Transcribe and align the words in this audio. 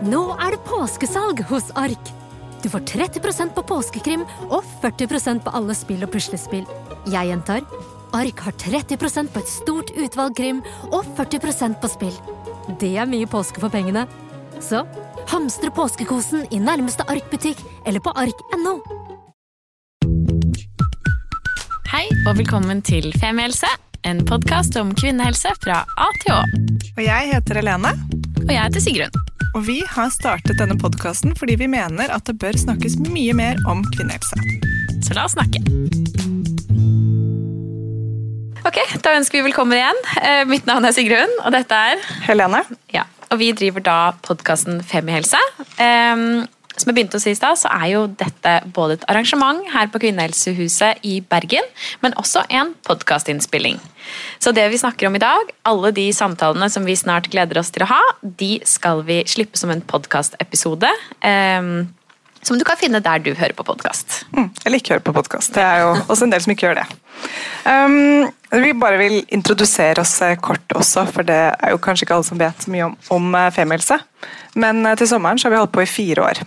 Nå 0.00 0.20
er 0.40 0.54
det 0.54 0.62
påskesalg 0.64 1.42
hos 1.50 1.66
Ark! 1.76 2.10
Du 2.62 2.70
får 2.72 2.80
30% 2.88 3.52
på 3.52 3.62
påskekrim 3.68 4.22
og 4.48 4.64
40% 4.80 5.42
på 5.44 5.52
alle 5.52 5.76
spill 5.76 6.06
og 6.06 6.12
puslespill. 6.14 6.64
Jeg 7.12 7.28
gjentar 7.28 7.66
Ark 8.16 8.40
har 8.46 8.56
30% 8.56 9.28
på 9.32 9.42
et 9.42 9.52
stort 9.52 9.92
utvalg 9.92 10.38
krim 10.40 10.62
og 10.88 11.04
40% 11.18 11.76
på 11.82 11.92
spill. 11.92 12.16
Det 12.80 12.94
er 12.96 13.10
mye 13.12 13.28
påske 13.28 13.60
for 13.60 13.72
pengene. 13.72 14.06
Så 14.64 14.86
hamstre 15.28 15.68
påskekosen 15.76 16.48
i 16.48 16.62
nærmeste 16.64 17.04
Ark-butikk 17.04 17.60
eller 17.84 18.00
på 18.00 18.16
ark.no. 18.16 18.78
Hei 21.92 22.06
og 22.24 22.38
velkommen 22.40 22.80
til 22.86 23.12
Femihelse, 23.20 23.68
en 24.08 24.24
podkast 24.24 24.80
om 24.80 24.94
kvinnehelse 24.96 25.52
fra 25.60 25.82
A 25.84 26.12
til 26.22 26.38
Å. 26.38 26.44
Og 26.96 27.04
jeg 27.04 27.34
heter 27.34 27.60
Helene. 27.60 27.92
Og 28.46 28.48
jeg 28.48 28.64
heter 28.64 28.88
Sigrun. 28.88 29.26
Og 29.56 29.64
vi 29.66 29.80
har 29.82 30.10
startet 30.14 30.58
denne 30.60 30.76
podkasten 30.78 31.34
fordi 31.38 31.56
vi 31.58 31.68
mener 31.70 32.12
at 32.14 32.26
det 32.28 32.36
bør 32.38 32.54
snakkes 32.58 32.98
mye 33.08 33.34
mer 33.36 33.58
om 33.70 33.82
kvinnehelse. 33.96 34.38
Så 35.06 35.16
la 35.16 35.26
oss 35.26 35.34
snakke. 35.34 35.62
Ok, 38.66 38.78
Da 39.02 39.16
ønsker 39.16 39.40
vi 39.40 39.48
velkommen 39.48 39.74
igjen. 39.78 39.98
Eh, 40.20 40.44
mitt 40.46 40.68
navn 40.68 40.86
er 40.86 40.94
Sigrun, 40.94 41.32
og 41.42 41.50
dette 41.56 41.74
er 41.74 42.02
Helene. 42.28 42.62
Ja, 42.94 43.06
og 43.30 43.40
Vi 43.40 43.50
driver 43.56 43.82
da 43.82 43.98
podkasten 44.22 44.82
Femihelse. 44.86 45.40
Um, 45.80 46.46
som 46.80 46.90
jeg 46.90 46.98
begynte 46.98 47.20
å 47.20 47.22
si 47.22 47.34
i 47.34 47.38
stad, 47.38 47.58
så 47.60 47.70
er 47.72 47.92
jo 47.92 48.02
dette 48.20 48.56
både 48.74 48.98
et 48.98 49.06
arrangement 49.12 49.62
her 49.74 49.90
på 49.92 50.00
Kvinnehelsehuset 50.02 51.04
i 51.06 51.20
Bergen, 51.20 51.66
men 52.04 52.16
også 52.20 52.46
en 52.48 52.74
podkastinnspilling. 52.88 53.78
Så 54.42 54.54
det 54.56 54.66
vi 54.72 54.80
snakker 54.80 55.10
om 55.10 55.16
i 55.18 55.22
dag, 55.22 55.54
alle 55.68 55.92
de 55.94 56.08
samtalene 56.16 56.70
som 56.72 56.88
vi 56.88 56.98
snart 56.98 57.30
gleder 57.32 57.60
oss 57.60 57.72
til 57.74 57.86
å 57.86 57.92
ha, 57.92 58.02
de 58.22 58.56
skal 58.66 59.04
vi 59.06 59.20
slippe 59.28 59.60
som 59.60 59.72
en 59.72 59.84
podkastepisode. 59.84 60.90
Um, 61.22 61.90
som 62.42 62.56
du 62.58 62.64
kan 62.64 62.78
finne 62.80 63.02
der 63.04 63.20
du 63.20 63.34
hører 63.36 63.52
på 63.56 63.64
podkast. 63.68 64.22
Mm, 64.32 64.48
eller 64.64 64.80
ikke 64.80 64.94
hører 64.94 65.04
på 65.04 65.12
podkast. 65.12 65.52
Det 65.54 65.64
er 65.64 65.82
jo 65.84 65.90
også 66.06 66.24
en 66.24 66.32
del 66.32 66.44
som 66.44 66.54
ikke 66.54 66.70
gjør 66.70 66.80
det. 66.80 66.86
Um, 67.68 68.30
vi 68.62 68.72
bare 68.80 69.00
vil 69.00 69.18
introdusere 69.36 70.00
oss 70.00 70.14
eh, 70.24 70.38
kort 70.40 70.72
også, 70.74 71.04
for 71.12 71.26
det 71.26 71.40
er 71.52 71.74
jo 71.74 71.82
kanskje 71.82 72.06
ikke 72.06 72.16
alle 72.16 72.26
som 72.26 72.40
vet 72.40 72.64
så 72.64 72.72
mye 72.72 72.88
om, 72.88 72.96
om 73.12 73.36
eh, 73.36 73.50
femihelse. 73.54 74.00
Men 74.58 74.80
eh, 74.86 74.96
til 74.98 75.10
sommeren 75.10 75.38
så 75.38 75.48
har 75.48 75.54
vi 75.54 75.60
holdt 75.60 75.74
på 75.76 75.84
i 75.84 75.90
fire 75.90 76.24
år. 76.30 76.42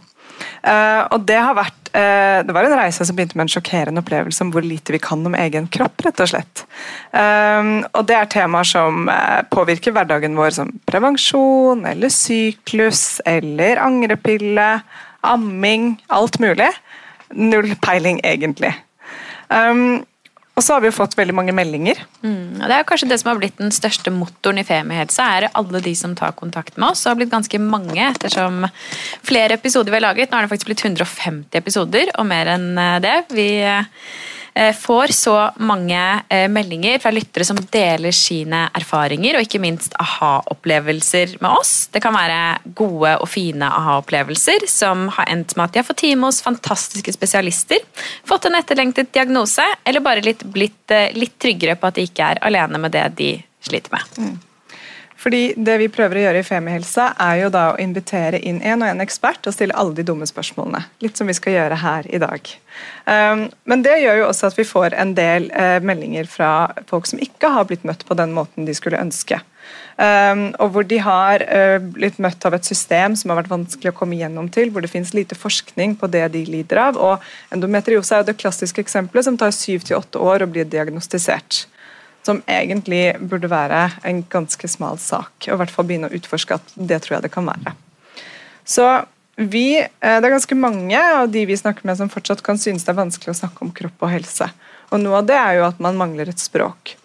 Uh, 0.63 1.03
og 1.13 1.25
det 1.27 1.37
har 1.37 1.55
vært 1.57 1.89
uh, 1.91 2.39
Det 2.47 2.53
var 2.55 2.67
en 2.67 2.75
reise 2.79 3.05
som 3.05 3.17
begynte 3.17 3.35
med 3.35 3.45
en 3.45 3.51
sjokkerende 3.51 4.03
opplevelse 4.03 4.45
om 4.45 4.51
hvor 4.53 4.63
lite 4.65 4.95
vi 4.95 5.01
kan 5.03 5.25
om 5.27 5.35
egen 5.37 5.67
kropp, 5.71 6.05
rett 6.05 6.23
og 6.23 6.31
slett. 6.31 6.63
Uh, 7.11 7.83
og 7.91 8.07
det 8.09 8.17
er 8.17 8.31
temaer 8.31 8.67
som 8.67 9.09
påvirker 9.53 9.95
hverdagen 9.95 10.37
vår, 10.39 10.55
som 10.55 10.71
prevensjon 10.89 11.83
eller 11.89 12.13
syklus 12.13 13.19
eller 13.29 13.81
angrepille, 13.83 14.69
amming, 15.27 15.93
alt 16.13 16.39
mulig. 16.43 16.71
Null 17.33 17.73
peiling, 17.81 18.19
egentlig. 18.23 18.73
Og 20.53 20.61
så 20.61 20.75
har 20.75 20.83
vi 20.83 20.91
jo 20.91 20.93
fått 20.93 21.15
veldig 21.17 21.33
mange 21.33 21.53
meldinger. 21.55 21.97
Mm, 22.21 22.59
Det 22.61 22.75
er 22.75 22.83
kanskje 22.85 23.09
det 23.09 23.19
som 23.19 23.31
har 23.31 23.39
blitt 23.41 23.57
den 23.57 23.71
største 23.73 24.11
motoren 24.13 24.61
i 24.61 24.63
Femihelse, 24.67 25.19
er 25.19 25.49
alle 25.53 25.81
de 25.81 25.95
som 25.97 26.13
tar 26.15 26.35
kontakt 26.37 26.77
med 26.77 26.91
oss. 26.91 27.01
Det 27.03 27.09
har 27.09 27.17
blitt 27.17 27.33
ganske 27.33 27.59
mange 27.59 27.97
ettersom 28.05 28.67
flere 29.25 29.57
episoder 29.57 29.89
vi 29.89 29.97
har 29.97 30.05
laget. 30.13 30.29
Nå 30.29 30.37
er 30.37 30.45
det 30.45 30.53
faktisk 30.53 30.69
blitt 30.69 30.85
150 30.85 31.57
episoder, 31.57 32.13
og 32.19 32.29
mer 32.29 32.53
enn 32.53 33.01
det. 33.01 33.17
Vi 33.33 33.49
Eh, 33.63 33.83
får 34.77 35.13
så 35.17 35.35
mange 35.57 35.99
eh, 36.29 36.45
meldinger 36.51 36.99
fra 37.01 37.11
lyttere 37.13 37.45
som 37.47 37.57
deler 37.73 38.13
sine 38.15 38.67
erfaringer, 38.77 39.37
og 39.37 39.47
ikke 39.47 39.61
minst 39.63 39.95
aha-opplevelser 40.01 41.37
med 41.41 41.49
oss. 41.49 41.73
Det 41.93 42.03
kan 42.03 42.15
være 42.15 42.39
gode 42.77 43.15
og 43.17 43.29
fine 43.31 43.69
aha-opplevelser 43.81 44.67
som 44.69 45.07
har 45.17 45.31
endt 45.33 45.55
med 45.57 45.65
at 45.65 45.73
de 45.73 45.81
har 45.81 45.89
fått 45.89 46.03
time 46.03 46.29
hos 46.29 46.43
fantastiske 46.45 47.15
spesialister, 47.15 47.81
fått 48.29 48.45
en 48.49 48.59
etterlengtet 48.59 49.13
diagnose, 49.15 49.65
eller 49.83 50.05
bare 50.05 50.25
litt, 50.25 50.45
blitt 50.45 50.93
eh, 50.93 51.11
litt 51.17 51.39
tryggere 51.41 51.77
på 51.79 51.89
at 51.89 51.97
de 51.99 52.07
ikke 52.07 52.33
er 52.33 52.43
alene 52.45 52.81
med 52.81 52.93
det 52.93 53.07
de 53.17 53.35
sliter 53.63 53.95
med. 53.95 54.17
Mm. 54.19 54.35
Fordi 55.23 55.53
Det 55.55 55.77
vi 55.79 55.87
prøver 55.91 56.19
å 56.19 56.23
gjøre 56.25 56.41
i 56.41 56.47
Femihelse, 56.47 57.05
er 57.23 57.37
jo 57.43 57.51
da 57.53 57.69
å 57.71 57.79
invitere 57.79 58.41
inn 58.43 58.59
en 58.59 58.83
og 58.83 58.89
en 58.89 59.03
ekspert 59.03 59.47
og 59.47 59.55
stille 59.55 59.75
alle 59.79 59.95
de 59.95 60.03
dumme 60.07 60.27
spørsmålene. 60.27 60.83
Litt 61.03 61.19
som 61.19 61.31
vi 61.31 61.35
skal 61.37 61.55
gjøre 61.55 61.79
her 61.79 62.09
i 62.11 62.19
dag. 62.19 62.51
Um, 63.07 63.45
men 63.69 63.85
det 63.85 64.01
gjør 64.01 64.19
jo 64.19 64.27
også 64.27 64.49
at 64.49 64.59
vi 64.59 64.67
får 64.67 64.97
en 64.99 65.15
del 65.15 65.47
uh, 65.55 65.79
meldinger 65.85 66.27
fra 66.27 66.51
folk 66.89 67.07
som 67.07 67.23
ikke 67.23 67.53
har 67.55 67.69
blitt 67.69 67.87
møtt 67.87 68.03
på 68.07 68.17
den 68.19 68.35
måten 68.35 68.67
de 68.67 68.75
skulle 68.75 68.99
ønske. 68.99 69.39
Um, 69.95 70.49
og 70.59 70.73
hvor 70.73 70.87
de 70.89 70.97
har 71.05 71.43
uh, 71.47 71.79
blitt 71.79 72.19
møtt 72.19 72.43
av 72.49 72.57
et 72.57 72.67
system 72.67 73.15
som 73.15 73.31
har 73.31 73.43
vært 73.43 73.53
vanskelig 73.53 73.93
å 73.93 73.95
komme 73.95 74.19
gjennom 74.19 74.49
til, 74.51 74.73
hvor 74.73 74.83
det 74.83 74.91
finnes 74.91 75.13
lite 75.15 75.37
forskning 75.39 75.95
på 76.01 76.09
det 76.11 76.25
de 76.35 76.43
lider 76.49 76.81
av. 76.89 76.99
og 76.99 77.53
Endometriose 77.53 78.11
er 78.17 78.25
jo 78.25 78.33
det 78.33 78.41
klassiske 78.41 78.83
eksempelet 78.83 79.29
som 79.29 79.39
tar 79.39 79.55
syv 79.55 79.87
til 79.87 80.01
åtte 80.01 80.19
år 80.19 80.43
å 80.43 80.51
bli 80.51 80.67
diagnostisert 80.67 81.67
som 82.23 82.41
egentlig 82.47 83.17
burde 83.19 83.49
være 83.51 83.85
en 84.07 84.21
ganske 84.31 84.67
smal 84.71 84.99
sak. 85.01 85.31
Og 85.47 85.55
i 85.55 85.59
hvert 85.61 85.73
fall 85.73 85.87
begynne 85.89 86.09
å 86.11 86.15
utforske 86.15 86.55
at 86.57 86.75
det 86.75 87.01
tror 87.03 87.17
jeg 87.17 87.25
det 87.25 87.33
kan 87.33 87.47
være. 87.47 87.75
Så 88.63 88.87
vi, 89.35 89.79
eh, 89.79 89.87
Det 89.99 90.25
er 90.25 90.37
ganske 90.37 90.55
mange 90.55 90.97
av 90.97 91.29
de 91.29 91.45
vi 91.45 91.57
snakker 91.57 91.85
med 91.85 91.97
som 91.97 92.09
fortsatt 92.09 92.43
kan 92.43 92.57
synes 92.57 92.83
det 92.83 92.93
er 92.93 93.01
vanskelig 93.01 93.33
å 93.33 93.41
snakke 93.41 93.61
om 93.61 93.71
kropp 93.71 94.05
og 94.05 94.09
helse. 94.09 94.49
Og 94.91 94.99
Noe 94.99 95.17
av 95.17 95.25
det 95.25 95.35
er 95.35 95.57
jo 95.57 95.67
at 95.67 95.79
man 95.79 95.97
mangler 95.97 96.29
et 96.29 96.39
språk. 96.39 96.95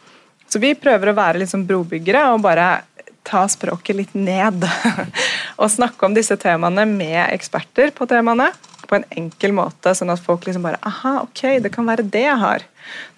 Så 0.49 0.61
vi 0.61 0.75
prøver 0.75 1.11
å 1.11 1.17
være 1.17 1.41
liksom 1.41 1.67
brobyggere 1.67 2.33
og 2.33 2.43
bare 2.43 2.83
ta 3.25 3.47
språket 3.49 3.97
litt 3.97 4.15
ned. 4.15 4.65
og 5.61 5.71
snakke 5.71 6.07
om 6.07 6.15
disse 6.15 6.37
temaene 6.37 6.87
med 6.87 7.33
eksperter 7.33 7.91
på 7.91 8.07
temaene 8.09 8.53
på 8.89 8.97
en 8.97 9.05
enkel 9.21 9.53
måte, 9.57 9.93
sånn 9.95 10.13
at 10.13 10.23
folk 10.25 10.47
liksom 10.49 10.65
bare 10.65 10.81
Aha, 10.89 11.19
ok, 11.27 11.61
det 11.65 11.73
kan 11.75 11.87
være 11.89 12.07
det 12.09 12.25
jeg 12.25 12.41
har. 12.41 12.65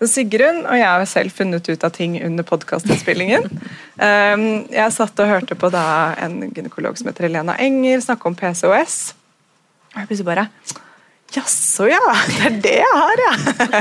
Så 0.00 0.08
Sigrun 0.10 0.64
og 0.64 0.74
jeg 0.74 0.88
har 0.88 1.06
selv 1.06 1.34
funnet 1.34 1.68
ut 1.70 1.86
av 1.86 1.94
ting 1.94 2.16
under 2.26 2.46
podkastinnspillingen. 2.46 3.46
Um, 3.96 4.44
jeg 4.80 4.96
satt 4.96 5.22
og 5.22 5.30
hørte 5.30 5.58
på 5.58 5.70
da 5.72 5.84
en 6.18 6.42
gynekolog 6.50 6.98
som 6.98 7.10
heter 7.10 7.28
Helena 7.28 7.56
Enger 7.62 8.02
snakke 8.04 8.30
om 8.30 8.38
PCOS. 8.38 9.00
Og 9.94 10.02
jeg 10.02 10.10
plutselig 10.10 10.30
bare 10.32 10.48
Jaså, 11.30 11.86
ja. 11.86 12.02
Det 12.26 12.46
er 12.48 12.56
det 12.64 12.78
jeg 12.80 12.94
har, 12.96 13.20
ja. 13.22 13.34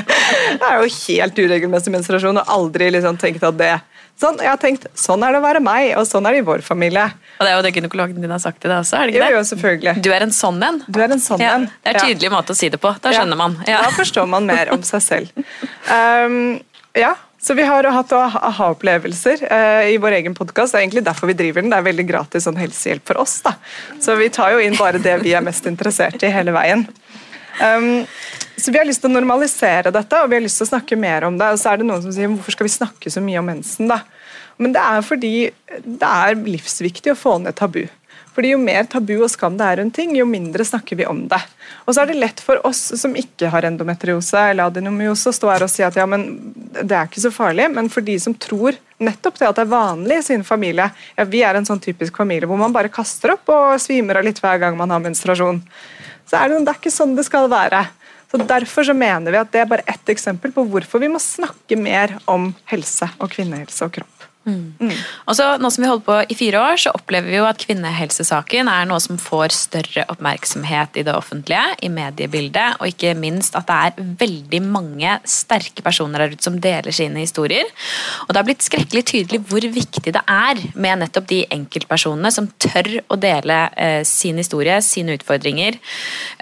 Det 0.60 0.68
er 0.68 0.84
jo 0.84 0.92
helt 0.94 1.40
uregelmessig 1.42 1.94
menstruasjon 1.96 2.38
og 2.38 2.52
aldri 2.54 2.92
liksom 2.94 3.18
tenkt 3.18 3.46
at 3.48 3.58
det 3.58 3.72
Sånn, 4.20 4.36
jeg 4.44 4.52
har 4.52 4.60
tenkt, 4.60 4.88
sånn 5.00 5.22
er 5.24 5.32
det 5.32 5.40
å 5.40 5.44
være 5.46 5.62
meg, 5.64 5.94
og 5.96 6.04
sånn 6.08 6.26
er 6.28 6.36
det 6.36 6.42
i 6.42 6.48
vår 6.50 6.64
familie. 6.66 7.06
Og 7.38 7.46
Det 7.46 7.52
er 7.54 7.56
jo 7.56 7.64
det 7.64 7.72
gynekologen 7.78 8.20
din 8.20 8.34
har 8.34 8.42
sagt 8.44 8.60
til 8.60 8.72
deg 8.72 8.82
også? 8.82 8.98
er 8.98 9.08
det 9.08 9.14
ikke 9.14 9.24
det? 9.24 9.30
Jo, 9.32 9.38
jo, 9.38 9.46
selvfølgelig. 9.54 9.94
Du 10.04 10.10
er 10.12 10.26
en 10.26 10.36
sånn 10.36 10.60
en. 10.68 10.82
Du 10.88 11.00
er 11.00 11.14
en 11.16 11.24
sånn 11.24 11.46
en. 11.46 11.70
Det 11.70 11.94
er 11.94 12.02
en 12.02 12.08
tydelig 12.10 12.28
ja. 12.28 12.34
måte 12.34 12.52
å 12.52 12.60
si 12.60 12.68
det 12.74 12.82
på. 12.84 12.92
Da 13.00 13.14
skjønner 13.16 13.40
man. 13.40 13.56
Ja. 13.64 13.80
Da 13.88 13.94
forstår 13.96 14.28
man 14.28 14.50
mer 14.50 14.74
om 14.76 14.84
seg 14.84 15.06
selv. 15.06 15.48
Um, 15.88 16.60
ja, 17.00 17.14
så 17.40 17.56
Vi 17.56 17.64
har 17.64 17.88
hatt 17.88 18.12
aha-opplevelser 18.12 19.46
eh, 19.48 19.94
i 19.94 19.98
vår 20.04 20.18
egen 20.18 20.34
podkast. 20.36 20.74
Det 20.74 20.82
er 20.82 20.84
egentlig 20.84 21.06
derfor 21.08 21.30
vi 21.32 21.38
driver 21.40 21.64
den. 21.64 21.72
Det 21.72 21.78
er 21.80 21.86
veldig 21.88 22.06
gratis 22.10 22.44
sånn 22.44 22.60
helsehjelp 22.60 23.06
for 23.08 23.22
oss. 23.24 23.38
da. 23.46 23.54
Så 24.04 24.18
vi 24.20 24.28
tar 24.36 24.58
jo 24.58 24.60
inn 24.60 24.76
bare 24.76 25.00
det 25.00 25.22
vi 25.24 25.32
er 25.32 25.46
mest 25.46 25.70
interessert 25.72 26.20
i 26.20 26.34
hele 26.34 26.52
veien. 26.52 26.84
Um, 27.60 28.06
så 28.60 28.72
Vi 28.72 28.78
har 28.78 28.88
lyst 28.88 29.04
til 29.04 29.12
å 29.12 29.16
normalisere 29.16 29.92
dette 29.96 30.20
og 30.20 30.32
vi 30.32 30.38
har 30.38 30.44
lyst 30.44 30.60
til 30.60 30.68
å 30.68 30.74
snakke 30.74 30.98
mer 31.00 31.28
om 31.28 31.38
det. 31.40 31.48
og 31.54 31.60
så 31.60 31.72
er 31.72 31.80
det 31.80 31.88
noen 31.88 32.04
som 32.04 32.12
sier 32.16 32.32
Hvorfor 32.32 32.56
skal 32.56 32.68
vi 32.68 32.76
snakke 32.76 33.12
så 33.12 33.24
mye 33.24 33.40
om 33.40 33.48
mensen? 33.52 33.88
da? 33.88 34.02
Men 34.60 34.76
det 34.76 34.84
er 34.84 35.06
fordi 35.08 35.34
det 35.86 36.10
er 36.10 36.36
livsviktig 36.36 37.14
å 37.14 37.20
få 37.20 37.38
ned 37.40 37.56
tabu. 37.56 37.86
Fordi 38.36 38.52
Jo 38.54 38.60
mer 38.62 38.84
tabu 38.88 39.18
og 39.18 39.32
skam 39.32 39.58
det 39.60 39.66
er 39.68 39.80
rundt 39.80 39.96
ting, 39.96 40.12
jo 40.16 40.26
mindre 40.28 40.64
snakker 40.68 41.00
vi 41.00 41.08
om 41.08 41.26
det. 41.32 41.40
Og 41.86 41.96
så 41.96 42.04
er 42.04 42.12
det 42.12 42.20
lett 42.20 42.44
for 42.44 42.60
oss 42.68 42.82
som 43.00 43.16
ikke 43.16 43.50
har 43.52 43.68
endometriose 43.68 44.44
eller 44.52 44.70
adenomyose, 44.70 45.32
å 45.32 45.36
stå 45.36 45.50
her 45.52 45.66
og 45.66 45.72
si 45.72 45.84
at 45.84 45.98
ja, 46.00 46.06
men 46.08 46.28
det 46.80 46.96
er 46.96 47.08
ikke 47.08 47.24
så 47.26 47.32
farlig. 47.36 47.70
Men 47.76 47.90
for 47.92 48.06
de 48.06 48.16
som 48.20 48.36
tror 48.36 48.78
nettopp 49.00 49.40
det 49.40 49.48
at 49.50 49.60
det 49.60 49.66
er 49.66 49.72
vanlig 49.72 50.20
i 50.20 50.26
sin 50.28 50.44
familie 50.44 50.90
ja, 51.16 51.24
Vi 51.24 51.40
er 51.48 51.56
en 51.56 51.68
sånn 51.68 51.80
typisk 51.80 52.20
familie 52.20 52.48
hvor 52.50 52.60
man 52.60 52.76
bare 52.76 52.92
kaster 52.92 53.32
opp 53.36 53.48
og 53.52 53.80
svimer 53.80 54.20
av 54.20 54.28
litt 54.28 54.42
hver 54.44 54.60
gang 54.60 54.76
man 54.80 54.92
har 54.92 55.04
menstruasjon 55.04 55.62
så 56.30 56.38
er 56.38 56.52
det, 56.52 56.62
det 56.66 56.74
er 56.74 56.80
ikke 56.82 56.94
sånn 56.94 57.16
det 57.18 57.26
skal 57.28 57.50
være. 57.52 57.84
Så 58.30 58.38
Derfor 58.46 58.86
så 58.86 58.94
mener 58.94 59.34
vi 59.34 59.42
at 59.42 59.52
det 59.54 59.64
er 59.64 59.70
bare 59.72 59.88
ett 59.90 60.12
eksempel 60.14 60.54
på 60.54 60.68
hvorfor 60.70 61.02
vi 61.02 61.10
må 61.10 61.22
snakke 61.22 61.78
mer 61.80 62.20
om 62.30 62.52
helse 62.70 63.10
og 63.18 63.32
kvinnehelse 63.34 63.88
og 63.88 63.96
kropp. 63.98 64.19
Mm. 64.50 64.90
Mm. 64.90 64.96
Og 65.30 65.38
så, 65.38 65.48
Nå 65.62 65.70
som 65.74 65.84
vi 65.84 65.90
holder 65.90 66.06
på 66.06 66.18
i 66.34 66.38
fire 66.38 66.62
år, 66.62 66.80
så 66.82 66.94
opplever 66.96 67.30
vi 67.30 67.38
jo 67.38 67.48
at 67.48 67.62
kvinnehelsesaken 67.62 68.70
er 68.72 68.88
noe 68.90 69.00
som 69.04 69.20
får 69.22 69.54
større 69.56 70.06
oppmerksomhet 70.12 71.00
i 71.00 71.06
det 71.08 71.16
offentlige, 71.16 71.62
i 71.86 71.92
mediebildet, 71.94 72.80
og 72.80 72.92
ikke 72.92 73.16
minst 73.20 73.58
at 73.60 73.68
det 73.70 73.78
er 73.90 74.12
veldig 74.24 74.62
mange 74.66 75.16
sterke 75.30 75.84
personer 75.86 76.24
der 76.24 76.36
ute 76.36 76.46
som 76.46 76.60
deler 76.62 76.96
sine 76.96 77.24
historier. 77.24 77.70
Og 78.28 78.34
Det 78.34 78.42
har 78.42 78.48
blitt 78.48 78.66
skrekkelig 78.66 79.06
tydelig 79.14 79.42
hvor 79.50 79.66
viktig 79.80 80.14
det 80.16 80.24
er 80.26 80.64
med 80.76 81.04
nettopp 81.04 81.30
de 81.30 81.44
enkeltpersonene 81.56 82.32
som 82.34 82.50
tør 82.62 82.92
å 83.08 83.20
dele 83.20 83.62
eh, 83.78 84.02
sin 84.08 84.40
historie, 84.42 84.80
sine 84.86 85.18
utfordringer 85.20 85.78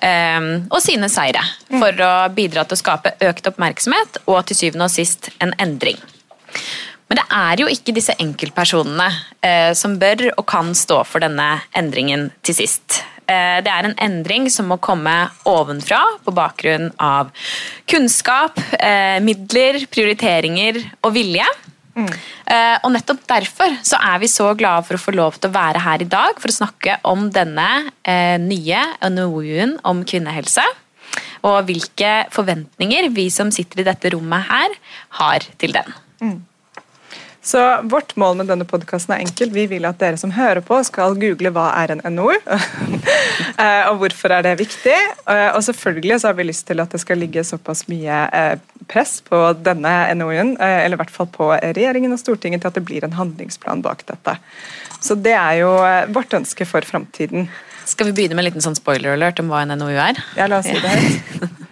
eh, 0.03 0.51
og 0.69 0.79
sine 0.83 1.09
seire, 1.11 1.43
mm. 1.69 1.79
for 1.79 2.05
å 2.07 2.13
bidra 2.33 2.65
til 2.67 2.77
å 2.77 2.83
skape 2.83 3.15
økt 3.27 3.49
oppmerksomhet 3.51 4.21
og 4.25 4.43
til 4.47 4.61
syvende 4.61 4.87
og 4.87 4.93
sist 4.93 5.31
en 5.43 5.55
endring. 5.61 5.99
Men 7.07 7.21
det 7.21 7.27
er 7.33 7.61
jo 7.63 7.69
ikke 7.71 7.95
disse 7.95 8.15
enkeltpersonene 8.19 9.07
eh, 9.45 9.71
som 9.77 9.95
bør 9.99 10.27
og 10.33 10.43
kan 10.49 10.73
stå 10.75 11.03
for 11.07 11.23
denne 11.23 11.53
endringen 11.77 12.29
til 12.43 12.57
sist. 12.57 12.99
Eh, 13.27 13.59
det 13.63 13.71
er 13.71 13.87
en 13.87 13.95
endring 14.03 14.49
som 14.51 14.67
må 14.71 14.79
komme 14.83 15.13
ovenfra 15.47 16.01
på 16.25 16.33
bakgrunn 16.35 16.89
av 17.03 17.31
kunnskap, 17.87 18.59
eh, 18.79 19.19
midler, 19.23 19.79
prioriteringer 19.91 20.81
og 21.01 21.15
vilje. 21.15 21.47
Mm. 21.97 22.09
Eh, 22.53 22.75
og 22.85 22.91
nettopp 22.93 23.23
derfor 23.29 23.71
så 23.87 23.97
er 24.11 24.19
vi 24.21 24.29
så 24.29 24.51
glade 24.57 24.85
for 24.85 24.99
å 24.99 25.01
få 25.01 25.15
lov 25.15 25.39
til 25.39 25.49
å 25.49 25.55
være 25.55 25.81
her 25.81 26.03
i 26.03 26.09
dag 26.11 26.37
for 26.37 26.51
å 26.51 26.57
snakke 26.59 26.99
om 27.09 27.25
denne 27.33 27.69
eh, 28.03 28.35
nye 28.41 28.83
NOU-en 29.09 29.79
om 29.87 30.03
kvinnehelse. 30.07 30.65
Og 31.47 31.57
hvilke 31.69 32.27
forventninger 32.33 33.09
vi 33.15 33.29
som 33.33 33.49
sitter 33.53 33.81
i 33.81 33.87
dette 33.87 34.11
rommet 34.13 34.45
her, 34.51 34.77
har 35.21 35.47
til 35.57 35.73
den. 35.73 35.97
Mm. 36.21 36.37
Så 37.47 37.81
Vårt 37.83 38.15
mål 38.19 38.41
med 38.41 38.49
denne 38.51 38.65
podkasten 38.67 39.13
er 39.15 39.21
enkelt. 39.23 39.53
Vi 39.55 39.63
vil 39.71 39.85
at 39.87 40.01
dere 40.01 40.19
som 40.19 40.33
hører 40.35 40.59
på, 40.67 40.81
skal 40.83 41.15
google 41.15 41.53
hva 41.55 41.69
er 41.79 41.93
en 41.93 42.01
NOU, 42.11 42.33
eh, 43.63 43.83
og 43.87 44.01
hvorfor 44.01 44.33
er 44.35 44.43
det 44.43 44.57
viktig. 44.59 44.95
Eh, 45.31 45.51
og 45.53 45.61
selvfølgelig 45.63 46.17
så 46.19 46.27
har 46.27 46.35
vi 46.35 46.47
lyst 46.49 46.65
til 46.67 46.83
at 46.83 46.91
det 46.91 46.99
skal 46.99 47.21
ligge 47.23 47.45
såpass 47.47 47.85
mye 47.87 48.17
eh, 48.35 48.57
press 48.91 49.21
på 49.23 49.39
denne 49.63 49.93
NOU-en, 50.19 50.57
eller 50.59 50.97
i 50.97 50.99
hvert 50.99 51.13
fall 51.13 51.29
på 51.31 51.53
regjeringen 51.55 52.11
og 52.11 52.19
Stortinget, 52.19 52.65
til 52.65 52.73
at 52.73 52.81
det 52.81 52.83
blir 52.89 53.07
en 53.07 53.15
handlingsplan 53.15 53.85
bak 53.85 54.03
dette. 54.11 54.35
Så 54.99 55.15
det 55.15 55.37
er 55.37 55.61
jo 55.61 55.71
vårt 56.11 56.35
ønske 56.35 56.67
for 56.67 56.83
framtiden. 56.83 57.47
Skal 57.87 58.09
vi 58.09 58.17
begynne 58.17 58.35
med 58.35 58.43
en 58.43 58.49
liten 58.49 58.65
sånn 58.65 58.75
spoiler 58.75 59.15
alert 59.15 59.39
om 59.39 59.47
hva 59.53 59.63
en 59.63 59.71
NOU 59.79 59.95
er? 59.95 60.19
Ja, 60.35 60.49
la 60.51 60.59
oss 60.59 60.67
si 60.67 60.75
det 60.75 60.91
høyt. 60.91 61.63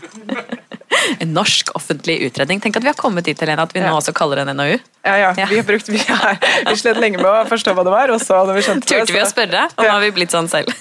en 1.19 1.33
norsk 1.35 1.71
offentlig 1.77 2.19
utredning. 2.27 2.61
Tenk 2.63 2.79
at 2.79 2.85
vi 2.85 2.91
har 2.91 2.97
kommet 2.99 3.27
dit 3.27 3.39
Helene, 3.41 3.65
at 3.65 3.73
vi 3.75 3.83
nå 3.83 3.93
også 3.95 4.13
kaller 4.15 4.41
det 4.41 4.47
en 4.47 4.59
NOU. 4.59 4.77
Ja, 5.05 5.15
ja. 5.21 5.31
Vi 5.37 5.59
har 5.59 5.65
brukt, 5.67 5.89
vi 5.89 6.01
har, 6.01 6.39
vi 6.69 6.75
slet 6.81 6.97
lenge 7.01 7.19
med 7.21 7.29
å 7.29 7.43
forstå 7.49 7.75
hva 7.77 7.85
det 7.85 7.93
var, 7.93 8.13
og 8.13 8.21
så 8.23 8.39
hadde 8.41 8.55
vi 8.57 8.63
skjønt 8.65 8.85
det. 8.85 8.89
Turte 8.89 9.13
vi 9.13 9.21
å 9.21 9.29
spørre, 9.29 9.67
og 9.75 9.85
nå 9.85 9.91
har 9.91 10.01
vi 10.01 10.11
blitt 10.15 10.33
sånn 10.33 10.49
selv. 10.49 10.71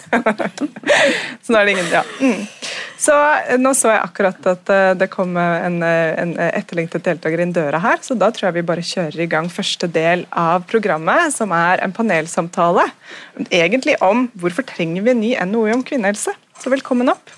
så 1.44 1.54
nå 1.54 1.60
er 1.60 1.68
det 1.68 1.76
ingen, 1.76 1.92
ja. 1.92 2.04
Mm. 2.22 2.46
Så 3.04 3.14
Nå 3.60 3.74
så 3.76 3.90
jeg 3.90 4.00
akkurat 4.00 4.46
at 4.48 4.70
eh, 4.72 4.94
det 4.96 5.10
kom 5.12 5.34
en, 5.36 5.82
en 5.84 6.32
etterlengtet 6.46 7.04
deltaker 7.04 7.42
inn 7.44 7.52
døra 7.52 7.82
her, 7.84 8.00
så 8.00 8.16
da 8.16 8.30
tror 8.32 8.48
jeg 8.48 8.58
vi 8.58 8.66
bare 8.70 8.86
kjører 8.86 9.26
i 9.26 9.28
gang 9.30 9.50
første 9.52 9.90
del 9.92 10.24
av 10.30 10.64
programmet, 10.70 11.34
som 11.34 11.52
er 11.52 11.84
en 11.84 11.92
panelsamtale. 11.92 12.86
Egentlig 13.50 13.98
om 14.04 14.28
hvorfor 14.40 14.64
trenger 14.72 15.04
vi 15.04 15.12
en 15.12 15.20
ny 15.20 15.34
NOU 15.52 15.68
om 15.76 15.84
kvinnehelse. 15.84 16.32
Så 16.60 16.72
velkommen 16.72 17.12
opp. 17.12 17.34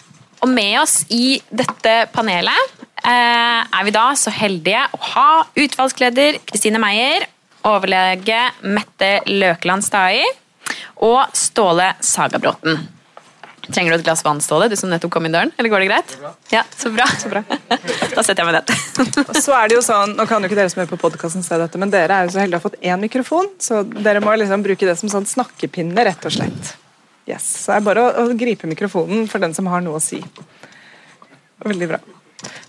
Og 0.46 0.52
med 0.54 0.76
oss 0.78 1.00
i 1.10 1.40
dette 1.50 1.92
panelet 2.14 2.82
eh, 3.02 3.62
er 3.66 3.86
vi 3.86 3.94
da 3.94 4.04
så 4.14 4.30
heldige 4.30 4.84
å 4.94 5.00
ha 5.16 5.30
utvalgsleder 5.58 6.38
Kristine 6.46 6.78
Meyer, 6.78 7.26
overlege 7.66 8.44
Mette 8.62 9.24
Løkeland 9.26 9.82
Stai 9.82 10.22
og 11.02 11.34
Ståle 11.34 11.96
Sagabråten. 11.98 12.78
Trenger 13.66 13.90
du 13.90 13.98
et 13.98 14.06
glass 14.06 14.22
vann, 14.22 14.38
Ståle, 14.38 14.70
du 14.70 14.78
som 14.78 14.92
nettopp 14.92 15.16
kom 15.16 15.26
inn 15.26 15.34
døren? 15.34 15.50
Eller 15.58 15.72
går 15.72 15.82
det 15.82 15.90
greit? 15.90 16.16
Ja, 16.54 16.62
så 16.70 16.94
bra. 16.94 17.10
Så 17.18 17.32
bra. 17.32 17.42
Da 18.14 18.22
setter 18.22 18.44
jeg 18.44 18.46
meg 18.46 18.60
ned. 18.60 18.70
så 19.42 19.58
er 19.58 19.66
det 19.66 19.80
jo 19.80 19.82
sånn, 19.82 20.14
Nå 20.14 20.30
kan 20.30 20.38
jo 20.38 20.46
ikke 20.46 20.62
dere 20.62 20.70
som 20.70 20.86
er 20.86 20.94
på 20.94 21.02
podkasten 21.02 21.42
se 21.42 21.58
dette, 21.58 21.82
men 21.82 21.90
dere 21.90 22.22
er 22.22 22.30
jo 22.30 22.36
så 22.36 22.44
heldige 22.44 22.62
å 22.62 22.62
ha 22.62 22.68
fått 22.70 22.78
én 22.86 23.02
mikrofon, 23.02 23.50
så 23.58 23.82
dere 23.82 24.22
må 24.22 24.38
liksom 24.38 24.62
bruke 24.62 24.86
det 24.86 24.94
som 25.02 25.10
sånn 25.10 25.26
snakkepinne, 25.26 26.06
rett 26.06 26.30
og 26.30 26.38
slett. 26.38 26.76
Yes, 27.26 27.46
Så 27.64 27.72
det 27.72 27.80
er 27.80 27.86
bare 27.88 28.04
å, 28.04 28.10
å, 28.22 28.34
gripe 28.38 28.68
mikrofonen 28.70 29.26
for 29.30 29.42
den 29.42 29.54
som 29.56 29.66
har 29.70 29.82
noe 29.82 29.98
å 29.98 30.02
si. 30.02 30.20
Veldig 31.66 31.88
bra. 31.90 31.98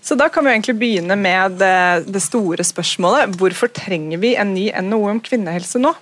Så 0.02 0.16
Da 0.18 0.30
kan 0.34 0.46
vi 0.46 0.54
egentlig 0.56 0.78
begynne 0.80 1.16
med 1.20 1.60
det, 1.62 2.08
det 2.08 2.24
store 2.24 2.64
spørsmålet. 2.66 3.36
Hvorfor 3.38 3.70
trenger 3.70 4.18
vi 4.18 4.34
en 4.40 4.56
ny 4.56 4.72
NOU 4.82 5.10
om 5.12 5.22
kvinnehelse 5.22 5.82
nå? 5.84 5.94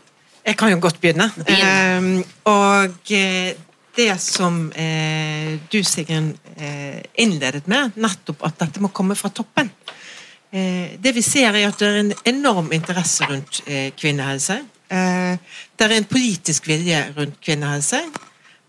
Jeg 0.45 0.59
kan 0.59 0.69
jo 0.69 0.79
godt 0.79 0.99
begynne. 1.01 1.25
Uh, 1.49 2.21
og 2.51 3.11
eh, 3.11 3.55
det 3.97 4.11
som 4.21 4.67
eh, 4.77 5.55
du, 5.71 5.79
Sigrun, 5.87 6.29
eh, 6.55 7.01
innledet 7.23 7.65
med, 7.71 7.95
nettopp 7.97 8.45
at 8.45 8.59
dette 8.61 8.83
må 8.83 8.91
komme 8.93 9.17
fra 9.17 9.31
toppen. 9.33 9.71
det 10.55 11.11
vi 11.11 11.21
ser, 11.23 11.55
er 11.55 11.67
at 11.67 11.79
det 11.79 11.87
er 11.87 11.97
en 11.99 12.11
enorm 12.29 12.69
interesse 12.71 13.25
rundt 13.27 13.57
kvinnehelse. 13.99 14.55
det 14.87 15.83
er 15.87 15.95
en 15.95 16.07
politisk 16.07 16.67
vilje 16.69 17.01
rundt 17.17 17.41
kvinnehelse. 17.43 17.99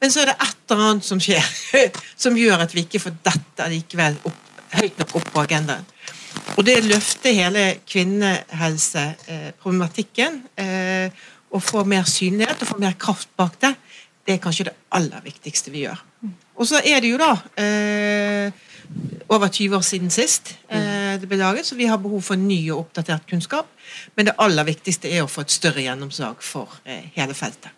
Men 0.01 0.11
så 0.13 0.21
er 0.23 0.27
det 0.31 0.37
et 0.45 0.71
eller 0.71 0.85
annet 0.91 1.05
som 1.07 1.19
skjer, 1.23 1.47
som 2.25 2.37
gjør 2.37 2.59
at 2.67 2.73
vi 2.77 2.81
ikke 2.85 3.03
får 3.03 3.15
dette 3.25 3.63
likevel 3.73 4.15
opp, 4.29 4.41
høyt 4.77 4.97
nok 5.01 5.11
opp 5.21 5.29
på 5.33 5.43
agendaen. 5.45 5.87
Og 6.57 6.63
det 6.67 6.85
løfter 6.85 7.33
hele 7.37 7.63
kvinnehelseproblematikken 7.89 10.33
eh, 10.61 11.09
og 11.53 11.63
få 11.65 11.85
mer 11.89 12.05
synlighet 12.09 12.63
og 12.63 12.69
få 12.71 12.77
mer 12.83 12.95
kraft 13.01 13.29
bak 13.39 13.55
det. 13.63 13.75
Det 14.27 14.33
er 14.35 14.43
kanskje 14.43 14.69
det 14.69 14.79
aller 14.97 15.21
viktigste 15.25 15.69
vi 15.73 15.81
gjør. 15.87 15.99
Og 16.57 16.65
så 16.69 16.77
er 16.85 16.99
det 17.01 17.11
jo 17.13 17.19
da 17.21 17.33
eh, 17.61 18.49
over 19.33 19.49
20 19.49 19.77
år 19.77 19.85
siden 19.87 20.11
sist 20.13 20.45
eh, 20.69 21.21
det 21.21 21.29
ble 21.29 21.37
laget, 21.41 21.67
så 21.67 21.75
vi 21.79 21.89
har 21.89 22.03
behov 22.03 22.23
for 22.25 22.37
ny 22.41 22.71
og 22.71 22.79
oppdatert 22.85 23.25
kunnskap. 23.31 23.67
Men 24.17 24.27
det 24.29 24.39
aller 24.43 24.65
viktigste 24.69 25.09
er 25.13 25.21
å 25.25 25.31
få 25.31 25.41
et 25.47 25.55
større 25.55 25.83
gjennomslag 25.85 26.37
for 26.45 26.69
hele 26.85 27.35
feltet. 27.37 27.71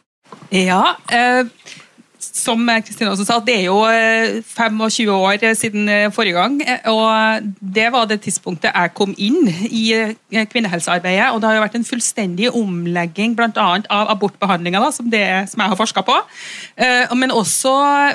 Ja, 0.52 0.96
eh, 1.12 1.44
som 2.38 2.62
Kristine 2.84 3.10
også 3.12 3.26
sa, 3.26 3.38
det 3.44 3.54
er 3.58 3.64
jo 3.66 3.78
25 4.46 5.04
eh, 5.04 5.12
år 5.12 5.54
siden 5.58 5.88
eh, 5.92 6.10
forrige 6.14 6.38
gang. 6.38 6.58
Eh, 6.62 6.88
og 6.90 7.48
Det 7.60 7.88
var 7.92 8.06
det 8.08 8.20
tidspunktet 8.24 8.72
jeg 8.72 8.94
kom 8.94 9.14
inn 9.18 9.48
i 9.68 10.14
kvinnehelsearbeidet. 10.30 11.32
og 11.32 11.40
Det 11.40 11.48
har 11.48 11.58
jo 11.58 11.64
vært 11.64 11.78
en 11.78 11.88
fullstendig 11.88 12.50
omlegging 12.54 13.36
bl.a. 13.36 13.68
av 13.90 14.12
abortbehandlinga, 14.14 14.82
som, 14.92 15.10
som 15.10 15.62
jeg 15.64 15.72
har 15.72 15.78
forska 15.78 16.04
på. 16.06 16.16
Men 17.18 17.34
også 17.34 17.72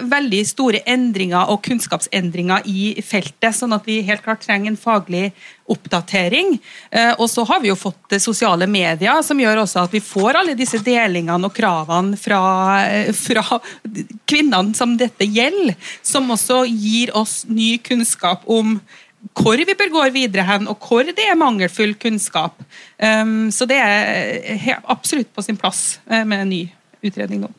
veldig 0.10 0.44
store 0.48 0.84
endringer 0.90 1.52
og 1.52 1.62
kunnskapsendringer 1.68 2.66
i 2.66 2.94
feltet, 3.06 3.54
sånn 3.58 3.76
at 3.76 3.86
vi 3.86 4.02
helt 4.08 4.24
klart 4.26 4.44
trenger 4.46 4.72
en 4.72 4.80
faglig 4.80 5.32
oppdatering. 5.70 6.58
Eh, 6.92 7.14
og 7.18 7.30
så 7.32 7.46
har 7.48 7.62
vi 7.64 7.70
jo 7.72 7.78
fått 7.80 8.18
sosiale 8.22 8.68
medier, 8.68 9.22
som 9.24 9.40
gjør 9.40 9.64
også 9.64 9.86
at 9.86 9.96
vi 9.96 10.02
får 10.04 10.42
alle 10.42 10.58
disse 10.60 10.82
delingene 10.84 11.48
og 11.48 11.56
kravene 11.56 12.20
fra, 12.20 12.42
eh, 12.88 13.14
fra 13.16 13.60
kvinnene 14.30 14.76
som 14.76 14.98
dette 15.00 15.28
gjelder, 15.28 15.78
som 16.02 16.32
også 16.34 16.64
gir 16.68 17.14
oss 17.16 17.44
ny 17.48 17.78
kunnskap 17.84 18.44
om 18.46 18.78
hvor 19.40 19.56
vi 19.56 19.76
bør 19.80 19.92
gå 19.94 20.04
videre 20.12 20.44
hen, 20.44 20.68
og 20.68 20.84
hvor 20.84 21.08
det 21.08 21.24
er 21.24 21.40
mangelfull 21.40 21.94
kunnskap. 21.96 22.60
Um, 23.00 23.48
så 23.56 23.64
det 23.70 23.80
er 23.80 24.82
absolutt 24.84 25.32
på 25.32 25.42
sin 25.46 25.56
plass 25.56 26.02
eh, 26.10 26.26
med 26.28 26.44
en 26.44 26.52
ny 26.52 26.64
utredning 27.04 27.46
nå. 27.46 27.52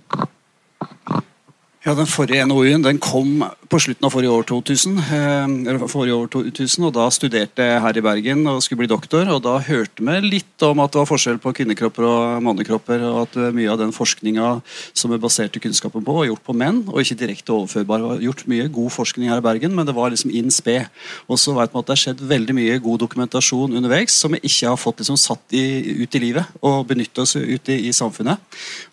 Ja, 1.84 1.94
Den 1.94 2.08
forrige 2.08 2.44
NOU-en 2.48 2.84
den 2.84 3.00
kom 3.00 3.42
på 3.74 3.80
slutten 3.82 4.06
av 4.06 4.12
forrige 4.14 4.30
år 4.30 4.44
2000. 4.46 4.98
Eh, 5.02 5.86
forrige 5.90 6.14
år 6.14 6.28
2000, 6.30 6.84
og 6.86 6.92
Da 6.94 7.08
studerte 7.10 7.58
jeg 7.58 7.80
her 7.82 7.96
i 7.98 8.02
Bergen 8.06 8.46
og 8.46 8.62
skulle 8.62 8.84
bli 8.84 8.86
doktor. 8.86 9.26
og 9.26 9.42
Da 9.42 9.58
hørte 9.58 9.98
vi 9.98 10.20
litt 10.22 10.62
om 10.62 10.78
at 10.78 10.92
det 10.92 11.00
var 11.00 11.10
forskjell 11.10 11.40
på 11.42 11.50
kvinnekropper 11.50 12.06
og 12.06 12.42
mannekropper. 12.42 13.02
og 13.02 13.22
At 13.22 13.52
mye 13.52 13.68
av 13.72 13.78
den 13.78 13.90
forskninga 13.90 14.62
som 14.94 15.10
vi 15.10 15.18
baserte 15.18 15.58
kunnskapen 15.58 16.04
på, 16.04 16.14
var 16.14 16.26
gjort 16.26 16.44
på 16.46 16.54
menn, 16.54 16.84
og 16.86 17.02
ikke 17.02 17.18
direkte 17.18 17.50
overførbar. 17.50 17.98
Det 17.98 18.08
var 18.10 18.22
gjort 18.22 18.46
mye 18.46 18.68
god 18.68 18.90
forskning 18.92 19.28
her 19.28 19.38
i 19.38 19.40
Bergen, 19.40 19.74
men 19.74 19.86
det 19.86 19.94
var 19.94 20.10
liksom 20.10 20.30
in 20.30 20.50
spe. 20.50 20.86
Og 21.28 21.36
så 21.36 21.50
vet 21.58 21.72
vi 21.72 21.78
at 21.78 21.86
det 21.86 21.96
har 21.96 22.02
skjedd 22.04 22.22
veldig 22.22 22.54
mye 22.54 22.78
god 22.78 22.98
dokumentasjon 23.00 23.74
underveis 23.74 24.14
som 24.14 24.30
vi 24.30 24.38
ikke 24.38 24.68
har 24.68 24.76
fått 24.78 25.02
liksom 25.02 25.18
satt 25.18 25.50
i, 25.50 25.98
ut 25.98 26.14
i 26.14 26.22
livet 26.22 26.46
og 26.62 26.86
benytte 26.86 27.22
oss 27.22 27.34
ut 27.34 27.68
i, 27.68 27.88
i 27.88 27.92
samfunnet. 27.92 28.38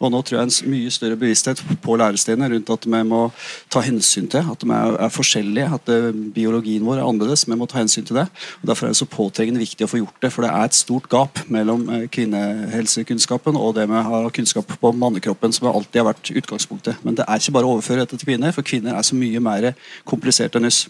Og 0.02 0.10
nå 0.10 0.24
tror 0.24 0.42
jeg 0.42 0.50
en 0.50 0.74
mye 0.74 0.90
større 0.90 1.16
bevissthet 1.22 1.62
på 1.84 2.02
lærestedene 2.02 2.50
rundt 2.50 2.74
at 2.74 2.90
vi 2.90 3.04
må 3.06 3.30
ta 3.70 3.86
hensyn 3.86 4.26
til 4.26 4.42
at 4.42 4.71
er, 4.76 4.96
er 5.06 5.14
forskjellige, 5.14 5.68
at 5.78 5.92
uh, 5.92 6.10
biologien 6.36 6.86
vår 6.86 7.00
er 7.02 7.08
annerledes. 7.08 7.46
Vi 7.48 7.58
må 7.58 7.68
ta 7.70 7.80
hensyn 7.82 8.08
til 8.08 8.20
det. 8.22 8.28
og 8.62 8.72
Derfor 8.72 8.88
er 8.88 8.94
det 8.94 9.02
så 9.02 9.10
påtrengende 9.10 9.64
viktig 9.64 9.88
å 9.88 9.92
få 9.92 10.02
gjort 10.02 10.24
det. 10.24 10.32
For 10.34 10.46
det 10.46 10.54
er 10.54 10.70
et 10.70 10.78
stort 10.78 11.10
gap 11.12 11.44
mellom 11.52 11.88
uh, 11.90 12.06
kvinnehelsekunnskapen 12.14 13.60
og 13.60 13.76
det 13.80 13.88
vi 13.92 14.06
har 14.12 14.32
kunnskap 14.38 14.72
på 14.82 14.94
mannekroppen, 15.04 15.54
som 15.56 15.70
alltid 15.72 16.04
har 16.04 16.12
vært 16.12 16.34
utgangspunktet. 16.42 17.04
Men 17.06 17.20
det 17.20 17.28
er 17.28 17.42
ikke 17.42 17.58
bare 17.58 17.70
å 17.70 17.78
overføre 17.78 18.06
dette 18.06 18.18
til 18.20 18.34
kvinner, 18.34 18.56
for 18.56 18.68
kvinner 18.68 18.98
er 18.98 19.06
så 19.08 19.18
mye 19.18 19.44
mer 19.44 19.72
komplisert 20.08 20.58
enn 20.60 20.70
oss. 20.70 20.86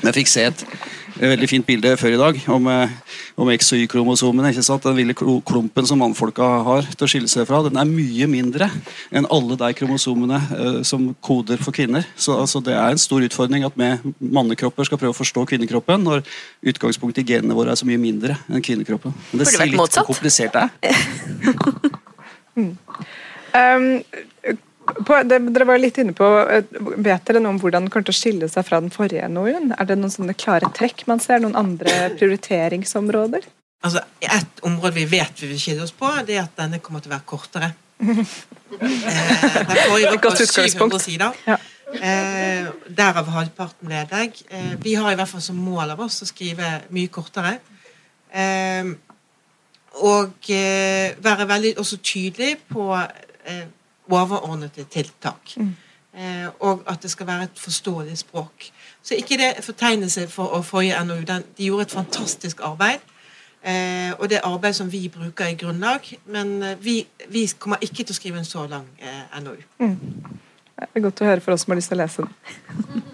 Jeg 0.00 0.14
fikk 0.16 0.30
se 0.30 0.46
et 0.48 0.62
veldig 1.20 1.48
fint 1.50 1.66
bilde 1.66 1.90
før 2.00 2.14
i 2.14 2.20
dag 2.20 2.38
om, 2.50 2.68
eh, 2.68 2.88
om 3.36 3.50
X- 3.52 3.72
og 3.74 3.82
Y-kromosomene. 3.82 4.48
ikke 4.50 4.64
sant? 4.64 4.82
Den 4.82 4.96
lille 4.96 5.14
klumpen 5.14 5.86
som 5.86 5.98
mannfolka 5.98 6.64
har 6.64 6.82
til 6.82 7.06
å 7.06 7.10
skille 7.10 7.28
seg 7.28 7.46
fra, 7.46 7.62
den 7.62 7.76
er 7.76 7.84
mye 7.84 8.26
mindre 8.26 8.70
enn 9.12 9.26
alle 9.30 9.56
de 9.56 9.72
kromosomene 9.74 10.40
uh, 10.50 10.82
som 10.82 11.14
koder 11.20 11.58
for 11.58 11.72
kvinner. 11.72 12.06
Så 12.16 12.40
altså, 12.40 12.62
Det 12.62 12.72
er 12.72 12.90
en 12.90 12.98
stor 12.98 13.20
utfordring 13.20 13.64
at 13.64 13.76
vi 13.76 14.12
mannekropper 14.20 14.84
skal 14.84 14.98
prøve 14.98 15.12
å 15.12 15.20
forstå 15.20 15.46
kvinnekroppen 15.46 16.02
når 16.02 16.24
utgangspunktet 16.64 17.22
i 17.22 17.34
genene 17.34 17.54
våre 17.54 17.72
er 17.72 17.76
så 17.76 17.86
mye 17.86 18.00
mindre 18.00 18.38
enn 18.48 18.62
kvinnekroppen. 18.62 19.12
Men 19.32 19.44
det 19.44 19.52
ser 19.52 19.66
litt 19.66 20.02
komplisert 20.06 20.52
det 20.56 20.68
er. 20.88 20.96
mm. 22.56 22.76
um, 23.52 24.58
på, 24.82 25.18
det, 25.28 25.38
dere 25.54 25.66
var 25.68 25.80
litt 25.80 25.98
inne 26.02 26.14
på, 26.16 26.28
eh, 26.50 26.64
Vet 27.04 27.26
dere 27.28 27.42
noe 27.42 27.54
om 27.54 27.60
hvordan 27.62 27.86
den 27.86 27.92
kommer 27.92 28.06
til 28.08 28.14
å 28.14 28.18
skille 28.18 28.48
seg 28.50 28.66
fra 28.66 28.80
den 28.82 28.92
forrige 28.94 29.28
NOU-en? 29.30 29.74
Er 29.78 29.88
det 29.88 29.98
noen 30.00 30.12
sånne 30.12 30.36
klare 30.38 30.70
trekk 30.74 31.04
man 31.10 31.22
ser? 31.22 31.42
Noen 31.42 31.58
andre 31.58 32.12
prioriteringsområder? 32.18 33.46
Altså, 33.82 34.02
Et 34.20 34.62
område 34.62 34.94
vi 34.94 35.04
vet 35.10 35.42
vi 35.42 35.50
vil 35.50 35.60
skille 35.60 35.82
oss 35.82 35.94
på, 35.94 36.10
det 36.26 36.36
er 36.38 36.44
at 36.44 36.58
denne 36.58 36.78
kommer 36.82 37.02
til 37.02 37.12
å 37.12 37.16
være 37.16 37.30
kortere. 37.34 37.72
Eh, 38.72 38.88
den 38.88 39.78
forrige 39.84 40.08
var 40.08 40.14
på 40.16 40.30
Godt 40.30 40.40
utgangspunkt. 40.40 40.94
700 40.96 41.00
sider. 41.04 41.34
Ja. 41.44 41.58
Eh, 41.92 42.70
derav 42.88 43.26
halvparten 43.34 43.84
ble 43.84 44.00
deg. 44.08 44.38
Eh, 44.48 44.70
vi 44.80 44.94
har 44.96 45.12
i 45.12 45.18
hvert 45.18 45.28
fall 45.28 45.42
som 45.44 45.58
mål 45.60 45.92
av 45.92 46.00
oss 46.00 46.22
å 46.24 46.28
skrive 46.30 46.70
mye 46.88 47.10
kortere. 47.12 47.58
Eh, 48.32 48.88
og 50.00 50.48
eh, 50.48 51.12
være 51.20 51.48
veldig 51.50 51.74
også 51.82 52.00
tydelig 52.00 52.54
på 52.72 52.88
eh, 52.96 53.66
overordnede 54.12 54.84
tiltak. 54.92 55.56
Eh, 56.12 56.48
og 56.60 56.82
at 56.86 57.02
det 57.02 57.10
skal 57.10 57.26
være 57.26 57.48
et 57.48 57.56
forståelig 57.56 58.18
språk. 58.18 58.68
Så 59.02 59.14
ikke 59.14 59.38
det 59.40 59.64
fortegnelse 59.64 60.28
for 60.28 60.52
å 60.52 60.60
forrige 60.62 61.00
NOU. 61.04 61.24
Den, 61.28 61.46
de 61.58 61.70
gjorde 61.70 61.88
et 61.88 61.96
fantastisk 61.96 62.60
arbeid. 62.62 63.00
Eh, 63.62 64.12
og 64.18 64.28
det 64.28 64.36
er 64.40 64.46
arbeid 64.46 64.74
som 64.74 64.92
vi 64.92 65.08
bruker 65.08 65.46
i 65.46 65.54
grunnlag. 65.54 66.18
Men 66.26 66.62
eh, 66.62 66.76
vi, 66.84 67.06
vi 67.28 67.46
kommer 67.58 67.80
ikke 67.80 68.02
til 68.04 68.12
å 68.12 68.18
skrive 68.18 68.42
en 68.42 68.48
så 68.48 68.66
lang 68.66 68.86
eh, 68.98 69.40
NOU. 69.40 69.56
Det 70.82 70.88
er 70.98 71.04
godt 71.04 71.22
å 71.22 71.30
høre 71.30 71.40
for 71.44 71.54
oss 71.54 71.64
som 71.64 71.72
har 71.72 71.80
lyst 71.80 71.92
til 71.92 72.00
å 72.00 72.04
lese 72.04 72.26
den. 72.26 73.02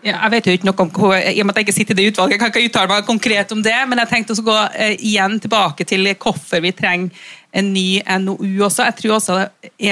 Ja, 0.00 0.14
jeg 0.16 0.32
vet 0.32 0.46
jo 0.48 0.54
ikke 0.56 0.68
noe 0.68 0.84
om 0.86 0.90
hva, 0.96 1.18
I 1.18 1.42
og 1.42 1.46
med 1.46 1.52
at 1.52 1.60
jeg 1.60 1.66
ikke 1.66 1.76
sitter 1.76 1.96
i 1.96 1.98
det 1.98 2.14
utvalget, 2.14 2.36
jeg 2.36 2.40
kan 2.40 2.52
ikke 2.52 2.70
uttale 2.70 2.88
meg 2.88 3.06
konkret 3.08 3.52
om 3.52 3.60
det, 3.64 3.76
men 3.88 4.00
jeg 4.00 4.08
tenkte 4.08 4.36
å 4.38 4.46
gå 4.46 4.56
eh, 4.72 4.94
igjen 4.96 5.36
tilbake 5.44 5.84
til 5.88 6.08
hvorfor 6.14 6.62
vi 6.64 6.72
trenger 6.76 7.28
en 7.52 7.68
ny 7.74 8.00
NOU 8.22 8.64
også. 8.64 8.86
Jeg 8.88 8.96
tror 9.02 9.16
også 9.18 9.38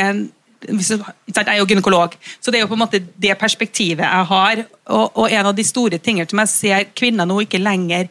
en 0.00 0.28
Jeg 0.58 1.44
er 1.44 1.58
jo 1.60 1.66
gynekolog, 1.70 2.16
så 2.40 2.50
det 2.50 2.58
er 2.58 2.64
jo 2.64 2.70
på 2.70 2.74
en 2.74 2.80
måte 2.82 2.98
det 2.98 3.36
perspektivet 3.38 4.02
jeg 4.02 4.24
har. 4.32 4.64
Og, 4.90 5.04
og 5.14 5.30
en 5.30 5.46
av 5.52 5.54
de 5.54 5.62
store 5.62 6.00
tingene 6.02 6.26
som 6.26 6.40
jeg 6.42 6.50
ser 6.50 6.88
kvinner 6.98 7.28
nå 7.28 7.44
ikke 7.44 7.60
lenger 7.62 8.08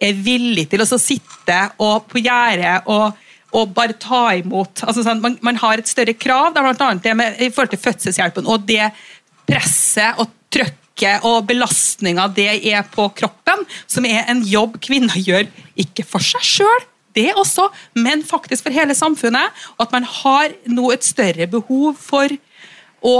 er 0.00 0.16
villig 0.16 0.64
til 0.70 0.80
å 0.80 0.88
sitte 0.96 1.58
og 1.76 2.06
på 2.08 2.22
gjerdet 2.24 2.88
og, 2.88 3.18
og 3.52 3.74
bare 3.76 3.98
ta 4.00 4.30
imot. 4.38 4.80
Altså, 4.86 5.04
sånn, 5.04 5.20
man, 5.20 5.36
man 5.44 5.60
har 5.60 5.82
et 5.82 5.90
større 5.90 6.16
krav, 6.16 6.54
er 6.54 6.64
blant 6.64 6.86
annet 6.86 7.04
det 7.04 7.16
med, 7.18 7.36
i 7.36 7.50
forhold 7.52 7.74
til 7.74 7.84
fødselshjelpen. 7.84 8.48
og 8.48 8.64
det 8.70 8.92
presset 9.50 10.20
og 10.22 10.30
trøkket 10.52 10.79
og 11.26 11.46
belastninga 11.48 12.28
det 12.36 12.52
er 12.70 12.84
på 12.92 13.08
kroppen, 13.16 13.64
som 13.90 14.06
er 14.08 14.28
en 14.30 14.42
jobb 14.46 14.78
kvinner 14.84 15.16
gjør 15.16 15.48
ikke 15.80 16.04
for 16.06 16.24
seg 16.24 16.44
sjøl, 16.44 16.86
det 17.16 17.32
også, 17.34 17.66
men 17.98 18.22
faktisk 18.22 18.68
for 18.68 18.74
hele 18.74 18.94
samfunnet. 18.94 19.50
Og 19.78 19.86
at 19.86 19.94
man 19.96 20.06
har 20.06 20.52
nå 20.70 20.92
et 20.94 21.06
større 21.06 21.48
behov 21.50 21.96
for 21.98 22.30
å 23.02 23.16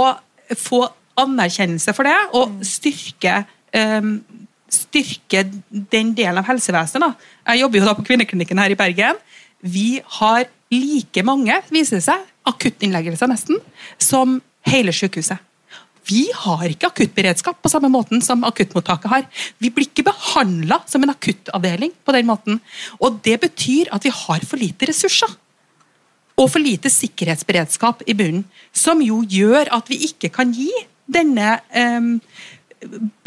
få 0.55 0.85
anerkjennelse 1.19 1.93
for 1.95 2.07
det, 2.07 2.15
og 2.37 2.61
styrke 2.67 3.41
um, 3.75 4.21
styrke 4.71 5.43
den 5.91 6.13
delen 6.15 6.39
av 6.39 6.47
helsevesenet. 6.47 7.19
Jeg 7.43 7.61
jobber 7.63 7.81
jo 7.81 7.87
da 7.89 7.95
på 7.97 8.05
kvinneklinikken 8.07 8.61
her 8.61 8.71
i 8.71 8.79
Bergen. 8.79 9.19
Vi 9.59 10.01
har 10.19 10.47
like 10.71 11.23
mange, 11.27 11.57
viser 11.73 11.99
det 11.99 12.05
seg, 12.07 12.23
akuttinnleggelser 12.47 13.29
nesten, 13.29 13.59
som 13.99 14.39
hele 14.67 14.95
sykehuset. 14.95 15.41
Vi 16.09 16.23
har 16.33 16.65
ikke 16.69 16.89
akuttberedskap 16.89 17.59
på 17.61 17.69
samme 17.71 17.89
måten 17.91 18.23
som 18.25 18.45
akuttmottaket 18.47 19.11
har. 19.11 19.27
Vi 19.61 19.69
blir 19.73 19.87
ikke 19.87 20.07
behandla 20.07 20.81
som 20.89 21.03
en 21.03 21.13
akuttavdeling 21.13 21.93
på 22.03 22.15
den 22.15 22.29
måten. 22.29 22.59
Og 22.99 23.21
det 23.25 23.37
betyr 23.43 23.91
at 23.93 24.05
vi 24.07 24.13
har 24.13 24.45
for 24.47 24.61
lite 24.61 24.89
ressurser. 24.89 25.31
Og 26.39 26.49
for 26.49 26.63
lite 26.63 26.89
sikkerhetsberedskap 26.89 28.01
i 28.09 28.15
bunnen, 28.17 28.45
som 28.73 29.01
jo 29.03 29.21
gjør 29.27 29.69
at 29.75 29.91
vi 29.91 29.99
ikke 30.07 30.31
kan 30.33 30.53
gi 30.55 30.71
denne 31.11 31.59
eh, 31.69 32.07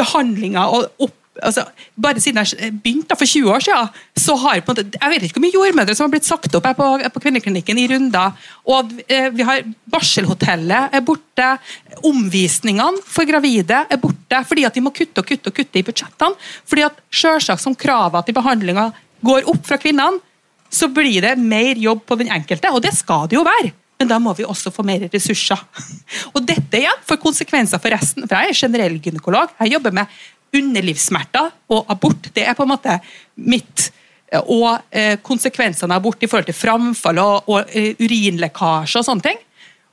behandlinga 0.00 0.66
og 0.74 1.04
opp 1.06 1.20
Altså, 1.42 1.64
bare 1.98 2.20
siden 2.22 2.38
jeg 2.44 2.74
begynte 2.78 3.16
for 3.18 3.26
20 3.26 3.50
år 3.50 3.64
siden, 3.66 3.88
så 4.22 4.36
har 4.38 4.60
på 4.62 4.70
en 4.70 4.76
måte, 4.76 4.98
jeg 5.00 5.10
vet 5.10 5.24
ikke 5.26 5.40
hvor 5.40 5.44
mye 5.44 5.56
jordmødre 5.56 5.96
som 5.98 6.06
har 6.06 6.12
blitt 6.12 6.28
sagt 6.28 6.54
opp 6.54 6.68
her 6.68 6.76
på, 6.78 6.86
på 7.16 7.22
kvinneklinikken 7.24 7.80
i 7.82 7.88
runder. 7.90 8.46
Og 8.70 8.92
eh, 9.08 9.30
vi 9.34 9.46
har 9.46 9.64
Barselhotellet 9.90 10.94
er 10.94 11.02
borte. 11.06 11.48
Omvisningene 12.06 13.02
for 13.02 13.26
gravide 13.26 13.82
er 13.90 14.00
borte 14.02 14.44
fordi 14.46 14.66
at 14.68 14.74
de 14.74 14.84
må 14.84 14.94
kutte 14.94 15.22
og 15.22 15.28
kutte 15.28 15.50
og 15.50 15.58
kutte 15.58 15.80
i 15.80 15.86
budsjettene. 15.86 16.38
fordi 16.70 16.86
at 16.86 17.02
selvsagt 17.10 17.62
som 17.62 17.74
kravene 17.74 18.22
til 18.26 18.38
behandlinga 18.38 18.90
går 19.24 19.50
opp 19.50 19.66
fra 19.66 19.78
kvinnene, 19.80 20.22
så 20.70 20.88
blir 20.90 21.22
det 21.22 21.38
mer 21.38 21.78
jobb 21.78 22.02
på 22.06 22.18
den 22.18 22.30
enkelte, 22.34 22.70
og 22.74 22.82
det 22.82 22.94
skal 22.96 23.28
det 23.30 23.38
jo 23.38 23.46
være. 23.46 23.72
Men 24.00 24.10
da 24.10 24.18
må 24.18 24.32
vi 24.34 24.46
også 24.46 24.72
få 24.74 24.82
mer 24.86 25.04
ressurser. 25.12 25.60
Og 26.34 26.42
dette 26.42 26.80
igjen 26.80 27.04
får 27.06 27.20
konsekvenser 27.22 27.80
for 27.82 27.94
resten. 27.94 28.26
For 28.26 28.34
jeg 28.34 28.50
er 28.50 28.58
generell 28.58 28.96
gynekolog. 28.98 29.52
Jeg 29.60 29.76
jobber 29.76 29.94
med 29.94 30.16
underlivssmerter 30.54 31.50
og 31.74 31.90
abort. 31.92 32.30
Det 32.34 32.46
er 32.46 32.56
på 32.56 32.66
en 32.66 32.74
måte 32.74 32.98
mitt 33.36 33.90
Og 34.34 34.80
eh, 34.90 35.20
konsekvensene 35.22 35.94
av 35.94 36.00
abort 36.00 36.22
i 36.24 36.26
forhold 36.26 36.48
til 36.48 36.56
framfall 36.58 37.20
og, 37.22 37.50
og 37.52 37.68
eh, 37.70 37.92
urinlekkasje 38.00 38.98
og 38.98 39.06
sånne 39.06 39.22
ting. 39.28 39.36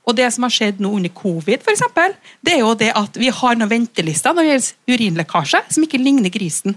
Og 0.02 0.16
det 0.18 0.26
som 0.34 0.42
har 0.42 0.50
skjedd 0.50 0.80
nå 0.82 0.90
under 0.96 1.12
covid, 1.14 1.62
for 1.62 1.70
eksempel, 1.70 2.16
det 2.42 2.56
er 2.56 2.64
jo 2.64 2.72
det 2.74 2.88
at 2.98 3.18
vi 3.20 3.30
har 3.30 3.54
noen 3.54 3.70
ventelister 3.70 4.34
når 4.34 4.42
det 4.42 4.50
gjelder 4.50 4.96
urinlekkasje, 4.96 5.60
som 5.76 5.86
ikke 5.86 6.00
ligner 6.02 6.32
grisen. 6.34 6.74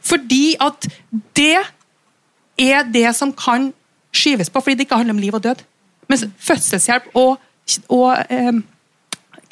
Fordi 0.00 0.54
at 0.60 0.88
det 1.36 1.60
er 2.60 2.88
det 2.88 3.08
som 3.16 3.32
kan 3.36 3.70
skyves 4.12 4.50
på, 4.52 4.60
fordi 4.60 4.78
det 4.78 4.86
ikke 4.86 5.00
handler 5.00 5.16
om 5.16 5.22
liv 5.22 5.34
og 5.36 5.44
død. 5.44 5.62
Mens 6.08 6.24
fødselshjelp 6.38 7.12
og, 7.16 7.36
og 7.88 8.08
eh, 8.28 8.52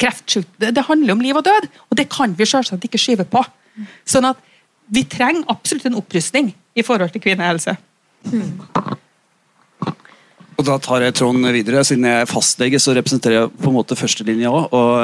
kreftsjuk, 0.01 0.49
det, 0.61 0.87
handler 0.89 1.15
om 1.17 1.21
liv 1.25 1.37
og 1.37 1.45
død, 1.45 1.69
og 1.91 1.99
det 1.99 2.09
kan 2.13 2.35
vi 2.39 2.49
selvsagt 2.49 2.87
ikke 2.89 3.01
skyve 3.01 3.27
på. 3.29 3.43
Sånn 4.09 4.29
at 4.31 4.41
vi 4.91 5.05
trenger 5.09 5.47
absolutt 5.53 5.87
en 5.91 5.99
opprustning 6.01 6.51
i 6.75 6.85
forhold 6.87 7.13
til 7.15 7.23
kvinnehelse. 7.23 7.77
Og 10.61 10.67
da 10.69 10.75
tar 10.77 11.01
jeg 11.01 11.15
tråden 11.17 11.47
videre. 11.55 11.81
Siden 11.89 12.05
jeg 12.05 12.21
er 12.21 12.29
fastlege, 12.29 12.77
så 12.83 12.93
representerer 12.93 13.39
jeg 13.39 13.53
på 13.63 13.71
en 13.71 13.77
måte 13.79 13.97
førstelinja 13.97 14.51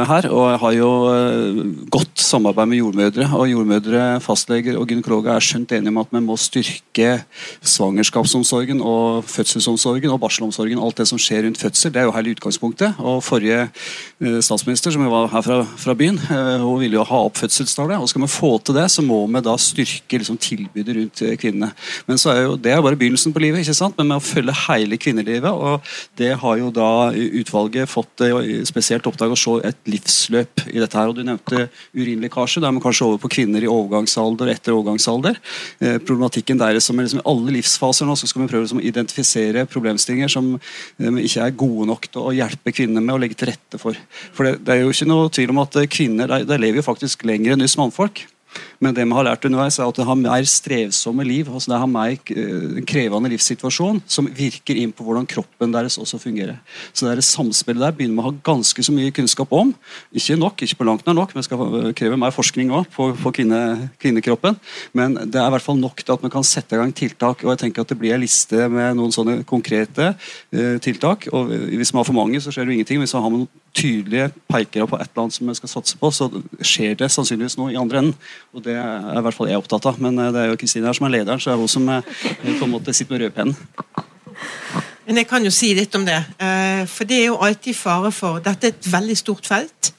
her. 0.05 0.27
Og 0.29 0.49
jeg 0.53 0.59
har 0.61 0.75
jo 0.77 0.89
eh, 1.09 1.61
godt 1.89 2.21
samarbeid 2.21 2.69
med 2.69 2.81
jordmødre. 2.83 3.29
Og 3.39 3.49
jordmødre, 3.49 4.03
fastleger 4.21 4.77
og 4.77 4.85
gynekologer 4.91 5.33
er 5.33 5.47
skjønt 5.47 5.73
enige 5.73 5.95
om 5.95 6.01
at 6.03 6.13
vi 6.13 6.21
må 6.27 6.37
styrke 6.37 7.15
svangerskapsomsorgen 7.65 8.83
og 8.85 9.25
fødselsomsorgen 9.33 10.13
og 10.13 10.21
barselomsorgen. 10.27 10.83
Alt 10.85 11.01
det 11.01 11.09
som 11.09 11.23
skjer 11.25 11.47
rundt 11.47 11.63
fødsel. 11.63 11.95
Det 11.95 12.03
er 12.03 12.11
jo 12.11 12.13
hele 12.19 12.37
utgangspunktet. 12.37 13.01
Og 13.01 13.25
forrige 13.25 13.63
eh, 13.65 14.39
statsminister, 14.45 14.93
som 14.93 15.09
var 15.09 15.33
her 15.33 15.47
fra, 15.47 15.63
fra 15.65 15.97
byen, 15.97 16.21
eh, 16.21 16.53
hun 16.67 16.85
ville 16.85 17.01
jo 17.01 17.07
ha 17.09 17.23
opp 17.31 17.41
fødselstallet. 17.41 17.97
Og 17.97 18.13
skal 18.13 18.27
vi 18.27 18.31
få 18.35 18.53
til 18.61 18.77
det, 18.77 18.91
så 18.93 19.07
må 19.07 19.23
vi 19.25 19.45
da 19.49 19.57
styrke 19.57 20.21
liksom, 20.21 20.37
tilbudet 20.37 21.01
rundt 21.01 21.25
kvinnene. 21.41 21.73
Men 22.05 22.21
så 22.21 22.35
er 22.37 22.45
jo 22.45 22.61
det 22.61 22.77
er 22.77 22.85
bare 22.85 23.01
begynnelsen 23.01 23.33
på 23.33 23.47
livet, 23.47 23.65
ikke 23.65 23.81
sant? 23.81 23.97
men 23.97 24.13
med 24.13 24.21
å 24.21 24.29
følge 24.35 24.61
hele 24.67 25.01
kvinnelivet. 25.01 25.46
Og 25.55 25.87
det 26.19 26.33
har 26.41 26.59
jo 26.61 26.71
da 26.75 27.11
utvalget 27.15 27.91
fått 27.91 28.25
eh, 28.27 28.63
spesielt 28.69 29.07
oppdrag 29.09 29.35
å 29.35 29.39
se 29.39 29.57
et 29.69 29.79
livsløp 29.91 30.67
i 30.73 30.81
dette 30.81 30.99
her. 30.99 31.11
Og 31.11 31.19
du 31.19 31.23
nevnte 31.27 31.67
urinlekkasje. 31.97 32.63
Da 32.63 32.71
er 32.71 32.77
man 32.77 32.85
kanskje 32.85 33.09
over 33.09 33.23
på 33.23 33.33
kvinner 33.39 33.65
i 33.65 33.71
overgangsalder 33.71 34.51
og 34.51 34.55
etter 34.55 34.77
overgangsalder. 34.77 35.41
Eh, 35.81 35.99
problematikken 36.03 36.61
der 36.61 36.79
er 36.79 36.85
som 36.85 36.99
er 36.99 37.09
liksom 37.09 37.25
alle 37.27 37.57
livsfaser 37.59 38.09
nå, 38.09 38.17
så 38.19 38.31
skal 38.31 38.45
vi 38.45 38.51
prøve 38.53 38.67
liksom, 38.67 38.83
å 38.83 38.87
identifisere 38.93 39.67
problemstillinger 39.71 40.33
som 40.33 40.55
eh, 40.57 41.23
ikke 41.27 41.49
er 41.49 41.59
gode 41.65 41.91
nok 41.93 42.09
til 42.11 42.31
å 42.31 42.37
hjelpe 42.37 42.75
kvinner 42.77 43.05
med 43.05 43.17
å 43.17 43.21
legge 43.23 43.39
til 43.41 43.53
rette 43.53 43.81
for. 43.83 43.99
For 44.37 44.49
det, 44.49 44.61
det 44.67 44.77
er 44.77 44.85
jo 44.85 44.95
ikke 44.95 45.11
noe 45.11 45.33
tvil 45.33 45.53
om 45.55 45.63
at 45.65 45.83
kvinner 45.93 46.33
de, 46.33 46.43
de 46.49 46.63
lever 46.63 46.83
jo 46.83 46.89
faktisk 46.89 47.27
lenger 47.29 47.55
enn 47.55 47.67
oss 47.67 47.79
mannfolk. 47.81 48.27
Men 48.83 48.95
det 48.97 49.07
vi 49.07 49.17
har 49.17 49.25
lært 49.25 49.47
underveis 49.49 49.79
er 49.79 49.89
at 49.89 49.99
det 49.99 50.07
har 50.07 50.19
mer 50.21 50.47
strevsomme 50.49 51.25
liv. 51.27 51.49
altså 51.49 51.73
Det 51.73 51.81
har 51.81 51.91
mer 51.91 52.13
eh, 52.13 52.81
krevende 52.89 53.31
livssituasjon 53.33 54.03
som 54.07 54.29
virker 54.29 54.77
inn 54.77 54.93
på 54.93 55.07
hvordan 55.07 55.29
kroppen 55.29 55.73
deres 55.73 55.99
også 56.03 56.21
fungerer. 56.21 56.59
Så 56.93 57.09
det 57.09 57.25
samspillet 57.25 57.83
der 57.83 57.97
begynner 57.97 58.19
vi 58.19 58.25
å 58.25 58.29
ha 58.29 58.35
ganske 58.51 58.85
så 58.85 58.95
mye 58.95 59.15
kunnskap 59.17 59.53
om. 59.57 59.73
Ikke 60.13 60.37
nok, 60.37 60.63
ikke 60.63 60.81
på 60.81 60.89
langt 60.89 61.07
nær 61.09 61.17
nok, 61.17 61.35
vi 61.37 61.45
skal 61.47 61.65
eh, 61.81 61.91
kreve 61.97 62.21
mer 62.21 62.35
forskning 62.37 62.73
òg 62.77 62.91
på, 62.93 63.11
på 63.23 63.35
kvinne, 63.41 63.91
kvinnekroppen. 64.03 64.59
Men 64.97 65.17
det 65.25 65.41
er 65.41 65.49
i 65.49 65.57
hvert 65.57 65.67
fall 65.67 65.81
nok 65.81 66.05
til 66.05 66.17
at 66.17 66.27
vi 66.27 66.33
kan 66.33 66.47
sette 66.47 66.77
i 66.77 66.83
gang 66.83 66.93
tiltak. 66.93 67.45
og 67.45 67.55
jeg 67.55 67.65
tenker 67.65 67.87
at 67.87 67.93
Det 67.93 67.99
blir 68.01 68.17
en 68.17 68.25
liste 68.25 68.69
med 68.69 68.99
noen 68.99 69.15
sånne 69.15 69.41
konkrete 69.49 70.13
eh, 70.53 70.77
tiltak. 70.85 71.31
og 71.33 71.53
Hvis 71.53 71.95
vi 71.95 72.01
har 72.01 72.09
for 72.09 72.17
mange, 72.17 72.41
så 72.41 72.53
skjer 72.53 72.69
det 72.69 72.77
ingenting. 72.77 73.01
Hvis 73.01 73.17
vi 73.17 73.25
har 73.25 73.33
noen 73.33 73.49
tydelige 73.77 74.31
pekere 74.49 74.87
på 74.89 74.97
et 74.97 75.09
eller 75.11 75.27
annet 75.27 75.37
som 75.37 75.49
vi 75.49 75.57
skal 75.59 75.71
satse 75.71 75.99
på, 76.01 76.11
så 76.15 76.29
skjer 76.65 76.97
det 77.01 77.11
sannsynligvis 77.13 77.59
noe 77.61 77.75
i 77.75 77.79
andre 77.81 78.03
enden. 78.03 78.15
Og 78.57 78.65
Det 78.67 78.75
er 78.75 79.19
i 79.21 79.23
hvert 79.23 79.37
fall 79.37 79.51
jeg 79.51 79.61
opptatt 79.61 79.87
av. 79.87 80.01
Men 80.03 80.19
eh, 80.19 80.33
det 80.35 80.43
er 80.43 80.51
jo 80.51 80.59
Kristine 80.61 80.91
her 80.91 80.97
som 80.99 81.07
er 81.09 81.15
lederen, 81.19 81.43
så 81.43 81.53
det 81.53 81.57
er 81.57 81.63
hun 81.63 81.71
som 81.71 81.89
eh, 81.93 82.15
på 82.59 82.67
en 82.67 82.73
måte 82.73 82.95
sitter 82.97 83.15
med 83.15 83.27
rødpennen. 83.27 83.57
Men 85.07 85.21
jeg 85.21 85.29
kan 85.31 85.45
jo 85.47 85.53
si 85.55 85.71
litt 85.79 85.95
om 85.95 86.07
det. 86.07 86.19
eh, 86.43 86.83
For 86.91 87.07
det 87.07 87.21
er 87.21 87.29
jo 87.29 87.39
alltid 87.47 87.79
fare 87.79 88.11
for 88.15 88.43
Dette 88.43 88.67
er 88.67 88.75
et 88.75 88.89
veldig 88.91 89.17
stort 89.23 89.47
felt. 89.47 89.93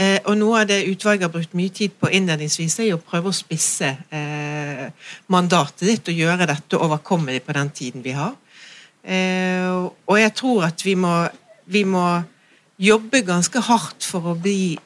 Og 0.00 0.36
noe 0.38 0.60
av 0.62 0.68
det 0.70 0.78
utvalget 0.88 1.26
har 1.26 1.32
brukt 1.34 1.56
mye 1.58 1.72
tid 1.76 1.92
på 2.00 2.08
innledningsvis, 2.14 2.78
er 2.80 2.86
jo 2.92 2.96
å 2.96 3.02
prøve 3.04 3.28
å 3.28 3.36
spisse 3.36 3.88
mandatet 5.28 5.82
ditt 5.84 6.08
og 6.08 6.20
gjøre 6.22 6.46
dette 6.48 6.78
overkommelig 6.78 7.42
på 7.44 7.56
den 7.58 7.72
tiden 7.74 8.04
vi 8.06 8.14
har. 8.16 8.32
Og 9.02 10.16
jeg 10.16 10.32
tror 10.38 10.64
at 10.70 10.86
vi 10.86 10.94
må, 10.96 11.12
vi 11.68 11.82
må 11.84 12.06
jobbe 12.80 13.20
ganske 13.26 13.60
hardt 13.66 14.06
for 14.06 14.30
å 14.30 14.38
bli 14.40 14.78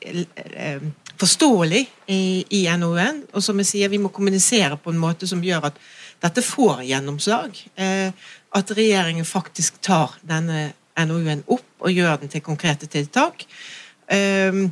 forståelig 1.25 1.83
i, 2.13 2.23
i 2.61 2.63
NOU-en. 2.77 3.25
Og 3.33 3.45
som 3.45 3.59
jeg 3.63 3.71
sier, 3.71 3.93
vi 3.93 4.01
må 4.03 4.13
kommunisere 4.13 4.79
på 4.81 4.93
en 4.93 5.01
måte 5.01 5.29
som 5.31 5.43
gjør 5.45 5.71
at 5.71 5.83
dette 6.25 6.45
får 6.45 6.85
gjennomslag. 6.89 7.59
Eh, 7.81 8.31
at 8.55 8.73
regjeringen 8.77 9.27
faktisk 9.27 9.81
tar 9.85 10.15
denne 10.27 10.71
NOU-en 10.95 11.43
opp 11.51 11.85
og 11.85 11.93
gjør 11.93 12.21
den 12.23 12.33
til 12.33 12.45
konkrete 12.45 12.89
tiltak. 12.91 13.47
Eh, 14.13 14.67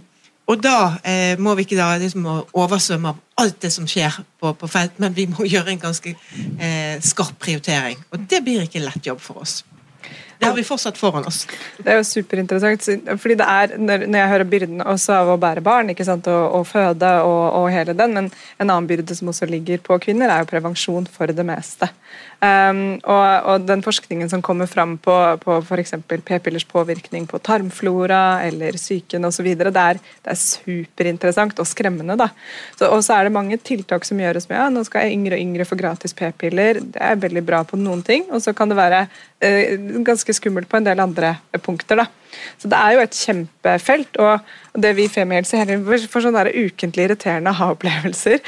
og 0.51 0.61
da 0.61 0.99
eh, 1.07 1.39
må 1.41 1.55
vi 1.57 1.65
ikke 1.65 1.79
da 1.79 1.95
liksom 2.03 2.27
oversvømme 2.27 3.13
av 3.13 3.21
alt 3.43 3.61
det 3.63 3.71
som 3.73 3.87
skjer 3.89 4.19
på, 4.43 4.53
på 4.59 4.69
felt, 4.71 4.99
men 5.03 5.15
vi 5.17 5.29
må 5.31 5.47
gjøre 5.53 5.75
en 5.75 5.83
ganske 5.83 6.13
eh, 6.13 6.97
skarp 7.03 7.39
prioritering. 7.43 8.01
Og 8.13 8.27
det 8.29 8.43
blir 8.45 8.65
ikke 8.67 8.83
en 8.83 8.91
lett 8.91 9.09
jobb 9.09 9.23
for 9.23 9.45
oss. 9.47 9.63
Det 10.43 10.49
har 10.51 10.57
vi 10.59 10.65
fortsatt 10.67 10.99
foran 10.99 11.27
oss. 11.29 11.45
Det 11.79 11.87
er 11.93 12.01
jo 12.01 12.07
superinteressant. 12.07 13.13
fordi 13.23 13.37
det 13.39 13.47
er, 13.47 13.77
Når 13.79 14.19
jeg 14.19 14.29
hører 14.33 14.45
byrden 14.45 14.83
også 14.83 15.15
av 15.21 15.31
å 15.31 15.39
bære 15.39 15.63
barn 15.63 15.93
ikke 15.95 16.07
sant, 16.09 16.27
og, 16.27 16.57
og 16.59 16.67
føde 16.67 17.13
og, 17.23 17.45
og, 17.61 17.69
hele 17.71 17.95
den, 17.95 18.17
men 18.19 18.31
en 18.59 18.67
annen 18.67 18.89
byrde 18.91 19.15
som 19.15 19.31
også 19.31 19.47
ligger 19.47 19.79
på 19.79 20.01
kvinner, 20.03 20.33
er 20.33 20.43
jo 20.43 20.51
prevensjon 20.51 21.07
for 21.07 21.31
det 21.31 21.47
meste. 21.47 21.89
Um, 22.43 22.97
og, 23.07 23.27
og, 23.47 23.67
den 23.69 23.85
forskningen 23.87 24.27
som 24.27 24.41
kommer 24.43 24.67
fram 24.67 24.97
på, 24.99 25.15
på 25.45 25.59
f.eks. 25.63 25.95
p-pillers 26.27 26.65
påvirkning 26.67 27.29
på 27.31 27.39
tarmflora 27.39 28.43
eller 28.43 28.75
psyken 28.75 29.29
osv., 29.29 29.47
det, 29.61 29.71
er, 29.71 30.01
det 30.03 30.33
er 30.33 30.41
superinteressant 30.41 31.63
og 31.63 31.69
skremmende. 31.71 32.17
da. 32.19 32.33
Så, 32.75 32.89
og 32.89 33.05
så 33.07 33.15
er 33.15 33.29
det 33.29 33.37
mange 33.37 33.61
tiltak 33.63 34.09
som 34.09 34.19
gjøres 34.19 34.49
med 34.51 34.59
ja, 34.59 34.67
nå 34.75 34.83
skal 34.89 35.15
yngre 35.15 35.39
og 35.39 35.45
yngre 35.45 35.69
få 35.69 35.79
gratis 35.79 36.19
p-piller. 36.19 36.83
Det 36.83 37.05
er 37.13 37.23
veldig 37.23 37.45
bra 37.47 37.63
på 37.69 37.79
noen 37.79 38.03
ting, 38.07 38.27
og 38.35 38.43
så 38.43 38.57
kan 38.59 38.73
det 38.73 38.81
være 38.81 39.05
uh, 39.07 40.03
ganske 40.03 40.35
skummelt 40.35 40.71
på 40.71 40.83
en 40.83 40.91
del 40.91 41.07
andre 41.07 41.37
punkter. 41.63 42.03
da. 42.03 42.11
Så 42.61 42.71
det 42.71 42.79
er 42.79 42.97
jo 42.97 43.03
et 43.05 43.19
kjempefelt. 43.19 44.19
Og 44.23 44.81
det 44.83 44.93
vi 44.97 45.07
i 45.07 45.13
Femihelse 45.13 46.09
får 46.11 46.27
sånne 46.27 46.45
ukentlig 46.53 47.09
irriterende 47.09 47.51
aha-opplevelser. 47.55 48.41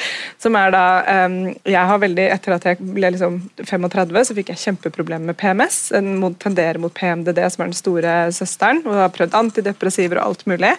Som 0.42 0.58
er 0.60 0.72
da 0.74 0.84
um, 1.26 1.40
Jeg 1.62 1.90
har 1.90 2.04
veldig 2.04 2.28
Etter 2.34 2.56
at 2.56 2.68
jeg 2.70 2.80
ble 2.80 3.12
liksom 3.14 3.40
35, 3.62 4.22
så 4.28 4.38
fikk 4.38 4.54
jeg 4.54 4.62
kjempeproblemer 4.66 5.32
med 5.32 5.40
PMS. 5.40 5.82
En 5.96 6.16
tenderer 6.40 6.80
mot 6.82 6.94
PMDD, 6.94 7.42
som 7.52 7.64
er 7.64 7.72
den 7.72 7.82
store 7.82 8.14
søsteren. 8.34 8.84
Og 8.86 9.04
har 9.04 9.12
prøvd 9.14 9.36
antidepressiver 9.44 10.20
og 10.20 10.32
alt 10.32 10.48
mulig. 10.50 10.74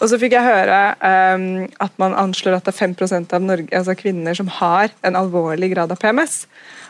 Og 0.00 0.10
så 0.10 0.18
fikk 0.20 0.34
jeg 0.34 0.46
høre 0.46 0.78
um, 0.98 1.66
at 1.82 1.98
man 2.02 2.16
anslår 2.18 2.58
at 2.58 2.66
det 2.66 2.74
er 2.74 2.80
5 2.80 2.94
av 3.34 3.44
Norge, 3.44 3.70
altså 3.70 3.94
kvinner 3.98 4.36
som 4.36 4.50
har 4.60 4.94
en 5.06 5.18
alvorlig 5.18 5.70
grad 5.74 5.92
av 5.94 6.00
PMS. 6.02 6.44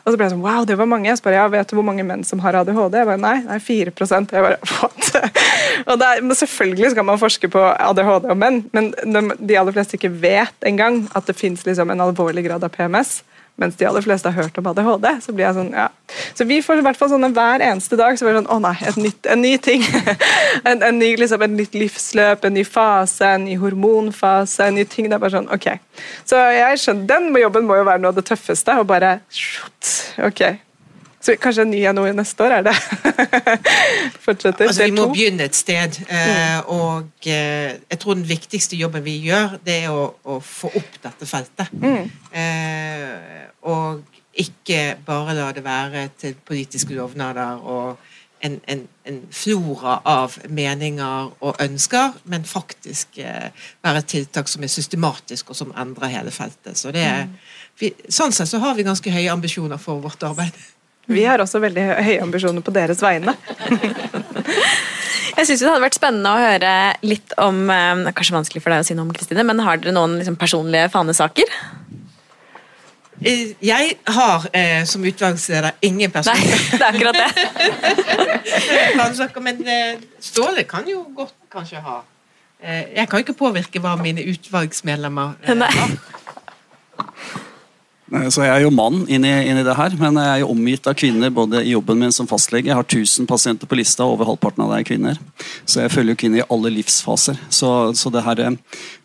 Og 0.04 0.12
så 0.12 0.18
ble 0.18 0.26
jeg 0.26 0.34
sånn 0.34 0.44
Wow, 0.44 0.64
det 0.68 0.76
var 0.76 0.88
mange. 0.88 1.08
Jeg 1.08 1.20
spør, 1.20 1.36
ja, 1.36 1.44
vet 1.48 1.70
du 1.70 1.78
hvor 1.78 1.86
mange 1.86 2.04
menn 2.04 2.24
som 2.28 2.42
har 2.44 2.56
ADHD? 2.60 2.98
Jeg 3.00 3.08
bare, 3.08 3.20
Nei, 3.20 3.36
det 3.44 3.56
er 3.56 3.62
4 3.64 3.92
Jeg 4.20 4.28
bare, 4.32 4.58
what? 4.76 5.12
og 5.88 6.04
er, 6.08 6.24
men 6.24 6.36
Selvfølgelig 6.36 6.92
skal 6.92 7.08
man 7.08 7.20
forske 7.20 7.48
på 7.52 7.62
ADHD 7.72 8.28
og 8.32 8.40
menn, 8.40 8.64
men 8.76 8.92
de 9.38 9.58
aller 9.60 9.76
fleste 9.76 9.96
ikke 9.96 10.12
vet 10.12 10.68
engang 10.68 11.06
at 11.16 11.28
det 11.28 11.38
fins 11.38 11.64
liksom 11.64 11.92
en 11.92 12.04
alvorlig 12.04 12.44
grad 12.48 12.64
av 12.64 12.72
PMS 12.74 13.22
mens 13.60 13.76
de 13.78 13.86
aller 13.86 14.02
fleste 14.02 14.30
har 14.30 14.42
hørt 14.42 14.58
om 14.58 14.66
ADHD. 14.66 15.06
Så 15.22 15.34
blir 15.34 15.46
jeg 15.46 15.56
sånn, 15.56 15.70
ja. 15.76 15.86
Så 16.34 16.46
vi 16.48 16.58
får 16.64 16.80
i 16.80 16.84
hvert 16.86 16.98
fall 16.98 17.12
sånne 17.12 17.30
hver 17.34 17.62
eneste 17.62 17.98
dag 17.98 18.18
så 18.18 18.26
blir 18.26 18.34
det 18.34 18.42
sånn 18.42 18.50
Å 18.50 18.58
nei, 18.64 18.74
nytt, 18.98 19.28
en 19.30 19.42
ny 19.44 19.54
ting. 19.62 19.84
en, 20.68 20.82
en, 20.82 20.98
ny, 20.98 21.12
liksom, 21.20 21.44
et 21.46 21.54
nytt 21.54 21.78
livsløp, 21.78 22.44
en 22.44 22.56
ny 22.58 22.66
fase, 22.66 23.30
en 23.36 23.46
ny 23.46 23.56
hormonfase. 23.60 24.66
en 24.66 24.78
ny 24.78 24.86
ting, 24.90 25.08
det 25.10 25.18
er 25.18 25.22
bare 25.22 25.36
sånn, 25.36 25.50
ok. 25.54 25.70
Så 26.26 26.40
jeg 26.56 26.82
skjønner, 26.82 27.08
Den 27.14 27.30
jobben 27.38 27.68
må 27.68 27.78
jo 27.78 27.86
være 27.86 28.02
noe 28.02 28.14
av 28.14 28.18
det 28.18 28.26
tøffeste. 28.28 28.78
og 28.80 28.88
bare, 28.90 29.18
ok, 30.18 30.42
så 31.24 31.36
kanskje 31.40 31.64
en 31.64 31.70
ny 31.72 31.80
NOU 31.96 32.12
neste 32.12 32.44
år, 32.44 32.58
er 32.58 32.64
det? 32.66 32.74
Fortsetter. 34.24 34.68
Altså, 34.68 34.84
vi 34.84 34.92
må 34.92 35.06
begynne 35.12 35.46
et 35.48 35.56
sted. 35.56 35.96
Eh, 36.04 36.58
og 36.68 37.28
eh, 37.28 37.76
jeg 37.80 38.00
tror 38.00 38.18
den 38.18 38.26
viktigste 38.28 38.76
jobben 38.76 39.04
vi 39.06 39.16
gjør, 39.24 39.56
det 39.64 39.78
er 39.86 39.94
å, 39.94 40.10
å 40.20 40.40
få 40.44 40.68
opp 40.76 40.98
dette 41.06 41.28
feltet. 41.28 41.72
Mm. 41.80 42.10
Eh, 42.42 43.46
og 43.70 44.20
ikke 44.44 44.98
bare 45.06 45.36
la 45.38 45.48
det 45.56 45.64
være 45.64 46.08
til 46.20 46.36
politiske 46.44 46.92
lovnader 46.92 47.62
og 47.62 48.10
en, 48.44 48.58
en, 48.68 48.82
en, 49.08 49.20
flora 49.32 49.94
av 50.04 50.34
meninger 50.52 51.30
og 51.40 51.62
ønsker, 51.64 52.18
men 52.28 52.44
faktisk 52.44 53.16
være 53.16 54.02
et 54.02 54.10
tiltak 54.10 54.50
som 54.52 54.66
er 54.66 54.68
systematisk, 54.68 55.54
og 55.54 55.56
som 55.56 55.72
endrer 55.80 56.12
hele 56.18 56.34
feltet. 56.34 56.76
Så 56.76 56.92
det 56.92 57.06
er, 57.08 57.24
mm. 57.30 57.38
vi, 57.80 57.94
sånn 58.12 58.36
sett 58.36 58.50
så 58.50 58.60
har 58.60 58.76
vi 58.76 58.84
ganske 58.84 59.14
høye 59.14 59.32
ambisjoner 59.32 59.80
for 59.80 60.04
vårt 60.04 60.26
arbeid. 60.28 60.52
Vi 61.06 61.24
har 61.24 61.42
også 61.42 61.60
veldig 61.60 61.84
høye 62.06 62.20
ambisjoner 62.24 62.64
på 62.64 62.72
deres 62.74 63.02
vegne. 63.04 63.34
Jeg 65.34 65.48
syns 65.48 65.62
det 65.64 65.68
hadde 65.68 65.82
vært 65.82 65.96
spennende 65.98 66.30
å 66.30 66.38
høre 66.40 66.72
litt 67.02 67.32
om 67.42 67.64
eh, 67.72 68.02
Det 68.04 68.10
er 68.12 68.16
kanskje 68.16 68.36
vanskelig 68.36 68.62
for 68.62 68.70
deg 68.70 68.84
å 68.84 68.86
si 68.86 68.94
noe 68.94 69.08
om 69.08 69.14
Kristine, 69.14 69.42
men 69.46 69.62
har 69.66 69.80
dere 69.82 69.94
noen 69.96 70.20
liksom, 70.20 70.36
personlige 70.38 70.92
fanesaker? 70.94 71.50
Eh, 73.18 73.54
jeg 73.64 73.96
har 74.14 74.46
eh, 74.54 74.84
som 74.88 75.04
utvalgsleder 75.04 75.74
ingen 75.86 76.14
personlige 76.14 76.54
Nei, 76.54 76.78
det 76.78 76.86
er 76.86 76.90
akkurat 76.92 77.16
det. 77.18 77.30
fanesaker, 79.00 79.44
men 79.44 79.62
eh, 79.66 80.02
Ståle 80.22 80.66
kan 80.70 80.86
jo 80.88 81.02
godt 81.16 81.34
kanskje 81.52 81.82
ha. 81.82 82.00
Eh, 82.62 82.94
jeg 82.94 83.08
kan 83.08 83.18
jo 83.18 83.26
ikke 83.26 83.38
påvirke 83.38 83.82
hva 83.82 83.96
mine 84.00 84.22
utvalgsmedlemmer 84.30 85.34
har. 85.44 85.98
Eh, 88.12 88.28
så 88.28 88.44
Jeg 88.44 88.52
er 88.52 88.64
jo 88.64 88.72
mann 88.74 89.04
inni, 89.08 89.30
inni, 89.48 89.64
det 89.64 89.76
her, 89.76 89.94
men 89.98 90.18
jeg 90.20 90.28
er 90.28 90.40
jo 90.42 90.50
omgitt 90.52 90.86
av 90.86 90.96
kvinner 90.98 91.32
både 91.32 91.62
i 91.64 91.72
jobben 91.72 91.98
min 91.98 92.12
som 92.12 92.28
fastlege. 92.28 92.68
Jeg 92.68 92.76
har 92.76 92.84
1000 92.84 93.26
pasienter 93.26 93.66
på 93.66 93.78
lista, 93.78 94.04
over 94.04 94.28
halvparten 94.28 94.64
av 94.64 94.72
det 94.72 94.80
er 94.82 94.88
kvinner. 94.90 95.20
Så 95.64 95.80
jeg 95.80 95.92
følger 95.92 96.12
jo 96.12 96.20
kvinner 96.20 96.42
i 96.42 96.48
alle 96.52 96.72
livsfaser. 96.74 97.38
Så, 97.48 97.70
så, 97.96 98.12
det 98.12 98.24
her 98.26 98.42
eh, 98.44 98.58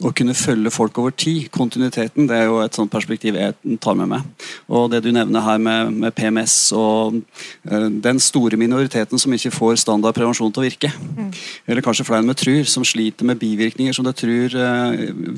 å 0.03 0.11
kunne 0.15 0.35
følge 0.35 0.73
folk 0.73 0.97
over 0.99 1.15
tid, 1.15 1.47
kontinuiteten, 1.55 2.27
det 2.27 2.35
er 2.35 2.49
jo 2.49 2.59
et 2.63 2.75
sånt 2.75 2.91
perspektiv 2.91 3.39
jeg 3.39 3.55
tar 3.79 3.95
med 3.95 4.11
meg. 4.11 4.47
Og 4.67 4.89
det 4.91 5.01
du 5.05 5.11
nevner 5.15 5.45
her 5.45 5.61
med, 5.63 5.93
med 5.95 6.15
PMS 6.15 6.57
og 6.75 7.21
uh, 7.69 7.87
den 7.89 8.19
store 8.21 8.57
minoriteten 8.59 9.19
som 9.19 9.33
ikke 9.33 9.53
får 9.53 9.79
standard 9.81 10.15
prevensjon 10.17 10.51
til 10.53 10.63
å 10.63 10.67
virke. 10.67 10.91
Mm. 11.15 11.31
Eller 11.69 11.85
kanskje 11.85 12.05
flere 12.07 12.23
enn 12.23 12.31
vi 12.31 12.37
tror, 12.39 12.61
som 12.69 12.85
sliter 12.87 13.27
med 13.27 13.39
bivirkninger 13.41 13.95
som 13.95 14.05
de 14.05 14.13
tror 14.15 14.55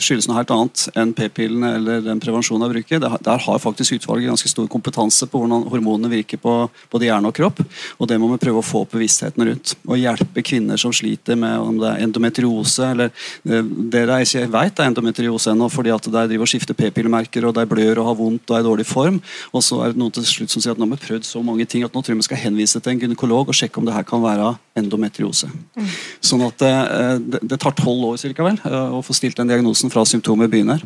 skyldes 0.02 0.28
noe 0.28 0.38
helt 0.38 0.54
annet 0.54 0.84
enn 0.98 1.14
p-pillene 1.16 1.74
eller 1.78 2.04
den 2.06 2.22
prevensjonen 2.24 2.66
de 2.66 2.76
bruker. 2.76 3.02
Der 3.02 3.44
har 3.46 3.51
faktisk 3.60 3.98
utvalget 3.98 4.30
ganske 4.30 4.50
stor 4.50 4.68
kompetanse 4.72 5.28
på 5.28 5.42
hvordan 5.42 5.66
hormonene 5.72 6.12
virker 6.12 6.40
på 6.42 6.54
både 6.92 7.08
hjerne 7.08 7.32
og 7.32 7.36
kropp. 7.36 7.62
og 7.98 8.08
Det 8.08 8.20
må 8.22 8.30
vi 8.32 8.40
prøve 8.42 8.62
å 8.62 8.66
få 8.66 8.84
opp 8.86 8.96
bevisstheten 8.96 9.46
rundt. 9.48 9.76
Og 9.88 10.00
hjelpe 10.00 10.44
kvinner 10.46 10.80
som 10.80 10.94
sliter 10.94 11.36
med 11.40 11.58
om 11.60 11.80
det 11.82 11.90
er 11.90 12.06
endometriose 12.06 12.92
eller 12.94 13.12
eh, 13.12 13.64
det 13.64 14.06
de 14.10 14.20
ikke 14.26 14.46
vet 14.54 14.80
er 14.80 14.90
endometriose 14.92 15.52
ennå, 15.52 15.70
fordi 15.72 15.94
at 15.94 16.08
de 16.08 16.14
driver 16.16 16.46
og 16.46 16.52
skifter 16.52 16.78
p-pillemerker 16.78 17.48
og 17.48 17.56
de 17.58 17.66
blør 17.70 18.04
og 18.04 18.12
har 18.12 18.20
vondt 18.20 18.52
og 18.52 18.58
er 18.58 18.66
i 18.66 18.70
dårlig 18.70 18.88
form. 18.90 19.22
Og 19.52 19.66
så 19.66 19.82
er 19.84 19.94
det 19.94 20.02
noen 20.02 20.16
til 20.16 20.28
slutt 20.28 20.54
som 20.54 20.64
sier 20.64 20.76
at 20.76 20.82
nå 20.82 20.88
har 20.88 20.96
vi 20.96 21.06
prøvd 21.08 21.28
så 21.28 21.44
mange 21.46 21.68
ting 21.70 21.86
at 21.86 21.94
nå 21.94 22.04
tror 22.04 22.16
jeg 22.16 22.22
vi 22.22 22.30
skal 22.30 22.44
henvise 22.46 22.82
til 22.82 22.94
en 22.94 23.04
gynekolog 23.06 23.52
og 23.52 23.58
sjekke 23.58 23.82
om 23.82 23.88
det 23.88 23.96
her 23.96 24.08
kan 24.08 24.24
være 24.24 24.54
endometriose. 24.78 25.50
Mm. 25.76 25.90
Sånn 26.24 26.46
at 26.46 26.66
eh, 26.68 27.16
det, 27.20 27.44
det 27.54 27.60
tar 27.62 27.76
tolv 27.78 28.12
år 28.12 28.22
cirka 28.22 28.46
vel, 28.46 28.60
eh, 28.68 28.98
å 28.98 29.02
få 29.06 29.16
stilt 29.18 29.40
den 29.40 29.52
diagnosen 29.52 29.92
fra 29.94 30.06
symptomer 30.08 30.50
begynner 30.52 30.84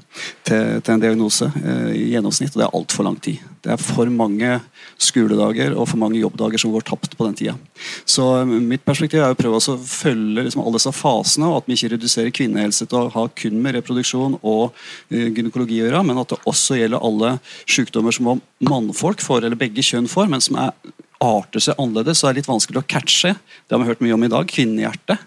til, 0.47 0.79
til 0.81 0.95
en 0.95 1.03
diagnose 1.03 1.49
i 1.95 2.09
gjennomsnitt. 2.13 2.54
Og 2.55 2.61
det 2.61 2.65
er 2.65 2.77
altfor 2.79 3.05
lang 3.05 3.17
tid. 3.19 3.43
Det 3.65 3.73
er 3.73 3.81
for 3.81 4.09
mange 4.13 4.49
skoledager 5.01 5.73
og 5.75 5.89
for 5.91 5.99
mange 5.99 6.21
jobbdager 6.21 6.61
som 6.61 6.71
går 6.71 6.85
tapt 6.87 7.17
på 7.17 7.27
den 7.27 7.35
tida. 7.35 7.55
Så 8.07 8.23
um, 8.41 8.53
mitt 8.69 8.85
perspektiv 8.87 9.19
er 9.19 9.35
å 9.35 9.37
prøve 9.37 9.59
å 9.59 9.77
følge 9.83 10.45
liksom 10.45 10.63
alle 10.63 10.79
disse 10.79 10.93
fasene, 10.95 11.49
og 11.49 11.59
at 11.59 11.67
vi 11.67 11.75
ikke 11.75 11.91
reduserer 11.95 12.35
kvinnehelse 12.35 12.87
til 12.87 13.01
å 13.01 13.13
ha 13.15 13.25
kun 13.35 13.59
med 13.63 13.75
reproduksjon 13.75 14.39
og 14.41 14.71
uh, 14.71 15.25
gynekologi 15.27 15.81
å 15.81 15.89
gjøre, 15.89 16.03
men 16.07 16.21
at 16.21 16.31
det 16.31 16.41
også 16.47 16.79
gjelder 16.79 17.03
alle 17.03 17.35
sykdommer 17.67 18.15
som 18.15 18.37
mannfolk 18.63 19.23
får, 19.25 19.43
eller 19.43 19.59
begge 19.59 19.83
kjønn 19.85 20.07
får, 20.11 20.31
men 20.31 20.43
som 20.43 20.61
er 20.61 20.75
arter 21.25 21.63
seg 21.63 21.79
annerledes, 21.79 22.19
så 22.19 22.29
er 22.29 22.35
det 22.35 22.43
litt 22.43 22.51
vanskelig 22.51 22.81
å 22.81 22.87
catche. 22.87 23.33
Det 23.35 23.75
har 23.75 23.81
vi 23.81 23.87
hørt 23.89 24.03
mye 24.03 24.15
om 24.15 24.25
i 24.27 24.31
dag. 24.31 24.47
Kvinnehjerte. 24.51 25.17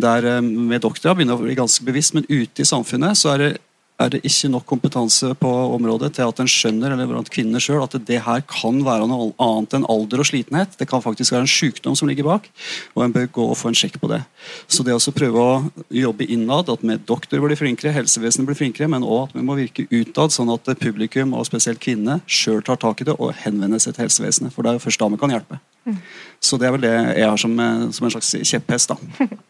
Der 0.00 0.34
um, 0.38 0.50
med 0.68 0.84
doktorer 0.84 1.16
begynner 1.16 1.38
å 1.38 1.44
bli 1.44 1.56
ganske 1.56 1.84
bevisst, 1.86 2.16
men 2.16 2.28
ute 2.28 2.64
i 2.64 2.68
samfunnet 2.68 3.20
så 3.20 3.34
er 3.34 3.42
det 3.42 3.54
er 4.02 4.10
det 4.10 4.24
ikke 4.26 4.48
nok 4.50 4.64
kompetanse 4.66 5.28
på 5.38 5.50
området 5.76 6.10
til 6.16 6.26
at 6.26 6.40
en 6.42 6.48
skjønner 6.50 6.90
eller 6.94 7.06
blant 7.06 7.28
kvinner 7.30 7.62
selv, 7.62 7.84
at 7.84 7.94
det 8.08 8.18
her 8.24 8.42
kan 8.50 8.80
være 8.82 9.06
noe 9.06 9.28
annet 9.42 9.76
enn 9.78 9.86
alder 9.90 10.24
og 10.24 10.26
slitenhet. 10.26 10.74
Det 10.80 10.88
kan 10.90 11.02
faktisk 11.04 11.34
være 11.34 11.46
en 11.46 11.50
sykdom 11.50 11.94
som 11.98 12.10
ligger 12.10 12.26
bak, 12.26 12.48
og 12.96 13.04
en 13.04 13.14
bør 13.14 13.28
gå 13.38 13.46
og 13.52 13.58
få 13.60 13.70
en 13.70 13.78
sjekk 13.78 14.00
på 14.02 14.10
det. 14.10 14.20
Så 14.66 14.82
det 14.86 14.96
å 14.96 15.14
prøve 15.14 15.44
å 15.44 15.86
jobbe 15.94 16.26
innad, 16.26 16.72
at 16.74 16.82
vi 16.82 16.98
doktorer 17.06 17.46
blir 17.46 17.60
flinkere, 17.60 17.94
helsevesenet 17.94 18.50
blir 18.50 18.58
flinkere, 18.58 18.90
men 18.90 19.06
òg 19.06 19.28
at 19.28 19.38
vi 19.38 19.46
må 19.46 19.58
virke 19.60 19.86
utad, 19.92 20.34
sånn 20.34 20.50
at 20.54 20.74
publikum, 20.82 21.36
og 21.38 21.46
spesielt 21.46 21.82
kvinner, 21.82 22.24
sjøl 22.26 22.64
tar 22.66 22.82
tak 22.82 23.04
i 23.04 23.08
det 23.08 23.14
og 23.14 23.34
henvender 23.44 23.82
seg 23.82 23.94
til 23.94 24.08
helsevesenet. 24.08 24.54
For 24.54 24.66
det 24.66 24.74
er 24.74 24.80
jo 24.80 24.86
først 24.88 25.04
da 25.04 25.12
vi 25.14 25.22
kan 25.22 25.38
hjelpe. 25.38 25.62
Mm. 25.86 26.02
Så 26.42 26.58
det 26.58 26.66
er 26.66 26.74
vel 26.74 26.86
det 26.86 26.94
jeg 26.96 27.28
har 27.30 27.38
som, 27.38 27.58
som 27.94 28.08
en 28.08 28.16
slags 28.18 28.34
kjepphest. 28.42 28.90
da. 28.90 29.30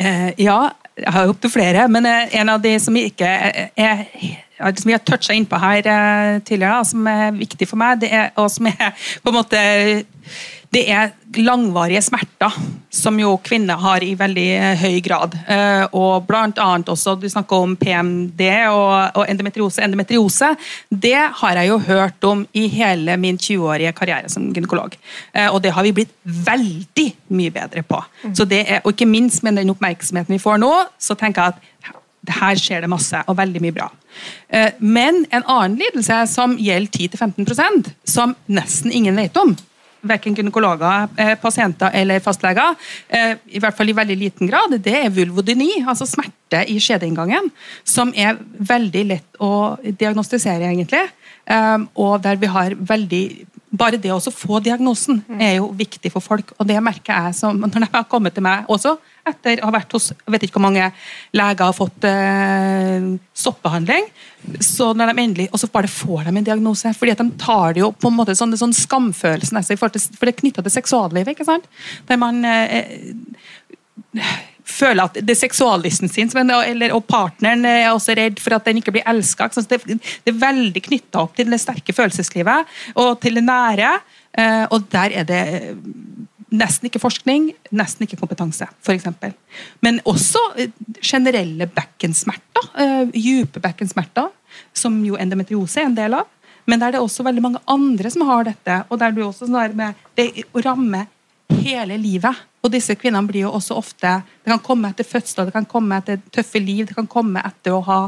Eh, 0.00 0.30
ja, 0.40 0.70
jeg 1.00 1.12
har 1.12 1.32
opptil 1.32 1.52
flere, 1.52 1.88
men 1.88 2.06
eh, 2.08 2.38
en 2.40 2.52
av 2.52 2.62
de 2.62 2.74
som 2.82 2.96
ikke 2.96 3.26
er, 3.26 4.04
som 4.76 4.88
vi 4.88 4.94
har 4.96 5.02
toucha 5.04 5.36
innpå 5.36 5.58
her 5.60 5.88
eh, 5.88 6.40
tidligere, 6.46 6.84
som 6.88 7.06
er 7.10 7.36
viktig 7.36 7.68
for 7.68 7.80
meg, 7.80 8.00
det 8.02 8.12
er, 8.12 8.30
og 8.40 8.50
som 8.52 8.68
er 8.70 8.90
på 9.22 9.32
en 9.32 9.38
måte 9.38 9.62
det 10.70 10.84
er 10.86 11.10
langvarige 11.42 12.02
smerter, 12.02 12.54
som 12.94 13.16
jo 13.18 13.32
kvinner 13.42 13.78
har 13.82 14.02
i 14.06 14.12
veldig 14.18 14.46
eh, 14.54 14.78
høy 14.78 15.00
grad. 15.02 15.34
Eh, 15.50 15.82
og 15.98 16.26
blant 16.28 16.58
annet 16.62 16.90
også, 16.90 17.16
Du 17.18 17.26
snakker 17.30 17.64
om 17.64 17.74
PMD 17.78 18.42
og, 18.70 19.24
endometriose. 19.26 19.82
Endometriose 19.82 20.52
det 20.90 21.18
har 21.40 21.58
jeg 21.58 21.70
jo 21.72 21.78
hørt 21.88 22.26
om 22.26 22.44
i 22.54 22.68
hele 22.70 23.16
min 23.18 23.38
20-årige 23.38 23.92
karriere 23.98 24.30
som 24.30 24.46
gynekolog. 24.54 24.94
Eh, 25.32 25.48
og 25.50 25.58
det 25.62 25.72
har 25.74 25.86
vi 25.86 25.94
blitt 26.00 26.12
veldig 26.24 27.08
mye 27.34 27.54
bedre 27.54 27.82
på. 27.82 27.98
Mm. 28.22 28.34
Så 28.38 28.46
det 28.46 28.62
er, 28.68 28.82
og 28.84 28.94
ikke 28.94 29.10
minst 29.10 29.42
med 29.42 29.58
den 29.58 29.72
oppmerksomheten 29.74 30.36
vi 30.36 30.42
får 30.42 30.60
nå, 30.62 30.70
så 30.98 31.16
tenker 31.18 31.50
jeg 31.50 31.56
at 31.56 32.36
her 32.36 32.60
skjer 32.60 32.84
det 32.84 32.92
masse, 32.92 33.16
og 33.26 33.38
veldig 33.38 33.62
mye 33.64 33.74
bra. 33.74 33.86
Men 34.78 35.22
en 35.32 35.46
annen 35.48 35.78
lidelse 35.80 36.18
som 36.28 36.52
gjelder 36.60 37.08
10-15% 37.16 37.88
som 38.04 38.34
nesten 38.52 38.92
ingen 38.92 39.16
vet 39.16 39.38
om, 39.40 39.54
verken 40.02 40.34
gynekologer, 40.36 41.08
eh, 41.16 41.34
pasienter 41.40 41.90
eller 41.94 42.20
fastleger, 42.20 42.76
eh, 43.08 43.36
i 43.48 43.58
hvert 43.58 43.76
fall 43.76 43.88
i 43.88 43.96
veldig 43.96 44.16
liten 44.18 44.48
grad, 44.48 44.76
det 44.82 44.94
er 44.94 45.10
vulvodyni, 45.10 45.84
altså 45.86 46.06
smerte 46.08 46.64
i 46.68 46.78
skjedeinngangen, 46.78 47.50
som 47.84 48.12
er 48.16 48.38
veldig 48.58 49.06
lett 49.06 49.40
å 49.40 49.78
diagnostisere, 49.82 50.70
egentlig. 50.72 51.06
Eh, 51.46 51.78
og 51.96 52.22
der 52.22 52.36
vi 52.36 52.46
har 52.46 52.70
veldig 52.74 53.46
bare 53.70 54.00
det 54.02 54.10
å 54.10 54.18
få 54.34 54.58
diagnosen 54.62 55.22
er 55.38 55.56
jo 55.60 55.70
viktig 55.76 56.10
for 56.10 56.20
folk, 56.20 56.52
og 56.58 56.66
det 56.66 56.80
merker 56.82 57.14
jeg 57.14 57.34
som, 57.38 57.58
når 57.60 57.86
de 57.86 57.90
har 57.92 58.08
kommet 58.10 58.34
til 58.34 58.42
meg 58.42 58.66
også, 58.66 58.96
etter 59.30 59.62
å 59.62 59.70
ha 59.70 59.74
vært 59.78 59.94
hos 59.96 60.10
jeg 60.12 60.34
vet 60.34 60.46
ikke 60.46 60.58
hvor 60.58 60.66
mange 60.68 60.90
leger 61.36 61.64
har 61.64 61.76
fått 61.76 62.06
eh, 62.08 63.08
soppbehandling. 63.36 64.10
Så 64.64 64.90
når 64.96 65.12
de 65.12 65.24
endelig, 65.24 65.48
og 65.52 65.60
så 65.62 65.70
bare 65.72 65.90
får 65.90 66.28
de 66.28 66.34
en 66.34 66.46
diagnose. 66.50 66.92
fordi 66.96 67.14
at 67.14 67.22
de 67.22 67.28
tar 67.40 67.74
det 67.74 67.84
jo 67.84 67.90
på 67.92 68.10
en 68.10 68.18
måte 68.18 68.36
sånn, 68.38 68.56
sånn 68.58 68.76
skamfølelse 68.76 69.56
nesten, 69.56 69.80
for 69.80 69.92
det 69.92 70.02
er 70.32 70.38
knytta 70.42 70.64
til 70.64 70.76
seksuallivet. 70.76 71.34
ikke 71.34 71.48
sant? 71.48 71.68
Der 72.08 72.20
man 72.20 72.44
eh, 72.44 73.12
føler 74.70 75.06
at 75.06 75.18
det 75.18 75.34
er 75.34 75.40
seksuallisten 75.42 76.10
sin, 76.10 76.30
eller, 76.36 76.94
og 76.96 77.04
partneren 77.08 77.64
er 77.68 77.90
også 77.90 78.16
redd 78.18 78.40
for 78.42 78.56
at 78.56 78.66
den 78.68 78.80
ikke 78.80 78.94
blir 78.96 79.06
elska. 79.10 79.50
Det, 79.56 79.80
det, 79.86 79.98
er 80.32 80.40
veldig 80.40 80.82
knytta 80.88 81.24
opp 81.24 81.36
til 81.38 81.50
det 81.50 81.60
sterke 81.62 81.94
følelseslivet 81.96 82.80
og 83.00 83.14
til 83.22 83.40
det 83.40 83.46
nære. 83.46 83.94
Eh, 84.38 84.64
og 84.70 84.86
der 84.92 85.16
er 85.20 85.26
det 85.26 85.42
eh, 85.58 85.72
nesten 86.50 86.88
ikke 86.88 87.02
forskning, 87.02 87.50
nesten 87.74 88.06
ikke 88.06 88.18
kompetanse, 88.20 88.66
f.eks. 88.82 89.06
Men 89.84 90.00
også 90.08 90.42
eh, 90.58 90.74
generelle 91.02 91.68
bekkensmerter, 91.70 92.68
dype 93.14 93.62
bekkensmerter, 93.62 94.28
som 94.76 94.98
jo 95.06 95.18
endometriose 95.20 95.82
er 95.82 95.88
en 95.88 95.96
del 95.96 96.18
av. 96.18 96.28
Men 96.68 96.82
der 96.82 96.92
det 96.92 97.00
er 97.00 97.06
også 97.06 97.24
veldig 97.26 97.42
mange 97.42 97.62
andre 97.70 98.10
som 98.12 98.26
har 98.28 98.44
dette, 98.46 98.82
og 98.90 99.00
der 99.00 99.14
du 99.14 99.22
også 99.24 99.48
sånn 99.48 99.76
med 99.78 99.98
det 100.18 100.28
å 100.52 100.62
ramme 100.64 101.06
hele 101.60 101.98
livet. 102.00 102.46
Og 102.60 102.72
disse 102.74 102.92
kvinnene 102.98 103.28
blir 103.28 103.46
jo 103.46 103.52
også 103.56 103.76
ofte 103.80 104.18
Det 104.44 104.50
kan 104.50 104.60
komme 104.64 104.90
etter 104.90 105.06
fødsler, 105.06 105.48
det 105.48 105.54
kan 105.54 105.68
komme 105.68 105.96
etter 106.00 106.18
tøffe 106.34 106.60
liv, 106.60 106.84
det 106.88 106.96
kan 106.96 107.08
komme 107.08 107.40
etter 107.46 107.76
å 107.76 107.84
ha 107.86 108.00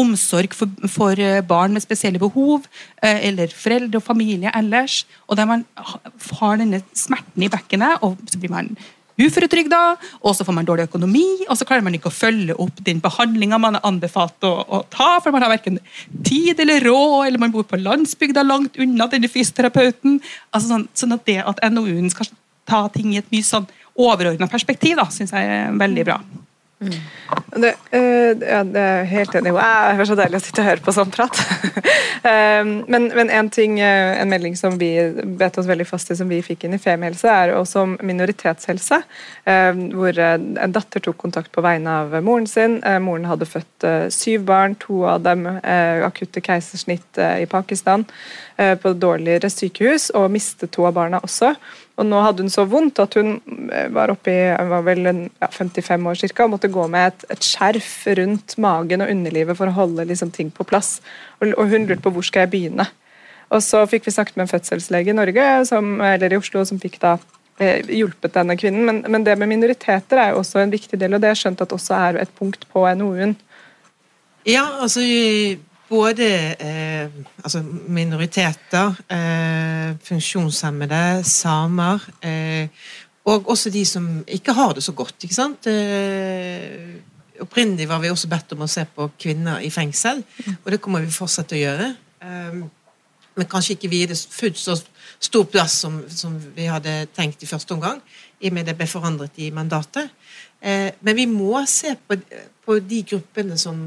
omsorg 0.00 0.56
for, 0.56 0.68
for 0.90 1.20
eh, 1.20 1.40
barn 1.44 1.72
med 1.72 1.84
spesielle 1.84 2.20
behov, 2.20 2.66
eh, 3.00 3.28
eller 3.30 3.54
foreldre 3.54 4.00
og 4.00 4.04
familie 4.04 4.52
ellers. 4.54 5.04
Og 5.28 5.38
der 5.38 5.48
man 5.48 5.64
har 5.78 6.60
denne 6.60 6.82
smerten 6.92 7.46
i 7.46 7.52
bekkenet, 7.52 8.04
og 8.04 8.18
så 8.28 8.42
blir 8.42 8.52
man 8.52 8.74
uføretrygda, 9.20 9.80
og 10.26 10.34
så 10.34 10.44
får 10.46 10.56
man 10.56 10.66
dårlig 10.66 10.88
økonomi, 10.88 11.46
og 11.46 11.58
så 11.58 11.66
klarer 11.68 11.84
man 11.86 11.94
ikke 11.94 12.10
å 12.10 12.14
følge 12.14 12.56
opp 12.60 12.80
den 12.86 13.00
behandlinga 13.02 13.60
man 13.62 13.78
er 13.78 13.86
anbefalt 13.86 14.46
å, 14.46 14.52
å, 14.66 14.80
ta, 14.90 15.20
for 15.22 15.34
man 15.34 15.44
har 15.46 15.52
verken 15.54 15.78
tid 16.26 16.58
eller 16.60 16.82
råd, 16.82 17.28
eller 17.28 17.42
man 17.42 17.54
bor 17.54 17.66
på 17.68 17.78
landsbygda 17.80 18.42
langt 18.46 18.78
unna 18.82 19.06
denne 19.10 19.30
fysioterapeuten. 19.30 20.18
Altså 20.50 20.72
sånn, 20.72 20.88
sånn 20.98 21.14
at 21.14 21.28
det 21.30 21.38
at 21.44 21.62
NOU-en 21.70 22.10
skal 22.12 22.32
ta 22.68 22.86
ting 22.92 23.14
i 23.14 23.20
et 23.20 23.30
mye 23.34 23.46
sånn 23.46 23.68
overordna 23.94 24.48
perspektiv, 24.50 24.98
da, 24.98 25.06
syns 25.12 25.34
jeg 25.34 25.50
er 25.58 25.76
veldig 25.78 26.06
bra. 26.08 26.18
Mm. 26.84 26.94
Det, 27.56 27.74
uh, 27.94 28.48
ja, 28.48 28.64
det 28.66 28.80
er 28.80 29.04
helt 29.08 29.34
enig. 29.34 29.52
Det 29.52 29.54
var 29.54 30.08
så 30.08 30.16
deilig 30.18 30.40
å 30.40 30.42
sitte 30.42 30.62
og 30.62 30.66
høre 30.68 30.82
på 30.84 30.94
sånn 30.94 31.12
prat. 31.14 31.38
uh, 32.26 32.64
men, 32.92 33.08
men 33.14 33.30
en 33.30 33.50
ting, 33.52 33.78
uh, 33.80 34.18
en 34.18 34.30
melding 34.30 34.56
som 34.58 34.76
vi 34.80 34.90
bet 35.38 35.58
oss 35.60 35.68
veldig 35.70 35.86
fast 35.88 36.10
i, 36.10 36.16
som 36.18 36.30
vi 36.30 36.42
fikk 36.44 36.66
inn 36.66 36.74
i 36.76 36.82
Femihelse, 36.82 37.30
er 37.30 37.54
også 37.54 37.84
om 37.84 37.96
minoritetshelse. 38.02 39.00
hvor 39.94 40.18
en 40.18 40.72
datter 40.72 41.02
tok 41.04 41.16
kontakt 41.20 41.52
på 41.52 41.62
vegne 41.64 41.90
av 42.02 42.14
moren 42.24 42.46
sin. 42.48 42.78
moren 43.04 43.26
hadde 43.28 43.46
født 43.46 43.86
syv 44.12 44.44
barn, 44.48 44.74
to 44.80 45.04
av 45.08 45.22
dem 45.22 45.46
akutte 46.06 46.40
keisersnitt 46.40 47.20
i 47.20 47.46
Pakistan, 47.50 48.06
på 48.56 48.92
dårligere 48.96 49.50
sykehus, 49.52 50.10
og 50.16 50.30
mistet 50.32 50.72
to 50.72 50.86
av 50.88 50.96
barna 50.96 51.20
også. 51.22 51.52
Og 51.94 52.06
nå 52.08 52.20
hadde 52.24 52.42
hun 52.42 52.50
så 52.50 52.64
vondt 52.66 52.98
at 53.02 53.14
hun 53.20 53.36
eh, 53.70 53.86
var 53.94 54.10
oppe 54.10 54.32
i 54.32 54.66
var 54.70 54.82
vel 54.86 55.06
ja, 55.06 55.48
55 55.50 56.08
år 56.10 56.18
cirka, 56.18 56.46
og 56.46 56.56
måtte 56.56 56.72
gå 56.72 56.86
med 56.90 57.12
et, 57.12 57.26
et, 57.36 57.46
skjerf 57.46 57.92
rundt 58.18 58.56
magen 58.62 59.04
og 59.04 59.12
underlivet 59.12 59.58
for 59.58 59.70
å 59.70 59.76
holde 59.76 60.08
liksom, 60.10 60.32
ting 60.34 60.50
på 60.54 60.66
plass. 60.66 60.96
Og, 61.38 61.52
og, 61.52 61.68
hun 61.70 61.86
lurte 61.86 62.02
på 62.02 62.12
hvor 62.16 62.26
skal 62.26 62.46
jeg 62.46 62.54
begynne. 62.56 62.88
Og 63.54 63.62
så 63.62 63.84
fikk 63.86 64.08
vi 64.08 64.16
snakket 64.16 64.40
med 64.40 64.48
en 64.48 64.50
fødselslege 64.56 65.12
i 65.12 65.16
Norge, 65.16 65.46
som, 65.70 65.94
eller 66.02 66.34
i 66.34 66.40
Oslo 66.40 66.64
som 66.66 66.80
fikk 66.82 66.98
da 67.04 67.14
eh, 67.62 67.86
hjulpet 67.86 68.34
denne 68.34 68.58
kvinnen. 68.58 68.82
Men, 68.88 69.02
men, 69.06 69.26
det 69.26 69.38
med 69.38 69.52
minoriteter 69.52 70.18
er 70.18 70.32
jo 70.32 70.42
også 70.42 70.64
en 70.64 70.74
viktig 70.74 70.98
del, 70.98 71.14
og 71.14 71.22
det 71.22 71.30
har 71.30 71.36
jeg 71.36 71.44
skjønt 71.44 71.62
at 71.62 71.76
også 71.78 72.00
er 72.00 72.18
et 72.24 72.34
punkt 72.40 72.66
på 72.74 72.88
NOU-en. 72.98 73.36
Ja, 74.50 74.66
altså 74.82 75.00
både 75.88 76.26
eh, 76.60 77.10
altså 77.44 77.62
minoriteter, 77.62 78.94
eh, 79.12 79.96
funksjonshemmede, 80.04 81.24
samer 81.28 82.04
eh, 82.24 82.68
og 83.24 83.48
også 83.48 83.72
de 83.72 83.84
som 83.88 84.06
ikke 84.28 84.52
har 84.52 84.74
det 84.76 84.84
så 84.84 84.92
godt. 84.92 85.16
ikke 85.22 85.34
sant? 85.34 85.66
Eh, 85.66 87.00
opprinnelig 87.40 87.88
var 87.88 88.02
vi 88.02 88.10
også 88.12 88.28
bedt 88.28 88.52
om 88.52 88.64
å 88.64 88.70
se 88.70 88.84
på 88.84 89.08
kvinner 89.20 89.64
i 89.64 89.70
fengsel, 89.72 90.22
og 90.60 90.72
det 90.72 90.80
kommer 90.80 91.04
vi 91.04 91.12
fortsatt 91.12 91.48
til 91.48 91.62
å 91.62 91.64
gjøre. 91.64 91.88
Eh, 92.20 92.58
men 93.34 93.48
kanskje 93.50 93.74
ikke 93.74 93.90
vi 93.90 94.04
det 94.06 94.18
fullt 94.30 94.60
så 94.60 94.76
stor 95.24 95.46
plass 95.48 95.78
som, 95.82 96.02
som, 96.08 96.36
vi 96.54 96.68
hadde 96.70 97.06
tenkt 97.16 97.42
i 97.42 97.48
første 97.48 97.74
omgang, 97.74 98.02
i 98.40 98.50
og 98.50 98.54
med 98.54 98.68
det 98.68 98.76
ble 98.76 98.86
forandret 98.86 99.40
i 99.40 99.48
mandatet. 99.54 100.12
Eh, 100.60 100.92
men 101.00 101.16
vi 101.16 101.24
må 101.30 101.56
se 101.66 101.94
på, 101.96 102.18
på 102.64 102.78
de 102.84 103.00
gruppene 103.08 103.56
som 103.58 103.80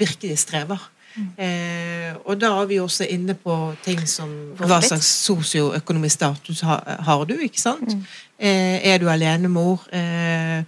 virkelig 0.00 0.40
strever. 0.46 0.80
Eh, 1.16 2.12
og 2.24 2.38
da 2.40 2.52
er 2.60 2.68
vi 2.70 2.78
også 2.80 3.06
inne 3.10 3.34
på 3.34 3.54
ting 3.84 4.02
som 4.08 4.30
Hva 4.58 4.78
slags 4.84 5.08
sosioøkonomisk 5.26 6.14
status 6.14 6.60
har, 6.66 6.84
har, 7.06 7.24
du? 7.26 7.34
ikke 7.34 7.60
sant? 7.60 7.94
Mm. 7.94 8.04
Eh, 8.38 8.78
er 8.92 9.02
du 9.02 9.08
alenemor 9.10 9.82
eh, 9.92 10.62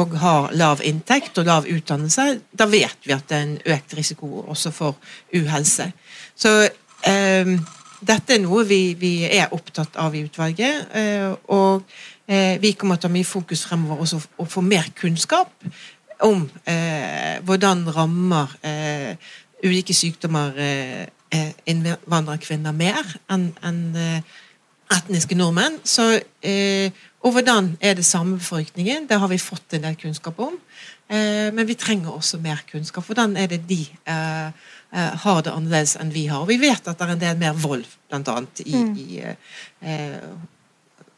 og 0.00 0.16
har 0.16 0.48
lav 0.56 0.80
inntekt 0.84 1.36
og 1.38 1.46
lav 1.46 1.68
utdannelse, 1.68 2.40
da 2.56 2.66
vet 2.70 3.04
vi 3.04 3.12
at 3.12 3.28
det 3.28 3.36
er 3.36 3.44
en 3.44 3.58
økt 3.74 3.94
risiko 3.98 4.46
også 4.48 4.72
for 4.72 4.96
uhelse. 5.36 5.90
Så 6.34 6.54
eh, 7.04 7.52
dette 8.02 8.34
er 8.34 8.42
noe 8.42 8.64
vi, 8.66 8.80
vi, 8.98 9.12
er 9.28 9.52
opptatt 9.54 9.98
av 10.00 10.14
i 10.16 10.24
utvalget. 10.26 10.88
Eh, 10.96 11.28
og 11.54 11.84
eh, 12.26 12.56
vi 12.62 12.74
kommer 12.78 12.98
til 12.98 13.08
å 13.08 13.12
ha 13.12 13.18
mye 13.18 13.28
fokus 13.28 13.66
fremover 13.68 14.02
også 14.02 14.22
å 14.42 14.48
få 14.48 14.64
mer 14.66 14.88
kunnskap 14.98 15.52
om 16.22 16.44
hvordan 17.42 17.80
rammer 17.90 18.52
eh, 18.62 19.16
ulike 19.64 19.94
sykdommer 19.96 20.56
eh, 20.58 21.02
kvinner 21.32 21.52
innvandrerkvinner 21.72 22.74
mer 22.76 23.06
enn 23.32 23.46
en, 23.64 23.78
eh, 23.96 24.40
etniske 24.92 25.32
nordmenn. 25.38 25.78
Så, 25.88 26.20
og 27.24 27.30
hvordan 27.32 27.70
er 27.80 27.94
det 27.96 28.04
samme 28.04 28.36
befolkningen? 28.36 29.06
Det 29.08 29.16
har 29.16 29.30
vi 29.30 29.38
fått 29.40 29.72
en 29.72 29.86
del 29.86 29.96
kunnskap 29.96 30.36
om. 30.44 30.58
Men 31.08 31.64
vi 31.64 31.74
trenger 31.80 32.12
også 32.12 32.36
mer 32.44 32.60
kunnskap. 32.68 33.06
Hvordan 33.08 33.38
er 33.40 33.46
det 33.48 33.62
de 33.70 33.86
har 34.92 35.40
det 35.40 35.54
annerledes 35.54 35.96
enn 35.96 36.12
vi 36.12 36.26
har? 36.28 36.44
Og 36.44 36.50
vi 36.52 36.58
vet 36.60 36.84
at 36.84 36.98
det 36.98 37.08
er 37.08 37.14
en 37.14 37.24
del 37.24 37.40
mer 37.40 37.56
vold, 37.56 37.86
blant 38.10 38.28
annet, 38.28 38.60
i, 38.66 38.76
mm. 38.76 38.92
i 39.00 39.96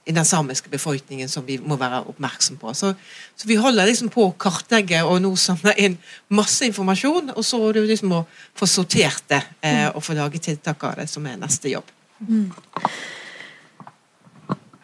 i 0.05 0.13
den 0.13 0.25
samiske 0.25 0.69
befolkningen 0.69 1.29
som 1.29 1.47
vi 1.47 1.57
må 1.59 1.79
være 1.81 2.03
oppmerksom 2.11 2.59
på. 2.61 2.75
Så, 2.77 2.93
så 3.37 3.49
vi 3.49 3.57
holder 3.57 3.89
liksom 3.89 4.11
på 4.13 4.29
å 4.29 4.35
kartlegge 4.37 5.01
og 5.07 5.23
nå 5.25 5.33
samle 5.41 5.73
inn 5.81 5.97
masse 6.29 6.67
informasjon, 6.69 7.33
og 7.33 7.45
så 7.47 7.61
er 7.69 7.79
det 7.79 7.87
liksom 7.95 8.13
å 8.19 8.25
få 8.59 8.69
sortert 8.69 9.25
det 9.33 9.41
eh, 9.65 9.89
og 9.89 10.05
få 10.05 10.17
lage 10.19 10.43
tiltak 10.45 10.85
av 10.85 11.01
det, 11.01 11.09
som 11.11 11.25
er 11.27 11.41
neste 11.41 11.73
jobb. 11.73 11.89
Mm. 12.21 12.53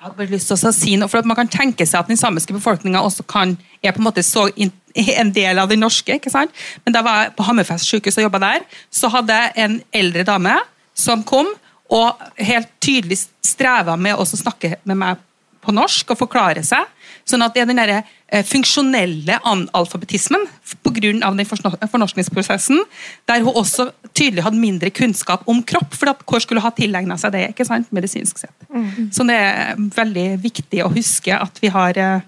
Jeg 0.01 0.07
hadde 0.07 0.17
bare 0.17 0.33
lyst 0.33 0.49
til 0.49 0.57
å 0.57 0.73
si 0.73 0.95
noe, 0.97 1.13
for 1.13 1.27
Man 1.29 1.37
kan 1.37 1.51
tenke 1.53 1.85
seg 1.85 2.01
at 2.01 2.09
den 2.09 2.17
samiske 2.17 2.57
befolkninga 2.57 3.03
også 3.05 3.27
kan, 3.29 3.53
er 3.85 3.93
på 3.93 4.01
en 4.01 4.09
måte 4.09 4.25
så 4.25 4.49
en 5.21 5.33
del 5.37 5.61
av 5.61 5.69
den 5.69 5.85
norske. 5.85 6.17
ikke 6.17 6.33
sant? 6.33 6.55
Men 6.87 6.97
da 6.97 7.05
var 7.05 7.27
jeg 7.27 7.35
på 7.37 7.45
Hammerfest 7.45 7.93
sykehus 7.93 8.17
og 8.17 8.31
jobba 8.31 8.41
der, 8.47 8.65
så 8.89 9.13
hadde 9.13 9.37
jeg 9.37 9.53
en 9.67 9.83
eldre 9.93 10.25
dame 10.25 10.57
som 10.97 11.21
kom 11.29 11.53
og 11.91 12.23
helt 12.39 12.71
tydelig 12.83 13.19
streva 13.45 13.97
med 13.99 14.19
å 14.19 14.27
snakke 14.29 14.77
med 14.85 14.97
meg 15.01 15.27
på 15.61 15.75
norsk 15.77 16.15
og 16.15 16.21
forklare 16.23 16.63
seg, 16.65 16.87
Sånn 17.31 17.45
at 17.45 17.55
det 17.55 17.63
er 17.63 17.69
den 17.69 17.81
der, 17.81 18.03
eh, 18.29 18.45
funksjonelle 18.47 19.39
analfabetismen 19.47 20.47
pga. 20.83 21.01
den 21.37 21.47
fornorskningsprosessen, 21.89 22.81
der 23.27 23.41
hun 23.41 23.55
også 23.55 23.93
tydelig 24.15 24.43
hadde 24.43 24.59
mindre 24.59 24.91
kunnskap 24.91 25.43
om 25.47 25.63
kropp, 25.63 25.95
for 25.95 26.15
hvor 26.27 26.41
skulle 26.41 26.61
hun 26.61 26.71
ha 26.71 26.71
tilegna 26.71 27.19
seg 27.19 27.33
det 27.33 27.49
ikke 27.51 27.67
sant, 27.67 27.93
medisinsk 27.93 28.39
sett. 28.39 28.55
Mm. 28.73 29.13
Så 29.13 29.27
det 29.27 29.37
er 29.37 29.75
veldig 29.77 30.43
viktig 30.43 30.85
å 30.85 30.93
huske 30.93 31.33
at 31.37 31.61
vi 31.61 31.69
har 31.69 31.97
eh, 31.97 32.21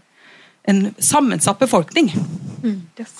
en 0.68 0.94
sammensatt 0.98 1.58
befolkning. 1.58 2.12
Mm. 2.62 2.82
Yes. 2.98 3.10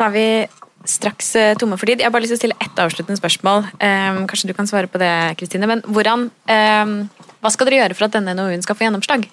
Er 0.00 0.10
vi 0.10 0.48
straks 0.88 1.34
eh, 1.38 1.52
tomme 1.58 1.78
for 1.80 1.88
tid. 1.88 2.00
Jeg 2.00 2.08
har 2.08 2.14
bare 2.14 2.24
lyst 2.24 2.34
til 2.34 2.40
å 2.40 2.42
stille 2.42 2.58
ett 2.62 2.80
avsluttende 2.82 3.18
spørsmål. 3.20 3.68
Um, 3.76 4.22
kanskje 4.30 4.50
du 4.50 4.54
kan 4.56 4.68
svare 4.70 4.90
på 4.90 5.00
det, 5.02 5.12
Kristine. 5.40 5.68
Men 5.70 5.84
hvordan, 5.86 6.28
um, 6.30 6.96
hva 7.42 7.52
skal 7.52 7.68
dere 7.68 7.82
gjøre 7.82 7.98
for 7.98 8.08
at 8.08 8.16
denne 8.16 8.34
NOU-en 8.38 8.64
skal 8.64 8.78
få 8.78 8.86
gjennomslag? 8.86 9.28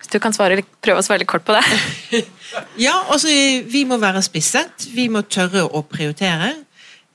Hvis 0.00 0.12
du 0.12 0.20
kan 0.22 0.36
svare, 0.36 0.60
prøve 0.84 1.02
å 1.02 1.06
svare 1.06 1.24
litt 1.24 1.30
kort 1.30 1.46
på 1.46 1.56
det. 1.56 2.22
ja, 2.86 2.94
altså 3.10 3.32
vi 3.66 3.82
må 3.88 3.98
være 4.02 4.22
spisset. 4.22 4.86
Vi 4.94 5.08
må 5.10 5.24
tørre 5.26 5.64
å 5.66 5.82
prioritere. 5.82 6.52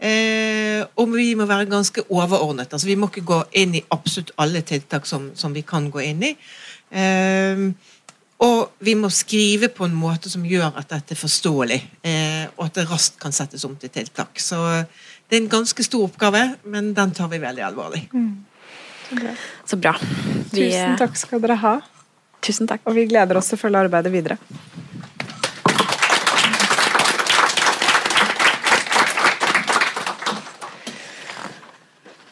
Eh, 0.01 0.81
og 0.97 1.13
vi 1.13 1.29
må 1.37 1.45
være 1.47 1.69
ganske 1.69 2.03
overordnet. 2.09 2.73
altså 2.73 2.89
Vi 2.89 2.97
må 2.97 3.11
ikke 3.11 3.23
gå 3.27 3.39
inn 3.61 3.77
i 3.77 3.85
absolutt 3.93 4.33
alle 4.41 4.63
tiltak 4.65 5.05
som, 5.07 5.29
som 5.37 5.53
vi 5.53 5.61
kan 5.61 5.91
gå 5.93 6.01
inn 6.03 6.25
i. 6.31 6.35
Eh, 6.91 7.67
og 8.41 8.71
vi 8.81 8.95
må 8.97 9.09
skrive 9.13 9.69
på 9.69 9.85
en 9.85 9.93
måte 9.97 10.29
som 10.31 10.45
gjør 10.47 10.79
at 10.79 10.89
dette 10.89 11.13
er 11.13 11.19
forståelig, 11.19 11.77
eh, 12.01 12.45
og 12.55 12.65
at 12.65 12.79
det 12.79 12.87
raskt 12.89 13.19
kan 13.21 13.35
settes 13.35 13.65
om 13.67 13.75
til 13.77 13.91
tiltak. 13.93 14.41
Så 14.41 14.57
det 15.29 15.37
er 15.37 15.43
en 15.43 15.51
ganske 15.51 15.85
stor 15.85 16.07
oppgave, 16.07 16.41
men 16.65 16.89
den 16.97 17.13
tar 17.17 17.29
vi 17.29 17.41
veldig 17.43 17.65
alvorlig. 17.69 18.07
Mm. 18.13 18.31
Så 19.09 19.19
bra. 19.19 19.35
Så 19.65 19.77
bra. 19.77 19.93
Vi, 20.51 20.65
Tusen 20.71 20.97
takk 20.97 21.19
skal 21.19 21.43
dere 21.43 21.59
ha. 21.61 21.75
Tusen 22.41 22.69
takk. 22.69 22.81
Og 22.89 22.97
vi 22.97 23.05
gleder 23.11 23.37
oss 23.37 23.51
til 23.51 23.59
å 23.59 23.61
følge 23.61 23.85
arbeidet 23.85 24.13
videre. 24.13 24.39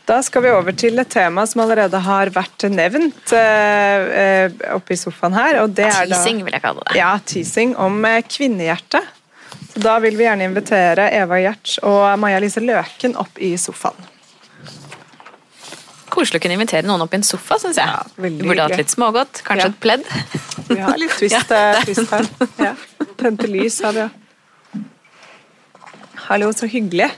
Da 0.10 0.24
skal 0.26 0.42
vi 0.42 0.50
over 0.50 0.74
til 0.74 0.98
et 0.98 1.10
tema 1.14 1.44
som 1.46 1.62
allerede 1.62 2.00
har 2.02 2.32
vært 2.34 2.64
nevnt 2.74 3.30
uh, 3.30 4.08
uh, 4.10 4.56
oppe 4.74 4.96
i 4.96 4.98
sofaen 4.98 5.36
her. 5.38 5.60
og 5.62 5.76
det 5.78 5.86
er 5.86 6.10
Teasing, 6.10 6.42
vil 6.48 6.56
jeg 6.58 6.64
kalle 6.64 6.82
det. 6.88 6.96
Ja, 6.98 7.12
teasing 7.22 7.76
om 7.78 8.00
uh, 8.02 8.16
kvinnehjertet. 8.26 9.06
Så 9.70 9.84
Da 9.86 10.00
vil 10.02 10.18
vi 10.18 10.26
gjerne 10.26 10.50
invitere 10.50 11.12
Eva 11.14 11.38
Gjertz 11.44 11.78
og 11.86 12.08
Maja 12.24 12.42
Lise 12.42 12.64
Løken 12.64 13.14
opp 13.22 13.38
i 13.38 13.54
sofaen. 13.62 14.10
Koselig 16.10 16.42
å 16.42 16.42
kunne 16.42 16.58
invitere 16.58 16.90
noen 16.90 17.06
opp 17.06 17.14
i 17.14 17.20
en 17.20 17.30
sofa, 17.30 17.60
syns 17.62 17.78
jeg. 17.78 17.86
Ja, 17.86 18.02
vi 18.18 18.34
burde 18.42 18.66
hatt 18.66 18.82
litt 18.82 18.90
smågodt, 18.90 19.44
kanskje 19.46 19.68
ja. 19.68 19.74
et 19.76 19.82
pledd. 19.84 20.10
Vi 20.72 20.80
har 20.82 20.98
litt 20.98 21.14
twist, 21.22 21.54
ja, 21.54 21.84
twist 21.86 22.10
her. 22.10 22.32
Ja. 22.58 22.74
Tente 23.22 23.46
lys 23.52 23.78
har 23.86 23.94
vi 23.94 24.08
ja. 24.08 24.10
Hallo, 26.32 26.50
så 26.54 26.66
hyggelig. 26.70 27.12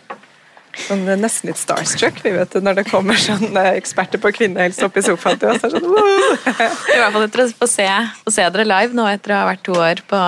Sånn, 0.78 1.04
nesten 1.20 1.52
litt 1.52 1.60
starstruck 1.60 2.22
vi 2.24 2.34
vet 2.36 2.56
når 2.64 2.82
det 2.82 2.88
kommer 2.90 3.20
sånn 3.20 3.58
eksperter 3.62 4.22
på 4.22 4.32
kvinnehelse 4.36 4.88
opp 4.88 4.98
i 4.98 5.04
sofaen 5.06 5.40
til 5.42 5.54
oss. 5.54 5.62
Sånn, 5.64 5.86
I 5.86 6.98
hvert 7.00 7.14
fall 7.14 7.28
etter 7.28 7.46
å 7.46 7.52
få 7.60 7.70
se, 7.70 7.88
få 8.26 8.34
se, 8.34 8.48
dere 8.56 8.68
live 8.68 8.98
nå 8.98 9.06
etter 9.12 9.36
å 9.36 9.42
ha 9.42 9.50
vært 9.52 9.64
to 9.68 9.78
år 9.78 10.04
på, 10.10 10.22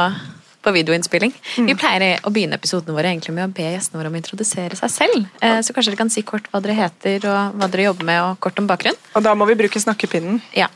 på 0.65 0.75
videoinnspilling. 0.77 1.33
Mm. 1.57 1.71
Vi 1.71 1.77
pleier 1.79 2.23
å 2.27 2.33
begynne 2.33 2.59
episodene 2.59 2.95
våre 2.97 3.11
egentlig 3.13 3.35
med 3.37 3.47
å 3.47 3.55
be 3.55 3.67
gjestene 3.75 4.01
våre 4.01 4.11
om 4.11 4.17
å 4.17 4.21
introdusere 4.21 4.79
seg 4.79 4.93
selv. 4.93 5.27
Eh, 5.41 5.59
så 5.65 5.75
kanskje 5.75 5.93
dere 5.93 6.03
kan 6.03 6.13
si 6.13 6.25
kort 6.27 6.49
hva 6.51 6.63
dere 6.63 6.77
heter 6.79 7.27
og 7.31 7.59
hva 7.59 7.69
dere 7.71 7.89
jobber 7.89 8.09
med, 8.11 8.23
og 8.27 8.39
kort 8.43 8.59
om 8.61 8.69
bakgrunn. 8.69 8.99
Og 9.13 9.25
da 9.25 9.35
må 9.37 9.49
vi 9.49 9.59
bruke 9.63 9.81
snakkepinnen. 9.83 10.41
Ja, 10.57 10.71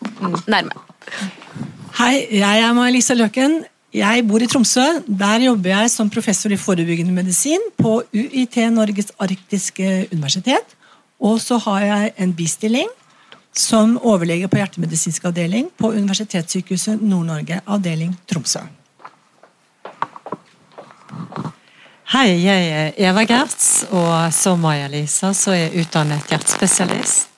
nærme. 0.47 0.75
Hei, 1.97 2.27
jeg 2.29 2.61
er 2.61 2.77
Maja-Lisa 2.77 3.15
Løken. 3.17 3.63
Jeg 3.95 4.25
bor 4.27 4.43
i 4.43 4.47
Tromsø. 4.51 4.83
Der 5.07 5.43
jobber 5.45 5.69
jeg 5.69 5.91
som 5.91 6.09
professor 6.11 6.51
i 6.51 6.59
forebyggende 6.59 7.13
medisin 7.15 7.61
på 7.79 8.01
UiT 8.11 8.57
Norges 8.73 9.13
arktiske 9.19 10.09
universitet. 10.11 10.75
Og 11.19 11.39
så 11.41 11.57
har 11.57 11.85
jeg 11.85 12.13
en 12.17 12.33
bistilling 12.35 12.89
som 13.55 13.95
overlege 14.03 14.49
på 14.51 14.59
hjertemedisinsk 14.59 15.23
avdeling 15.25 15.69
på 15.79 15.93
Universitetssykehuset 15.95 17.01
Nord-Norge, 17.01 17.61
avdeling 17.65 18.11
Tromsø. 18.27 18.59
Hei, 22.11 22.27
jeg 22.43 22.67
er 22.71 22.91
Eva 23.09 23.23
Gertz, 23.27 23.85
og 23.91 24.33
som 24.35 24.59
Maja-Lisa 24.63 25.31
så 25.35 25.55
er 25.55 25.63
jeg 25.65 25.85
utdannet 25.85 26.27
hjertespesialist. 26.31 27.31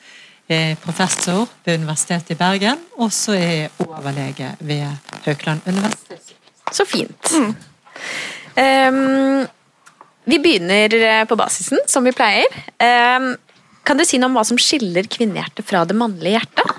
Jeg 0.50 0.72
er 0.72 0.82
professor 0.82 1.46
ved 1.66 1.78
Universitetet 1.78 2.34
i 2.34 2.38
Bergen, 2.38 2.82
og 2.98 3.14
så 3.14 3.38
er 3.38 3.54
jeg 3.54 3.72
overlege 3.86 4.56
ved 4.60 4.86
Haukeland 5.26 5.62
universitet. 5.68 6.29
Så 6.72 6.86
fint. 6.86 7.34
Mm. 7.34 7.56
Um, 8.60 9.48
vi 10.30 10.40
begynner 10.40 10.94
eh, 10.94 11.26
på 11.26 11.38
basisen, 11.40 11.80
som 11.88 12.06
vi 12.06 12.14
pleier. 12.14 12.46
Um, 12.78 13.32
kan 13.88 13.98
du 13.98 14.06
si 14.06 14.20
noe 14.20 14.30
om 14.30 14.38
hva 14.38 14.46
som 14.46 14.60
skiller 14.62 15.08
kvinnehjertet 15.10 15.66
fra 15.66 15.86
det 15.90 15.98
mannlige 15.98 16.38
hjertet? 16.38 16.74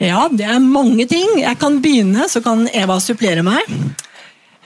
Ja, 0.00 0.26
det 0.32 0.46
er 0.48 0.60
mange 0.60 1.06
ting. 1.08 1.38
Jeg 1.40 1.58
kan 1.60 1.80
begynne, 1.84 2.28
så 2.32 2.42
kan 2.44 2.66
Eva 2.72 2.98
supplere 3.00 3.44
meg. 3.44 3.68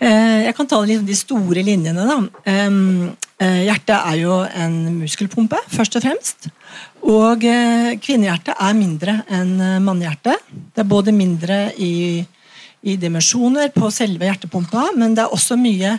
Eh, 0.01 0.47
jeg 0.47 0.55
kan 0.59 0.69
ta 0.71 0.81
de 0.87 1.17
store 1.19 1.65
linjene. 1.67 2.07
Eh, 2.51 3.61
hjertet 3.67 3.97
er 3.97 4.17
jo 4.21 4.41
en 4.45 4.77
muskelpumpe, 5.01 5.59
først 5.71 5.99
og 5.99 6.07
fremst. 6.07 6.51
Og 7.01 7.43
kvinnehjertet 7.43 8.55
er 8.55 8.77
mindre 8.77 9.15
enn 9.33 9.55
mannehjertet. 9.87 10.51
Det 10.75 10.83
er 10.83 10.91
både 10.91 11.15
mindre 11.17 11.63
i 11.81 11.95
i 12.83 12.97
dimensjoner 13.01 13.73
på 13.75 13.91
selve 13.93 14.29
hjertepumpa, 14.29 14.91
men 14.99 15.15
det 15.17 15.25
er 15.25 15.35
også 15.35 15.59
mye 15.61 15.97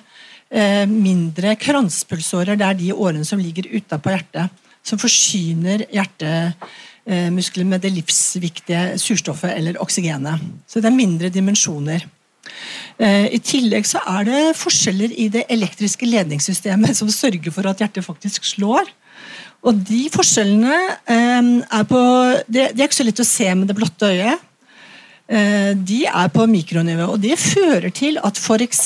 eh, 0.50 0.86
mindre 0.90 1.56
kranspulsårer. 1.62 2.58
Det 2.58 2.68
er 2.68 2.80
de 2.80 2.94
årene 2.96 3.26
som 3.28 3.42
ligger 3.42 3.70
utapå 3.72 4.14
hjertet, 4.14 4.64
som 4.86 5.02
forsyner 5.02 5.86
hjertemuskler 5.94 7.70
med 7.70 7.84
det 7.86 7.94
livsviktige 7.94 8.98
surstoffet 9.02 9.54
eller 9.54 9.78
oksygenet. 9.84 10.42
Så 10.66 10.82
det 10.82 10.90
er 10.90 10.98
mindre 10.98 11.30
dimensjoner. 11.34 12.08
Eh, 12.98 13.28
I 13.30 13.40
tillegg 13.46 13.86
så 13.88 14.02
er 14.18 14.26
det 14.28 14.42
forskjeller 14.58 15.14
i 15.14 15.30
det 15.34 15.46
elektriske 15.54 16.10
ledningssystemet 16.10 16.98
som 16.98 17.14
sørger 17.14 17.54
for 17.54 17.70
at 17.70 17.82
hjertet 17.84 18.06
faktisk 18.06 18.48
slår. 18.50 18.90
Og 19.62 19.78
de 19.86 20.08
forskjellene 20.10 20.78
eh, 21.06 21.52
er 21.62 21.86
på 21.90 22.02
det 22.50 22.72
er 22.72 22.88
ikke 22.88 23.04
så 23.04 23.06
lett 23.06 23.22
å 23.22 23.34
se 23.38 23.52
med 23.54 23.70
det 23.70 23.78
blotte 23.78 24.10
øyet. 24.10 24.48
Eh, 25.32 25.72
de 25.80 26.04
er 26.10 26.32
på 26.34 26.46
mikronivå. 26.50 27.14
og 27.14 27.22
Det 27.24 27.38
fører 27.40 27.92
til 27.96 28.20
at 28.20 28.38
f.eks. 28.38 28.82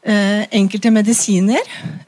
Eh, 0.00 0.42
enkelte 0.56 0.88
medisiner 0.88 1.66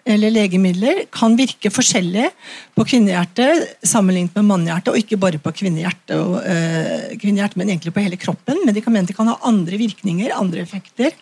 eller 0.09 0.33
legemidler 0.33 1.03
kan 1.13 1.35
virke 1.37 1.69
forskjellig 1.69 2.31
på 2.73 2.87
kvinnehjertet 2.89 3.85
sammenlignet 3.85 4.39
med 4.39 4.47
mannehjertet, 4.49 4.95
og 4.95 5.03
ikke 5.03 5.19
bare 5.21 5.41
på 5.43 5.53
kvinnehjertet, 5.59 6.17
eh, 6.49 7.51
men 7.57 7.69
egentlig 7.69 7.93
på 7.93 8.01
hele 8.01 8.17
kroppen. 8.17 8.65
Medikamenter 8.65 9.15
kan 9.15 9.29
ha 9.29 9.37
andre 9.45 9.77
virkninger, 9.77 10.33
andre 10.33 10.63
effekter, 10.63 11.13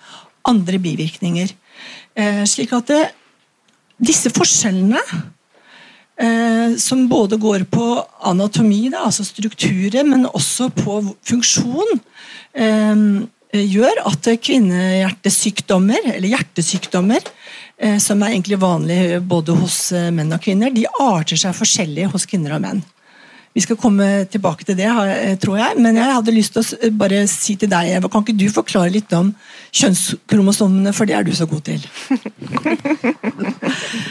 andre 0.47 0.79
bivirkninger. 0.79 1.51
Slik 2.47 2.73
at 2.73 2.87
det, 2.91 3.03
disse 4.01 4.31
forskjellene 4.31 4.99
som 6.77 7.07
både 7.09 7.39
går 7.41 7.63
på 7.73 7.85
anatomi, 8.29 8.91
da, 8.93 9.07
altså 9.09 9.25
strukturer, 9.25 10.05
men 10.05 10.27
også 10.29 10.69
på 10.77 10.99
funksjon, 11.25 12.01
eh, 12.55 13.03
gjør 13.51 14.05
at 14.11 14.29
kvinnehjertesykdommer, 14.45 16.13
eller 16.15 16.29
hjertesykdommer, 16.35 17.27
eh, 17.79 17.99
som 17.99 18.23
er 18.23 18.35
egentlig 18.35 18.61
vanlige 18.61 19.21
både 19.21 19.57
hos 19.59 19.93
eh, 19.93 20.11
menn 20.15 20.33
og 20.33 20.43
kvinner, 20.45 20.71
de 20.71 20.87
arter 21.01 21.41
seg 21.41 21.57
forskjellig 21.57 22.11
hos 22.13 22.27
kvinner 22.31 22.57
og 22.57 22.65
menn. 22.67 22.83
Vi 23.51 23.65
skal 23.65 23.79
komme 23.83 24.29
tilbake 24.31 24.63
til 24.63 24.77
det, 24.79 24.87
tror 25.43 25.57
jeg. 25.59 25.75
Men 25.83 25.97
jeg 25.99 26.15
hadde 26.15 26.35
lyst 26.37 26.55
til 26.55 26.63
å 26.63 26.91
bare 26.95 27.25
si 27.27 27.57
til 27.59 27.67
deg, 27.73 27.89
Eva, 27.97 28.07
kan 28.07 28.23
ikke 28.23 28.39
du 28.39 28.47
forklare 28.47 28.93
litt 28.95 29.11
om 29.19 29.33
kjønnskromosomene, 29.75 30.93
for 30.95 31.11
det 31.11 31.17
er 31.19 31.27
du 31.27 31.33
så 31.35 31.49
god 31.51 31.67
til? 31.67 31.83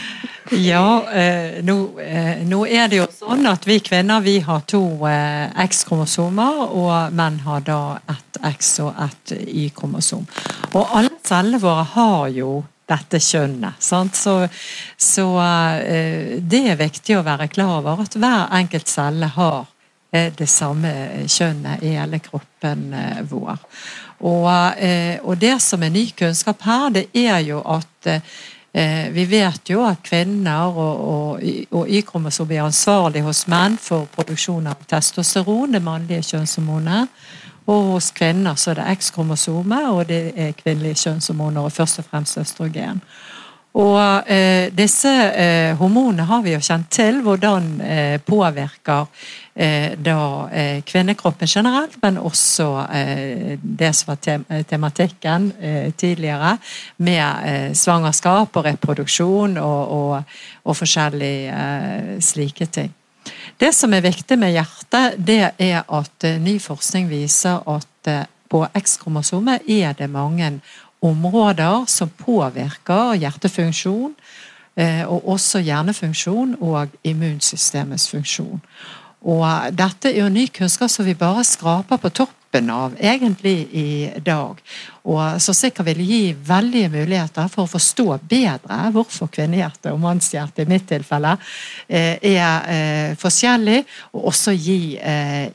Ja, 0.52 1.10
eh, 1.12 1.62
nå, 1.64 2.00
eh, 2.00 2.42
nå, 2.42 2.64
er 2.66 2.88
det 2.90 2.96
jo 2.98 3.04
sånn 3.14 3.46
at 3.46 3.68
vi 3.68 3.76
kvinner 3.86 4.22
vi 4.24 4.40
har 4.42 4.64
to 4.66 4.82
eh, 5.06 5.46
X-kromosomer, 5.62 6.64
og 6.74 7.14
menn 7.14 7.38
har 7.44 7.62
da 7.62 7.78
ett 8.10 8.40
X 8.50 8.72
og 8.82 8.98
ett 8.98 9.36
Y-kromosom. 9.46 10.26
Og 10.72 10.96
alle 10.98 11.14
cellene 11.22 11.62
våre 11.62 11.86
har 11.92 12.26
jo 12.34 12.50
dette 12.90 13.22
kjønnet. 13.22 13.78
Sant? 13.78 14.18
Så, 14.18 14.34
så 14.98 15.26
det 16.42 16.62
er 16.72 16.80
viktig 16.80 17.20
å 17.20 17.22
være 17.22 17.46
klar 17.52 17.76
over 17.76 18.02
at 18.02 18.16
hver 18.18 18.50
enkelt 18.58 18.90
celle 18.90 19.28
har 19.30 19.68
det 20.10 20.48
samme 20.50 20.90
kjønnet 21.30 21.84
i 21.86 21.92
hele 21.94 22.18
kroppen 22.18 22.88
vår. 23.30 23.62
Og, 24.26 24.48
og, 25.22 25.34
det 25.38 25.54
som 25.62 25.86
er 25.86 25.94
ny 25.94 26.08
kunnskap 26.18 26.66
her, 26.66 26.88
det 26.98 27.06
er 27.14 27.38
jo 27.46 27.62
at 27.62 28.10
vi 28.70 29.24
vet 29.26 29.66
jo 29.72 29.80
at 29.82 29.98
kvinner 30.06 30.68
og, 30.70 31.00
og, 31.10 31.46
og 31.74 31.88
Y-kromosom 31.90 32.52
er 32.54 32.62
ansvarlig 32.62 33.24
hos 33.26 33.40
menn 33.50 33.74
for 33.82 34.06
produksjon 34.14 34.68
av 34.70 34.84
testosteron, 34.86 35.74
det 35.74 35.82
mannlige 35.82 36.22
kjønnshormonet. 36.28 37.10
Og 37.66 37.96
hos 37.96 38.12
kvinner 38.14 38.54
så 38.54 38.70
er 38.72 38.80
det 38.80 38.86
X-kromosomet, 39.00 39.90
og 39.90 40.06
det 40.08 40.22
er 40.34 40.56
kvinnelige 40.58 41.02
kjønnshormoner, 41.04 41.66
og 41.66 41.74
først 41.74 41.98
og 42.02 42.08
fremst 42.10 42.38
østrogen. 42.38 43.02
Og 43.78 44.26
eh, 44.26 44.66
disse 44.74 45.10
eh, 45.10 45.76
hormonene 45.78 46.26
har 46.26 46.40
vi 46.42 46.56
jo 46.56 46.62
kjent 46.64 46.88
til 46.90 47.20
hvordan 47.22 47.68
eh, 47.86 48.16
påvirker 48.26 49.04
eh, 49.06 49.49
da 49.60 50.48
eh, 50.48 50.78
kvinnekroppen 50.88 51.48
generelt, 51.48 51.98
men 52.02 52.16
også 52.16 52.68
eh, 52.94 53.58
det 53.60 53.90
som 53.96 54.12
var 54.12 54.20
tem 54.24 54.44
tematikken 54.68 55.50
tidligere, 55.96 56.56
med 56.96 57.76
svangerskap 57.76 58.56
og 58.56 58.64
reproduksjon 58.64 59.58
og, 59.60 59.92
og, 59.92 60.22
og 60.64 60.76
forskjellige 60.76 62.20
slike 62.24 62.66
ting. 62.72 62.94
Det 63.60 63.74
som 63.76 63.92
er 63.92 64.06
viktig 64.06 64.38
med 64.40 64.54
hjertet, 64.56 65.18
det 65.18 65.42
er 65.58 65.82
at 65.84 66.28
ny 66.40 66.56
forskning 66.60 67.10
viser 67.10 67.60
at 67.68 68.14
på 68.50 68.64
X-kromosomet 68.74 69.68
er 69.68 69.92
det 69.98 70.10
mange 70.10 70.60
områder 71.02 71.84
som 71.88 72.10
påvirker 72.18 73.14
hjertefunksjon, 73.20 74.14
eh, 74.76 75.04
og 75.08 75.28
også 75.28 75.62
hjernefunksjon 75.64 76.56
og 76.60 76.88
immunsystemets 77.04 78.08
funksjon. 78.10 78.60
Og 79.28 79.72
dette 79.76 80.08
er 80.08 80.22
jo 80.22 80.32
ny 80.32 80.46
kunnskap 80.54 80.90
som 80.92 81.04
vi 81.04 81.16
bare 81.18 81.44
skraper 81.44 82.00
på 82.00 82.10
toppen 82.16 82.70
av 82.72 82.94
egentlig 82.98 83.68
i 83.76 83.88
dag. 84.24 84.58
Og 85.06 85.40
som 85.44 85.54
sikkert 85.54 85.90
vil 85.90 86.00
gi 86.02 86.20
veldige 86.34 86.88
muligheter 86.90 87.50
for 87.52 87.66
å 87.66 87.70
forstå 87.70 88.06
bedre 88.30 88.78
hvorfor 88.94 89.28
kvinnehjerte 89.30 89.92
og 89.92 90.00
mannshjerte 90.02 90.64
i 90.64 90.70
mitt 90.70 90.88
tilfelle 90.88 91.34
eh, 91.86 92.16
er 92.16 92.70
eh, 92.72 93.10
forskjellig, 93.20 93.82
og 94.16 94.30
også 94.32 94.56
gi 94.56 94.78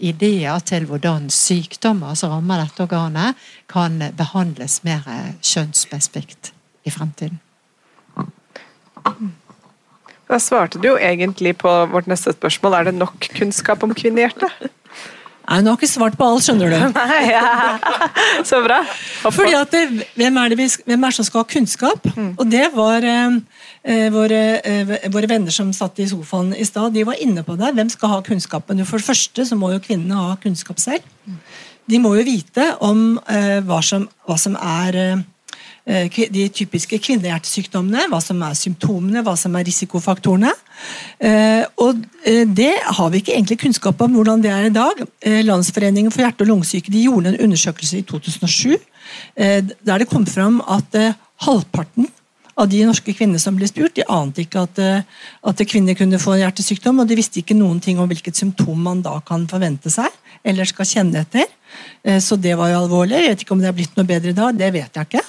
ideer 0.05 0.61
til 0.65 0.85
hvordan 0.89 1.31
sykdommer 1.33 2.15
som 2.15 2.35
rammer 2.35 2.63
dette 2.63 2.85
organet, 2.85 3.47
kan 3.67 3.97
behandles 4.15 4.83
mer 4.85 5.09
kjønnsspesifikt 5.41 6.53
i 6.85 6.93
fremtiden. 6.93 7.41
Da 10.29 10.39
svarte 10.41 10.81
du 10.81 10.89
jo 10.89 10.95
egentlig 10.97 11.53
på 11.61 11.71
vårt 11.91 12.07
neste 12.09 12.33
spørsmål. 12.33 12.79
Er 12.79 12.89
det 12.89 12.95
nok 12.97 13.27
kunnskap 13.37 13.83
om 13.85 13.93
kvinnehjertet? 13.93 14.71
Nei, 15.45 15.59
Hun 15.59 15.67
har 15.69 15.75
ikke 15.77 15.89
svart 15.89 16.15
på 16.17 16.25
alt, 16.25 16.41
skjønner 16.41 16.71
du. 16.73 16.77
Nei, 16.95 17.19
ja. 17.29 17.75
Så 18.47 18.63
bra. 18.65 18.79
Fordi 19.21 19.53
at 19.53 19.75
det, 19.75 19.83
hvem, 20.17 20.39
er 20.41 20.49
det 20.49 20.57
vi, 20.57 20.65
hvem 20.87 21.05
er 21.05 21.13
det 21.13 21.19
som 21.19 21.27
skal 21.27 21.43
ha 21.43 21.49
kunnskap? 21.51 22.07
Mm. 22.15 22.31
Og 22.33 22.49
det 22.49 22.63
var 22.73 23.05
eh, 23.05 23.37
eh, 23.83 24.07
våre, 24.13 24.41
eh, 24.65 24.95
våre, 25.13 25.29
venner 25.29 25.53
som 25.53 25.69
satt 25.75 26.01
i 26.01 26.09
sofaen 26.09 26.55
i 26.57 26.65
stad. 26.65 26.95
De 26.97 27.05
var 27.05 27.21
inne 27.21 27.45
på 27.45 27.57
det. 27.61 27.75
Hvem 27.77 27.93
skal 27.93 28.15
ha 28.15 28.23
kunnskapen? 28.25 28.81
For 28.89 28.97
det 28.97 29.09
første 29.11 29.45
så 29.45 29.59
må 29.59 29.69
jo 29.75 29.83
kvinnene 29.85 30.17
ha 30.17 30.33
kunnskap 30.41 30.81
selv. 30.81 31.05
De 31.85 32.01
må 32.01 32.15
jo 32.17 32.25
vite 32.25 32.71
om 32.81 33.19
eh, 33.29 33.61
hva, 33.61 33.83
som, 33.85 34.09
hva 34.25 34.41
som 34.41 34.57
er 34.57 35.01
Eh, 35.05 35.23
de 35.85 36.47
typiske 36.49 36.97
kvinnehjertesykdommene, 36.97 38.07
hva 38.09 38.17
som 38.23 38.41
er 38.41 38.57
symptomene, 38.57 39.21
hva 39.21 39.35
som 39.37 39.53
er 39.55 39.67
risikofaktorene. 39.67 40.49
Eh, 41.19 41.61
og 41.77 42.01
eh, 42.25 42.43
det 42.49 42.73
har 42.97 43.11
vi 43.13 43.21
ikke 43.21 43.35
egentlig 43.35 43.59
kunnskap 43.61 44.01
om 44.01 44.17
hvordan 44.17 44.41
det 44.41 44.51
er 44.51 44.65
i 44.65 44.73
dag. 44.73 45.05
Landsforeningen 45.45 46.11
for 46.11 46.25
hjerte- 46.25 46.41
og 46.41 46.49
lungesyke 46.49 46.91
de 46.91 47.05
gjorde 47.05 47.33
en 47.33 47.41
undersøkelse 47.47 48.01
i 48.01 48.05
2007 48.09 48.75
der 49.37 50.01
det 50.01 50.07
kom 50.09 50.23
fram 50.25 50.55
at 50.65 50.95
halvparten 51.45 52.07
av 52.57 52.69
de 52.71 52.79
norske 52.87 53.13
kvinnene 53.13 53.37
som 53.37 53.53
ble 53.53 53.67
spurt, 53.69 53.93
de 53.93 54.05
ante 54.09 54.41
ikke 54.41 54.63
at, 54.65 54.79
at 55.45 55.61
kvinner 55.69 55.93
kunne 55.93 56.17
få 56.17 56.39
hjertesykdom, 56.39 57.03
og 57.03 57.07
de 57.07 57.19
visste 57.19 57.43
ikke 57.43 57.53
noen 57.53 57.77
ting 57.83 57.99
om 58.01 58.09
hvilket 58.09 58.39
symptom 58.39 58.81
man 58.81 59.03
da 59.05 59.19
kan 59.27 59.45
forvente 59.51 59.93
seg 59.93 60.09
eller 60.41 60.65
skal 60.65 60.89
kjenne 60.89 61.21
etter. 61.21 61.45
Så 62.17 62.39
det 62.41 62.57
var 62.57 62.71
jo 62.71 62.81
alvorlig. 62.81 63.21
Jeg 63.21 63.35
vet 63.35 63.45
ikke 63.45 63.53
om 63.53 63.61
det 63.61 63.69
er 63.69 63.77
blitt 63.77 63.95
noe 63.99 64.09
bedre 64.09 64.33
da, 64.33 64.49
det 64.57 64.73
vet 64.73 64.97
jeg 64.97 65.11
ikke. 65.11 65.23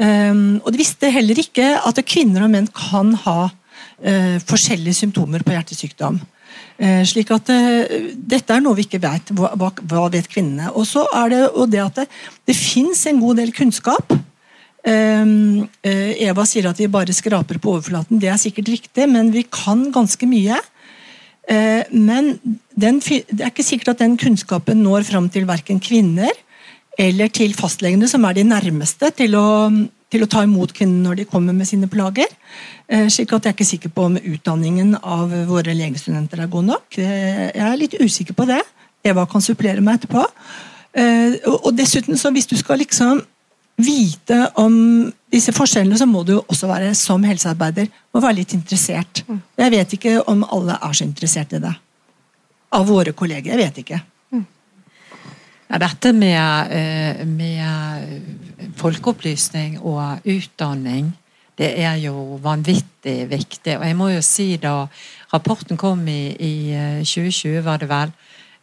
Um, 0.00 0.60
og 0.64 0.72
de 0.72 0.80
visste 0.80 1.10
heller 1.12 1.36
ikke 1.42 1.66
at 1.84 1.98
kvinner 2.08 2.46
og 2.46 2.52
menn 2.54 2.68
kan 2.72 3.12
ha 3.26 3.38
uh, 3.52 4.36
forskjellige 4.48 5.02
symptomer 5.02 5.44
på 5.44 5.52
hjertesykdom. 5.52 6.20
Uh, 6.80 7.02
slik 7.08 7.30
at 7.34 7.50
uh, 7.52 7.96
Dette 8.16 8.56
er 8.56 8.64
noe 8.64 8.78
vi 8.78 8.86
ikke 8.86 9.02
vet. 9.02 9.34
Hva, 9.36 9.52
hva 9.52 10.06
vet 10.12 10.30
kvinnene? 10.32 10.72
Og 10.72 10.88
så 10.88 11.04
er 11.20 11.34
det, 11.34 11.42
det 11.74 11.82
at 11.84 12.02
det, 12.02 12.06
det 12.48 12.56
fins 12.56 13.04
en 13.10 13.20
god 13.22 13.42
del 13.42 13.52
kunnskap. 13.56 14.14
Um, 14.82 15.68
Eva 15.86 16.42
sier 16.48 16.66
at 16.72 16.80
vi 16.80 16.88
bare 16.90 17.14
skraper 17.14 17.60
på 17.62 17.76
overflaten. 17.76 18.18
Det 18.18 18.32
er 18.32 18.40
sikkert 18.40 18.72
riktig, 18.72 19.06
men 19.12 19.30
vi 19.34 19.44
kan 19.46 19.90
ganske 19.94 20.26
mye. 20.26 20.56
Men 21.92 22.28
den, 22.78 23.00
det 23.02 23.42
er 23.42 23.50
ikke 23.50 23.66
sikkert 23.66 23.92
at 23.92 24.02
den 24.04 24.14
kunnskapen 24.18 24.78
når 24.82 25.04
fram 25.06 25.26
til 25.30 25.46
verken 25.46 25.80
kvinner 25.82 26.30
eller 27.00 27.32
til 27.32 27.54
fastlegene, 27.56 28.08
som 28.08 28.24
er 28.28 28.36
de 28.36 28.44
nærmeste 28.44 29.10
til 29.16 29.36
å, 29.38 29.46
til 30.12 30.24
å 30.24 30.28
ta 30.30 30.42
imot 30.44 30.74
kvinnene 30.76 31.08
når 31.08 31.22
de 31.22 31.28
kommer 31.30 31.56
med 31.56 31.68
sine 31.68 31.88
plager. 31.90 32.28
Eh, 32.88 33.08
slik 33.12 33.32
at 33.32 33.46
jeg 33.46 33.54
er 33.54 33.56
ikke 33.56 33.70
sikker 33.70 33.94
på 33.94 34.06
om 34.10 34.18
utdanningen 34.20 34.96
av 35.00 35.32
våre 35.48 35.74
legestudenter 35.76 36.44
er 36.44 36.52
god 36.52 36.68
nok. 36.74 36.98
Eh, 37.00 37.48
jeg 37.48 37.66
er 37.68 37.80
litt 37.80 37.96
usikker 38.00 38.36
på 38.36 38.48
det. 38.50 38.60
Eva 39.04 39.24
kan 39.26 39.44
supplere 39.44 39.82
meg 39.82 40.00
etterpå. 40.02 40.26
Eh, 40.92 41.40
og 41.48 41.72
dessuten, 41.76 42.18
så 42.20 42.30
hvis 42.34 42.50
du 42.50 42.58
skal 42.60 42.82
liksom 42.82 43.22
vite 43.82 44.38
om 44.60 44.74
disse 45.32 45.52
forskjellene, 45.56 45.96
så 45.98 46.06
må 46.06 46.22
du 46.28 46.34
jo 46.36 46.44
også 46.44 46.68
være 46.68 46.92
som 46.98 47.22
helsearbeider 47.24 47.88
må 48.12 48.20
være 48.20 48.42
litt 48.42 48.52
interessert. 48.56 49.24
Mm. 49.26 49.40
Jeg 49.58 49.74
vet 49.74 49.96
ikke 49.96 50.16
om 50.28 50.44
alle 50.44 50.76
er 50.76 50.96
så 50.96 51.06
interessert 51.08 51.56
i 51.56 51.62
det. 51.62 51.72
Av 52.72 52.88
våre 52.88 53.14
kolleger. 53.16 53.52
Jeg 53.54 53.60
vet 53.64 53.80
ikke. 53.82 54.00
Ja, 55.72 55.78
dette 55.80 56.12
med, 56.12 56.68
eh, 56.70 57.26
med, 57.26 58.22
folkeopplysning 58.76 59.80
og 59.80 60.18
utdanning, 60.28 61.16
det 61.58 61.80
er 61.80 61.94
jo 61.94 62.38
vanvittig 62.42 63.30
viktig. 63.30 63.78
Og 63.78 63.86
jeg 63.86 63.96
må 63.96 64.08
jo 64.08 64.20
si 64.20 64.56
da 64.56 64.86
rapporten 65.32 65.76
kom 65.76 66.08
i, 66.08 66.36
i 66.36 66.74
2020, 67.04 67.56
eh, 67.56 67.64
var 67.64 67.76
det 67.76 67.88
vel, 67.88 68.12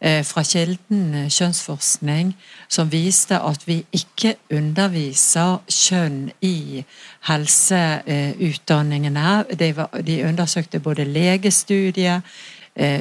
eh, 0.00 0.24
fra 0.24 0.42
Kilden 0.42 1.28
kjønnsforskning, 1.28 2.34
som 2.68 2.92
viste 2.92 3.40
at 3.42 3.66
vi 3.66 3.84
ikke 3.92 4.34
underviser 4.52 5.58
kjønn 5.66 6.30
i 6.42 6.84
helseutdanningene. 7.26 9.44
De, 9.58 9.74
de 10.06 10.24
undersøkte 10.28 10.80
både 10.80 11.04
legestudie, 11.04 12.22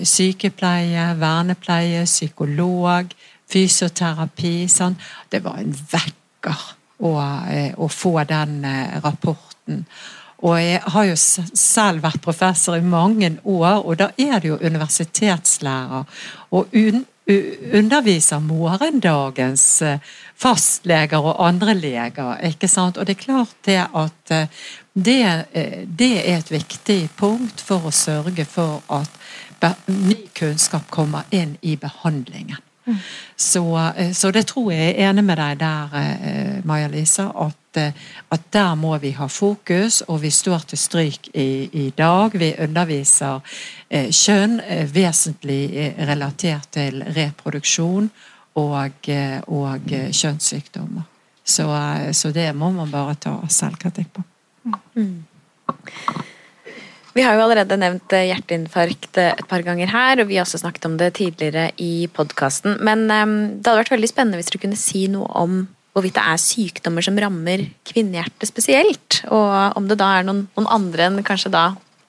sykepleie, 0.03 1.19
vernepleie, 1.19 2.05
psykolog, 2.05 3.05
fysioterapi. 3.49 4.67
Sånn. 4.71 4.97
Det 5.29 5.43
var 5.45 5.59
en 5.61 5.73
vekker 5.73 6.65
å, 6.99 7.13
eh, 7.49 7.73
å 7.77 7.87
få 7.89 8.23
den 8.27 8.63
eh, 8.65 8.99
rapporten. 9.03 9.85
Og 10.39 10.55
jeg 10.55 10.79
har 10.93 11.05
jo 11.09 11.15
selv 11.19 12.03
vært 12.05 12.21
professor 12.23 12.77
i 12.77 12.83
mange 12.83 13.33
år, 13.43 13.81
og 13.83 13.97
da 13.99 14.09
er 14.15 14.39
det 14.39 14.53
jo 14.53 14.59
universitetslærer. 14.61 16.05
Og 16.51 16.75
un 16.75 17.05
underviser 17.29 18.39
morgendagens 18.41 19.63
eh, 19.85 19.99
fastleger 20.33 21.21
og 21.21 21.43
andre 21.45 21.75
leger. 21.77 22.39
ikke 22.47 22.67
sant? 22.67 22.97
Og 22.97 23.05
det 23.05 23.13
er 23.13 23.21
klart 23.21 23.53
det 23.67 23.83
at 23.85 24.33
det, 24.97 25.19
det 25.85 26.13
er 26.23 26.39
et 26.39 26.49
viktig 26.51 27.03
punkt 27.19 27.61
for 27.61 27.85
å 27.85 27.93
sørge 27.93 28.47
for 28.49 28.81
at 28.89 29.77
ny 29.85 30.17
kunnskap 30.33 30.89
kommer 30.89 31.29
inn 31.29 31.53
i 31.61 31.75
behandlingen. 31.77 32.57
Så, 33.35 33.93
eh, 33.97 34.11
så, 34.13 34.31
det 34.31 34.45
tror 34.47 34.71
jeg 34.71 34.89
er 34.89 35.09
enig 35.09 35.23
med 35.23 35.37
deg 35.39 35.59
der, 35.59 35.95
eh, 35.99 36.65
Maja-Lisa, 36.67 37.29
at, 37.45 37.77
eh, 37.77 37.93
at, 38.31 38.41
der 38.53 38.75
må 38.75 38.97
vi 38.97 39.11
ha 39.11 39.27
fokus, 39.27 40.01
og 40.07 40.21
vi 40.21 40.29
står 40.29 40.65
til 40.67 40.77
stryk 40.77 41.29
i, 41.33 41.69
i 41.73 41.89
dag. 41.97 42.33
Vi 42.33 42.53
underviser 42.59 43.39
kjønn 43.89 44.59
vesentlig 44.93 45.95
relatert 46.07 46.67
til 46.71 47.03
reproduksjon 47.15 48.09
og, 48.55 49.09
og 49.47 49.89
kjønnssykdommer. 49.89 51.07
Så, 51.43 51.65
så, 52.13 52.31
det 52.31 52.51
må 52.55 52.69
man 52.71 52.91
bare 52.91 53.15
ta 53.15 53.33
selvkritikk 53.49 54.13
på. 54.13 54.23
Mm. 54.95 55.23
Vi 57.19 57.23
har 57.25 57.35
jo 57.35 57.41
allerede 57.43 57.75
nevnt 57.75 58.13
eh, 58.15 58.29
hjerteinfarkt 58.29 59.17
eh, 59.19 59.33
et 59.35 59.47
par 59.49 59.59
ganger 59.65 59.89
her, 59.91 60.21
og 60.21 60.29
vi 60.29 60.37
har 60.37 60.45
også 60.45 60.61
snakket 60.61 60.85
om 60.87 60.93
det 60.95 61.09
tidligere 61.17 61.65
i 61.75 62.07
podkasten. 62.15 62.77
Men 62.79 63.09
um, 63.11 63.33
det 63.59 63.67
hadde 63.67 63.81
vært 63.81 63.91
veldig 63.91 64.07
spennende 64.07 64.39
hvis 64.39 64.53
du 64.53 64.55
kunne 64.55 64.79
si 64.79 65.01
noe 65.11 65.27
om 65.35 65.57
hvorvidt 65.91 66.15
det 66.15 66.23
er 66.23 66.39
sykdommer 66.39 67.03
som 67.03 67.19
rammer 67.19 67.65
kvinnehjertet 67.91 68.47
spesielt. 68.47 69.19
Og 69.35 69.75
om 69.75 69.89
det 69.91 69.99
da 69.99 70.13
er 70.15 70.29
noen, 70.29 70.45
noen 70.55 70.71
andre 70.71 71.09
enn 71.09 71.19
kanskje 71.27 71.51
da 71.51 71.65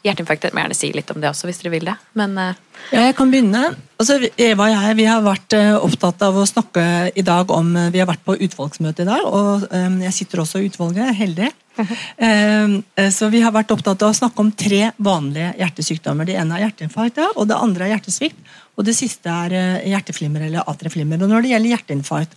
hjerteinfarkt. 0.06 0.48
Jeg 0.48 0.56
må 0.56 0.64
gjerne 0.64 0.78
si 0.78 0.90
litt 0.94 1.10
om 1.12 1.20
det 1.22 1.30
også, 1.30 1.48
hvis 1.48 1.62
dere 1.62 1.74
vil 1.74 1.88
det. 1.90 1.96
Men, 2.18 2.36
uh... 2.38 2.84
Ja, 2.90 3.04
jeg 3.08 3.16
kan 3.18 3.32
begynne. 3.32 3.62
Altså, 4.00 4.16
Eva 4.40 4.68
og 4.68 4.74
jeg 4.74 4.98
vi 5.00 5.08
har 5.08 5.24
vært 5.24 5.56
uh, 5.58 5.78
opptatt 5.84 6.22
av 6.24 6.38
å 6.40 6.46
snakke 6.48 6.84
i 7.12 7.24
dag 7.26 7.50
om 7.52 7.74
uh, 7.76 7.88
Vi 7.92 8.00
har 8.00 8.08
vært 8.08 8.24
på 8.24 8.38
utvalgsmøte 8.38 9.04
i 9.04 9.10
dag, 9.10 9.26
og 9.26 9.66
um, 9.68 9.98
jeg 10.06 10.16
sitter 10.16 10.44
også 10.44 10.62
i 10.62 10.70
utvalget. 10.70 11.12
Heldig. 11.20 11.50
Eh, 11.80 13.10
så 13.10 13.28
Vi 13.32 13.40
har 13.40 13.52
vært 13.54 13.70
opptatt 13.72 14.02
av 14.02 14.12
å 14.12 14.16
snakke 14.16 14.42
om 14.42 14.52
tre 14.52 14.90
vanlige 14.98 15.54
hjertesykdommer. 15.60 16.28
Det 16.28 16.36
ene 16.40 16.58
er 16.58 16.66
hjerteinfarkt, 16.66 17.20
og 17.36 17.48
det 17.48 17.58
andre 17.58 17.86
er 17.86 17.94
hjertesvikt. 17.94 18.38
Og 18.76 18.86
det 18.86 18.96
siste 18.96 19.30
er 19.30 19.56
eh, 19.56 19.90
hjerteflimmer 19.92 20.46
eller 20.46 20.68
atrieflimmer. 20.70 21.20
Og 21.22 21.32
når 21.32 21.44
det 21.44 21.52
gjelder 21.54 21.74
hjerteinfarkt, 21.74 22.36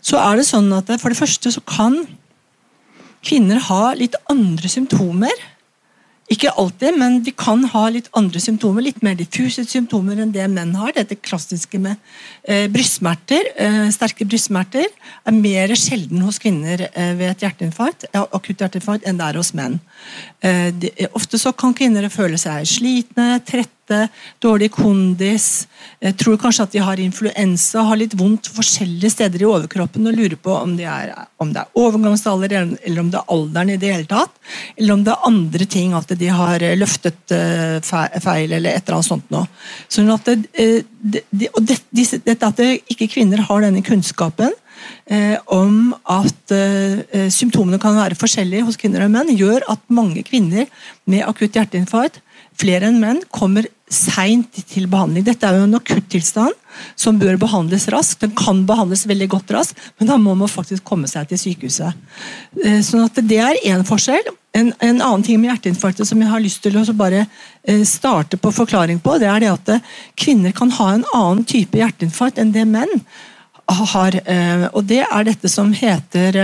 så 0.00 0.20
er 0.22 0.38
det 0.38 0.48
sånn 0.48 0.70
at 0.76 0.90
for 1.00 1.12
det 1.12 1.18
første 1.18 1.52
så 1.52 1.62
kan 1.66 2.00
kvinner 3.26 3.58
ha 3.66 3.94
litt 3.98 4.14
andre 4.30 4.70
symptomer. 4.70 5.34
Ikke 6.28 6.50
alltid, 6.60 6.96
men 7.00 7.22
de 7.24 7.32
kan 7.32 7.62
ha 7.72 7.86
litt 7.88 8.10
andre 8.18 8.40
symptomer, 8.42 8.84
litt 8.84 9.00
mer 9.04 9.14
diffuse 9.16 9.62
symptomer 9.64 10.18
enn 10.20 10.32
det 10.34 10.44
menn 10.52 10.74
har. 10.76 10.92
Dette 10.92 11.16
klassiske 11.16 11.80
med 11.80 11.96
eh, 12.44 12.66
brystsmerter, 12.72 13.48
eh, 13.56 13.86
sterke 13.94 14.26
brystsmerter, 14.28 14.90
er 15.24 15.38
mer 15.38 15.72
sjelden 15.72 16.20
hos 16.26 16.40
kvinner 16.42 16.84
eh, 16.90 17.14
ved 17.16 17.32
et 17.32 17.46
hjerteinfarkt, 17.46 18.10
akutt 18.12 18.60
hjerteinfarkt 18.60 19.08
enn 19.08 19.20
det 19.20 19.30
er 19.30 19.40
hos 19.40 19.54
menn. 19.56 19.80
Eh, 20.44 20.68
de, 20.76 20.92
ofte 21.16 21.40
så 21.40 21.54
kan 21.56 21.72
kvinner 21.76 22.10
føle 22.12 22.36
seg 22.40 22.68
slitne, 22.76 23.30
trette 23.48 23.77
svette, 23.88 24.08
dårlig 24.40 24.70
kondis, 24.72 25.66
tror 26.18 26.38
kanskje 26.38 26.64
at 26.64 26.72
de 26.72 26.82
har 26.82 27.00
influensa, 27.00 27.82
har 27.82 27.96
litt 27.96 28.14
vondt 28.14 28.48
forskjellige 28.52 29.10
steder 29.10 29.42
i 29.42 29.48
overkroppen 29.48 30.06
og 30.06 30.16
lurer 30.16 30.36
på 30.36 30.52
om, 30.54 30.76
de 30.76 30.84
er, 30.84 31.14
om 31.38 31.52
det 31.52 31.62
er 31.62 31.72
overgangsalder 31.74 32.54
eller 32.58 33.00
om 33.00 33.10
det 33.10 33.18
er 33.18 33.32
alderen 33.34 33.70
i 33.70 33.78
det 33.80 33.92
hele 33.92 34.08
tatt. 34.08 34.30
Eller 34.76 34.94
om 34.94 35.04
det 35.04 35.12
er 35.12 35.26
andre 35.26 35.66
ting, 35.66 35.94
at 35.94 36.08
de 36.08 36.28
har 36.28 36.64
løftet 36.78 37.34
eh, 37.34 37.78
feil 37.82 38.52
eller 38.52 38.70
et 38.70 38.84
eller 38.84 38.98
annet 38.98 39.08
sånt 39.08 39.28
noe. 39.34 39.48
Sånn 39.88 40.12
at 40.12 40.28
det, 40.28 40.38
eh, 40.58 40.80
det, 41.00 41.50
og 41.54 41.64
det, 41.66 41.80
dette 42.24 42.52
at 42.52 42.64
ikke 42.92 43.10
kvinner 43.10 43.44
har 43.48 43.64
denne 43.64 43.84
kunnskapen, 43.86 44.54
Eh, 45.08 45.38
om 45.50 45.94
at 46.12 46.52
eh, 46.54 47.28
symptomene 47.32 47.80
kan 47.82 47.96
være 47.96 48.18
forskjellige 48.18 48.66
hos 48.66 48.78
kvinner 48.80 49.06
og 49.06 49.12
menn, 49.14 49.32
gjør 49.36 49.64
at 49.72 49.80
mange 49.92 50.22
kvinner 50.26 50.68
med 51.08 51.24
akutt 51.26 51.56
hjerteinfarkt, 51.56 52.20
flere 52.58 52.90
enn 52.90 53.00
menn, 53.02 53.22
kommer 53.34 53.66
seint 53.92 54.58
til 54.68 54.86
behandling. 54.90 55.24
Dette 55.26 55.48
er 55.48 55.58
jo 55.58 55.66
en 55.66 55.78
akuttilstand 55.78 56.56
som 56.98 57.18
bør 57.20 57.38
behandles 57.40 57.88
raskt. 57.92 58.22
Den 58.22 58.34
kan 58.38 58.64
behandles 58.68 59.06
veldig 59.08 59.28
godt 59.32 59.52
raskt, 59.56 59.80
men 59.98 60.10
da 60.10 60.18
må 60.20 60.34
man 60.38 60.50
faktisk 60.50 60.84
komme 60.86 61.08
seg 61.10 61.28
til 61.30 61.40
sykehuset. 61.40 61.96
Eh, 62.64 62.80
sånn 62.84 63.06
at 63.06 63.18
Det 63.28 63.40
er 63.42 63.62
én 63.66 63.84
forskjell. 63.88 64.32
En, 64.58 64.72
en, 64.80 65.00
annen 65.00 65.22
ting 65.22 65.40
med 65.40 65.52
hjerteinfarktet 65.52 66.08
som 66.08 66.20
jeg 66.22 66.30
har 66.30 66.42
lyst 66.42 66.62
til 66.64 66.78
å 66.78 66.84
bare 66.96 67.26
eh, 67.62 67.84
starte 67.86 68.38
på 68.40 68.52
forklaring 68.52 68.98
på, 69.00 69.18
det 69.20 69.28
er 69.28 69.44
det 69.44 69.50
at 69.52 69.74
eh, 69.74 69.90
kvinner 70.18 70.54
kan 70.56 70.72
ha 70.78 70.92
en 70.94 71.04
annen 71.14 71.44
type 71.44 71.78
hjerteinfarkt 71.78 72.40
enn 72.40 72.54
det 72.54 72.64
menn 72.68 73.00
har. 73.68 74.14
Og 74.72 74.80
det 74.88 75.02
er 75.04 75.24
dette 75.26 75.48
som 75.52 75.74
heter 75.76 76.38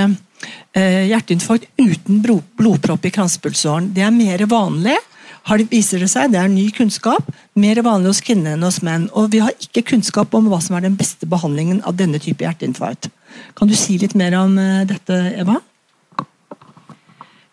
hjerteinfarkt 0.76 1.70
uten 1.80 2.18
blodpropp 2.20 3.07
i 3.09 3.12
kranspulsåren. 3.14 3.86
Det 3.97 4.05
er 4.05 4.12
mer 4.12 4.45
vanlig 4.45 4.99
har 5.45 5.61
det, 5.61 5.66
viser 5.68 6.01
det 6.01 6.09
seg, 6.09 6.32
det 6.32 6.40
er 6.40 6.49
ny 6.49 6.70
kunnskap, 6.72 7.26
mer 7.61 7.80
vanlig 7.84 8.14
hos 8.14 8.22
kvinner 8.24 8.57
enn 8.57 8.64
hos 8.64 8.80
menn. 8.84 9.11
Og 9.12 9.28
vi 9.34 9.42
har 9.45 9.53
ikke 9.61 9.84
kunnskap 9.92 10.32
om 10.36 10.49
hva 10.49 10.61
som 10.64 10.78
er 10.78 10.86
den 10.86 10.97
beste 10.97 11.28
behandlingen 11.28 11.82
av 11.84 11.99
denne 11.99 12.20
type 12.22 12.47
hjerteinfarkt. 12.47 13.11
Kan 13.59 13.68
du 13.68 13.76
si 13.76 13.99
litt 14.01 14.16
mer 14.16 14.36
om 14.40 14.57
uh, 14.57 14.84
dette, 14.88 15.18
Eva? 15.36 15.59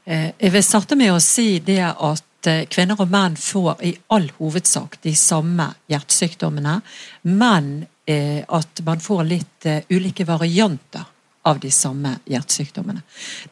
Eh, 0.05 0.31
jeg 0.39 0.53
vil 0.53 0.65
starte 0.65 0.97
med 0.97 1.11
å 1.13 1.21
si 1.21 1.59
det 1.63 1.81
at 1.83 2.49
eh, 2.49 2.63
kvinner 2.71 2.99
og 3.03 3.11
menn 3.11 3.35
får 3.37 3.83
i 3.85 3.91
all 4.15 4.29
hovedsak 4.39 5.01
de 5.03 5.13
samme 5.17 5.67
hjertesykdommene, 5.91 6.81
men 7.29 7.73
at 8.11 8.79
man 8.83 8.99
får 8.99 9.21
litt 9.23 9.65
ulike 9.93 10.25
varianter 10.27 11.05
av 11.47 11.61
de 11.61 11.69
samme 11.71 12.09
hjertesykdommene. 12.27 12.99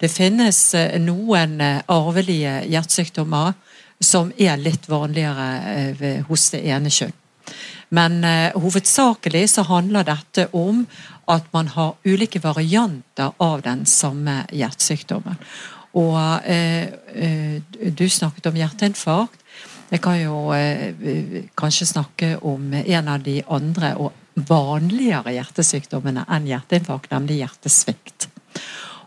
Det 0.02 0.10
finnes 0.12 0.58
noen 1.00 1.62
arvelige 1.62 2.58
hjertesykdommer 2.68 3.54
som 4.00 4.32
er 4.38 4.60
litt 4.60 4.88
vanligere 4.90 5.48
eh, 5.74 6.22
hos 6.28 6.50
det 6.54 6.64
ene 6.72 6.92
kjønn. 6.94 7.16
Men 7.90 8.20
uh, 8.22 8.54
hovedsakelig 8.62 9.48
så 9.56 9.64
handler 9.66 10.06
dette 10.06 10.46
om 10.54 10.84
at 11.30 11.48
man 11.54 11.72
har 11.74 11.96
ulike 12.06 12.42
varianter 12.44 13.34
av 13.42 13.64
den 13.66 13.82
samme 13.90 14.44
hjertesykdommen. 14.54 15.40
Og 15.98 16.20
uh, 16.46 17.58
du 17.82 18.06
snakket 18.06 18.52
om 18.52 18.60
hjerteinfarkt. 18.62 19.42
Jeg 19.90 20.04
kan 20.06 20.20
jo 20.22 20.54
kanskje 21.58 21.88
snakke 21.90 22.28
om 22.46 22.68
en 22.78 23.08
av 23.10 23.24
de 23.26 23.40
andre 23.50 23.96
og 23.98 24.14
vanligere 24.46 25.34
hjertesykdommene 25.34 26.28
enn 26.30 26.46
hjerteinfarkt, 26.46 27.10
nemlig 27.10 27.40
hjertesvikt. 27.42 28.28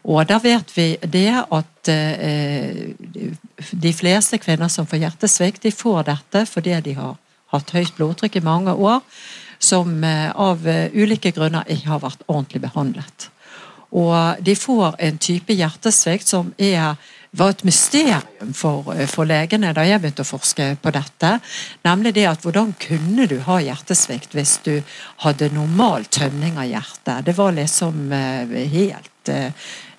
Og 0.03 0.27
da 0.27 0.39
vet 0.43 0.73
vi 0.75 0.87
det 1.07 1.31
at 1.31 1.91
eh, 1.91 2.91
de 3.71 3.93
fleste 3.95 4.39
kvinner 4.43 4.71
som 4.73 4.89
får 4.89 5.05
hjertesvikt, 5.05 5.63
de 5.63 5.75
får 5.75 6.09
dette 6.11 6.45
fordi 6.51 6.81
de 6.89 6.97
har 6.99 7.15
hatt 7.55 7.75
høyt 7.77 7.95
blodtrykk 7.99 8.41
i 8.41 8.45
mange 8.45 8.75
år, 8.75 9.03
som 9.63 9.95
eh, 10.05 10.31
av 10.35 10.67
eh, 10.67 10.91
ulike 10.95 11.31
grunner 11.37 11.69
ikke 11.71 11.95
har 11.95 12.03
vært 12.03 12.27
ordentlig 12.27 12.65
behandlet. 12.67 13.29
Og 13.93 14.41
de 14.41 14.55
får 14.57 14.97
en 15.05 15.19
type 15.21 15.55
hjertesvikt 15.55 16.31
som 16.35 16.55
er 16.59 16.97
var 17.33 17.55
et 17.55 17.63
mysterium 17.65 18.51
for, 18.53 18.91
for, 19.09 19.25
legene 19.25 19.71
da 19.73 19.87
jeg 19.89 20.03
begynte 20.03 20.21
å 20.21 20.29
forske 20.29 20.67
på 20.83 20.91
dette. 20.93 21.31
Nemlig 21.87 22.13
det 22.19 22.27
at 22.29 22.43
hvordan 22.45 22.75
kunne 22.81 23.25
du 23.29 23.39
ha 23.47 23.57
hjertesvikt 23.63 24.37
hvis 24.37 24.59
du 24.67 24.75
hadde 25.25 25.49
normal 25.55 26.05
tømning 26.13 26.59
av 26.61 26.69
hjertet? 26.69 27.25
Det 27.25 27.37
var 27.39 27.57
liksom 27.57 28.13
helt 28.13 29.33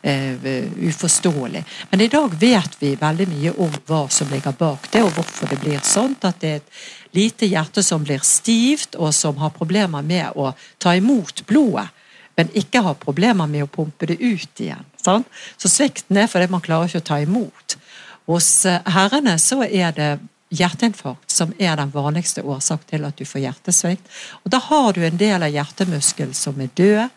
uforståelig. 0.04 1.64
Men 1.89 2.01
i 2.01 2.10
dag 2.12 2.34
vet 2.36 2.76
vi 2.80 2.89
veldig 2.99 3.28
mye 3.32 3.54
om 3.64 3.72
hva 3.88 4.01
som 4.12 4.28
ligger 4.28 4.51
bak 4.60 4.89
det, 4.91 5.04
og 5.04 5.14
hvorfor 5.16 5.47
det 5.47 5.62
blir 5.62 5.80
sånn 5.88 6.18
at 6.28 6.41
det 6.41 6.49
er 6.49 6.60
et 6.60 6.82
lite 7.16 7.47
hjerte 7.47 7.84
som 7.84 8.04
blir 8.04 8.20
stivt, 8.28 8.97
og 8.99 9.14
som 9.16 9.38
har 9.39 9.54
problemer 9.56 10.04
med 10.04 10.36
å 10.36 10.51
ta 10.78 10.95
imot 10.99 11.45
blodet. 11.47 11.88
Men 12.36 12.49
ikke 12.58 12.82
har 12.82 12.97
problemer 12.97 13.47
med 13.47 13.64
å 13.64 13.70
pumpe 13.70 14.10
det 14.10 14.18
ut 14.20 14.60
igjen. 14.60 14.84
Sant? 14.97 15.28
Så 15.58 15.70
svikten 15.70 16.18
er 16.18 16.28
fordi 16.32 16.49
man 16.51 16.64
klarer 16.66 16.89
ikke 16.89 17.04
å 17.04 17.10
ta 17.14 17.20
imot. 17.22 17.78
Hos 18.26 18.66
eh, 18.66 18.82
herrene 18.95 19.36
så 19.41 19.62
er 19.64 19.93
det 19.93 20.12
hjerteinfarkt 20.54 21.32
som 21.32 21.54
er 21.60 21.76
den 21.80 21.91
vanligste 21.93 22.43
årsak 22.45 22.86
til 22.89 23.06
at 23.08 23.18
du 23.18 23.26
får 23.26 23.45
hjertesvikt. 23.47 24.12
Og 24.43 24.51
Da 24.54 24.60
har 24.70 24.93
du 24.93 25.01
en 25.04 25.18
del 25.18 25.43
av 25.43 25.51
hjertemuskelen 25.54 26.34
som 26.38 26.62
er 26.62 26.70
død. 26.76 27.10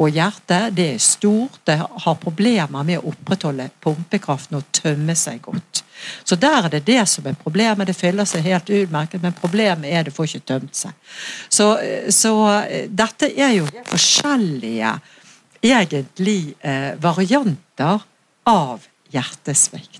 Og 0.00 0.10
hjertet 0.10 0.74
det 0.74 0.86
er 0.94 0.98
stort, 1.02 1.60
det 1.64 1.76
har 1.78 2.16
problemer 2.18 2.82
med 2.86 2.98
å 2.98 3.12
opprettholde 3.12 3.68
pumpekraften 3.80 4.58
og 4.58 4.66
tømme 4.72 5.14
seg 5.14 5.42
godt. 5.44 5.84
Så 6.24 6.36
der 6.40 6.66
er 6.66 6.72
det 6.72 6.86
det 6.86 7.04
som 7.08 7.26
er 7.26 7.38
problemet. 7.38 7.86
Det 7.86 7.96
fyller 7.96 8.24
seg 8.24 8.46
helt 8.46 8.70
utmerket, 8.70 9.22
men 9.22 9.36
problemet 9.36 9.90
er 9.90 10.06
det 10.06 10.14
får 10.16 10.30
ikke 10.30 10.48
tømt 10.52 10.76
seg. 10.76 10.94
Så, 11.48 11.74
så 12.08 12.34
eh, 12.64 12.86
dette 12.88 13.30
er 13.36 13.58
jo 13.58 13.68
forskjellige 13.90 14.94
egentlig 15.60 16.54
eh, 16.64 16.94
varianter 17.00 18.00
av 18.48 18.86
hjertesvikt. 19.12 19.99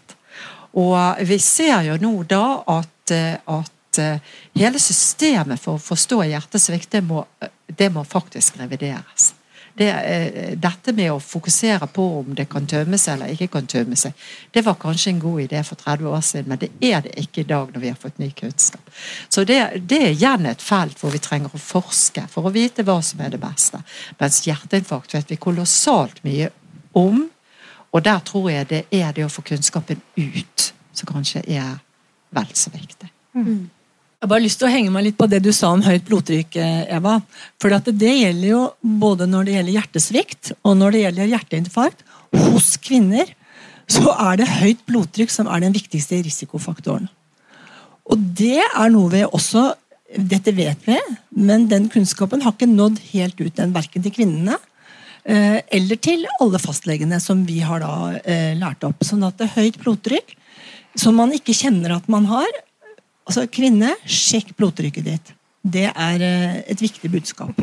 Og 0.78 1.24
vi 1.26 1.38
ser 1.42 1.82
jo 1.88 1.98
nå 2.00 2.12
da 2.30 2.44
at, 2.78 3.14
eh, 3.16 3.34
at 3.50 3.98
eh, 3.98 4.36
hele 4.54 4.78
systemet 4.78 5.60
for 5.60 5.78
å 5.78 5.82
forstå 5.82 6.22
hjertesvikt, 6.30 6.92
det 6.94 7.02
må, 7.06 7.24
det 7.66 7.90
må 7.94 8.04
faktisk 8.06 8.60
revideres 8.60 9.32
det, 9.80 9.90
eh, 9.90 10.58
dette 10.58 10.92
med 10.92 11.12
å 11.12 11.20
fokusere 11.22 11.86
på 11.94 12.04
om 12.20 12.34
det 12.36 12.46
kan 12.50 12.66
tømme 12.68 12.98
seg 13.00 13.16
eller 13.16 13.34
ikke 13.34 13.50
kan 13.54 13.68
tømme 13.70 13.96
seg, 13.96 14.12
det 14.52 14.64
var 14.66 14.78
kanskje 14.80 15.14
en 15.14 15.22
god 15.22 15.40
idé 15.46 15.62
for 15.64 15.80
30 15.80 16.10
år 16.10 16.24
siden, 16.26 16.48
men 16.50 16.60
det 16.60 16.70
er 16.84 17.00
det 17.06 17.14
ikke 17.22 17.44
i 17.44 17.48
dag 17.48 17.72
når 17.72 17.84
vi 17.84 17.92
har 17.92 18.00
fått 18.00 18.20
ny 18.20 18.30
kunnskap. 18.36 18.92
Så 19.28 19.44
det, 19.48 19.60
det 19.88 20.02
er 20.02 20.14
igjen 20.14 20.48
et 20.50 20.62
felt 20.62 21.00
hvor 21.00 21.14
vi 21.14 21.22
trenger 21.22 21.54
å 21.54 21.62
forske 21.62 22.26
for 22.32 22.46
å 22.48 22.54
vite 22.54 22.84
hva 22.86 22.98
som 23.04 23.22
er 23.24 23.32
det 23.32 23.40
beste. 23.42 23.80
Mens 24.20 24.42
hjerteinfarkt 24.46 25.14
vet 25.16 25.32
vi 25.32 25.40
kolossalt 25.40 26.20
mye 26.26 26.50
om, 26.98 27.24
og 27.90 28.04
der 28.06 28.22
tror 28.26 28.50
jeg 28.52 28.68
det 28.70 28.84
er 28.94 29.12
det 29.16 29.26
å 29.26 29.32
få 29.32 29.42
kunnskapen 29.46 30.00
ut 30.16 30.70
som 30.94 31.10
kanskje 31.10 31.42
er 31.48 31.78
vel 32.34 32.50
så 32.54 32.70
viktig. 32.72 33.10
Mm. 33.34 33.68
Jeg 34.20 34.26
har 34.26 34.32
bare 34.34 34.44
lyst 34.44 34.60
til 34.60 34.68
å 34.68 34.70
henge 34.74 34.92
meg 34.92 35.06
litt 35.06 35.16
på 35.16 35.26
det 35.32 35.40
du 35.40 35.48
sa 35.56 35.70
om 35.72 35.82
høyt 35.82 36.04
blodtrykk, 36.04 36.56
eh, 36.60 36.92
Eva. 36.92 37.16
For 37.62 37.72
det 37.72 38.12
gjelder 38.12 38.48
jo 38.50 38.62
både 38.82 39.26
når 39.26 39.46
det 39.46 39.54
gjelder 39.54 39.76
hjertesvikt 39.78 40.50
og 40.60 40.76
når 40.76 40.92
det 40.92 41.04
gjelder 41.04 41.30
hjerteinfarkt. 41.32 42.04
Hos 42.52 42.74
kvinner 42.84 43.32
så 43.90 44.12
er 44.12 44.42
det 44.42 44.50
høyt 44.60 44.84
blodtrykk 44.86 45.32
som 45.32 45.48
er 45.48 45.64
den 45.64 45.72
viktigste 45.74 46.20
risikofaktoren. 46.22 47.08
Og 48.10 48.26
det 48.38 48.60
er 48.60 48.92
noe 48.92 49.12
vi 49.12 49.24
også 49.26 49.70
Dette 50.10 50.50
vet 50.50 50.88
vi, 50.90 50.96
men 51.38 51.68
den 51.70 51.84
kunnskapen 51.86 52.40
har 52.42 52.50
ikke 52.50 52.66
nådd 52.66 52.96
helt 53.12 53.38
ut 53.38 53.54
den 53.54 53.70
verken 53.70 54.02
til 54.02 54.10
kvinnene 54.10 54.56
eller 55.24 55.98
til 56.00 56.24
alle 56.40 56.58
fastlegene 56.62 57.18
som 57.20 57.42
vi 57.46 57.58
har 57.60 57.82
da 57.84 58.18
eh, 58.24 58.54
lært 58.58 58.84
opp. 58.88 59.04
Sånn 59.04 59.26
at 59.26 59.36
det 59.38 59.50
er 59.50 59.56
høyt 59.58 59.80
blodtrykk 59.82 60.36
som 60.98 61.14
man 61.20 61.34
ikke 61.36 61.54
kjenner 61.54 61.98
at 61.98 62.08
man 62.10 62.26
har, 62.30 62.48
Altså, 63.30 63.44
kvinne, 63.46 63.92
sjekk 64.10 64.56
blodtrykket 64.58 65.06
ditt. 65.06 65.28
Det 65.62 65.86
er 65.86 66.22
eh, 66.24 66.54
et 66.72 66.80
viktig 66.82 67.06
budskap. 67.12 67.60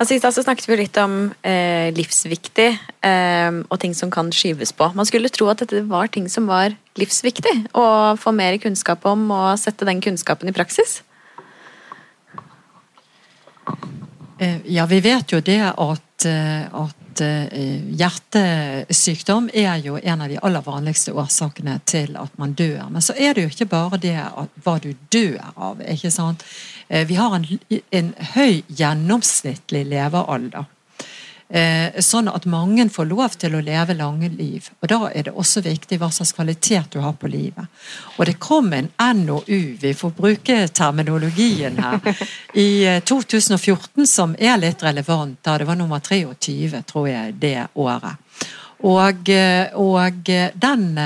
Altså, 0.00 0.14
I 0.14 0.20
stad 0.22 0.38
snakket 0.38 0.64
vi 0.70 0.78
litt 0.80 0.96
om 1.02 1.16
eh, 1.44 1.90
livsviktig 1.92 2.70
eh, 3.04 3.58
og 3.66 3.76
ting 3.82 3.92
som 3.92 4.08
kan 4.08 4.30
skyves 4.32 4.72
på. 4.72 4.88
Man 4.96 5.04
skulle 5.04 5.28
tro 5.28 5.50
at 5.52 5.60
dette 5.60 5.82
var 5.90 6.08
ting 6.08 6.30
som 6.32 6.48
var 6.48 6.72
livsviktig 6.96 7.52
å 7.76 8.16
få 8.16 8.32
mer 8.32 8.56
kunnskap 8.62 9.04
om 9.10 9.28
og 9.28 9.60
sette 9.60 9.84
den 9.84 10.00
kunnskapen 10.00 10.48
i 10.48 10.56
praksis. 10.56 11.02
Ja, 14.64 14.86
vi 14.88 15.00
vet 15.04 15.32
jo 15.34 15.40
det 15.44 15.60
at, 15.68 16.24
at 16.24 17.20
hjertesykdom 18.00 19.50
er 19.52 19.82
jo 19.84 19.98
en 20.00 20.24
av 20.24 20.32
de 20.32 20.38
aller 20.40 20.64
vanligste 20.64 21.12
årsakene 21.12 21.74
til 21.84 22.16
at 22.16 22.38
man 22.40 22.54
dør. 22.56 22.86
Men 22.88 23.04
så 23.04 23.12
er 23.20 23.36
det 23.36 23.44
jo 23.44 23.52
ikke 23.52 23.68
bare 23.68 24.00
det 24.00 24.16
at, 24.16 24.48
hva 24.64 24.78
du 24.80 24.94
dør 25.12 25.44
av. 25.56 25.82
ikke 25.84 26.10
sant? 26.14 26.44
Vi 26.88 27.20
har 27.20 27.36
en, 27.36 27.44
en 27.68 28.14
høy 28.32 28.62
gjennomsnittlig 28.80 29.84
levealder. 29.92 30.64
Eh, 31.50 31.96
sånn 31.98 32.28
at 32.30 32.44
mange 32.46 32.84
får 32.94 33.06
lov 33.10 33.32
til 33.42 33.56
å 33.58 33.60
leve 33.64 33.96
lange 33.98 34.28
liv. 34.30 34.68
Og 34.78 34.88
Da 34.88 34.98
er 35.10 35.24
det 35.26 35.32
også 35.34 35.64
viktig 35.64 35.98
hva 35.98 36.06
slags 36.14 36.30
kvalitet 36.36 36.92
du 36.92 37.00
har 37.00 37.12
på 37.18 37.26
livet. 37.26 37.66
Og 38.18 38.26
Det 38.26 38.38
kom 38.38 38.72
en 38.72 38.88
NOU, 38.98 39.76
vi 39.80 39.92
får 39.92 40.12
bruke 40.14 40.68
terminologien 40.68 41.76
her, 41.76 41.98
i 42.54 43.00
2014 43.02 44.02
eh, 44.02 44.06
som 44.06 44.36
er 44.38 44.58
litt 44.58 44.82
relevant. 44.82 45.42
da 45.42 45.58
Det 45.58 45.66
var 45.66 45.74
nummer 45.74 45.98
23, 45.98 46.82
tror 46.86 47.08
jeg, 47.08 47.40
det 47.40 47.66
året. 47.74 48.16
Og, 48.84 49.28
eh, 49.28 49.74
og 49.74 50.24
den 50.54 50.98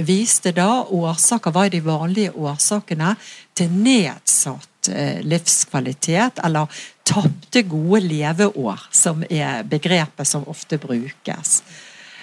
viste 0.00 0.52
da 0.52 0.84
årsaker, 0.84 1.50
hva 1.50 1.66
er 1.66 1.70
de 1.70 1.80
vanlige 1.80 2.32
årsakene 2.32 3.16
til 3.54 3.68
nedsatt 3.68 4.88
livskvalitet, 5.22 6.38
eller 6.44 6.68
tapte 7.08 7.62
gode 7.68 8.02
leveår, 8.04 8.88
som 8.92 9.24
er 9.30 9.64
begrepet 9.68 10.28
som 10.28 10.46
ofte 10.48 10.78
brukes. 10.80 11.62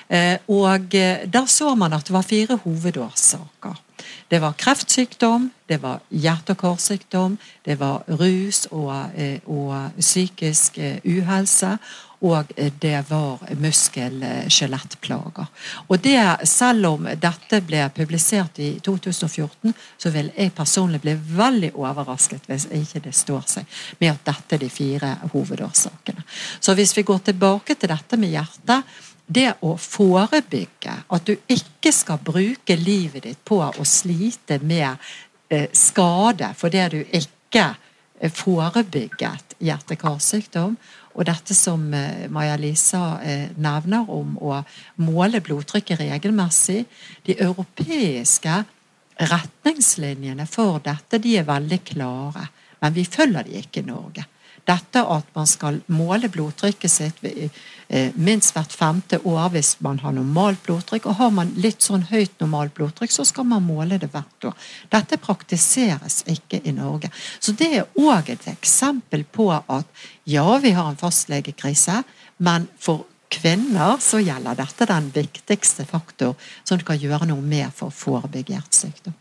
Eh, 0.07 0.37
og 0.47 0.91
der 0.91 1.25
Da 1.25 1.45
så 1.49 1.75
man 1.75 1.93
at 1.93 2.05
det 2.05 2.13
var 2.13 2.21
fire 2.21 2.59
hovedårsaker. 2.63 3.81
Det 4.29 4.41
var 4.41 4.53
kreftsykdom, 4.57 5.51
det 5.67 5.81
var 5.81 5.99
hjerte- 6.11 6.51
og 6.51 6.57
karsykdom, 6.57 7.37
det 7.65 7.79
var 7.79 8.03
rus 8.07 8.67
og, 8.71 9.09
eh, 9.15 9.39
og 9.45 9.91
psykisk 9.99 10.77
uhelse, 11.05 11.77
og 12.25 12.51
det 12.81 13.03
var 13.09 13.39
muskel-skjelettplager. 13.61 15.45
Og 15.87 15.99
det, 16.01 16.37
Selv 16.49 16.85
om 16.85 17.07
dette 17.21 17.61
ble 17.61 17.83
publisert 17.93 18.59
i 18.59 18.79
2014, 18.83 19.73
så 19.97 20.09
vil 20.09 20.31
jeg 20.35 20.53
personlig 20.57 21.01
bli 21.03 21.13
veldig 21.37 21.71
overrasket 21.75 22.47
hvis 22.49 22.65
ikke 22.73 23.03
det 23.07 23.15
står 23.15 23.43
seg 23.57 23.77
med 23.99 24.15
at 24.15 24.25
dette 24.31 24.55
er 24.57 24.63
de 24.63 24.69
fire 24.69 25.11
hovedårsakene. 25.33 26.25
Så 26.59 26.73
hvis 26.73 26.97
vi 26.97 27.05
går 27.05 27.19
tilbake 27.29 27.75
til 27.75 27.93
dette 27.93 28.17
med 28.17 28.33
hjertet 28.33 28.97
det 29.25 29.51
å 29.65 29.75
forebygge 29.77 30.97
at 31.09 31.25
du 31.25 31.33
ikke 31.49 31.91
skal 31.93 32.21
bruke 32.21 32.75
livet 32.77 33.25
ditt 33.25 33.41
på 33.45 33.57
å 33.65 33.85
slite 33.85 34.59
med 34.61 34.97
eh, 35.49 35.69
skade 35.73 36.51
fordi 36.57 36.83
du 36.93 36.99
ikke 37.01 37.71
forebygget 38.31 39.57
hjerte-karsykdom 39.59 40.77
og 41.15 41.25
dette 41.27 41.55
som 41.55 41.87
eh, 41.95 42.27
Maja-Lisa 42.31 43.03
eh, 43.23 43.49
nevner 43.61 44.09
om 44.11 44.35
å 44.43 44.59
måle 45.03 45.41
blodtrykket 45.43 46.01
regelmessig 46.03 46.83
De 47.25 47.37
europeiske 47.39 48.63
retningslinjene 49.15 50.47
for 50.49 50.81
dette 50.83 51.21
de 51.23 51.37
er 51.39 51.47
veldig 51.47 51.79
klare, 51.87 52.49
men 52.81 52.95
vi 52.95 53.05
følger 53.07 53.47
de 53.47 53.61
ikke 53.61 53.79
i 53.79 53.87
Norge. 53.87 54.25
Dette 54.65 55.01
at 55.01 55.27
man 55.37 55.47
skal 55.47 55.79
måle 55.93 56.29
blodtrykket 56.33 56.91
sitt 56.91 57.19
eh, 57.25 58.11
minst 58.17 58.55
hvert 58.55 58.73
femte 58.73 59.19
år 59.21 59.51
hvis 59.53 59.75
man 59.85 59.99
har 60.01 60.15
normalt 60.15 60.63
blodtrykk. 60.65 61.05
Og 61.11 61.19
har 61.19 61.33
man 61.35 61.53
litt 61.61 61.85
sånn 61.85 62.07
høyt 62.09 62.39
normalt 62.41 62.73
blodtrykk, 62.77 63.13
så 63.13 63.27
skal 63.29 63.45
man 63.49 63.65
måle 63.67 63.99
det 64.01 64.09
hvert 64.13 64.49
år. 64.49 64.55
Dette 64.93 65.21
praktiseres 65.21 66.23
ikke 66.31 66.63
i 66.65 66.73
Norge. 66.73 67.11
Så 67.39 67.53
det 67.57 67.71
er 67.77 67.99
òg 68.01 68.33
et 68.33 68.47
eksempel 68.49 69.25
på 69.29 69.51
at 69.53 70.07
ja, 70.25 70.47
vi 70.63 70.73
har 70.73 70.89
en 70.89 70.97
fastlegekrise, 70.99 72.01
men 72.41 72.65
for 72.81 73.05
kvinner 73.29 73.97
så 74.01 74.19
gjelder 74.21 74.57
dette 74.57 74.87
den 74.89 75.09
viktigste 75.13 75.85
faktor 75.85 76.35
som 76.63 76.79
du 76.79 76.85
kan 76.87 76.99
gjøre 76.99 77.29
noe 77.29 77.41
med 77.41 77.69
for 77.73 77.91
å 77.91 77.95
forebygge 77.95 78.55
hjertesykdom. 78.55 79.15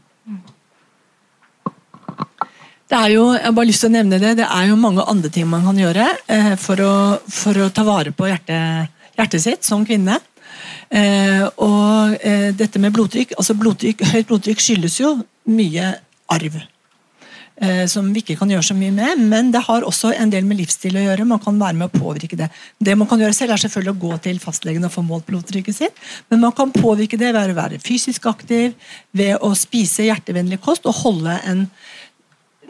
Det 2.85 2.99
er 2.99 3.15
jo, 3.15 3.31
jeg 3.33 3.47
har 3.47 3.55
bare 3.57 3.71
lyst 3.71 3.81
til 3.85 3.89
å 3.89 3.95
nevne 3.95 4.21
det, 4.21 4.35
det 4.43 4.45
er 4.45 4.67
jo 4.69 4.77
mange 4.77 5.05
andre 5.09 5.31
ting 5.33 5.49
man 5.49 5.65
kan 5.65 5.79
gjøre 5.81 6.05
eh, 6.29 6.53
for, 6.61 6.83
å, 6.85 6.93
for, 7.33 7.57
å, 7.65 7.71
ta 7.73 7.85
vare 7.87 8.13
på 8.13 8.29
hjertet, 8.29 8.93
hjertet 9.17 9.45
sitt 9.47 9.65
som 9.65 9.87
kvinne. 9.89 10.19
Eh, 10.93 11.47
og 11.65 12.19
eh, 12.21 12.51
dette 12.57 12.83
med 12.83 12.93
blodtrykk, 12.95 13.35
altså 13.41 13.57
blodtrykk, 13.57 14.05
Høyt 14.13 14.29
blodtrykk 14.29 14.61
skyldes 14.61 15.01
jo 15.01 15.17
mye 15.49 15.97
arv. 16.35 16.61
Som 17.87 18.09
vi 18.11 18.19
ikke 18.19 18.35
kan 18.35 18.51
gjøre 18.51 18.67
så 18.67 18.75
mye 18.75 18.91
med, 18.91 19.21
men 19.31 19.53
det 19.55 19.61
har 19.63 19.85
også 19.87 20.09
en 20.19 20.33
del 20.33 20.43
med 20.43 20.59
livsstil 20.59 20.97
å 20.99 21.05
gjøre. 21.05 21.27
Man 21.31 21.39
kan 21.41 21.55
være 21.55 21.79
med 21.79 21.87
å 21.87 22.01
påvirke 22.03 22.35
det. 22.37 22.49
Det 22.83 22.97
man 22.99 23.07
kan 23.07 23.23
gjøre 23.23 23.37
selv, 23.37 23.55
er 23.55 23.63
selvfølgelig 23.63 23.93
å 23.93 24.01
gå 24.03 24.17
til 24.25 24.41
fastlegen 24.43 24.89
og 24.89 24.91
få 24.91 25.05
målt 25.07 25.29
blodtrykket 25.29 25.77
sitt, 25.77 26.03
men 26.35 26.43
man 26.43 26.53
kan 26.59 26.75
påvirke 26.75 27.15
det 27.21 27.31
ved 27.31 27.55
å 27.55 27.57
være 27.61 27.79
fysisk 27.79 28.27
aktiv, 28.27 28.75
ved 29.15 29.39
å 29.39 29.53
spise 29.55 30.09
hjertevennlig 30.09 30.59
kost 30.67 30.91
og 30.91 30.99
holde 31.05 31.39
en 31.47 31.69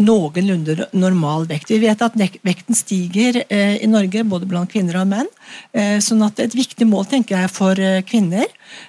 noenlunde 0.03 0.89
normal 0.93 1.47
vekt. 1.51 1.71
Vi 1.71 1.81
vet 1.83 2.03
at 2.03 2.17
vekten 2.17 2.77
stiger 2.77 3.43
eh, 3.49 3.77
i 3.83 3.91
Norge, 3.91 4.25
både 4.27 4.49
blant 4.49 4.71
kvinner 4.71 5.01
og 5.01 5.11
menn. 5.11 5.31
Eh, 5.73 5.99
sånn 6.05 6.25
at 6.27 6.41
Et 6.45 6.55
viktig 6.55 6.87
mål 6.89 7.07
tenker 7.11 7.39
jeg, 7.39 7.53
for 7.53 7.79
eh, 7.79 8.03
kvinner 8.07 8.49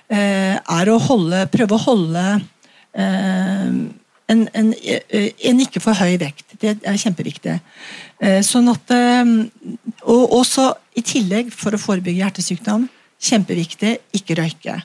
er 0.09 0.89
å 0.89 0.97
holde, 1.01 1.43
prøve 1.53 1.75
å 1.75 1.83
holde 1.83 2.23
en, 2.95 3.79
en, 4.29 4.71
en, 4.73 5.61
ikke 5.61 5.81
for 5.83 5.97
høy 5.97 6.15
vekt. 6.21 6.55
Det 6.61 6.75
er 6.81 6.97
kjempeviktig. 6.97 7.57
Sånn 8.45 8.71
at, 8.71 8.93
og 8.95 10.35
også 10.39 10.69
i 10.97 11.03
tillegg, 11.05 11.51
for 11.53 11.75
å 11.75 11.81
forebygge 11.81 12.23
hjertesykdom, 12.23 12.87
kjempeviktig 13.29 13.97
ikke 14.17 14.39
røyke. 14.39 14.79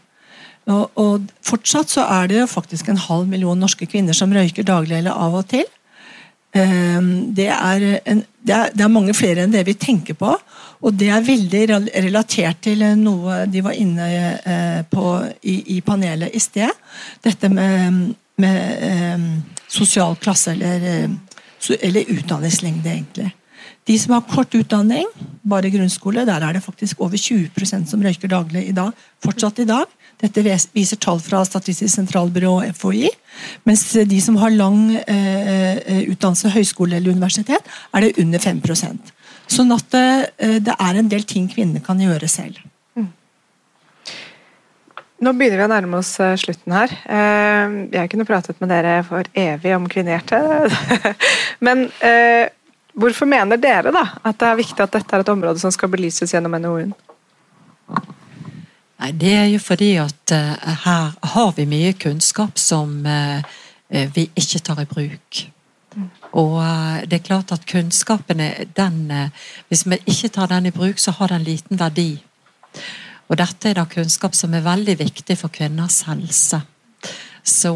Og, 0.70 0.90
og 1.00 1.28
Fortsatt 1.46 1.92
så 1.92 2.04
er 2.04 2.30
det 2.30 2.40
jo 2.42 2.48
faktisk 2.50 2.90
en 2.90 3.00
halv 3.00 3.28
million 3.30 3.58
norske 3.58 3.88
kvinner 3.88 4.16
som 4.16 4.32
røyker 4.34 4.66
daglig 4.66 4.98
eller 5.00 5.16
av 5.16 5.38
og 5.40 5.48
til. 5.52 5.68
Ehm, 6.52 7.34
det 7.34 7.46
er, 7.46 7.84
en, 8.04 8.24
det, 8.42 8.54
er, 8.54 8.72
det 8.74 8.84
er, 8.84 8.92
mange 8.92 9.14
flere 9.14 9.44
enn 9.44 9.54
det 9.54 9.62
vi 9.68 9.76
tenker 9.78 10.18
på. 10.18 10.34
Og 10.80 10.96
det 10.96 11.10
er 11.12 11.26
veldig 11.26 11.62
relatert 12.06 12.62
til 12.64 12.82
noe 12.98 13.44
de 13.50 13.62
var 13.64 13.76
inne 13.78 14.06
eh, 14.40 14.80
på 14.90 15.04
i, 15.42 15.76
i 15.76 15.80
panelet 15.84 16.34
i 16.34 16.42
sted. 16.42 16.72
Dette 17.22 17.50
med, 17.52 18.14
med 18.40 18.86
eh, 18.88 19.26
sosial 19.70 20.16
klasse 20.20 20.56
eller, 20.56 20.88
eh, 20.94 21.76
eller 21.78 22.16
utdanningslengde, 22.16 22.96
egentlig. 22.96 23.30
De 23.88 23.96
som 23.98 24.14
har 24.14 24.26
kort 24.28 24.54
utdanning, 24.54 25.06
bare 25.42 25.70
grunnskole, 25.72 26.24
der 26.28 26.44
er 26.46 26.56
det 26.56 26.64
faktisk 26.64 27.00
over 27.00 27.18
20% 27.18 27.88
som 27.90 28.02
røyker 28.02 28.30
daglig 28.30 28.66
i 28.68 28.76
dag. 28.76 28.92
Fortsatt 29.24 29.62
i 29.62 29.68
dag. 29.68 29.88
Dette 30.20 30.42
viser 30.44 31.00
tall 31.00 31.20
fra 31.24 31.40
Statistisk 31.48 31.94
sentralbyrå 31.94 32.52
og 32.58 32.74
FHI. 32.76 33.08
Mens 33.68 33.86
de 33.94 34.18
som 34.20 34.36
har 34.40 34.52
lang 34.52 34.90
eh, 35.00 35.78
eh, 35.78 36.02
utdannelse, 36.12 36.52
høyskole 36.52 36.98
eller 36.98 37.14
universitet, 37.16 37.70
er 37.94 38.04
det 38.04 38.18
under 38.20 38.42
5% 38.42 39.16
Sånn 39.50 39.72
at 39.74 39.96
eh, 39.98 40.58
det 40.62 40.76
er 40.76 40.98
en 41.00 41.08
del 41.10 41.24
ting 41.26 41.48
kvinner 41.50 41.82
kan 41.82 41.98
gjøre 41.98 42.28
selv. 42.30 42.60
Mm. 42.94 43.08
Nå 45.26 45.32
begynner 45.34 45.58
vi 45.58 45.66
å 45.66 45.72
nærme 45.72 45.98
oss 45.98 46.12
eh, 46.22 46.36
slutten 46.38 46.76
her. 46.76 46.94
Eh, 47.02 47.74
jeg 47.96 48.12
kunne 48.12 48.28
pratet 48.28 48.60
med 48.62 48.70
dere 48.70 49.00
for 49.08 49.26
evig 49.34 49.74
om 49.74 49.88
kvinnehjerte. 49.90 50.38
Men 51.66 51.88
eh, 52.06 52.46
hvorfor 52.94 53.30
mener 53.30 53.58
dere 53.60 53.94
da 53.94 54.06
at 54.20 54.38
det 54.38 54.52
er 54.52 54.62
viktig 54.62 54.86
at 54.86 55.00
dette 55.00 55.16
er 55.16 55.24
et 55.24 55.34
område 55.34 55.62
som 55.62 55.74
skal 55.74 55.90
belyses 55.90 56.36
gjennom 56.36 56.54
NOU-en? 56.60 56.94
Nei, 59.00 59.12
Det 59.12 59.32
er 59.32 59.46
jo 59.48 59.58
fordi 59.62 59.94
at 59.96 60.34
uh, 60.36 60.74
her 60.84 61.14
har 61.32 61.52
vi 61.56 61.64
mye 61.68 61.92
kunnskap 61.96 62.58
som 62.60 63.00
uh, 63.06 63.40
vi 63.88 64.28
ikke 64.36 64.60
tar 64.60 64.82
i 64.82 64.88
bruk. 64.88 65.46
Og 66.38 66.60
det 67.10 67.16
er 67.16 67.24
klart 67.26 67.50
at 67.50 67.64
kunnskapen 67.66 68.38
den 68.76 69.30
Hvis 69.68 69.82
vi 69.86 69.96
ikke 70.06 70.28
tar 70.28 70.46
den 70.46 70.66
i 70.66 70.70
bruk, 70.70 70.98
så 70.98 71.10
har 71.10 71.32
den 71.32 71.42
liten 71.42 71.80
verdi. 71.80 72.22
Og 73.28 73.36
dette 73.36 73.70
er 73.70 73.74
da 73.74 73.84
kunnskap 73.90 74.34
som 74.38 74.54
er 74.54 74.62
veldig 74.62 74.94
viktig 74.98 75.36
for 75.38 75.50
kvinners 75.50 76.04
helse. 76.06 76.60
Så, 77.42 77.74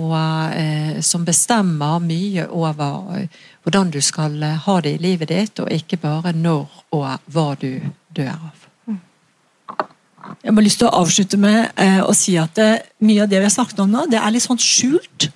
som 1.01 1.25
bestemmer 1.25 1.99
mye 1.99 2.47
over 2.47 3.27
hvordan 3.65 3.91
du 3.91 4.01
skal 4.01 4.39
ha 4.43 4.81
det 4.81 4.95
i 4.95 5.03
livet 5.03 5.29
ditt, 5.35 5.59
og 5.59 5.73
ikke 5.73 5.97
bare 5.97 6.33
når 6.33 6.71
og 6.93 7.19
hva 7.27 7.49
du 7.59 7.81
dør 8.15 8.37
av. 8.37 8.64
Jeg 10.45 10.53
har 10.53 10.65
lyst 10.65 10.81
til 10.83 10.91
å 10.91 10.97
avslutte 11.01 11.39
med 11.41 11.71
eh, 11.81 12.03
å 12.05 12.13
si 12.17 12.35
at 12.37 12.53
det, 12.59 12.71
mye 13.01 13.23
av 13.25 13.31
det 13.33 13.39
vi 13.41 13.47
har 13.47 13.53
snakket 13.55 13.79
om 13.81 13.93
nå, 13.95 14.05
det 14.13 14.19
er 14.21 14.35
litt 14.35 14.45
sånn 14.45 14.61
skjult. 14.61 15.31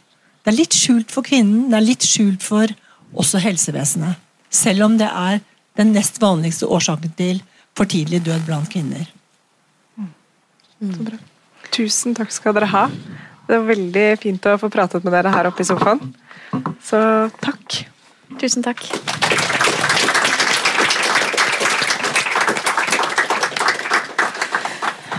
Det 0.45 0.53
er 0.53 0.57
litt 0.59 0.77
skjult 0.77 1.13
for 1.15 1.25
kvinnen, 1.25 1.71
det 1.73 1.79
er 1.79 1.87
litt 1.87 2.05
skjult 2.05 2.45
for 2.45 2.75
også 3.17 3.41
helsevesenet. 3.41 4.21
Selv 4.53 4.85
om 4.85 4.99
det 5.01 5.09
er 5.09 5.41
den 5.81 5.95
nest 5.97 6.21
vanligste 6.21 6.69
årsaken 6.69 7.15
til 7.17 7.41
for 7.77 7.89
tidlig 7.89 8.21
død 8.27 8.45
blant 8.49 8.69
kvinner. 8.73 9.09
Mm. 9.97 10.13
Tusen 11.73 12.17
takk 12.19 12.35
skal 12.35 12.57
dere 12.59 12.69
ha. 12.75 12.85
Det 13.49 13.57
var 13.57 13.69
veldig 13.71 14.07
fint 14.21 14.51
å 14.51 14.59
få 14.61 14.69
pratet 14.73 15.07
med 15.07 15.17
dere 15.17 15.33
her 15.33 15.49
oppe 15.49 15.65
i 15.65 15.69
sofaen. 15.69 16.13
Så 16.85 17.01
takk. 17.41 17.81
Tusen 18.37 18.67
takk. 18.67 18.85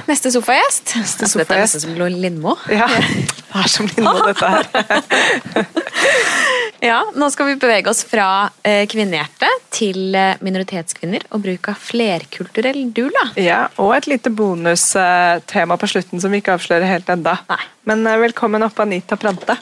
Neste 0.09 0.31
sofagjest. 0.33 0.95
Neste 0.99 1.25
Altså, 1.27 1.39
dette 1.39 1.55
er 1.55 1.65
sofagjest. 1.67 1.85
nesten 1.85 1.95
som 1.95 2.21
Lindmo. 2.23 2.55
Ja, 2.73 2.87
det 2.89 3.61
er 3.63 3.69
som 3.71 3.87
Lindmo, 3.89 4.19
dette 4.29 4.45
her. 4.49 4.65
Ja, 6.81 6.99
nå 7.19 7.27
skal 7.33 7.49
vi 7.51 7.55
bevege 7.59 7.91
oss 7.91 8.05
fra 8.07 8.27
kvinnehjerte 8.63 9.49
til 9.75 10.15
eh, 10.15 10.37
minoritetskvinner 10.45 11.25
og 11.35 11.41
bruk 11.43 11.67
av 11.73 11.79
flerkulturell 11.83 12.85
dula. 12.95 13.25
Ja, 13.39 13.65
og 13.83 13.91
et 13.97 14.07
lite 14.07 14.31
bonustema 14.31 15.75
på 15.79 15.89
slutten 15.91 16.23
som 16.23 16.31
vi 16.31 16.39
ikke 16.39 16.55
avslører 16.55 16.87
helt 16.87 17.11
enda. 17.11 17.35
Nei. 17.51 17.59
Men 17.91 18.07
eh, 18.07 18.19
velkommen 18.23 18.63
opp, 18.63 18.79
Anita 18.83 19.19
Prante. 19.19 19.57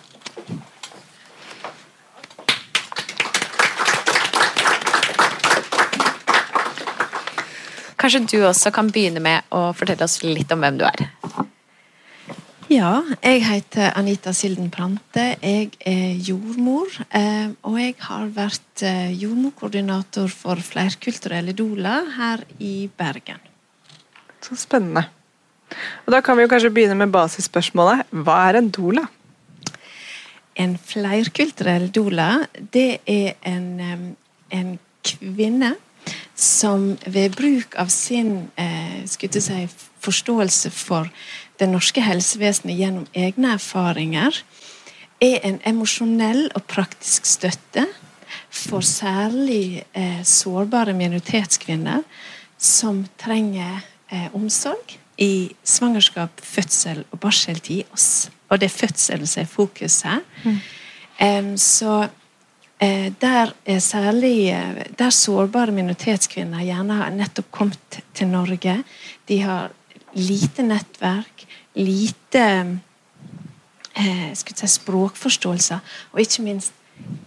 Kanskje 8.08 8.40
du 8.40 8.46
også 8.48 8.72
kan 8.72 8.88
begynne 8.88 9.20
med 9.20 9.50
å 9.52 9.74
fortelle 9.76 10.06
oss 10.06 10.22
litt 10.24 10.48
om 10.56 10.62
hvem 10.64 10.78
du 10.80 10.86
er. 10.88 11.02
Ja, 12.72 13.02
jeg 13.20 13.42
heter 13.44 13.90
Anita 14.00 14.32
Silden 14.32 14.70
Prante. 14.72 15.26
Jeg 15.42 15.74
er 15.84 16.14
jordmor. 16.24 16.88
eh, 17.12 17.50
Og 17.68 17.76
jeg 17.76 17.96
har 18.00 18.30
vært 18.32 18.84
eh, 18.88 19.12
jordmorkoordinator 19.12 20.32
for 20.32 20.56
flerkulturelle 20.56 21.52
doula 21.52 22.06
her 22.16 22.46
i 22.64 22.88
Bergen. 22.88 23.42
Så 24.40 24.56
spennende. 24.56 25.04
Og 26.06 26.14
Da 26.16 26.22
kan 26.22 26.38
vi 26.38 26.44
jo 26.44 26.52
kanskje 26.54 26.72
begynne 26.72 26.96
med 26.96 27.12
basisspørsmålet. 27.12 28.06
Hva 28.12 28.38
er 28.48 28.62
en 28.62 28.70
doula? 28.70 29.04
En 30.56 30.78
flerkulturell 30.80 31.92
doula, 31.92 32.48
det 32.56 33.02
er 33.04 33.36
en, 33.44 34.16
en 34.50 34.80
kvinne 35.04 35.74
som 36.36 36.98
ved 37.06 37.36
bruk 37.36 37.76
av 37.80 37.92
sin 37.94 38.50
eh, 38.60 39.04
si, 39.06 39.68
forståelse 40.06 40.72
for 40.72 41.10
det 41.60 41.70
norske 41.70 42.02
helsevesenet 42.02 42.78
gjennom 42.78 43.08
egne 43.18 43.56
erfaringer, 43.58 44.44
er 45.22 45.40
en 45.48 45.58
emosjonell 45.66 46.52
og 46.54 46.68
praktisk 46.70 47.26
støtte 47.26 47.88
for 48.54 48.86
særlig 48.86 49.84
eh, 49.98 50.22
sårbare 50.24 50.94
minoritetskvinner 50.94 52.06
som 52.58 53.06
trenger 53.18 53.82
eh, 54.12 54.30
omsorg 54.38 54.98
i 55.18 55.50
svangerskap, 55.66 56.42
fødsel 56.44 57.04
og 57.12 57.20
barseltid. 57.20 57.84
Og 58.50 58.62
det 58.62 58.70
er 58.70 58.78
fødselen 58.78 59.28
som 59.28 59.42
er 59.42 59.50
fokus 59.50 60.02
her. 60.06 60.22
Um, 61.18 61.58
så 61.58 62.08
der 62.80 63.54
er 63.66 63.80
særlig 63.80 64.50
eh, 64.50 64.86
Der 65.00 65.10
sårbare 65.10 65.72
minoritetskvinner 65.72 66.62
gjerne 66.62 66.94
har 66.94 67.10
nettopp 67.10 67.52
kommet 67.52 68.02
til 68.14 68.28
Norge. 68.28 68.84
De 69.28 69.40
har 69.42 69.72
lite 70.14 70.64
nettverk, 70.64 71.46
lite 71.76 72.44
eh, 73.98 74.30
si, 74.34 74.68
språkforståelse, 74.68 75.80
og 76.14 76.22
ikke 76.22 76.46
minst 76.46 76.74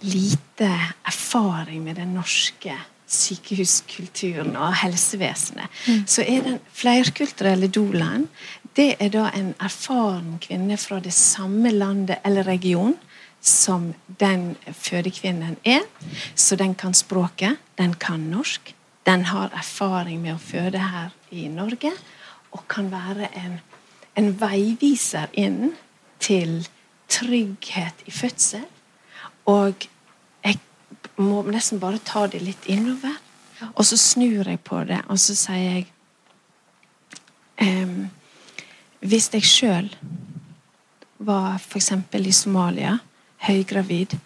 lite 0.02 0.70
erfaring 1.06 1.82
med 1.82 1.94
den 1.94 2.14
norske 2.14 2.74
sykehuskulturen 3.10 4.56
og 4.56 4.74
helsevesenet. 4.84 5.66
Så 6.06 6.22
er 6.22 6.42
den 6.46 6.58
flerkulturelle 6.74 7.66
doulaen 7.66 8.28
det 8.76 8.94
er 9.02 9.10
da 9.10 9.28
en 9.34 9.52
erfaren 9.58 10.36
kvinne 10.42 10.76
fra 10.78 11.00
det 11.02 11.12
samme 11.14 11.72
landet 11.74 12.20
eller 12.24 12.46
region 12.46 12.94
som 13.40 13.94
den 14.20 14.56
fødekvinnen 14.72 15.56
er. 15.64 15.80
Så 16.34 16.56
den 16.56 16.74
kan 16.74 16.94
språket, 16.94 17.56
den 17.78 17.94
kan 17.94 18.20
norsk, 18.20 18.74
den 19.06 19.24
har 19.24 19.50
erfaring 19.56 20.20
med 20.22 20.34
å 20.34 20.42
føde 20.42 20.78
her 20.78 21.14
i 21.30 21.48
Norge, 21.48 21.92
og 22.52 22.66
kan 22.68 22.90
være 22.92 23.30
en, 23.38 23.60
en 24.18 24.32
veiviser 24.40 25.30
inn 25.32 25.72
til 26.20 26.68
trygghet 27.08 28.04
i 28.06 28.10
fødsel. 28.10 28.66
Og 29.46 29.86
jeg 30.44 30.58
må 31.16 31.42
nesten 31.48 31.80
bare 31.80 32.02
ta 32.04 32.26
det 32.26 32.42
litt 32.44 32.68
innover. 32.70 33.16
Og 33.74 33.84
så 33.86 33.96
snur 33.96 34.48
jeg 34.48 34.60
på 34.64 34.84
det, 34.88 35.02
og 35.08 35.18
så 35.20 35.36
sier 35.36 35.74
jeg 35.74 35.86
eh, 37.60 37.92
Hvis 39.00 39.28
jeg 39.32 39.44
sjøl 39.44 39.90
var 41.18 41.58
f.eks. 41.58 41.92
i 42.16 42.32
Somalia, 42.32 42.98
høygravid, 43.46 44.16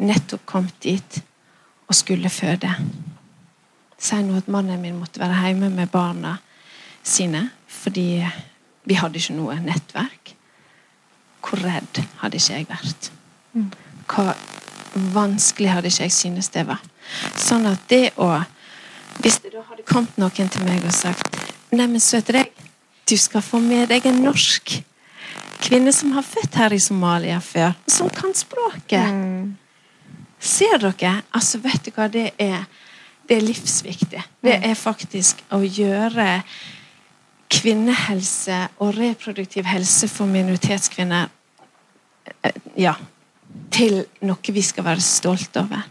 nettopp 0.00 0.44
kommet 0.48 0.76
dit 0.82 1.22
og 1.90 1.96
skulle 1.98 2.30
føde 2.32 2.70
Si 4.00 4.16
nå 4.24 4.38
at 4.38 4.46
mannen 4.48 4.80
min 4.80 4.96
måtte 4.96 5.20
være 5.20 5.36
hjemme 5.44 5.68
med 5.74 5.90
barna 5.92 6.38
sine 7.04 7.50
fordi 7.68 8.24
vi 8.88 8.96
hadde 8.96 9.20
ikke 9.20 9.36
noe 9.36 9.58
nettverk. 9.60 10.32
Hvor 11.44 11.60
redd 11.60 12.00
hadde 12.22 12.40
ikke 12.40 12.54
jeg 12.54 12.68
vært? 12.70 13.10
Hvor 14.08 14.32
vanskelig 15.14 15.70
hadde 15.74 15.92
ikke 15.92 16.06
jeg 16.08 16.16
synes 16.16 16.48
det 16.54 16.64
var? 16.68 16.80
Sånn 17.36 17.68
at 17.68 17.84
det 17.92 18.10
å 18.16 18.32
Hvis 19.20 19.36
det 19.44 19.52
da 19.52 19.60
hadde 19.68 19.84
kommet 19.84 20.16
noen 20.16 20.48
til 20.48 20.64
meg 20.64 20.84
og 20.86 20.94
sagt 20.96 21.36
Neimen, 21.76 22.00
søte 22.00 22.32
deg, 22.32 22.54
du 23.04 23.16
skal 23.20 23.42
få 23.44 23.60
med 23.60 23.90
deg 23.92 24.06
en 24.08 24.22
norsk 24.24 24.78
kvinne 25.62 25.92
som 25.92 26.12
har 26.16 26.26
født 26.26 26.58
her 26.60 26.74
i 26.74 26.80
Somalia 26.82 27.40
før, 27.44 27.74
som 27.88 28.10
kan 28.12 28.34
språket. 28.36 29.54
Ser 30.40 30.80
dere? 30.80 31.20
Altså, 31.36 31.60
vet 31.60 31.84
du 31.86 31.92
hva 31.94 32.08
det 32.08 32.30
er? 32.40 32.64
Det 33.28 33.36
er 33.36 33.46
livsviktig. 33.46 34.22
Det 34.42 34.56
er 34.66 34.74
faktisk 34.74 35.42
å 35.54 35.60
gjøre 35.62 36.40
kvinnehelse 37.50 38.56
og 38.82 38.96
reproduktiv 38.96 39.66
helse 39.66 40.08
for 40.10 40.30
minoritetskvinner 40.30 41.28
eh, 42.46 42.58
ja, 42.78 42.94
til 43.74 44.04
noe 44.26 44.54
vi 44.54 44.62
skal 44.64 44.86
være 44.86 45.04
stolte 45.04 45.64
over. 45.64 45.88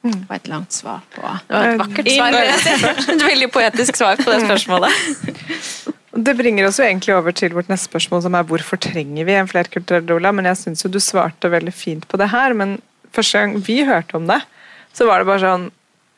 Det 0.00 0.22
var 0.28 0.38
et 0.38 0.48
langt 0.48 0.72
svar 0.72 1.02
på 1.12 1.20
Det 1.20 1.56
var 1.56 1.66
et 1.68 1.78
vakkert 1.78 2.06
svar. 2.08 2.36
Et 3.14 3.24
veldig 3.24 3.50
poetisk 3.52 3.96
svar 4.00 4.16
på 4.16 4.30
det 4.32 4.38
spørsmålet. 4.46 4.90
Det 6.10 6.34
bringer 6.34 6.66
oss 6.66 6.80
jo 6.80 6.86
egentlig 6.86 7.14
over 7.14 7.34
til 7.36 7.54
vårt 7.54 7.68
neste 7.70 7.86
spørsmål, 7.86 8.24
som 8.24 8.34
er 8.34 8.46
hvorfor 8.48 8.80
trenger 8.82 9.26
vi 9.28 9.36
en 9.38 9.50
flerkulturell 9.50 10.06
doula? 10.08 10.32
Men 10.34 10.48
jeg 10.50 10.58
syns 10.58 10.82
jo 10.82 10.90
du 10.90 10.98
svarte 11.02 11.50
veldig 11.52 11.74
fint 11.74 12.06
på 12.10 12.18
det 12.18 12.32
her. 12.32 12.54
Men 12.58 12.80
første 13.14 13.38
gang 13.38 13.54
vi 13.62 13.84
hørte 13.86 14.18
om 14.18 14.26
det, 14.30 14.40
så 14.96 15.06
var 15.06 15.22
det 15.22 15.28
bare 15.30 15.44
sånn 15.44 15.68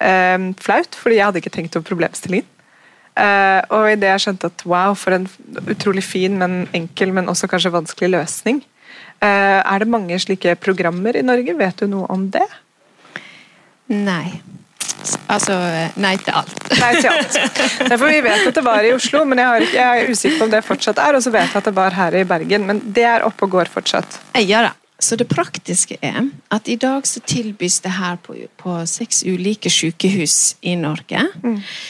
eh, 0.01 0.49
flaut, 0.65 0.97
fordi 0.97 1.19
jeg 1.19 1.29
hadde 1.29 1.43
ikke 1.43 1.55
tenkt 1.59 1.77
over 1.77 1.91
problemstillingen. 1.91 2.49
Eh, 3.13 3.61
og 3.69 3.91
idet 3.93 4.09
jeg 4.09 4.25
skjønte 4.25 4.49
at 4.49 4.63
wow, 4.65 4.95
for 4.97 5.13
en 5.13 5.29
utrolig 5.69 6.05
fin, 6.07 6.39
men 6.41 6.63
enkel, 6.73 7.13
men 7.13 7.29
også 7.29 7.51
kanskje 7.53 7.75
vanskelig 7.75 8.15
løsning. 8.15 8.63
Eh, 9.21 9.61
er 9.61 9.83
det 9.83 9.93
mange 9.93 10.17
slike 10.25 10.57
programmer 10.63 11.17
i 11.19 11.27
Norge? 11.27 11.55
Vet 11.59 11.85
du 11.85 11.91
noe 11.93 12.09
om 12.13 12.31
det? 12.33 12.49
Nei. 13.93 14.41
Altså 15.33 15.57
nei 16.01 16.15
til 16.21 16.35
alt. 16.43 16.59
Nei 16.79 16.93
til 16.99 17.09
alt. 17.11 17.39
Derfor 17.91 18.11
Vi 18.13 18.21
vet 18.25 18.47
at 18.51 18.59
det 18.59 18.65
var 18.67 18.85
i 18.87 18.93
Oslo, 18.95 19.25
men 19.29 19.41
jeg, 19.41 19.49
har 19.49 19.65
ikke, 19.67 19.79
jeg 19.81 20.05
er 20.05 20.13
usikker 20.13 20.39
på 20.39 20.47
om 20.49 20.53
det 20.53 20.63
fortsatt 20.67 21.01
er. 21.03 21.17
Og 21.19 21.25
så 21.25 21.33
vet 21.35 21.49
jeg 21.49 21.63
at 21.63 21.71
det 21.71 21.75
var 21.77 21.97
her 21.97 22.21
i 22.21 22.29
Bergen, 22.29 22.69
men 22.69 22.85
det 22.95 23.09
er 23.09 23.27
oppe 23.27 23.49
og 23.49 23.59
går 23.59 23.73
fortsatt. 23.73 24.21
Ja 24.43 24.69
da. 24.69 24.77
Så 25.03 25.17
det 25.19 25.27
praktiske 25.27 25.97
er 25.99 26.29
at 26.55 26.69
i 26.71 26.77
dag 26.79 27.07
så 27.11 27.21
tilbys 27.27 27.81
det 27.83 27.91
her 27.97 28.21
på, 28.23 28.37
på 28.59 28.75
seks 28.87 29.25
ulike 29.27 29.71
sykehus 29.73 30.55
i 30.63 30.77
Norge. 30.79 31.25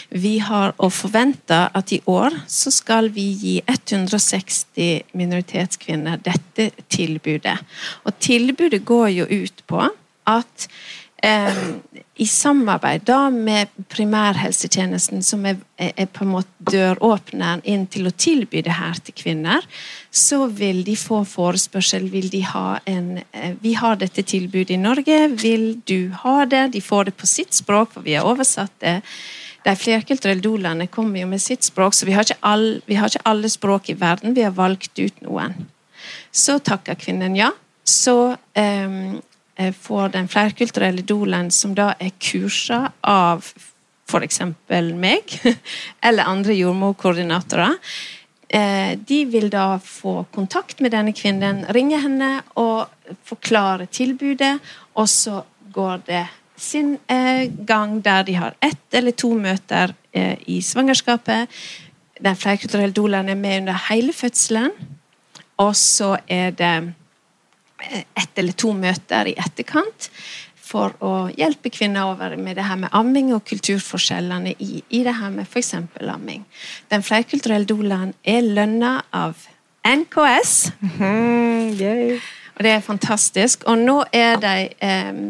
Vi 0.08 0.38
har 0.40 0.72
å 0.80 0.88
forvente 0.88 1.58
at 1.76 1.92
i 1.92 2.00
år 2.08 2.38
så 2.48 2.72
skal 2.72 3.10
vi 3.12 3.26
gi 3.36 3.58
160 3.66 5.12
minoritetskvinner 5.12 6.24
dette 6.24 6.70
tilbudet. 6.88 7.58
Og 8.08 8.16
tilbudet 8.16 8.80
går 8.88 9.08
jo 9.18 9.28
ut 9.28 9.60
på 9.68 9.84
at 10.32 10.68
eh, 10.68 10.70
i 11.22 12.26
samarbeid 12.26 13.04
da 13.06 13.30
med 13.30 13.70
primærhelsetjenesten, 13.90 15.22
som 15.22 15.44
er, 15.46 15.60
er, 15.78 16.08
på 16.10 16.24
en 16.24 16.32
måte 16.34 16.70
døråpneren 16.72 17.62
inn 17.68 17.86
til 17.90 18.08
å 18.10 18.12
tilby 18.14 18.62
det 18.66 18.74
her 18.74 18.98
til 19.06 19.14
kvinner, 19.16 19.64
så 20.10 20.48
vil 20.50 20.82
de 20.86 20.96
få 20.98 21.22
forespørsel. 21.28 22.08
Vil 22.12 22.28
de 22.32 22.42
ha 22.50 22.80
en 22.90 23.22
eh, 23.22 23.54
Vi 23.62 23.74
har 23.78 23.96
dette 24.02 24.26
tilbudet 24.26 24.74
i 24.74 24.82
Norge, 24.82 25.20
vil 25.38 25.80
du 25.86 26.12
ha 26.24 26.42
det? 26.44 26.72
De 26.74 26.82
får 26.82 27.10
det 27.10 27.16
på 27.16 27.30
sitt 27.30 27.54
språk, 27.54 27.94
for 27.94 28.06
vi 28.06 28.18
har 28.18 28.28
oversatt 28.28 28.74
det. 28.84 29.00
De 29.62 29.76
flerkulturelle 29.78 30.42
doulaene 30.42 30.90
kommer 30.90 31.22
jo 31.22 31.30
med 31.30 31.40
sitt 31.40 31.64
språk, 31.64 31.94
så 31.94 32.06
vi 32.06 32.18
har, 32.18 32.26
all, 32.42 32.82
vi 32.86 32.98
har 32.98 33.08
ikke 33.08 33.28
alle 33.30 33.48
språk 33.48 33.92
i 33.94 33.98
verden. 33.98 34.34
Vi 34.34 34.42
har 34.42 34.58
valgt 34.58 34.98
ut 34.98 35.22
noen. 35.22 35.54
Så 36.34 36.58
takker 36.58 36.98
kvinnen 36.98 37.38
ja. 37.38 37.52
Så 37.86 38.34
eh, 38.58 39.22
får 39.72 40.14
den 40.16 40.28
flerkulturelle 40.28 41.04
dolen, 41.06 41.50
som 41.50 41.76
da 41.78 41.92
er 42.00 42.14
kursa 42.18 42.88
av 43.00 43.46
f.eks. 44.08 44.40
meg, 44.98 45.36
eller 46.06 46.28
andre 46.28 46.56
jordmorkoordinatorer, 46.58 47.78
eh, 48.48 48.98
de 48.98 49.22
vil 49.30 49.48
da 49.52 49.78
få 49.78 50.22
kontakt 50.34 50.82
med 50.84 50.92
denne 50.92 51.14
kvinnen, 51.16 51.64
ringe 51.72 52.00
henne 52.02 52.34
og 52.60 53.16
forklare 53.28 53.88
tilbudet, 53.92 54.56
og 54.94 55.08
så 55.08 55.42
går 55.72 56.04
det 56.06 56.26
sin 56.62 56.98
eh, 57.10 57.48
gang 57.66 58.00
der 58.04 58.22
de 58.22 58.34
har 58.38 58.54
ett 58.60 58.94
eller 58.94 59.16
to 59.16 59.32
møter 59.34 59.94
eh, 60.12 60.36
i 60.46 60.60
svangerskapet. 60.62 61.48
den 62.22 62.36
flerkulturelle 62.36 62.94
dolen 62.94 63.28
er 63.28 63.34
med 63.34 63.60
under 63.60 63.78
hele 63.90 64.12
fødselen. 64.12 64.70
Og 65.56 65.76
så 65.76 66.16
er 66.28 66.50
det 66.50 66.76
eh, 66.76 66.90
ett 67.90 68.38
eller 68.38 68.56
to 68.56 68.72
møter 68.76 69.30
i 69.30 69.36
etterkant 69.38 70.10
for 70.72 70.94
å 71.04 71.12
hjelpe 71.36 71.72
kvinner 71.72 72.08
over 72.12 72.36
med 72.40 72.56
det 72.56 72.64
her 72.64 72.78
med 72.80 72.92
amming 72.96 73.32
og 73.36 73.44
kulturforskjellene 73.48 74.54
i, 74.56 74.82
i 74.88 75.02
det 75.04 75.16
her 75.18 75.32
med 75.34 75.44
f.eks. 75.44 75.74
amming. 76.00 76.46
Den 76.92 77.04
flerkulturelle 77.04 77.68
doulaen 77.68 78.14
er 78.24 78.46
lønna 78.46 79.00
av 79.12 79.42
NKS. 79.84 80.54
Mm, 80.80 81.72
yay. 81.76 82.20
Og 82.56 82.64
det 82.64 82.76
er 82.76 82.84
fantastisk. 82.84 83.66
Og 83.68 83.80
nå 83.80 83.98
er 84.14 84.38
de 84.40 84.54
um, 85.12 85.24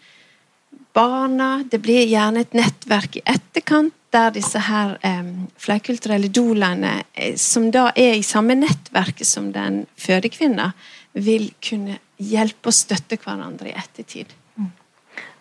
barna 0.93 1.63
Det 1.71 1.79
blir 1.81 2.07
gjerne 2.09 2.41
et 2.41 2.55
nettverk 2.57 3.19
i 3.19 3.21
etterkant 3.25 3.93
der 4.11 4.31
disse 4.33 4.59
her 4.59 4.95
eh, 5.05 5.29
flerkulturelle 5.59 6.29
doulaene, 6.33 7.03
eh, 7.13 7.35
som 7.37 7.69
da 7.71 7.91
er 7.95 8.15
i 8.15 8.25
samme 8.25 8.55
nettverket 8.55 9.27
som 9.27 9.51
den 9.53 9.85
fødekvinna, 9.99 10.71
vil 11.13 11.51
kunne 11.61 11.99
hjelpe 12.17 12.71
og 12.71 12.75
støtte 12.75 13.19
hverandre 13.21 13.71
i 13.71 13.75
ettertid. 13.77 14.31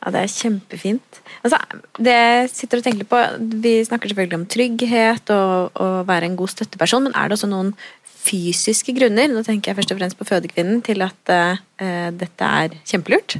Ja, 0.07 0.12
det 0.14 0.20
er 0.22 0.30
kjempefint. 0.30 1.16
Altså, 1.42 1.59
det 1.98 2.12
jeg 2.14 2.50
sitter 2.52 2.78
og 2.78 2.84
tenker 2.86 3.00
litt 3.02 3.11
på, 3.11 3.22
Vi 3.64 3.72
snakker 3.88 4.12
selvfølgelig 4.12 4.38
om 4.38 4.44
trygghet 4.46 5.32
og 5.34 5.80
å 5.82 5.88
være 6.07 6.28
en 6.30 6.36
god 6.38 6.52
støtteperson, 6.52 7.09
men 7.09 7.16
er 7.18 7.26
det 7.26 7.34
også 7.34 7.50
noen 7.50 7.72
fysiske 8.26 8.94
grunner 8.94 9.30
nå 9.30 9.42
tenker 9.46 9.72
jeg 9.72 9.80
først 9.80 9.94
og 9.94 9.98
fremst 9.98 10.18
på 10.18 10.28
fødekvinnen, 10.28 10.78
til 10.86 11.02
at 11.02 11.32
uh, 11.34 12.11
dette 12.14 12.52
er 12.62 12.78
kjempelurt? 12.86 13.38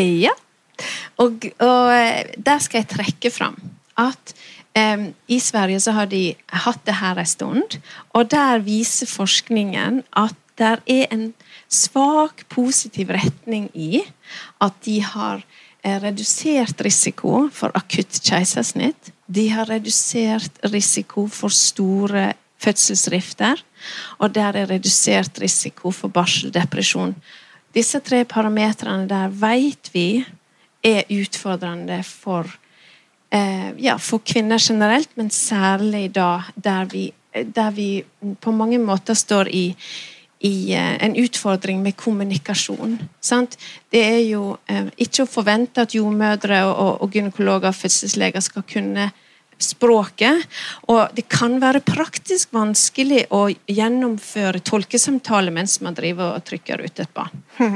Ja. 0.00 0.34
Og, 1.20 1.46
og 1.60 1.90
eh, 1.92 2.30
der 2.40 2.60
skal 2.62 2.80
jeg 2.80 2.90
trekke 2.94 3.30
fram 3.30 3.58
at 4.00 4.32
um, 4.78 5.10
i 5.28 5.36
Sverige 5.42 5.80
så 5.84 5.92
har 5.92 6.08
de 6.10 6.32
hatt 6.64 6.82
det 6.86 6.96
her 7.02 7.20
en 7.20 7.28
stund, 7.28 7.76
og 8.16 8.30
der 8.32 8.62
viser 8.64 9.10
forskningen 9.10 10.02
at 10.16 10.38
det 10.60 10.70
er 10.92 11.12
en 11.12 11.30
svak 11.72 12.44
positiv 12.52 13.12
retning 13.14 13.68
i 13.76 14.02
at 14.60 14.76
de 14.84 14.98
har 15.04 15.44
redusert 15.84 16.80
risiko 16.84 17.48
for 17.52 17.72
akutt 17.74 18.20
keisersnitt. 18.24 19.12
De 19.26 19.46
har 19.48 19.68
redusert 19.70 20.58
risiko 20.72 21.26
for 21.30 21.52
store 21.54 22.32
fødselsrifter, 22.60 23.60
og 24.18 24.34
der 24.34 24.58
er 24.60 24.70
redusert 24.70 25.40
risiko 25.40 25.92
for 25.94 26.12
barseldepresjon. 26.12 27.14
Disse 27.74 28.00
tre 28.04 28.24
parametrene 28.28 29.08
der 29.08 29.32
vet 29.40 29.92
vi 29.94 30.24
er 30.84 31.08
utfordrende 31.12 32.02
for, 32.04 32.46
eh, 33.30 33.72
ja, 33.78 33.96
for 33.96 34.18
kvinner 34.18 34.58
generelt, 34.58 35.10
men 35.16 35.30
særlig 35.30 36.14
da 36.14 36.42
der 36.56 36.84
vi, 36.84 37.12
der 37.32 37.70
vi 37.70 38.04
på 38.40 38.50
mange 38.50 38.78
måter 38.78 39.14
står 39.14 39.48
i, 39.48 39.76
i 40.40 40.72
eh, 40.72 41.04
en 41.04 41.16
utfordring 41.20 41.82
med 41.82 41.96
kommunikasjon. 42.00 42.98
Sant? 43.20 43.58
Det 43.92 44.04
er 44.04 44.22
jo 44.24 44.56
eh, 44.70 44.88
ikke 44.96 45.26
å 45.26 45.30
forvente 45.30 45.84
at 45.84 45.96
jordmødre 45.96 46.62
og, 46.68 46.76
og, 46.76 46.94
og 47.04 47.18
gynekologer 47.18 47.72
og 47.72 47.76
fødselsleger 47.76 48.44
skal 48.44 48.64
kunne 48.68 49.10
språket. 49.60 50.46
Og 50.88 51.12
det 51.16 51.26
kan 51.28 51.58
være 51.62 51.82
praktisk 51.84 52.54
vanskelig 52.56 53.26
å 53.36 53.46
gjennomføre 53.50 54.62
tolkesamtale 54.64 55.52
mens 55.54 55.78
man 55.84 55.96
driver 55.96 56.36
og 56.38 56.46
trykker 56.48 56.84
ut 56.84 57.04
et 57.04 57.14
barn. 57.14 57.44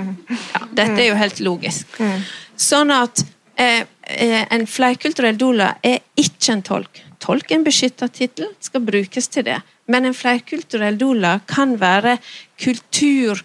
Ja, 0.54 0.64
dette 0.70 1.00
er 1.02 1.08
jo 1.10 1.18
helt 1.18 1.40
logisk. 1.44 1.98
Sånn 2.56 2.92
at 2.94 3.20
eh, 3.60 3.84
eh, 4.02 4.42
en 4.54 4.66
flerkulturell 4.70 5.38
doula 5.38 5.74
er 5.84 6.00
ikke 6.20 6.54
en 6.54 6.64
tolk. 6.64 7.02
Tolk 7.24 7.54
en 7.54 7.64
beskytta 7.64 8.08
tittel, 8.12 8.50
skal 8.60 8.84
brukes 8.84 9.30
til 9.32 9.46
det. 9.46 9.60
Men 9.88 10.04
en 10.04 10.16
flerkulturell 10.16 10.98
doula 11.00 11.38
kan 11.48 11.78
være 11.80 12.18
kultur 12.60 13.40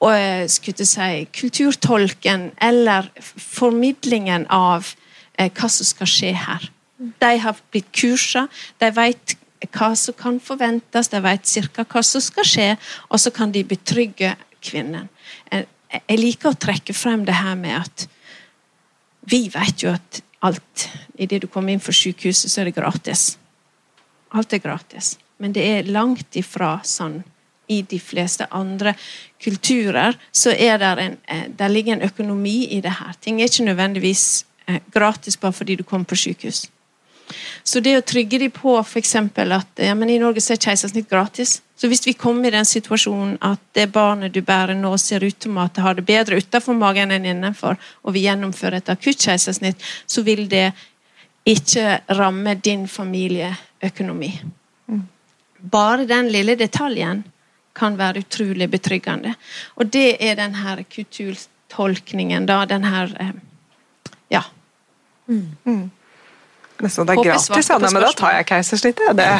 og, 0.00 0.12
eh, 0.12 0.46
si, 0.48 1.26
kulturtolken 1.32 2.52
eller 2.62 3.08
formidlingen 3.20 4.46
av 4.50 4.94
eh, 5.38 5.50
hva 5.50 5.68
som 5.68 5.86
skal 5.86 6.06
skje 6.06 6.32
her. 6.34 6.70
De 6.98 7.38
har 7.38 7.56
blitt 7.72 7.90
kursa, 7.92 8.46
de 8.78 8.90
vet 8.90 9.36
hva 9.72 9.94
som 9.96 10.14
kan 10.14 10.38
forventes, 10.40 11.08
de 11.08 11.20
vet 11.20 11.44
ca. 11.72 11.84
hva 11.84 12.02
som 12.04 12.20
skal 12.20 12.44
skje, 12.44 12.76
og 13.10 13.18
så 13.18 13.32
kan 13.32 13.52
de 13.52 13.64
betrygge 13.64 14.36
kvinnen. 14.62 15.08
Eh, 15.50 15.64
Jeg 16.08 16.18
liker 16.18 16.50
å 16.50 16.58
trekke 16.58 16.92
frem 16.92 17.24
det 17.24 17.34
her 17.34 17.54
med 17.54 17.80
at 17.80 18.08
vi 19.30 19.48
vet 19.48 19.82
jo 19.82 19.92
at 19.94 20.20
alt 20.46 20.88
Idet 21.16 21.42
du 21.42 21.48
kommer 21.48 21.72
inn 21.72 21.80
for 21.80 21.96
sykehuset, 21.96 22.50
så 22.52 22.60
er 22.60 22.68
det 22.68 22.76
gratis. 22.76 23.38
Alt 24.36 24.52
er 24.52 24.60
gratis. 24.60 25.14
Men 25.40 25.54
det 25.56 25.62
er 25.64 25.88
langt 25.88 26.36
ifra 26.36 26.74
sånn 26.84 27.22
i 27.72 27.80
de 27.88 27.98
fleste 27.98 28.46
andre 28.54 28.92
kulturer. 29.42 30.18
Så 30.32 30.52
er 30.52 30.78
der 30.78 31.00
en, 31.00 31.16
eh, 31.24 31.46
der 31.48 31.72
ligger 31.72 31.96
en 31.96 32.02
økonomi 32.02 32.68
i 32.76 32.80
det 32.80 32.92
her. 33.00 33.16
Ting 33.20 33.40
er 33.40 33.48
ikke 33.48 33.64
nødvendigvis 33.64 34.44
eh, 34.68 34.80
gratis 34.92 35.36
bare 35.36 35.52
fordi 35.52 35.76
du 35.76 35.84
kommer 35.84 36.04
på 36.04 36.16
sykehus. 36.16 36.66
Så 37.66 37.80
det 37.82 37.96
å 37.98 38.04
trygge 38.06 38.38
dem 38.38 38.52
på 38.54 38.76
f.eks. 38.80 39.14
at 39.16 39.82
ja, 39.82 39.94
men 39.98 40.10
i 40.10 40.18
Norge 40.22 40.40
så 40.40 40.54
er 40.54 40.62
keisersnitt 40.62 41.08
gratis. 41.10 41.60
Så 41.76 41.90
hvis 41.90 42.06
vi 42.06 42.14
kommer 42.16 42.48
i 42.48 42.54
den 42.54 42.64
situasjonen 42.64 43.36
at 43.44 43.60
det 43.76 43.90
barnet 43.92 44.34
du 44.34 44.40
bærer 44.40 44.78
nå 44.78 44.94
ser 45.00 45.24
ut 45.26 45.38
til 45.40 45.58
at 45.60 45.74
det 45.76 45.84
har 45.84 45.96
det 45.98 46.06
bedre 46.08 46.38
utenfor 46.40 46.78
magen 46.78 47.12
enn 47.12 47.26
innenfor, 47.28 47.76
og 48.02 48.14
vi 48.16 48.24
gjennomfører 48.24 48.80
et 48.80 48.92
akutt 48.94 49.26
keisersnitt, 49.26 49.82
så 50.06 50.24
vil 50.24 50.46
det 50.48 50.70
ikke 51.46 52.00
ramme 52.16 52.56
din 52.58 52.86
familieøkonomi. 52.90 54.30
Bare 55.70 56.06
den 56.06 56.30
lille 56.32 56.56
detaljen 56.58 57.24
kan 57.76 57.98
være 57.98 58.24
utrolig 58.24 58.70
betryggende. 58.70 59.34
Og 59.76 59.92
det 59.92 60.16
er 60.22 60.38
den 60.38 60.54
her 60.54 60.82
kulturtolkningen, 60.82 62.46
da. 62.46 62.64
Den 62.64 62.84
her 62.84 63.12
Ja. 63.20 63.32
Ja. 64.30 64.42
Nesten 66.84 67.08
det 67.08 67.16
er 67.16 67.22
gratis, 67.30 67.70
Anna, 67.72 67.90
men 67.92 68.04
da 68.04 68.12
tar 68.16 68.36
jeg 68.36 68.48
keisersnittet. 68.50 69.16
Det. 69.16 69.30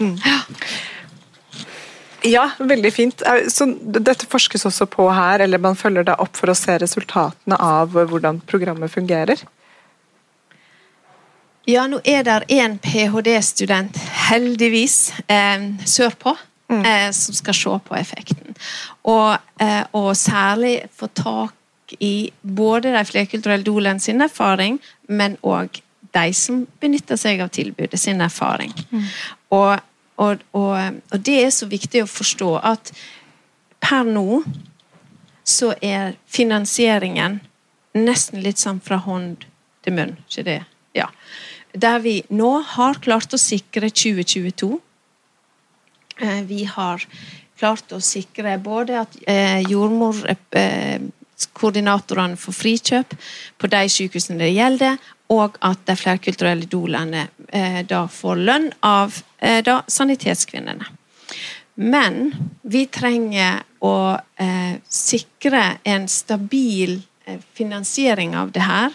Mm. 0.00 0.18
Ja, 2.24 2.50
veldig 2.58 2.92
fint. 2.92 3.22
Så 3.48 3.66
dette 3.78 4.28
forskes 4.30 4.64
også 4.68 4.86
på 4.88 5.08
her, 5.12 5.44
eller 5.44 5.60
man 5.60 5.76
følger 5.76 6.06
da 6.08 6.16
opp 6.24 6.36
for 6.40 6.52
å 6.52 6.56
se 6.56 6.78
resultatene 6.80 7.58
av 7.60 7.92
hvordan 7.92 8.40
programmet 8.48 8.92
fungerer? 8.92 9.44
Ja, 11.68 11.86
nå 11.88 12.00
er 12.04 12.24
det 12.24 12.38
en 12.52 12.78
ph.d.-student, 12.80 13.96
heldigvis, 14.28 15.14
eh, 15.32 15.70
sørpå, 15.88 16.34
eh, 16.68 17.10
som 17.10 17.36
skal 17.36 17.56
se 17.56 17.78
på 17.88 17.96
effekten. 17.96 18.56
Og, 19.04 19.38
eh, 19.60 19.84
og 19.92 20.12
særlig 20.16 20.88
få 20.92 21.08
tak 21.08 21.54
i 22.00 22.32
både 22.42 22.92
de 22.92 23.04
flerkulturelle 23.04 23.64
dolene 23.64 24.00
sin 24.00 24.20
erfaring, 24.20 24.80
men 25.08 25.36
òg 25.42 25.80
de 26.14 26.34
som 26.36 26.62
benytter 26.80 27.18
seg 27.20 27.42
av 27.42 27.50
tilbudet, 27.54 28.00
sin 28.00 28.22
erfaring. 28.24 28.72
Og, 29.54 29.78
og, 30.16 30.44
og, 30.52 31.00
og 31.10 31.26
det 31.26 31.40
er 31.44 31.50
så 31.54 31.68
viktig 31.70 32.04
å 32.04 32.10
forstå 32.10 32.52
at 32.62 32.92
per 33.84 34.06
nå 34.08 34.42
så 35.44 35.74
er 35.84 36.14
finansieringen 36.30 37.40
nesten 37.94 38.42
litt 38.42 38.58
sånn 38.62 38.80
fra 38.82 38.96
hånd 39.04 39.44
til 39.84 39.92
munn. 39.98 40.16
Ikke 40.24 40.44
det? 40.46 40.62
Ja. 40.96 41.08
Der 41.74 41.98
vi 42.02 42.22
nå 42.30 42.62
har 42.74 42.94
klart 43.04 43.34
å 43.34 43.38
sikre 43.40 43.90
2022. 43.90 44.80
Eh, 46.22 46.42
Vi 46.48 46.64
har 46.64 47.06
klart 47.58 47.92
å 47.92 48.00
sikre 48.02 48.58
både 48.62 49.00
at 49.02 49.16
eh, 49.30 49.60
jordmorkoordinatorene 49.70 52.36
får 52.38 52.52
frikjøp 52.58 53.14
på 53.58 53.66
de 53.70 53.88
sykehusene 53.90 54.38
det 54.42 54.52
gjelder, 54.54 54.96
og 55.32 55.56
at 55.64 55.86
de 55.88 55.96
flerkulturelle 55.96 56.68
dolene 56.68 57.28
eh, 57.48 57.80
da 57.88 58.04
får 58.10 58.42
lønn 58.44 58.68
av 58.84 59.16
eh, 59.38 59.62
da 59.64 59.80
sanitetskvinnene. 59.88 60.86
Men 61.80 62.28
vi 62.62 62.84
trenger 62.92 63.64
å 63.84 63.96
eh, 64.40 64.76
sikre 64.88 65.64
en 65.82 66.08
stabil 66.08 67.00
finansiering 67.56 68.34
av 68.36 68.52
det 68.52 68.66
her. 68.68 68.92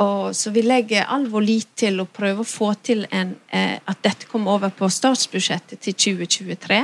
Og, 0.00 0.30
så 0.38 0.52
vi 0.54 0.62
legger 0.64 1.08
all 1.10 1.26
vår 1.28 1.44
lit 1.44 1.72
til 1.76 1.98
å 2.00 2.06
prøve 2.08 2.44
å 2.44 2.48
få 2.48 2.70
til 2.80 3.02
en, 3.10 3.34
at 3.50 3.98
dette 4.06 4.28
kommer 4.30 4.54
over 4.54 4.70
på 4.72 4.86
statsbudsjettet 4.88 5.82
til 5.82 5.96
2023. 6.22 6.78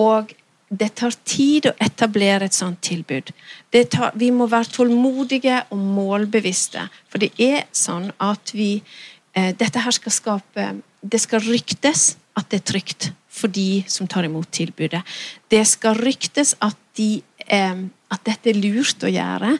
Og 0.00 0.30
det 0.68 0.88
tar 0.98 1.14
tid 1.24 1.68
å 1.70 1.74
etablere 1.82 2.48
et 2.48 2.56
sånt 2.56 2.80
tilbud. 2.82 3.30
Tar, 3.70 4.16
vi 4.18 4.32
må 4.34 4.48
være 4.50 4.72
tålmodige 4.74 5.60
og 5.70 5.78
målbevisste. 5.78 6.88
For 7.10 7.22
det 7.22 7.32
er 7.38 7.68
sånn 7.70 8.10
at 8.22 8.54
vi 8.56 8.80
eh, 9.36 9.52
Dette 9.54 9.84
her 9.84 9.94
skal 9.94 10.14
skape 10.14 10.66
Det 11.00 11.20
skal 11.22 11.44
ryktes 11.46 12.16
at 12.36 12.50
det 12.50 12.60
er 12.60 12.66
trygt 12.72 13.10
for 13.36 13.52
de 13.52 13.84
som 13.86 14.08
tar 14.08 14.26
imot 14.26 14.48
tilbudet. 14.50 15.02
Det 15.52 15.62
skal 15.68 15.98
ryktes 16.00 16.54
at, 16.64 16.76
de, 16.96 17.20
eh, 17.46 17.84
at 18.10 18.24
dette 18.26 18.50
er 18.50 18.58
lurt 18.58 19.04
å 19.04 19.12
gjøre, 19.12 19.52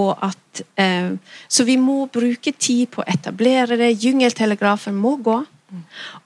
og 0.00 0.12
at 0.22 0.62
eh, 0.80 1.12
Så 1.48 1.66
vi 1.66 1.76
må 1.76 2.06
bruke 2.06 2.54
tid 2.56 2.88
på 2.94 3.02
å 3.02 3.08
etablere 3.10 3.76
det. 3.76 3.96
Jungeltelegrafen 4.00 4.96
må 4.96 5.16
gå. 5.16 5.42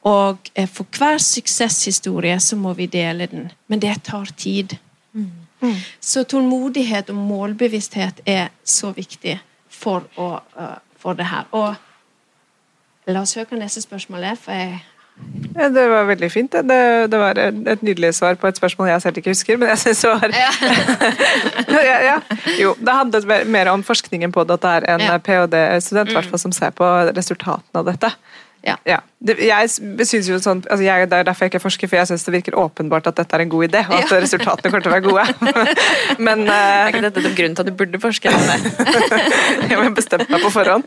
Og 0.03 0.39
eh, 0.55 0.68
for 0.68 0.86
hver 0.99 1.18
suksesshistorie 1.22 2.39
så 2.41 2.57
må 2.57 2.72
vi 2.78 2.86
dele 2.86 3.26
den. 3.26 3.51
Men 3.68 3.80
det 3.80 4.03
tar 4.05 4.28
tid. 4.36 4.76
Så 6.01 6.22
tålmodighet 6.24 7.11
og 7.11 7.16
målbevissthet 7.16 8.20
er 8.26 8.49
så 8.64 8.93
viktig 8.95 9.39
for, 9.70 10.05
å, 10.16 10.28
eh, 10.59 10.76
for 10.99 11.18
det 11.18 11.26
her. 11.26 11.49
Og 11.53 11.74
la 13.09 13.24
oss 13.24 13.34
høre 13.34 13.49
hva 13.51 13.59
neste 13.64 13.82
spørsmål 13.82 14.30
er, 14.32 14.39
for 14.39 14.53
jeg 14.53 14.78
Ja, 15.59 15.66
det 15.68 15.89
var 15.91 16.05
veldig 16.07 16.28
fint. 16.30 16.53
det. 16.53 16.62
Det, 17.11 17.18
var 17.18 17.39
et 17.39 17.82
nydelig 17.82 18.12
svar 18.14 18.34
på 18.39 18.47
et 18.47 18.57
spørsmål 18.57 18.89
jeg 18.89 19.03
selv 19.03 19.16
ikke 19.18 19.30
husker, 19.30 19.57
men 19.59 19.68
jeg 19.72 19.78
syns 19.78 20.03
det 20.05 20.11
var 20.11 20.34
ja, 21.89 21.97
ja. 22.07 22.20
Jo, 22.61 22.76
det 22.78 22.95
handlet 22.95 23.26
mer- 23.26 23.45
mer 23.45 23.70
om 23.72 23.82
forskningen 23.82 24.32
på 24.32 24.45
det, 24.45 24.55
at 24.55 24.62
det 24.62 24.70
er 24.70 24.95
en 24.95 25.01
Ja. 25.01 25.18
ph.d.-student 25.18 26.14
mm. 26.14 26.39
som 26.39 26.53
ser 26.53 26.70
på 26.70 26.86
resultatene 27.16 27.82
av 27.82 27.84
dette. 27.91 28.12
Ja. 28.86 28.98
Det, 29.18 29.34
jeg 29.42 29.70
synes 30.06 30.28
jo 30.30 30.36
sånn, 30.38 30.60
altså 30.70 30.84
jeg, 30.84 31.08
Det 31.10 31.16
er 31.18 31.24
derfor 31.26 31.44
jeg 31.44 31.50
ikke 31.52 31.62
forsker, 31.64 31.90
for 31.90 31.98
jeg 31.98 32.06
syns 32.06 32.22
det 32.26 32.34
virker 32.36 32.54
åpenbart 32.54 33.08
at 33.10 33.16
dette 33.18 33.34
er 33.34 33.42
en 33.42 33.50
god 33.50 33.64
idé, 33.66 33.80
og 33.88 33.96
at 33.96 34.12
Ja. 34.12 34.20
resultatene 34.22 34.70
kommer 34.70 34.84
til 34.84 34.92
å 34.92 34.94
være 34.94 35.06
gode. 35.08 35.24
men 36.26 36.44
Er 36.46 36.54
eh, 36.54 36.92
ikke 36.92 37.02
dette 37.08 37.34
grunnen 37.34 37.56
til 37.58 37.64
at 37.64 37.70
du 37.70 37.74
burde 37.80 38.00
forske? 38.02 38.30
Jeg 39.68 39.74
har 39.74 39.90
bestemt 39.96 40.30
meg 40.30 40.44
på 40.44 40.52
forhånd. 40.54 40.86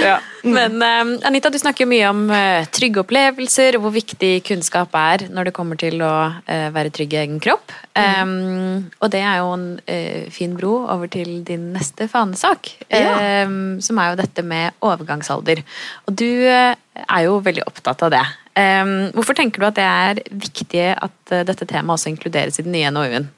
Ja. 0.00 0.16
Men 0.48 0.80
eh, 0.82 1.12
Anita, 1.28 1.50
du 1.52 1.58
snakker 1.60 1.84
jo 1.84 1.90
mye 1.90 2.08
om 2.08 2.24
uh, 2.32 2.64
trygge 2.72 3.02
opplevelser, 3.02 3.76
og 3.76 3.84
hvor 3.84 3.96
viktig 3.98 4.32
kunnskap 4.48 4.94
er 4.96 5.26
når 5.28 5.50
det 5.50 5.56
kommer 5.56 5.76
til 5.80 6.00
å 6.04 6.14
uh, 6.38 6.68
være 6.72 6.94
trygg 6.94 7.18
i 7.18 7.20
egen 7.24 7.40
kropp. 7.42 7.74
Um, 7.98 8.90
og 9.02 9.10
det 9.12 9.20
er 9.26 9.40
jo 9.40 9.52
en 9.56 9.66
eh, 9.90 10.28
fin 10.30 10.52
bro 10.56 10.84
over 10.86 11.10
til 11.10 11.40
din 11.46 11.72
neste 11.74 12.06
fanesak, 12.10 12.70
Ja. 12.92 13.44
um, 13.46 13.80
som 13.82 13.98
er 13.98 14.12
jo 14.12 14.20
dette 14.22 14.44
med 14.46 14.76
overgangsalder. 14.80 15.64
Og 16.06 16.14
du 16.14 16.28
eh, 16.46 16.76
er 17.04 17.24
jo 17.26 17.38
veldig 17.44 17.66
opptatt 17.68 18.04
av 18.06 18.12
det. 18.14 18.24
Um, 18.58 19.10
hvorfor 19.14 19.36
tenker 19.38 19.62
du 19.62 19.68
at 19.68 19.76
det 19.78 19.86
er 19.86 20.20
viktig 20.34 20.86
at 20.96 21.32
eh, 21.34 21.44
dette 21.46 21.66
temaet 21.68 21.98
også 21.98 22.10
inkluderes 22.10 22.58
i 22.58 22.64
den 22.66 22.74
nye 22.74 22.90
NOU-en? 22.90 23.28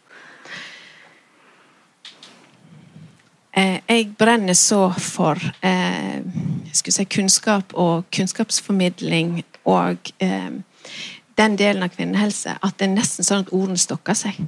Eh, 3.53 3.81
jeg 3.85 4.13
brenner 4.19 4.57
så 4.57 4.87
for 4.97 5.37
eh, 5.67 6.23
jeg 6.71 6.95
si 6.95 7.05
kunnskap 7.11 7.75
og 7.75 8.07
kunnskapsformidling 8.15 9.43
og 9.69 10.13
eh, 10.23 10.53
den 11.41 11.59
delen 11.59 11.85
av 11.85 11.93
kvinnehelse 11.93 12.57
at 12.57 12.79
det 12.79 12.89
er 12.89 12.95
nesten 12.95 13.27
sånn 13.27 13.45
at 13.45 13.53
ordene 13.53 13.81
stokker 13.81 14.17
seg. 14.17 14.41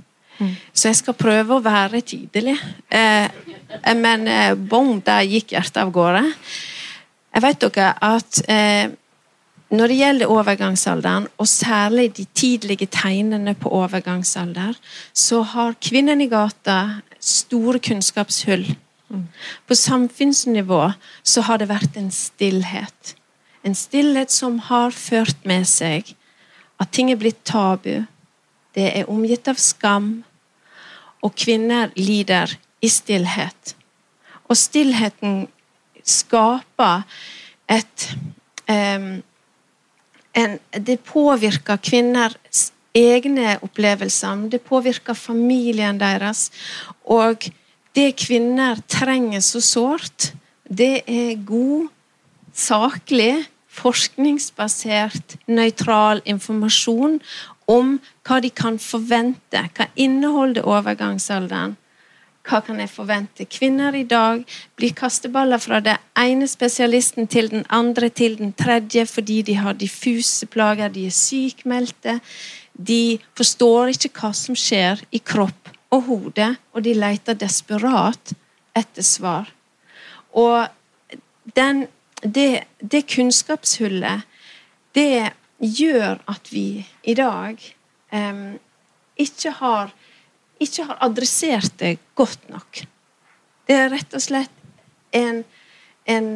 Så 0.73 0.89
jeg 0.89 0.99
skal 0.99 1.17
prøve 1.19 1.57
å 1.57 1.65
være 1.65 2.01
tydelig. 2.07 2.57
Eh, 2.91 3.29
men 3.99 4.27
eh, 4.31 4.55
bom, 4.57 4.97
der 5.05 5.27
gikk 5.29 5.55
hjertet 5.55 5.83
av 5.83 5.93
gårde. 5.95 6.25
Jeg 7.33 7.45
vet 7.45 7.63
dere 7.63 7.93
at 8.05 8.41
eh, 8.51 8.91
når 9.73 9.89
det 9.89 9.97
gjelder 9.97 10.33
overgangsalderen, 10.33 11.27
og 11.41 11.49
særlig 11.49 12.11
de 12.17 12.27
tidlige 12.37 12.87
tegnene 12.93 13.55
på 13.57 13.71
overgangsalder, 13.73 14.77
så 15.15 15.41
har 15.43 15.79
kvinnen 15.81 16.21
i 16.21 16.29
gata 16.29 17.01
store 17.21 17.79
kunnskapshull. 17.79 18.67
På 19.69 19.75
samfunnsnivå 19.75 20.91
så 21.23 21.45
har 21.49 21.61
det 21.61 21.71
vært 21.73 21.97
en 21.97 22.11
stillhet. 22.13 23.15
En 23.65 23.75
stillhet 23.75 24.33
som 24.33 24.59
har 24.69 24.91
ført 24.91 25.41
med 25.49 25.65
seg 25.69 26.15
at 26.81 26.93
ting 26.93 27.13
er 27.13 27.21
blitt 27.21 27.45
tabu. 27.45 28.05
Det 28.75 28.89
er 28.93 29.09
omgitt 29.09 29.49
av 29.49 29.61
skam, 29.61 30.23
og 31.23 31.37
kvinner 31.39 31.93
lider 31.97 32.57
i 32.83 32.89
stillhet. 32.91 33.77
Og 34.51 34.59
stillheten 34.59 35.47
skaper 36.03 37.05
et 37.71 38.09
em, 38.67 39.23
en, 40.35 40.59
Det 40.73 41.01
påvirker 41.01 41.77
kvinners 41.77 42.73
egne 42.95 43.59
opplevelser, 43.63 44.49
det 44.49 44.61
påvirker 44.61 45.15
familien 45.15 45.99
deres. 46.01 46.51
Og 47.05 47.49
det 47.95 48.17
kvinner 48.17 48.81
trenger 48.89 49.41
så 49.41 49.61
sårt, 49.61 50.33
det 50.69 51.03
er 51.07 51.35
god, 51.45 51.89
saklig, 52.55 53.45
forskningsbasert, 53.73 55.37
nøytral 55.49 56.21
informasjon 56.29 57.21
om 57.71 57.95
hva 58.27 58.41
de 58.45 58.51
kan 58.53 58.79
forvente. 58.81 59.63
Hva 59.77 59.89
inneholder 59.97 60.67
overgangsalderen? 60.69 61.77
Hva 62.43 62.59
kan 62.67 62.81
jeg 62.83 62.91
forvente? 62.91 63.47
Kvinner 63.47 63.95
i 63.95 64.03
dag 64.09 64.43
blir 64.77 64.95
kasteballer 64.99 65.63
fra 65.63 65.79
den 65.85 66.01
ene 66.19 66.49
spesialisten 66.51 67.29
til 67.31 67.51
den 67.53 67.63
andre 67.71 68.09
til 68.11 68.35
den 68.41 68.53
tredje 68.59 69.07
fordi 69.07 69.43
de 69.47 69.55
har 69.61 69.79
diffuse 69.79 70.47
plager, 70.51 70.91
de 70.91 71.07
er 71.07 71.15
sykmeldte. 71.15 72.19
De 72.75 73.19
forstår 73.39 73.95
ikke 73.95 74.11
hva 74.19 74.33
som 74.35 74.59
skjer 74.59 75.05
i 75.15 75.23
kropp 75.23 75.71
og 75.93 76.07
hode, 76.09 76.49
og 76.73 76.83
de 76.83 76.95
leter 76.97 77.39
desperat 77.39 78.33
etter 78.75 79.07
svar. 79.07 79.51
Og 80.33 80.67
den, 81.57 81.87
det, 82.25 82.65
det 82.81 83.05
kunnskapshullet, 83.13 84.27
det 84.97 85.33
gjør 85.63 86.19
at 86.29 86.49
vi 86.51 86.83
i 87.05 87.15
dag 87.15 87.61
em, 88.13 88.59
ikke 89.21 89.53
har 89.61 89.93
ikke 90.63 90.87
har 90.89 91.03
adressert 91.05 91.77
det 91.81 91.97
godt 92.19 92.49
nok. 92.53 92.83
Det 93.67 93.77
er 93.79 93.93
rett 93.93 94.15
og 94.17 94.23
slett 94.23 94.51
en, 95.15 95.45
en 96.05 96.29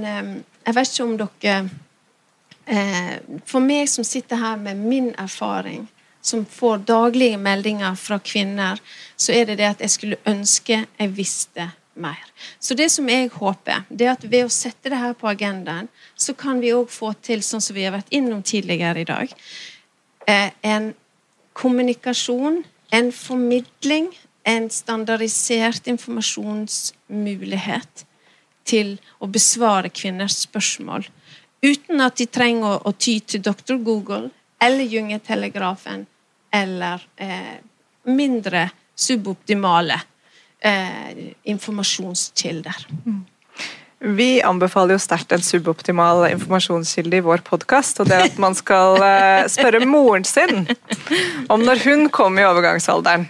Jeg 0.66 0.74
vet 0.76 0.92
ikke 0.92 1.04
om 1.04 1.16
dere 1.18 1.56
eh, 2.66 3.14
For 3.48 3.64
meg 3.64 3.88
som 3.90 4.06
sitter 4.06 4.38
her 4.38 4.60
med 4.60 4.78
min 4.78 5.12
erfaring, 5.18 5.86
som 6.20 6.44
får 6.46 6.84
daglige 6.86 7.38
meldinger 7.38 7.94
fra 7.94 8.18
kvinner, 8.18 8.80
så 9.16 9.32
er 9.32 9.46
det 9.46 9.58
det 9.60 9.68
at 9.72 9.82
jeg 9.84 9.94
skulle 9.94 10.22
ønske 10.26 10.84
jeg 10.84 11.12
visste 11.16 11.70
mer. 11.96 12.22
Så 12.58 12.74
det 12.74 12.90
som 12.90 13.08
jeg 13.08 13.30
håper, 13.32 13.84
det 13.88 14.06
er 14.06 14.14
at 14.14 14.26
ved 14.26 14.46
å 14.46 14.52
sette 14.52 14.90
det 14.92 15.00
her 15.00 15.14
på 15.16 15.28
agendaen, 15.30 15.88
så 16.14 16.34
kan 16.36 16.60
vi 16.60 16.74
òg 16.76 16.90
få 16.92 17.12
til, 17.24 17.42
sånn 17.42 17.62
som 17.64 17.76
vi 17.76 17.86
har 17.86 17.94
vært 17.94 18.12
innom 18.14 18.42
tidligere 18.42 19.02
i 19.02 19.08
dag, 19.08 19.32
eh, 20.26 20.50
en 20.62 20.92
kommunikasjon, 21.56 22.64
en 22.94 23.10
formidling, 23.12 24.12
en 24.46 24.70
standardisert 24.70 25.86
informasjonsmulighet 25.90 28.06
til 28.66 28.98
å 29.22 29.26
besvare 29.30 29.90
kvinners 29.94 30.42
spørsmål. 30.46 31.06
Uten 31.66 32.00
at 32.04 32.16
de 32.20 32.26
trenger 32.30 32.86
å, 32.86 32.92
ty 32.92 33.20
til 33.20 33.42
Dr. 33.42 33.76
Google 33.82 34.30
eller 34.62 34.84
Jungetelegrafen 34.84 36.06
eller 36.54 37.02
eh, 37.16 37.56
mindre 38.06 38.70
suboptimale 38.96 40.00
eh, 40.60 41.34
informasjonskilder. 41.52 42.86
Vi 43.98 44.42
anbefaler 44.44 44.96
jo 44.96 45.00
sterkt 45.00 45.32
en 45.32 45.40
suboptimal 45.44 46.26
informasjonskilde 46.28 47.16
i 47.16 47.24
vår 47.24 47.40
podkast. 47.46 48.02
Og 48.02 48.10
det 48.10 48.18
er 48.18 48.26
at 48.28 48.36
man 48.42 48.56
skal 48.56 49.00
eh, 49.00 49.46
spørre 49.48 49.86
moren 49.88 50.26
sin 50.28 50.66
om 51.52 51.64
når 51.64 51.80
hun 51.86 52.10
kom 52.12 52.36
i 52.38 52.44
overgangsalderen. 52.44 53.28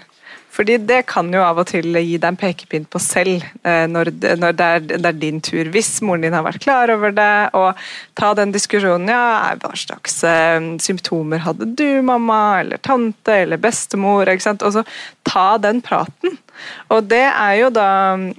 Fordi 0.56 0.78
det 0.88 1.02
kan 1.10 1.28
jo 1.34 1.42
av 1.44 1.58
og 1.60 1.68
til 1.68 1.92
gi 1.92 2.16
deg 2.16 2.30
en 2.30 2.38
pekepinn 2.40 2.86
på 2.88 3.00
selv 3.02 3.44
eh, 3.60 3.84
når, 3.92 4.10
det, 4.10 4.30
er, 4.40 4.80
det, 4.88 5.02
er, 5.04 5.18
din 5.20 5.38
tur. 5.44 5.68
Hvis 5.70 6.00
moren 6.00 6.24
din 6.24 6.34
har 6.34 6.46
vært 6.46 6.64
klar 6.64 6.90
over 6.94 7.12
det, 7.14 7.34
og 7.54 7.76
ta 8.18 8.32
den 8.38 8.54
diskusjonen 8.56 9.12
ja, 9.12 9.52
hva 9.60 9.74
slags 9.76 10.22
eh, 10.26 10.56
symptomer 10.82 11.44
hadde 11.44 11.68
du, 11.76 12.00
mamma, 12.08 12.40
eller 12.64 12.80
tante, 12.80 13.42
eller 13.44 13.60
bestemor? 13.60 14.32
ikke 14.32 14.48
sant? 14.48 14.64
Og 14.66 14.78
så 14.78 14.86
ta 15.28 15.60
den 15.62 15.84
praten. 15.84 16.40
Og 16.94 17.04
det 17.08 17.24
er 17.26 17.54
jo 17.60 17.70
da 17.74 17.88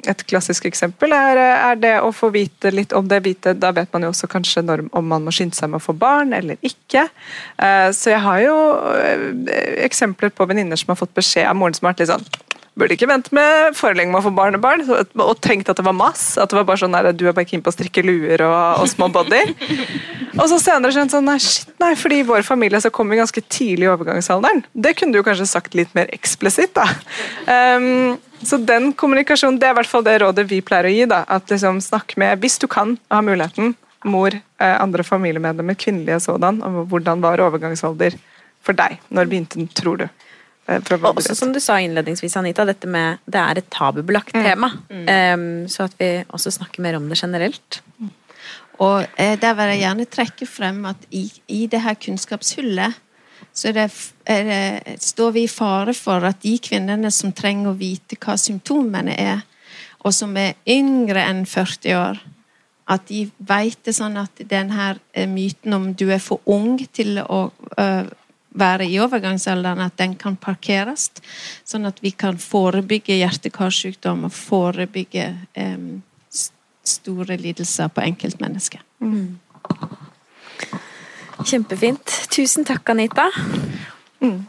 Et 0.07 0.23
klassisk 0.29 0.65
eksempel 0.69 1.13
er, 1.15 1.39
er, 1.39 1.79
det 1.79 1.93
å 2.01 2.11
få 2.15 2.29
vite 2.33 2.71
litt 2.73 2.93
om 2.95 3.07
det 3.07 3.21
hvite. 3.25 3.53
Da 3.59 3.73
vet 3.75 3.91
man 3.93 4.05
jo 4.05 4.11
også 4.13 4.29
kanskje 4.31 4.63
når, 4.65 4.85
om 4.97 5.07
man 5.07 5.25
må 5.25 5.33
skynde 5.35 5.57
seg 5.57 5.71
med 5.71 5.81
å 5.81 5.85
få 5.85 5.95
barn 5.97 6.33
eller 6.37 6.59
ikke. 6.65 7.07
Uh, 7.59 7.89
så 7.95 8.13
jeg 8.13 8.23
har 8.23 8.43
jo 8.45 8.57
uh, 8.87 9.27
eksempler 9.85 10.33
på 10.33 10.47
venninner 10.49 10.79
som 10.79 10.93
har 10.93 10.99
fått 10.99 11.15
beskjed 11.17 11.47
av 11.49 11.57
moren 11.59 11.77
som 11.77 11.87
har 11.87 11.95
vært 11.95 12.05
litt 12.05 12.13
sånn 12.15 12.56
Burde 12.77 12.93
ikke 12.93 13.09
vente 13.09 13.33
med 13.33 13.73
for 13.77 13.97
lenge 13.97 14.13
med 14.13 14.21
å 14.21 14.27
få 14.27 14.33
barnebarn, 14.37 14.83
og 14.85 15.39
tenkt 15.41 15.69
at 15.71 15.79
det 15.79 15.85
var 15.87 15.95
mass. 15.97 16.35
At 16.37 16.51
det 16.51 16.59
var 16.59 16.67
bare 16.67 16.81
sånn 16.83 16.93
der, 16.93 17.09
du 17.09 17.25
er 17.25 17.33
bare 17.33 17.49
keen 17.49 17.63
på 17.65 17.71
å 17.73 17.75
strikke 17.75 18.03
luer 18.05 18.43
og, 18.45 18.83
og 18.83 18.91
små 18.91 19.09
body. 19.13 19.41
Og 20.37 20.45
så 20.51 20.59
senere 20.61 20.93
skjønt 20.93 21.09
sånn 21.09 21.25
nei, 21.25 21.39
shit, 21.41 21.71
nei, 21.81 21.95
fordi 21.97 22.19
i 22.21 22.25
vår 22.27 22.43
familie 22.45 22.77
så 22.83 22.91
kom 22.93 23.09
vi 23.09 23.17
ganske 23.17 23.41
tidlig 23.49 23.87
i 23.87 23.89
overgangsalderen. 23.89 24.59
Det 24.77 24.91
kunne 24.99 25.15
du 25.15 25.25
kanskje 25.25 25.47
sagt 25.49 25.73
litt 25.73 25.95
mer 25.97 26.11
eksplisitt, 26.13 26.77
da. 26.77 26.85
Um, 27.49 28.19
så 28.45 28.59
den 28.61 28.91
kommunikasjonen, 28.93 29.57
det 29.57 29.69
er 29.69 29.73
i 29.73 29.77
hvert 29.79 29.89
fall 29.89 30.05
det 30.05 30.19
rådet 30.21 30.45
vi 30.51 30.61
pleier 30.61 30.85
å 30.85 30.93
gi. 30.93 31.07
da, 31.09 31.23
at 31.25 31.49
liksom 31.49 31.81
Snakk 31.81 32.13
med, 32.21 32.37
hvis 32.43 32.59
du 32.61 32.67
kan 32.69 32.93
og 32.99 33.15
har 33.17 33.25
muligheten, 33.25 33.73
mor, 34.05 34.35
eh, 34.35 34.75
andre 34.77 35.03
familiemedlemmer, 35.03 35.73
kvinnelige 35.73 36.19
sådan, 36.27 36.61
om 36.61 36.83
hvordan 36.91 37.21
var 37.23 37.41
overgangsalder 37.41 38.13
for 38.61 38.77
deg? 38.77 38.99
Når 39.09 39.31
begynte 39.31 39.57
den, 39.57 39.71
tror 39.73 40.03
du? 40.03 40.07
Eh, 40.67 40.93
også 40.99 41.35
som 41.35 41.53
du 41.55 41.61
sa 41.63 41.77
innledningsvis, 41.79 42.35
Anita, 42.39 42.65
dette 42.67 42.89
med 42.91 43.23
det 43.25 43.39
er 43.39 43.61
et 43.61 43.69
tabubelagt 43.71 44.35
mm. 44.35 44.43
tema. 44.43 44.71
Mm. 44.91 45.07
Um, 45.07 45.67
så 45.71 45.87
at 45.87 45.97
vi 45.99 46.11
også 46.27 46.51
snakker 46.59 46.83
mer 46.83 46.99
om 46.99 47.07
det 47.09 47.19
generelt. 47.21 47.81
Mm. 47.97 48.13
Og 48.83 49.05
eh, 49.17 49.35
Der 49.39 49.53
vil 49.57 49.73
jeg 49.73 49.83
gjerne 49.85 50.05
trekke 50.05 50.47
frem 50.49 50.85
at 50.85 51.07
i, 51.11 51.25
i 51.47 51.65
det 51.71 51.81
her 51.81 51.95
kunnskapshullet 51.95 53.03
så 53.57 53.71
det, 53.73 53.89
det, 54.27 54.97
står 55.01 55.31
vi 55.33 55.43
i 55.47 55.49
fare 55.49 55.93
for 55.97 56.21
at 56.29 56.43
de 56.43 56.57
kvinnene 56.61 57.09
som 57.13 57.33
trenger 57.33 57.71
å 57.71 57.77
vite 57.79 58.17
hva 58.21 58.35
symptomene 58.37 59.15
er, 59.17 59.39
og 60.05 60.13
som 60.13 60.35
er 60.37 60.59
yngre 60.69 61.23
enn 61.25 61.41
40 61.49 61.97
år, 61.97 62.19
at 62.93 63.07
de 63.09 63.23
vet 63.49 63.79
det 63.83 63.95
sånn 63.97 64.19
at 64.21 64.43
den 64.45 64.69
her 64.77 65.01
eh, 65.11 65.25
myten 65.27 65.73
om 65.73 65.89
du 65.97 66.05
er 66.13 66.21
for 66.23 66.45
ung 66.45 66.77
til 66.93 67.17
å 67.23 67.39
uh, 67.81 68.05
være 68.59 68.87
i 68.89 68.99
overgangsalderen, 68.99 69.81
at 69.85 69.97
den 69.99 70.15
kan 70.19 70.35
parkeres. 70.35 71.09
Sånn 71.67 71.87
at 71.89 72.01
vi 72.03 72.11
kan 72.11 72.39
forebygge 72.41 73.19
hjerte-karsykdom 73.19 74.27
og 74.27 74.35
forebygge 74.35 75.29
um, 75.57 76.01
store 76.87 77.37
lidelser 77.37 77.91
på 77.93 78.05
enkeltmennesker. 78.07 78.83
Mm. 79.03 79.39
Kjempefint. 81.45 82.15
Tusen 82.33 82.65
takk, 82.65 82.89
Anita. 82.89 83.29
Mm. 84.23 84.41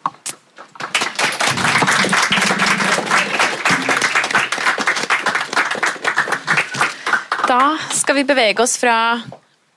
Da 7.48 7.78
skal 7.96 8.18
vi 8.18 8.24
bevege 8.28 8.60
oss 8.60 8.76
fra 8.80 8.96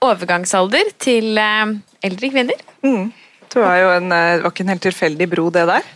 overgangsalder 0.04 0.92
til 1.00 1.38
eh, 1.40 1.76
eldre 2.04 2.30
kvinner. 2.34 2.64
Mm. 2.84 3.12
Det 3.52 3.60
var 3.60 3.76
jo 3.82 3.90
en, 3.98 4.08
det 4.12 4.44
var 4.46 4.54
ikke 4.54 4.64
en 4.64 4.72
helt 4.72 4.86
tilfeldig 4.86 5.28
bro, 5.32 5.50
det 5.52 5.66
der. 5.68 5.88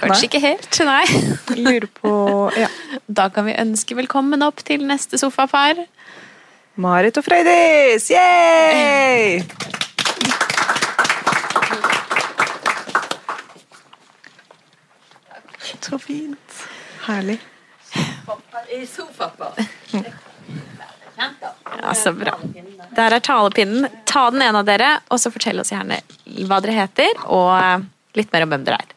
Kanskje 0.00 0.16
nei. 0.16 0.26
ikke 0.28 0.40
helt, 0.40 0.80
nei. 0.88 1.06
Lurer 1.64 1.88
på, 1.96 2.12
ja. 2.56 2.68
Da 3.08 3.28
kan 3.32 3.48
vi 3.48 3.56
ønske 3.60 3.96
velkommen 3.96 4.44
opp 4.44 4.60
til 4.64 4.84
neste 4.88 5.20
sofapar. 5.20 5.80
Marit 6.80 7.16
og 7.20 7.24
Frøydis! 7.24 8.10
Yay! 8.12 9.40
Så 15.80 15.98
fint. 15.98 16.66
Herlig. 17.08 17.40
Ja, 21.20 21.94
så 21.94 22.12
bra. 22.16 22.34
Der 22.96 23.16
er 23.16 23.24
talepinnen. 23.24 23.88
Ta 24.08 24.28
den 24.32 24.42
ene 24.44 24.62
av 24.62 24.68
dere, 24.68 24.90
og 25.10 25.20
så 25.22 25.32
fortell 25.32 25.60
oss 25.62 25.72
gjerne 25.72 26.00
hva 26.48 26.60
dere 26.64 26.78
heter, 26.80 27.12
og 27.28 27.50
eh, 27.56 27.84
litt 28.18 28.32
mer 28.32 28.46
om 28.46 28.52
hvem 28.54 28.64
dere 28.66 28.80
er. 28.80 28.88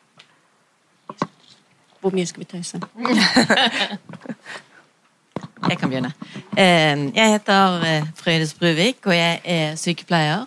Hvor 2.04 2.12
mye 2.16 2.28
skal 2.28 2.44
vi 2.44 2.50
tøyse? 2.52 2.78
jeg 5.70 5.78
kan 5.80 5.92
begynne. 5.92 6.14
Eh, 6.56 6.96
jeg 7.16 7.28
heter 7.38 7.62
Frøydes 7.80 8.24
Frøydis 8.24 8.54
Bruvik, 8.60 9.00
og 9.08 9.16
jeg 9.16 9.34
er 9.44 9.78
sykepleier. 9.80 10.42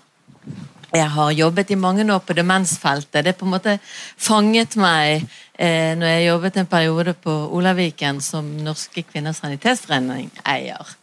Jeg 0.97 1.09
har 1.13 1.31
jobbet 1.35 1.71
i 1.71 1.77
mange 1.77 2.05
år 2.13 2.21
på 2.25 2.37
demensfeltet. 2.37 3.25
Det 3.25 3.37
på 3.37 3.47
en 3.47 3.55
måte 3.57 3.79
fanget 3.83 4.77
meg 4.81 5.27
eh, 5.59 5.93
når 5.99 6.07
jeg 6.07 6.29
jobbet 6.29 6.57
en 6.61 6.71
periode 6.71 7.13
på 7.21 7.33
Olaviken 7.57 8.21
som 8.25 8.45
Norske 8.65 9.03
kvinners 9.05 9.41
sanitetsforening 9.43 10.31
eier. 10.47 10.97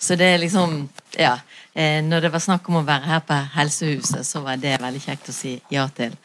Så 0.00 0.16
det 0.16 0.34
er 0.34 0.38
liksom 0.42 0.88
Ja. 1.18 1.38
Eh, 1.74 2.02
når 2.02 2.20
det 2.20 2.32
var 2.32 2.40
snakk 2.42 2.68
om 2.68 2.80
å 2.80 2.86
være 2.86 3.06
her 3.06 3.20
på 3.20 3.36
Helsehuset, 3.54 4.26
så 4.26 4.40
var 4.42 4.56
det 4.56 4.80
veldig 4.80 5.00
kjekt 5.00 5.28
å 5.28 5.32
si 5.32 5.60
ja 5.70 5.86
til. 5.88 6.16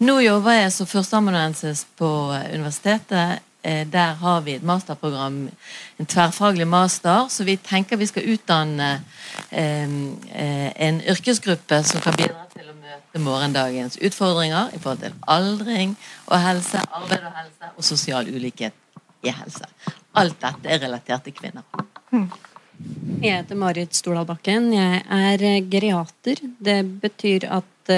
Nå 0.00 0.20
jobber 0.20 0.52
jeg 0.56 0.72
som 0.72 0.86
førsteamanuensis 0.86 1.84
på 1.98 2.08
universitetet 2.54 3.42
Eh, 3.66 3.86
der 3.86 4.12
har 4.12 4.40
vi 4.40 4.52
et 4.54 4.62
masterprogram, 4.62 5.50
en 5.98 6.06
tverrfaglig 6.06 6.66
master, 6.66 7.26
så 7.28 7.44
vi 7.44 7.56
tenker 7.56 7.96
vi 7.96 8.06
skal 8.06 8.28
utdanne 8.30 8.90
eh, 9.50 9.90
en 10.86 11.00
yrkesgruppe 11.02 11.80
som 11.82 12.04
kan 12.04 12.14
bidra 12.14 12.44
til 12.52 12.68
å 12.70 12.76
møte 12.78 13.22
morgendagens 13.24 13.98
utfordringer 13.98 14.70
i 14.70 14.78
forhold 14.78 15.02
til 15.02 15.16
aldring 15.26 15.96
og 16.28 16.38
helse, 16.44 16.84
arbeid 17.00 17.26
og 17.26 17.40
helse 17.40 17.72
og 17.72 17.88
sosial 17.88 18.30
ulikhet 18.30 19.26
i 19.26 19.34
helse. 19.34 19.66
Alt 20.14 20.38
dette 20.44 20.70
er 20.70 20.84
relatert 20.86 21.26
til 21.26 21.34
kvinner. 21.34 21.66
Jeg 23.22 23.40
heter 23.40 23.58
Marit 23.58 23.94
Stordal 23.96 24.26
Bakken. 24.28 24.72
Jeg 24.76 25.02
er 25.02 25.44
geriater. 25.70 26.42
Det 26.60 26.80
betyr 27.02 27.48
at 27.48 27.94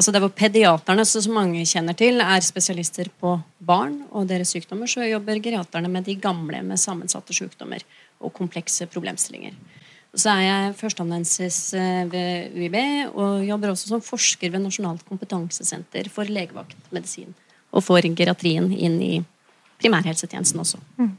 Altså 0.00 0.12
er 0.14 0.22
hvor 0.22 0.30
pediaterne, 0.32 1.04
som 1.04 1.34
mange 1.34 1.64
kjenner 1.66 1.96
til, 1.98 2.22
er 2.22 2.44
spesialister 2.46 3.10
på 3.20 3.34
barn 3.58 3.98
og 4.14 4.28
deres 4.30 4.52
sykdommer, 4.54 4.88
så 4.88 5.04
jobber 5.04 5.40
geriaterne 5.42 5.90
med 5.90 6.06
de 6.06 6.14
gamle 6.14 6.62
med 6.64 6.80
sammensatte 6.80 7.34
sykdommer 7.36 7.82
og 8.22 8.32
komplekse 8.32 8.86
problemstillinger. 8.86 9.56
Så 10.14 10.30
er 10.32 10.40
jeg 10.46 10.76
førsteamanuensis 10.78 11.58
eh, 11.78 12.04
ved 12.10 12.56
UiB 12.56 12.78
og 13.12 13.44
jobber 13.46 13.74
også 13.74 13.92
som 13.92 14.02
forsker 14.02 14.50
ved 14.50 14.64
Nasjonalt 14.64 15.04
kompetansesenter 15.06 16.08
for 16.10 16.26
legevaktmedisin. 16.26 17.34
Og 17.70 17.84
får 17.86 18.08
geriatrien 18.18 18.72
inn 18.72 18.98
i 19.04 19.12
primærhelsetjenesten 19.82 20.64
også. 20.64 20.80
Mm. 20.98 21.12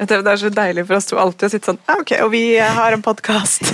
Det 0.00 0.18
er 0.18 0.40
så 0.40 0.50
deilig 0.52 0.84
for 0.88 0.98
oss 0.98 1.08
to 1.10 1.18
alltid 1.20 1.48
å 1.48 1.52
sitte 1.52 1.70
sånn 1.70 1.80
ah, 1.86 2.00
Ok, 2.02 2.12
og 2.24 2.30
vi 2.34 2.42
har 2.60 2.94
en 2.94 3.04
podkast. 3.04 3.64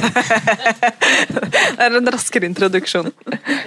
det 1.32 1.82
er 1.82 1.98
en 1.98 2.10
raskere 2.12 2.48
introduksjon. 2.48 3.12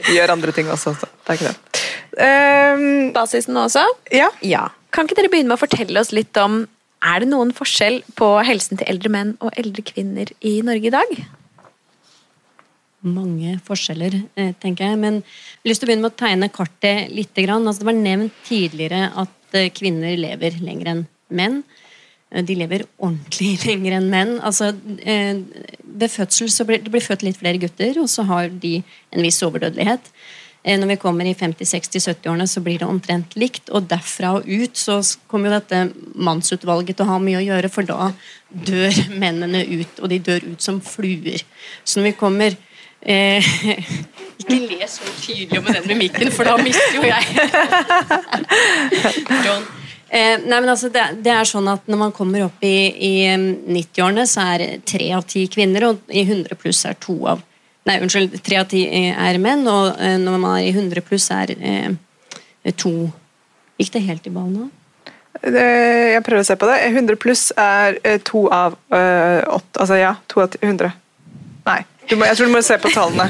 Vi 0.07 0.17
gjør 0.17 0.35
andre 0.35 0.53
ting 0.55 0.69
også, 0.71 0.95
så 0.99 1.09
det 1.09 1.35
er 1.35 1.39
ikke 1.39 1.53
det. 1.53 1.85
Um, 2.19 2.85
Basisen 3.15 3.57
også? 3.59 3.85
Ja. 4.13 4.29
ja. 4.45 4.67
Kan 4.95 5.07
ikke 5.07 5.19
dere 5.19 5.31
begynne 5.31 5.51
med 5.51 5.59
å 5.59 5.63
fortelle 5.63 6.01
oss 6.01 6.13
litt 6.15 6.35
om 6.41 6.63
Er 7.05 7.21
det 7.23 7.29
noen 7.29 7.53
forskjell 7.55 8.01
på 8.19 8.31
helsen 8.43 8.79
til 8.79 8.89
eldre 8.91 9.11
menn 9.13 9.35
og 9.39 9.53
eldre 9.59 9.85
kvinner 9.87 10.31
i 10.43 10.57
Norge 10.67 10.89
i 10.89 10.95
dag? 10.95 11.13
Mange 13.07 13.53
forskjeller, 13.63 14.17
eh, 14.35 14.51
tenker 14.59 14.89
jeg. 14.89 14.99
Men 14.99 15.21
jeg 15.21 15.63
har 15.63 15.71
lyst 15.71 15.83
til 15.83 15.87
å 15.87 15.91
begynne 15.93 16.07
med 16.09 16.15
å 16.15 16.19
tegne 16.19 16.49
kartet 16.51 17.13
litt. 17.15 17.31
Altså, 17.39 17.79
det 17.79 17.87
var 17.87 17.95
nevnt 18.01 18.41
tidligere 18.49 19.05
at 19.15 19.31
Eh, 19.51 19.69
kvinner 19.73 20.17
lever 20.17 20.59
lenger 20.61 20.91
enn 20.93 21.05
menn. 21.33 21.61
Eh, 22.31 22.43
de 22.45 22.57
lever 22.59 22.85
ordentlig 22.97 23.57
lenger 23.69 23.97
enn 23.99 24.09
menn. 24.11 24.35
Altså, 24.45 24.73
eh, 25.01 25.41
ved 25.81 26.13
fødsel 26.13 26.51
så 26.53 26.67
blir 26.67 26.83
det 26.83 26.93
blir 26.93 27.05
født 27.05 27.25
litt 27.27 27.39
flere 27.39 27.61
gutter, 27.61 28.01
og 28.01 28.09
så 28.11 28.27
har 28.29 28.51
de 28.51 28.79
en 29.11 29.25
viss 29.25 29.41
overdødelighet. 29.45 30.13
Når 30.69 30.89
vi 30.89 30.95
kommer 30.99 31.23
i 31.23 31.31
50-60-70-årene, 31.39 32.45
så 32.51 32.59
blir 32.61 32.81
det 32.81 32.87
omtrent 32.87 33.31
likt. 33.39 33.69
Og 33.71 33.85
derfra 33.89 34.33
og 34.35 34.49
ut 34.49 34.75
så 34.77 34.97
kommer 35.31 35.47
jo 35.47 35.55
dette 35.55 35.79
mannsutvalget 36.19 36.99
til 36.99 37.07
å 37.07 37.13
ha 37.13 37.19
mye 37.23 37.39
å 37.39 37.45
gjøre, 37.45 37.69
for 37.71 37.87
da 37.87 38.09
dør 38.67 38.99
mennene 39.23 39.63
ut, 39.63 40.01
og 40.03 40.11
de 40.11 40.19
dør 40.19 40.49
ut 40.51 40.61
som 40.61 40.81
fluer. 40.83 41.45
Så 41.87 42.01
når 42.01 42.11
vi 42.11 42.17
kommer 42.19 42.59
Eh, 43.01 43.43
ikke 44.39 44.59
le 44.59 44.87
så 44.87 45.01
tydelig 45.21 45.63
med 45.63 45.73
den 45.73 45.87
mimikken, 45.87 46.31
for 46.31 46.43
da 46.43 46.57
mister 46.57 46.95
jo 46.95 47.01
jeg 47.01 47.23
John. 49.45 49.63
Eh, 50.09 50.39
nei, 50.41 50.57
men 50.57 50.69
altså, 50.71 50.89
det, 50.89 51.03
det 51.21 51.29
er 51.29 51.45
sånn 51.45 51.67
at 51.69 51.83
Når 51.85 51.99
man 52.01 52.11
kommer 52.17 52.47
opp 52.47 52.63
i, 52.65 52.71
i 52.97 53.11
90-årene, 53.29 54.23
så 54.25 54.41
er 54.55 54.63
tre 54.89 55.11
av 55.13 55.21
ti 55.29 55.43
kvinner, 55.53 55.85
og 55.91 56.09
i 56.09 56.23
100 56.25 56.57
pluss 56.57 56.81
er 56.89 56.97
to 56.97 57.13
av 57.29 57.43
Nei, 57.85 57.99
unnskyld, 58.03 58.39
tre 58.45 58.57
av 58.59 58.65
ti 58.69 58.81
eh, 58.87 59.13
er 59.13 59.37
menn, 59.41 59.61
og 59.69 59.93
eh, 60.01 60.17
når 60.21 60.41
man 60.41 60.57
er 60.57 60.65
i 60.67 60.73
100 60.73 61.05
pluss, 61.05 61.29
er 61.33 61.53
eh, 61.57 62.73
to 62.77 62.93
Gikk 63.79 63.93
det 63.95 64.01
helt 64.09 64.25
i 64.27 64.33
ball 64.35 64.49
nå? 64.51 64.65
Jeg 65.39 66.19
prøver 66.25 66.41
å 66.41 66.47
se 66.47 66.57
på 66.59 66.67
det. 66.67 66.79
100 66.89 67.15
pluss 67.21 67.45
er 67.55 67.95
eh, 68.03 68.17
to 68.27 68.41
av 68.51 68.73
eh, 68.91 69.39
åtte. 69.47 69.79
Altså 69.79 69.95
ja, 70.01 70.09
to 70.27 70.41
av 70.43 70.49
ti- 70.51 70.59
100. 70.65 70.89
Nei, 71.69 71.77
må, 72.11 72.25
jeg 72.27 72.35
tror 72.35 72.49
du 72.49 72.53
må 72.57 72.61
se 72.65 72.75
på 72.81 72.91
tallene. 72.91 73.29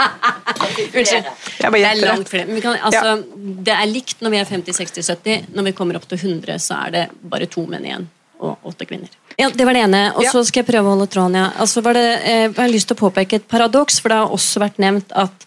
Unnskyld. 0.00 1.26
Jeg 1.60 1.72
bare 1.72 1.72
Det 1.72 1.80
er 1.80 1.94
gjetter 1.94 2.00
det. 2.00 2.08
langt 2.14 2.28
flere. 2.32 2.60
Kan, 2.64 2.78
altså, 2.88 3.24
Det 3.66 3.74
er 3.74 3.86
likt 3.90 4.20
når 4.24 4.30
vi 4.34 4.38
er 4.40 4.48
50, 4.48 4.76
60, 4.80 5.10
70. 5.12 5.44
Når 5.56 5.68
vi 5.68 5.72
kommer 5.76 5.96
opp 6.00 6.06
til 6.10 6.18
100, 6.18 6.58
så 6.62 6.78
er 6.86 6.90
det 6.96 7.04
bare 7.22 7.46
to 7.50 7.66
menn 7.70 7.84
igjen. 7.88 8.06
Og 8.40 8.56
åtte 8.70 8.86
kvinner. 8.88 9.08
Ja, 9.38 9.50
Det 9.50 9.64
var 9.68 9.76
det 9.76 9.82
ene. 9.84 10.02
Og 10.16 10.24
så 10.32 10.42
skal 10.48 10.62
jeg 10.64 10.70
prøve 10.72 10.88
å 10.88 10.94
holde 10.96 11.08
tråden. 11.12 11.36
Ja. 11.36 11.50
Altså 11.60 11.82
var 11.84 11.94
det, 11.98 12.06
eh, 12.24 12.42
jeg 12.48 12.54
har 12.56 12.72
lyst 12.72 12.88
til 12.88 12.96
å 12.96 13.02
påpeke 13.10 13.34
et 13.40 13.48
paradoks, 13.48 14.00
for 14.00 14.08
det 14.08 14.16
har 14.22 14.32
også 14.32 14.60
vært 14.64 14.78
nevnt 14.80 15.12
at 15.12 15.46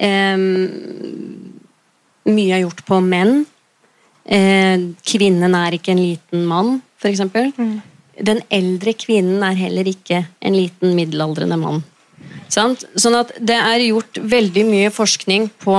eh, 0.00 0.36
mye 2.30 2.56
er 2.56 2.64
gjort 2.64 2.82
på 2.88 3.00
menn. 3.04 3.44
Eh, 4.30 4.78
kvinnen 5.04 5.54
er 5.56 5.76
ikke 5.76 5.92
en 5.94 6.02
liten 6.02 6.44
mann, 6.48 6.80
f.eks. 7.00 7.22
Den 8.20 8.42
eldre 8.52 8.92
kvinnen 9.00 9.42
er 9.46 9.56
heller 9.56 9.88
ikke 9.88 10.26
en 10.44 10.56
liten 10.56 10.92
middelaldrende 10.96 11.56
mann. 11.60 11.82
Sant? 12.50 12.84
Sånn 12.98 13.16
at 13.18 13.32
det 13.38 13.56
er 13.56 13.86
gjort 13.86 14.18
veldig 14.18 14.64
mye 14.66 14.90
forskning 14.94 15.48
på 15.62 15.76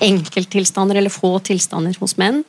enkelttilstander 0.00 1.00
eller 1.00 1.12
få 1.12 1.34
tilstander 1.44 1.96
hos 2.00 2.16
menn. 2.20 2.44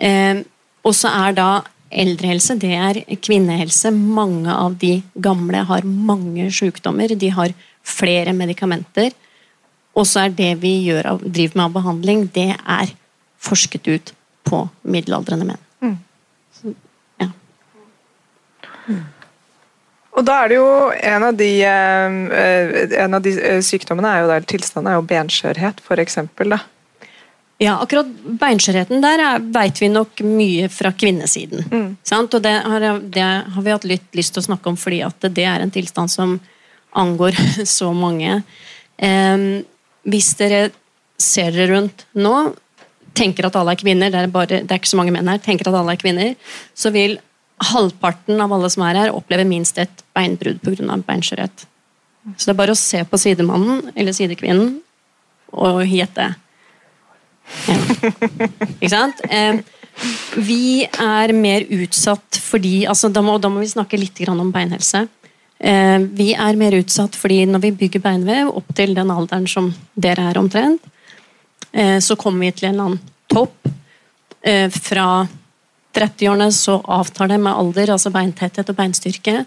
Eh, 0.00 0.40
og 0.80 0.96
så 0.96 1.12
er 1.12 1.36
da 1.36 1.50
eldrehelse, 1.90 2.56
det 2.62 2.72
er 2.72 3.00
kvinnehelse. 3.22 3.92
Mange 3.92 4.52
av 4.54 4.78
de 4.80 5.00
gamle 5.14 5.64
har 5.68 5.86
mange 5.86 6.48
sykdommer. 6.54 7.12
De 7.18 7.30
har 7.34 7.54
flere 7.86 8.32
medikamenter. 8.36 9.12
Og 9.98 10.06
så 10.06 10.26
er 10.26 10.34
det 10.34 10.54
vi 10.62 10.74
av, 10.94 11.20
driver 11.20 11.58
med 11.58 11.66
av 11.66 11.76
behandling, 11.76 12.26
det 12.32 12.54
er 12.56 12.92
forsket 13.40 13.88
ut 13.90 14.12
på 14.46 14.64
middelaldrende 14.82 15.50
menn. 15.50 15.64
Og 20.20 20.26
da 20.28 20.42
er 20.42 20.52
det 20.52 20.58
jo 20.58 20.68
en 20.92 21.24
av 21.30 21.36
de, 21.38 21.48
eh, 21.64 22.98
en 23.00 23.16
av 23.16 23.24
de 23.24 23.32
eh, 23.40 23.62
sykdommene 23.64 24.10
er 24.12 24.20
jo 24.20 24.28
der 24.28 24.46
tilstanden 24.52 24.90
er 24.92 24.98
jo 24.98 25.06
benskjørhet, 25.08 25.80
eksempel. 26.04 26.58
Ja, 27.60 27.78
akkurat 27.80 28.08
beinskjørheten 28.40 29.00
der 29.04 29.40
veit 29.52 29.80
vi 29.80 29.88
nok 29.88 30.20
mye 30.24 30.68
fra 30.72 30.92
kvinnesiden. 30.92 31.96
Sant? 32.04 32.34
Og 32.36 32.44
det 32.44 32.52
har, 32.52 32.86
det 33.00 33.24
har 33.24 33.64
vi 33.64 33.72
hatt 33.72 33.88
litt 33.88 34.16
lyst 34.16 34.36
til 34.36 34.44
å 34.44 34.48
snakke 34.50 34.68
om 34.68 34.76
fordi 34.80 35.00
at 35.04 35.28
det 35.28 35.44
er 35.48 35.64
en 35.64 35.72
tilstand 35.72 36.12
som 36.12 36.38
angår 36.96 37.36
så 37.78 37.92
mange. 37.96 38.42
Eh, 39.00 39.46
hvis 40.04 40.34
dere 40.36 40.68
ser 41.20 41.52
dere 41.56 41.72
rundt 41.72 42.04
nå, 42.12 42.52
tenker 43.16 43.48
at 43.48 43.56
alle 43.56 43.72
er 43.72 43.80
kvinner, 43.80 44.12
det 44.12 44.20
er, 44.20 44.30
bare, 44.32 44.62
det 44.64 44.70
er 44.70 44.80
ikke 44.80 44.92
så 44.92 45.00
mange 45.00 45.16
menn 45.16 45.28
her, 45.28 45.40
tenker 45.42 45.68
at 45.68 45.80
alle 45.80 45.96
er 45.96 46.00
kvinner, 46.00 46.36
så 46.76 46.92
vil 46.94 47.18
halvparten 47.60 48.40
av 48.40 48.52
alle 48.56 48.70
som 48.72 48.84
er 48.86 49.02
her, 49.02 49.14
opplever 49.14 49.48
minst 49.48 49.78
et 49.78 50.04
beinbrudd 50.16 50.62
pga. 50.64 50.96
beinskjørhet. 51.06 51.66
Så 52.36 52.46
det 52.46 52.54
er 52.54 52.60
bare 52.60 52.76
å 52.76 52.78
se 52.78 53.02
på 53.04 53.18
sidemannen 53.20 53.90
eller 53.94 54.16
sidekvinnen 54.16 54.78
og 55.56 55.82
gjette. 55.88 56.30
Ikke 58.78 58.92
sant? 58.92 59.22
Eh, 59.28 59.60
vi 60.40 60.84
er 60.84 61.32
mer 61.36 61.64
utsatt 61.80 62.38
fordi 62.40 62.84
altså 62.88 63.10
da, 63.12 63.22
må, 63.24 63.36
da 63.42 63.50
må 63.52 63.62
vi 63.64 63.72
snakke 63.72 63.98
litt 64.00 64.20
om 64.28 64.52
beinhelse. 64.52 65.06
Eh, 65.58 65.98
vi 66.16 66.32
er 66.32 66.56
mer 66.60 66.76
utsatt 66.78 67.16
fordi 67.18 67.42
når 67.48 67.64
vi 67.66 67.74
bygger 67.82 68.04
beinvev 68.04 68.52
opp 68.60 68.70
til 68.76 68.94
den 68.96 69.10
alderen 69.12 69.48
som 69.50 69.72
dere 69.94 70.30
er 70.30 70.40
omtrent, 70.40 70.86
eh, 71.72 71.98
så 72.00 72.16
kommer 72.16 72.46
vi 72.46 72.52
til 72.52 72.70
en 72.70 72.74
eller 72.74 72.88
annen 72.88 73.02
topp. 73.28 73.68
Eh, 74.40 74.70
fra 74.72 75.26
30-årene 75.96 76.50
så 76.54 76.78
avtar 76.84 77.32
det 77.32 77.40
med 77.42 77.56
alder, 77.56 77.94
altså 77.94 78.12
beintetthet 78.14 78.70
og 78.70 78.78
beinstyrke. 78.78 79.42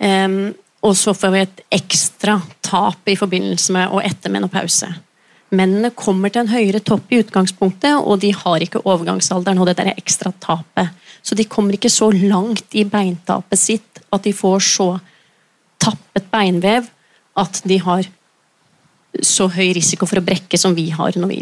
Um, 0.00 0.50
og 0.86 0.96
så 0.96 1.12
får 1.16 1.32
vi 1.34 1.44
et 1.44 1.62
ekstra 1.76 2.38
tap 2.64 3.08
i 3.10 3.16
forbindelse 3.18 3.74
med 3.76 3.92
og 3.92 4.02
etter 4.06 4.32
menopause. 4.32 4.88
Mennene 5.50 5.90
kommer 5.98 6.30
til 6.30 6.44
en 6.44 6.52
høyere 6.52 6.80
topp 6.86 7.10
i 7.10 7.18
utgangspunktet, 7.24 7.98
og 7.98 8.20
de 8.22 8.30
har 8.36 8.62
ikke 8.62 8.84
overgangsalderen 8.86 9.58
og 9.58 9.66
det 9.68 9.76
der 9.80 9.92
ekstra 9.96 10.32
tapet. 10.40 10.94
Så 11.22 11.34
de 11.36 11.44
kommer 11.44 11.74
ikke 11.76 11.90
så 11.92 12.08
langt 12.14 12.74
i 12.78 12.86
beintapet 12.88 13.58
sitt 13.58 14.00
at 14.10 14.24
de 14.24 14.32
får 14.34 14.62
så 14.66 14.88
tappet 15.82 16.30
beinvev 16.30 16.88
at 17.40 17.62
de 17.66 17.78
har 17.82 18.08
så 19.26 19.48
høy 19.50 19.72
risiko 19.74 20.06
for 20.06 20.20
å 20.20 20.24
brekke 20.24 20.58
som 20.60 20.74
vi 20.76 20.88
har 20.94 21.16
når 21.18 21.32
vi 21.32 21.40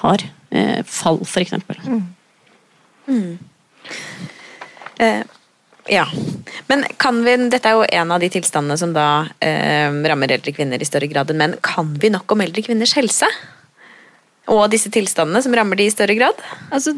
har 0.00 0.24
eh, 0.50 0.80
fall, 0.86 1.20
f.eks. 1.22 1.54
Eh, 5.00 5.22
ja. 5.88 6.06
Men 6.66 6.84
kan 7.00 7.22
vi, 7.24 7.36
dette 7.50 7.70
er 7.70 7.78
jo 7.78 7.86
en 7.88 8.12
av 8.12 8.20
de 8.20 8.28
tilstandene 8.32 8.76
som 8.78 8.92
da 8.96 9.06
eh, 9.40 9.88
rammer 9.88 10.36
eldre 10.36 10.52
kvinner 10.52 10.82
i 10.82 10.88
større 10.88 11.08
grad 11.10 11.32
enn 11.32 11.40
menn. 11.40 11.56
Kan 11.64 11.94
vi 12.02 12.12
nok 12.12 12.30
om 12.34 12.44
eldre 12.44 12.64
kvinners 12.66 12.96
helse? 12.98 13.28
Og 14.50 14.66
disse 14.72 14.90
tilstandene 14.92 15.42
som 15.44 15.54
rammer 15.56 15.78
de 15.78 15.88
i 15.88 15.94
større 15.94 16.16
grad? 16.18 16.38
Altså, 16.70 16.94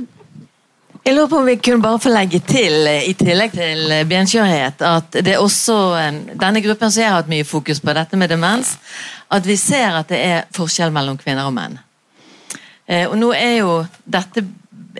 Jeg 1.03 1.17
lurer 1.17 1.27
på 1.27 1.39
om 1.41 1.49
vi 1.51 1.57
kunne 1.59 1.83
bare 1.83 1.99
få 1.99 2.13
legge 2.13 2.39
til, 2.47 2.87
eh, 2.87 3.09
i 3.11 3.15
tillegg 3.19 3.51
til 3.57 3.91
eh, 3.91 4.05
benskjørhet, 4.07 4.83
at 4.87 5.17
det 5.27 5.33
er 5.35 5.41
også 5.43 5.79
eh, 5.99 6.21
denne 6.39 6.63
gruppen 6.63 6.93
som 6.93 7.03
jeg 7.03 7.11
har 7.11 7.17
hatt 7.19 7.33
mye 7.33 7.47
fokus 7.47 7.81
på, 7.83 7.91
dette 7.97 8.19
med 8.21 8.31
demens, 8.31 8.77
at 9.27 9.47
vi 9.47 9.57
ser 9.59 9.99
at 9.99 10.13
det 10.15 10.21
er 10.23 10.45
forskjell 10.55 10.95
mellom 10.95 11.19
kvinner 11.19 11.49
og 11.49 11.57
menn. 11.57 11.81
Og 12.93 13.15
nå 13.17 13.31
er 13.33 13.55
jo 13.63 13.75
dette 14.05 14.43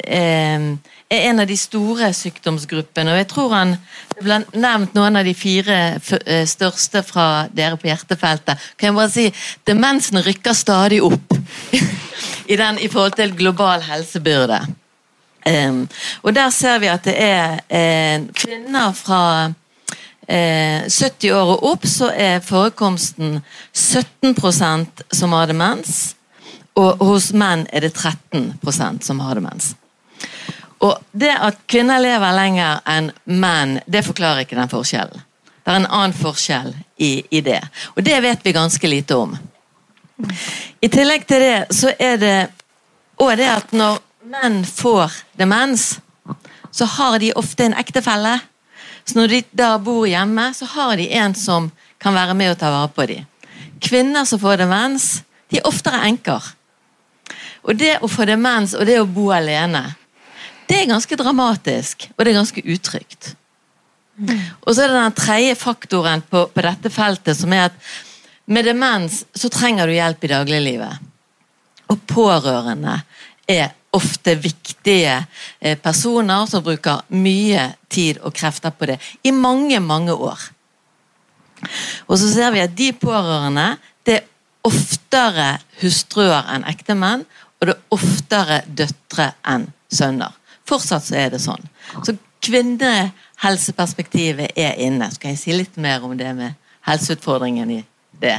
er 0.05 1.27
en 1.29 1.41
av 1.43 1.47
de 1.47 1.57
store 1.59 2.13
sykdomsgruppene, 2.17 3.13
og 3.13 3.21
jeg 3.21 3.29
tror 3.31 3.55
han 3.57 3.75
det 4.17 4.25
ble 4.25 4.39
nevnt 4.61 4.95
noen 4.97 5.19
av 5.19 5.27
de 5.27 5.35
fire 5.37 5.79
eh, 5.99 6.45
største 6.49 7.03
fra 7.05 7.47
dere 7.53 7.79
på 7.81 7.89
hjertefeltet. 7.91 8.61
Kan 8.77 8.93
jeg 8.93 8.99
bare 8.99 9.13
si, 9.13 9.27
Demensen 9.69 10.23
rykker 10.25 10.57
stadig 10.57 11.03
opp 11.05 11.35
i, 12.53 12.57
den, 12.57 12.79
i 12.79 12.89
forhold 12.93 13.19
til 13.19 13.35
global 13.37 13.85
helsebyrde. 13.89 14.63
Um, 15.43 15.89
og 16.23 16.37
der 16.37 16.53
ser 16.55 16.79
vi 16.79 16.87
at 16.87 17.03
det 17.03 17.17
er 17.19 17.59
eh, 17.67 18.29
kvinner 18.37 18.93
fra 18.95 19.51
eh, 20.29 20.87
70 20.87 21.33
år 21.35 21.55
og 21.57 21.65
opp, 21.73 21.87
så 21.87 22.13
er 22.15 22.45
forekomsten 22.47 23.41
17% 23.75 25.07
som 25.13 25.35
har 25.35 25.51
demens. 25.51 26.15
Og 26.79 27.03
hos 27.05 27.33
menn 27.37 27.67
er 27.73 27.85
det 27.85 27.93
13% 27.99 29.03
som 29.05 29.21
har 29.21 29.37
demens. 29.37 29.75
Og 30.83 30.99
det 31.15 31.31
at 31.31 31.61
kvinner 31.71 32.03
lever 32.03 32.35
lenger 32.35 32.81
enn 32.91 33.13
menn, 33.25 33.77
det 33.87 34.03
forklarer 34.07 34.43
ikke 34.43 34.59
den 34.59 34.73
forskjellen. 34.73 35.23
Det 35.63 35.71
er 35.71 35.79
en 35.79 35.87
annen 35.87 36.17
forskjell 36.17 36.73
i, 36.99 37.23
i 37.31 37.41
det. 37.41 37.61
Og 37.95 38.03
det 38.03 38.19
vet 38.25 38.43
vi 38.43 38.55
ganske 38.57 38.89
lite 38.91 39.15
om. 39.15 39.37
I 40.83 40.89
tillegg 40.91 41.27
til 41.27 41.43
det 41.43 41.59
så 41.75 41.93
er 41.99 42.19
det 42.19 42.39
òg 43.23 43.37
det 43.39 43.51
at 43.51 43.75
når 43.77 44.01
menn 44.33 44.63
får 44.67 45.15
demens, 45.39 46.01
så 46.73 46.89
har 46.97 47.19
de 47.23 47.31
ofte 47.39 47.67
en 47.67 47.79
ektefelle. 47.79 48.41
Så 49.05 49.19
når 49.19 49.35
de 49.35 49.43
da 49.59 49.77
bor 49.83 50.07
hjemme, 50.07 50.51
så 50.55 50.67
har 50.75 50.97
de 50.99 51.07
en 51.19 51.35
som 51.39 51.71
kan 52.03 52.15
være 52.15 52.35
med 52.39 52.55
og 52.55 52.59
ta 52.59 52.71
vare 52.73 52.91
på 52.91 53.07
dem. 53.11 53.27
Kvinner 53.83 54.27
som 54.27 54.41
får 54.43 54.63
demens, 54.63 55.23
de 55.51 55.61
er 55.61 55.69
oftere 55.69 56.03
enker. 56.09 56.43
Og 57.63 57.79
det 57.79 57.97
å 58.03 58.11
få 58.11 58.27
demens 58.27 58.75
og 58.75 58.87
det 58.89 58.99
å 58.99 59.07
bo 59.07 59.31
alene, 59.35 59.85
det 60.69 60.79
er 60.79 60.91
ganske 60.91 61.19
dramatisk, 61.19 62.09
og 62.17 62.25
det 62.25 62.33
er 62.33 62.41
ganske 62.41 62.65
utrygt. 62.75 63.35
Og 64.63 64.75
så 64.75 64.85
er 64.85 64.93
det 64.93 64.99
den 64.99 65.17
tredje 65.17 65.55
faktoren 65.59 66.23
på, 66.31 66.47
på 66.53 66.65
dette 66.65 66.91
feltet, 66.93 67.37
som 67.39 67.53
er 67.53 67.71
at 67.71 67.79
med 68.53 68.67
demens 68.67 69.23
så 69.35 69.51
trenger 69.53 69.89
du 69.89 69.95
hjelp 69.95 70.25
i 70.27 70.33
dagliglivet. 70.33 71.13
Og 71.93 72.01
pårørende 72.09 72.99
er 73.51 73.73
ofte 73.93 74.35
viktige 74.41 75.19
eh, 75.61 75.79
personer 75.79 76.47
som 76.49 76.65
bruker 76.65 77.05
mye 77.13 77.69
tid 77.93 78.21
og 78.25 78.35
krefter 78.37 78.73
på 78.73 78.89
det 78.89 78.99
i 79.23 79.33
mange, 79.37 79.81
mange 79.81 80.15
år. 80.15 80.41
Og 82.09 82.19
så 82.19 82.31
ser 82.33 82.53
vi 82.55 82.63
at 82.65 82.77
de 82.77 82.91
pårørende 82.97 83.77
det 84.07 84.19
er 84.19 84.29
oftere 84.67 85.57
hustruer 85.83 86.49
enn 86.55 86.67
ektemenn, 86.71 87.25
og 87.61 87.69
det 87.69 87.75
er 87.77 87.95
oftere 87.95 88.63
døtre 88.67 89.33
enn 89.49 89.69
sønner. 89.93 90.33
Fortsatt 90.69 91.05
så 91.09 91.15
er 91.19 91.29
det 91.35 91.41
sånn. 91.43 91.65
Så 92.07 92.13
kvinnehelseperspektivet 92.43 94.49
er 94.59 94.73
inne. 94.83 95.11
Skal 95.15 95.31
jeg 95.33 95.41
si 95.41 95.53
litt 95.57 95.77
mer 95.81 96.05
om 96.07 96.13
det 96.19 96.33
med 96.39 96.51
helseutfordringen 96.89 97.69
i 97.71 97.85
det? 98.23 98.39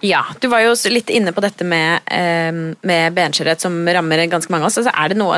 Ja, 0.00 0.22
du 0.40 0.48
var 0.48 0.62
jo 0.64 0.70
også 0.72 0.88
litt 0.92 1.10
inne 1.12 1.32
på 1.36 1.42
dette 1.44 1.64
med, 1.66 2.00
eh, 2.08 2.52
med 2.88 3.12
benskjørhet 3.16 3.60
som 3.60 3.74
rammer 3.84 4.26
ganske 4.32 4.52
mange 4.52 4.64
av 4.64 4.70
oss. 4.70 4.78
Altså, 4.80 4.92
er 4.96 5.08
det 5.12 5.18
noe, 5.20 5.36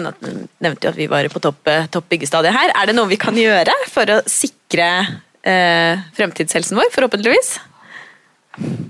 nevnte 0.63 0.87
jo 0.87 0.93
at 0.93 1.01
vi 1.01 1.11
var 1.11 1.27
på 1.33 1.43
topp, 1.43 1.67
eh, 1.67 1.89
topp 1.91 2.07
byggestadiet 2.09 2.55
her. 2.55 2.69
Er 2.71 2.87
det 2.87 2.95
noe 2.95 3.11
vi 3.11 3.17
kan 3.17 3.35
gjøre 3.35 3.75
for 3.91 4.07
å 4.07 4.23
sikre 4.31 5.19
eh, 5.43 5.99
fremtidshelsen 6.15 6.79
vår, 6.79 6.95
forhåpentligvis? 6.95 7.59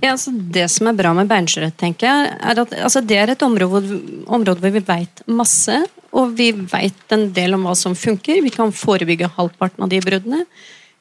Ja, 0.02 0.12
altså 0.12 0.32
Det 0.34 0.68
som 0.70 0.88
er 0.88 0.98
bra 0.98 1.14
med 1.14 1.30
beinskjørhet, 1.30 1.76
tenker 1.78 2.06
jeg, 2.06 2.38
er 2.42 2.60
at 2.60 2.72
altså 2.82 3.00
det 3.00 3.16
er 3.16 3.30
et 3.30 3.44
område 3.46 3.70
hvor, 3.70 3.82
område 4.26 4.60
hvor 4.60 4.74
vi 4.74 4.84
vet 4.84 5.22
masse. 5.26 5.84
Og 6.12 6.34
vi 6.36 6.50
vet 6.52 7.14
en 7.14 7.26
del 7.32 7.56
om 7.56 7.64
hva 7.66 7.74
som 7.78 7.96
funker. 7.96 8.42
Vi 8.44 8.52
kan 8.52 8.72
forebygge 8.74 9.30
halvparten 9.36 9.84
av 9.84 9.92
de 9.92 10.00
bruddene. 10.04 10.44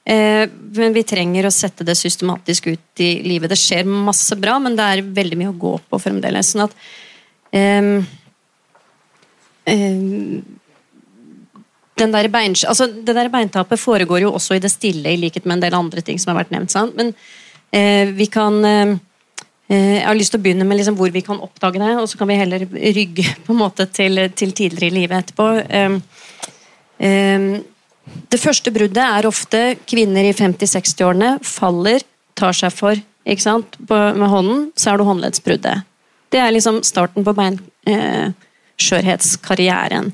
Eh, 0.08 0.48
men 0.48 0.96
vi 0.96 1.04
trenger 1.06 1.46
å 1.46 1.54
sette 1.54 1.86
det 1.86 1.98
systematisk 2.00 2.72
ut 2.72 3.04
i 3.04 3.12
livet. 3.26 3.52
Det 3.52 3.60
skjer 3.60 3.86
masse 3.86 4.38
bra, 4.40 4.58
men 4.64 4.78
det 4.78 4.88
er 4.88 5.04
veldig 5.20 5.38
mye 5.42 5.52
å 5.52 5.60
gå 5.66 5.76
på 5.92 6.00
fremdeles. 6.02 6.54
sånn 6.54 6.66
at 6.66 6.74
eh, 7.52 7.92
eh, 9.70 10.42
den 12.02 12.16
der 12.16 12.32
bein, 12.34 12.56
altså 12.56 12.88
det 12.90 13.14
der 13.14 13.30
beintapet 13.30 13.80
foregår 13.80 14.24
jo 14.24 14.34
også 14.34 14.58
i 14.58 14.64
det 14.64 14.72
stille, 14.74 15.12
i 15.12 15.20
likhet 15.22 15.46
med 15.46 15.60
en 15.60 15.66
del 15.68 15.78
andre 15.78 16.02
ting 16.02 16.18
som 16.18 16.32
har 16.32 16.42
vært 16.42 16.56
nevnt. 16.56 16.74
Sant? 16.74 16.96
Men 16.98 17.14
eh, 17.76 18.10
vi 18.16 18.32
kan 18.32 18.58
Jeg 19.72 20.04
har 20.04 20.18
lyst 20.18 20.34
til 20.34 20.40
å 20.42 20.44
begynne 20.44 20.66
med 20.68 20.78
liksom 20.82 20.98
hvor 21.00 21.12
vi 21.14 21.22
kan 21.24 21.40
oppdage 21.40 21.80
det, 21.80 21.94
og 21.96 22.08
så 22.12 22.18
kan 22.20 22.28
vi 22.28 22.40
heller 22.40 22.66
rygge 22.68 23.24
på 23.46 23.54
en 23.54 23.62
måte 23.62 23.84
til, 23.94 24.14
til 24.36 24.52
tidligere 24.58 24.90
i 24.90 24.98
livet 25.00 25.18
etterpå. 25.24 25.46
det 28.32 28.40
første 28.42 28.70
bruddet 28.76 29.06
er 29.06 29.30
ofte 29.30 29.60
kvinner 29.88 30.24
i 30.28 30.36
50-60-årene 30.36 31.30
faller, 31.46 32.02
tar 32.36 32.54
seg 32.58 32.72
for? 32.76 32.96
Med 33.22 34.30
hånden, 34.34 34.72
så 34.76 34.90
er 34.92 34.98
det 34.98 35.08
håndleddsbruddet. 35.08 35.78
Det 36.32 36.40
er 36.40 36.52
liksom 36.56 36.80
starten 36.88 37.26
på 37.28 37.34
beinskjørhetskarrieren. 37.38 40.08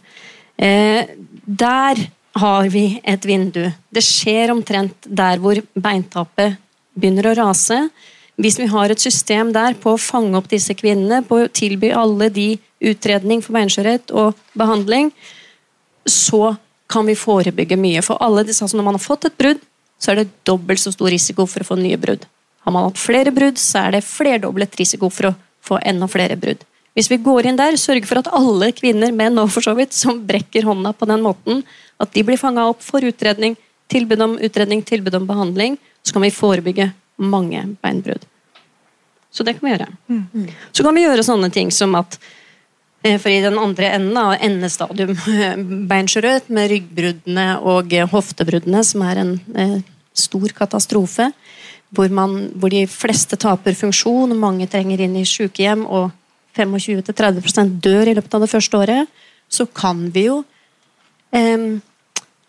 Eh, 0.58 1.06
der 1.46 1.96
har 2.38 2.70
vi 2.74 3.02
et 3.04 3.26
vindu. 3.26 3.72
Det 3.90 4.04
skjer 4.06 4.52
omtrent 4.54 4.96
der 5.06 5.38
hvor 5.42 5.56
beintapet 5.74 6.58
begynner 6.98 7.28
å 7.30 7.36
rase. 7.38 7.90
Hvis 8.38 8.60
vi 8.62 8.68
har 8.70 8.92
et 8.94 9.02
system 9.02 9.50
der 9.54 9.74
på 9.82 9.96
å 9.96 10.02
fange 10.02 10.38
opp 10.38 10.50
disse 10.52 10.76
kvinnene, 10.78 11.24
på 11.26 11.42
å 11.42 11.50
tilby 11.50 11.90
alle 11.90 12.30
de 12.30 12.52
utredning 12.86 13.42
for 13.42 13.58
beinskjørhet 13.58 14.14
og 14.14 14.38
behandling, 14.58 15.10
så 16.06 16.54
kan 16.88 17.08
vi 17.10 17.18
forebygge 17.18 17.80
mye. 17.82 18.04
For 18.06 18.22
alle 18.22 18.46
disse, 18.46 18.62
altså 18.64 18.78
Når 18.78 18.86
man 18.86 18.98
har 19.00 19.04
fått 19.04 19.26
et 19.26 19.38
brudd, 19.42 19.64
så 19.98 20.12
er 20.12 20.22
det 20.22 20.30
dobbelt 20.46 20.80
så 20.80 20.94
stor 20.94 21.10
risiko 21.10 21.48
for 21.50 21.66
å 21.66 21.70
få 21.72 21.80
nye 21.80 21.98
brudd. 21.98 22.28
Har 22.62 22.76
man 22.76 22.86
hatt 22.86 23.02
flere 23.02 23.34
brudd, 23.34 23.58
så 23.58 23.88
er 23.88 23.98
det 23.98 24.06
flerdoblet 24.06 24.78
risiko 24.78 25.10
for 25.10 25.32
å 25.32 25.36
få 25.66 25.82
enda 25.82 26.06
flere 26.08 26.38
brudd. 26.38 26.62
Hvis 26.94 27.10
vi 27.10 27.18
går 27.22 27.50
inn 27.50 27.58
der, 27.58 27.76
sørger 27.78 28.06
for 28.10 28.22
at 28.22 28.30
alle 28.34 28.70
kvinner, 28.78 29.12
menn 29.14 29.38
og 29.42 29.50
for 29.54 29.66
så 29.66 29.74
vidt, 29.78 29.98
som 29.98 30.22
brekker 30.30 30.66
hånda 30.66 30.94
på 30.94 31.10
den 31.10 31.26
måten, 31.26 31.66
at 31.98 32.14
de 32.14 32.24
blir 32.26 32.38
fanga 32.38 32.68
opp 32.70 32.86
for 32.86 33.02
utredning, 33.06 33.58
tilbud 33.90 34.22
om 34.22 34.38
utredning, 34.38 34.86
tilbud 34.86 35.18
om 35.18 35.28
behandling, 35.30 35.78
så 36.06 36.14
kan 36.14 36.26
vi 36.26 36.34
forebygge 36.34 36.92
mange 37.18 37.64
beinbrudd. 37.82 38.26
Så 39.32 39.46
det 39.46 39.58
kan 39.58 39.68
vi 39.68 39.74
gjøre. 39.76 39.88
Mm. 40.10 40.50
Så 40.72 40.86
kan 40.86 40.96
vi 40.96 41.04
gjøre 41.04 41.26
sånne 41.26 41.50
ting 41.54 41.72
som 41.74 41.94
at 42.00 42.18
eh, 43.04 43.18
for 43.20 43.30
i 43.30 43.42
den 43.44 43.60
andre 43.62 43.92
enden 43.98 44.18
av 44.18 44.36
endestadium 44.42 45.14
beinskjørhet 45.92 46.50
med 46.54 46.72
ryggbruddene 46.72 47.48
og 47.62 47.94
hoftebruddene, 48.14 48.84
som 48.88 49.04
er 49.06 49.22
en 49.24 49.34
eh, 49.58 49.80
stor 50.18 50.54
katastrofe, 50.58 51.32
hvor, 51.94 52.10
man, 52.12 52.50
hvor, 52.56 52.74
de 52.74 52.84
fleste 52.90 53.38
taper 53.40 53.78
funksjon, 53.78 54.34
mange 54.36 54.68
trenger 54.72 55.06
inn 55.06 55.16
i 55.20 55.28
sykehjem 55.28 55.86
og 55.86 56.10
25-30 56.58 57.78
dør 57.84 58.10
i 58.10 58.16
løpet 58.18 58.34
av 58.34 58.44
det 58.44 58.52
første 58.52 58.80
året, 58.80 59.20
så 59.48 59.68
kan 59.70 60.08
vi 60.12 60.26
jo 60.28 60.42
eh, 61.36 61.78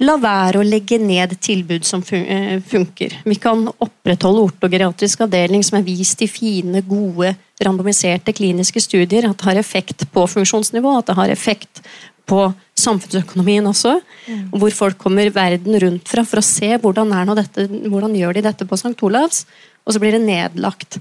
la 0.04 0.14
være 0.20 0.60
å 0.60 0.66
legge 0.66 0.98
ned 1.02 1.34
tilbud 1.42 1.86
som 1.86 2.04
eh, 2.14 2.58
funker. 2.62 3.16
Vi 3.26 3.38
kan 3.42 3.64
opprettholde 3.70 4.44
ortogeriatrisk 4.46 5.24
avdeling 5.26 5.64
som 5.66 5.80
er 5.80 5.86
vist 5.86 6.22
i 6.22 6.30
fine, 6.30 6.82
gode, 6.86 7.34
randomiserte 7.58 8.34
kliniske 8.36 8.82
studier 8.84 9.26
at 9.26 9.40
det 9.40 9.48
har 9.48 9.58
effekt 9.58 10.06
på 10.14 10.26
funksjonsnivå, 10.30 10.92
at 11.00 11.10
det 11.10 11.18
har 11.18 11.34
effekt 11.34 11.82
på 12.28 12.44
samfunnsøkonomien 12.78 13.66
også. 13.66 13.96
Mm. 14.28 14.44
Hvor 14.60 14.76
folk 14.76 14.98
kommer 15.00 15.32
verden 15.34 15.78
rundt 15.82 16.10
fra 16.10 16.22
for 16.28 16.42
å 16.42 16.46
se 16.46 16.76
hvordan, 16.78 17.14
dette, 17.38 17.66
hvordan 17.88 18.14
gjør 18.14 18.38
de 18.38 18.46
dette 18.46 18.68
på 18.68 18.78
St. 18.78 18.94
Olavs, 19.08 19.46
og 19.82 19.96
så 19.96 20.02
blir 20.02 20.14
det 20.14 20.22
nedlagt. 20.26 21.00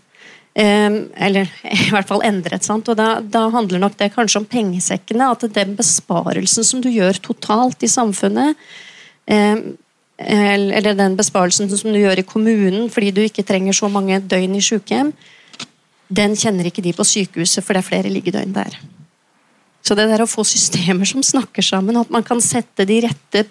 Eller 0.57 1.51
i 1.87 1.91
hvert 1.93 2.09
fall 2.09 2.23
endret. 2.25 2.65
Sant? 2.65 2.89
Og 2.89 2.97
da, 2.97 3.17
da, 3.21 3.47
handler 3.53 3.83
nok 3.83 3.97
det 3.99 4.13
kanskje 4.15 4.41
om 4.41 4.49
pengesekkene. 4.49 5.29
At 5.29 5.45
den 5.53 5.75
besparelsen 5.77 6.65
som 6.65 6.81
du 6.81 6.89
gjør 6.89 7.19
totalt 7.21 7.85
i 7.85 7.91
samfunnet, 7.91 8.57
eller 10.17 10.93
den 10.97 11.17
besparelsen 11.19 11.69
som 11.69 11.93
du 11.93 11.99
gjør 11.99 12.21
i 12.21 12.25
kommunen 12.25 12.87
fordi 12.89 13.11
du 13.13 13.19
ikke 13.25 13.45
trenger 13.45 13.75
så 13.75 13.89
mange 13.91 14.17
døgn 14.23 14.55
i 14.57 14.63
sykehjem, 14.63 15.11
den 16.07 16.37
kjenner 16.39 16.69
ikke 16.69 16.81
de 16.81 16.93
på 16.95 17.05
sykehuset, 17.05 17.63
for 17.63 17.75
det 17.75 17.83
er 17.83 17.89
flere 17.89 18.11
liggedøgn 18.13 18.55
der. 18.55 18.77
Så 19.87 19.95
det 19.95 20.07
der 20.09 20.23
å 20.23 20.27
få 20.27 20.43
systemer 20.47 21.07
som 21.07 21.23
snakker 21.23 21.63
sammen, 21.63 21.99
at 21.99 22.09
man 22.11 22.25
kan 22.27 22.41
sette 22.43 22.87
de 22.87 22.99
rette 23.05 23.43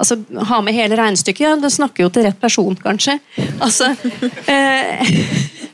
altså 0.00 0.16
Ha 0.48 0.58
med 0.64 0.74
hele 0.74 0.96
regnestykket. 0.98 1.44
Ja, 1.44 1.52
det 1.60 1.70
snakker 1.70 2.06
jo 2.06 2.10
til 2.10 2.24
rett 2.26 2.40
person, 2.40 2.74
kanskje. 2.74 3.18
Altså 3.62 3.92
eh, 4.50 5.12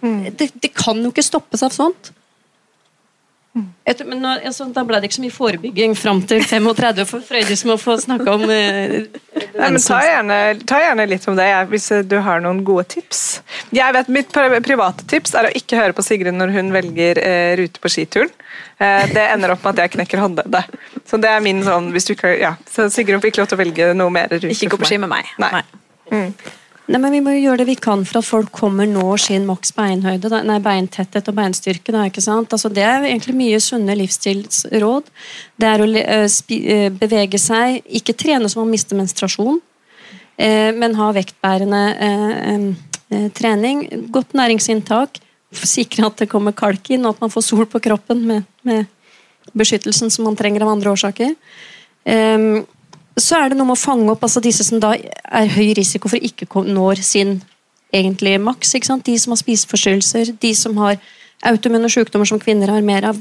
Mm. 0.00 0.30
Det, 0.36 0.50
det, 0.54 0.72
kan 0.76 0.98
jo 1.02 1.12
ikke 1.12 1.24
stoppes 1.26 1.62
av 1.66 1.74
sånt. 1.74 2.12
Etter, 3.84 4.06
men 4.06 4.20
nå, 4.22 4.36
altså, 4.46 4.68
Da 4.70 4.84
ble 4.86 5.00
det 5.02 5.08
ikke 5.08 5.16
så 5.16 5.22
mye 5.24 5.34
forebygging 5.34 5.94
fram 5.98 6.20
til 6.30 6.44
35, 6.46 7.00
for 7.08 7.24
Frøydis 7.26 7.64
må 7.66 7.74
få 7.82 7.96
snakke 7.98 8.30
om 8.30 8.44
eh, 8.46 9.08
Nei, 9.56 9.70
men 9.72 9.80
ta 9.82 9.98
gjerne, 10.06 10.36
ta 10.70 10.78
gjerne, 10.84 11.06
litt 11.10 11.26
om 11.28 11.34
det, 11.38 11.48
hvis 11.72 11.88
du 12.06 12.14
har 12.22 12.44
noen 12.44 12.60
gode 12.64 12.86
tips. 12.94 13.40
Jeg 13.74 13.96
vet 13.96 14.12
Mitt 14.12 14.30
private 14.30 15.08
tips 15.10 15.34
er 15.34 15.48
å 15.48 15.52
ikke 15.58 15.80
høre 15.80 15.96
på 15.96 16.04
Sigrid 16.06 16.36
når 16.36 16.54
hun 16.54 16.70
velger 16.76 17.18
eh, 17.24 17.56
rute 17.58 17.82
på 17.82 17.90
skituren. 17.90 18.30
Eh, 18.78 19.10
det 19.10 19.26
ender 19.32 19.56
opp 19.56 19.66
med 19.66 19.74
at 19.74 19.84
jeg 19.84 19.96
knekker 19.96 20.22
håndleddet. 20.22 20.78
Så 21.10 21.18
det 21.20 21.34
er 21.34 21.42
min 21.42 21.64
sånn, 21.66 21.90
hvis 21.96 22.06
du 22.06 22.14
ikke, 22.14 22.36
ja, 22.38 22.54
så 22.70 22.86
Sigrid 22.92 23.18
fikk 23.26 23.42
lov 23.42 23.50
til 23.50 23.58
å 23.58 23.62
velge 23.64 23.90
noe 23.98 24.14
mer 24.14 24.30
rute 24.30 24.54
Ikke 24.54 24.70
gå 24.76 24.84
på 24.84 24.92
ski 24.92 25.02
med 25.02 25.10
meg. 25.10 25.34
Nei. 25.42 25.50
Nei. 25.58 25.66
Mm. 26.14 26.58
Nei, 26.90 26.98
men 26.98 27.12
Vi 27.14 27.20
må 27.22 27.32
jo 27.36 27.44
gjøre 27.44 27.60
det 27.62 27.68
vi 27.68 27.76
kan 27.78 28.00
for 28.02 28.18
at 28.18 28.26
folk 28.26 28.48
kommer 28.50 28.88
nå 28.90 29.14
sin 29.22 29.44
maks 29.46 29.70
beinhøyde, 29.76 30.30
nei, 30.42 30.56
beintetthet 30.64 31.28
og 31.30 31.36
beinstyrke. 31.38 31.92
Da, 31.94 32.02
ikke 32.08 32.24
sant? 32.24 32.50
Altså, 32.50 32.70
det 32.74 32.82
er 32.82 33.06
egentlig 33.06 33.36
mye 33.38 33.60
sunne 33.62 33.94
livsstilsråd. 34.00 35.10
Det 35.54 35.68
er 35.70 35.84
å 35.84 35.86
uh, 35.86 36.88
bevege 36.98 37.38
seg, 37.38 37.78
ikke 38.00 38.16
trene 38.18 38.50
som 38.50 38.64
man 38.64 38.74
mister 38.74 38.98
menstruasjon, 38.98 39.60
uh, 39.62 40.70
men 40.80 40.98
ha 40.98 41.12
vektbærende 41.14 41.82
trening. 43.38 43.86
Godt 44.10 44.34
næringsinntak. 44.38 45.22
Sikre 45.50 46.06
at 46.10 46.18
det 46.22 46.30
kommer 46.30 46.54
kalk 46.58 46.90
inn, 46.90 47.06
og 47.06 47.14
at 47.14 47.22
man 47.22 47.30
får 47.30 47.46
sol 47.52 47.70
på 47.70 47.82
kroppen 47.86 48.26
med, 48.26 48.50
med 48.66 48.90
beskyttelsen 49.54 50.10
som 50.10 50.26
man 50.26 50.38
trenger 50.38 50.66
av 50.66 50.74
andre 50.74 50.90
årsaker. 50.94 51.34
Så 53.18 53.36
er 53.36 53.50
det 53.50 53.58
noe 53.58 53.68
med 53.68 53.78
å 53.78 53.80
fange 53.80 54.10
opp 54.12 54.22
altså 54.24 54.42
disse 54.42 54.64
som 54.66 54.80
da 54.82 54.94
er 54.94 55.54
høy 55.54 55.72
risiko 55.76 56.10
for 56.10 56.20
å 56.20 56.28
ikke 56.30 56.46
når 56.66 57.02
sin 57.04 57.40
egentlige 57.92 58.38
maks. 58.38 58.72
De 59.04 59.16
som 59.18 59.34
har 59.34 59.40
spiseforstyrrelser, 59.40 60.34
de 60.40 60.52
som 60.54 60.76
har 60.78 61.00
autoimmune 61.46 61.88
sykdommer 61.90 62.28
som 62.28 62.40
kvinner 62.40 62.70
har 62.70 62.84
mer 62.84 63.08
av, 63.10 63.18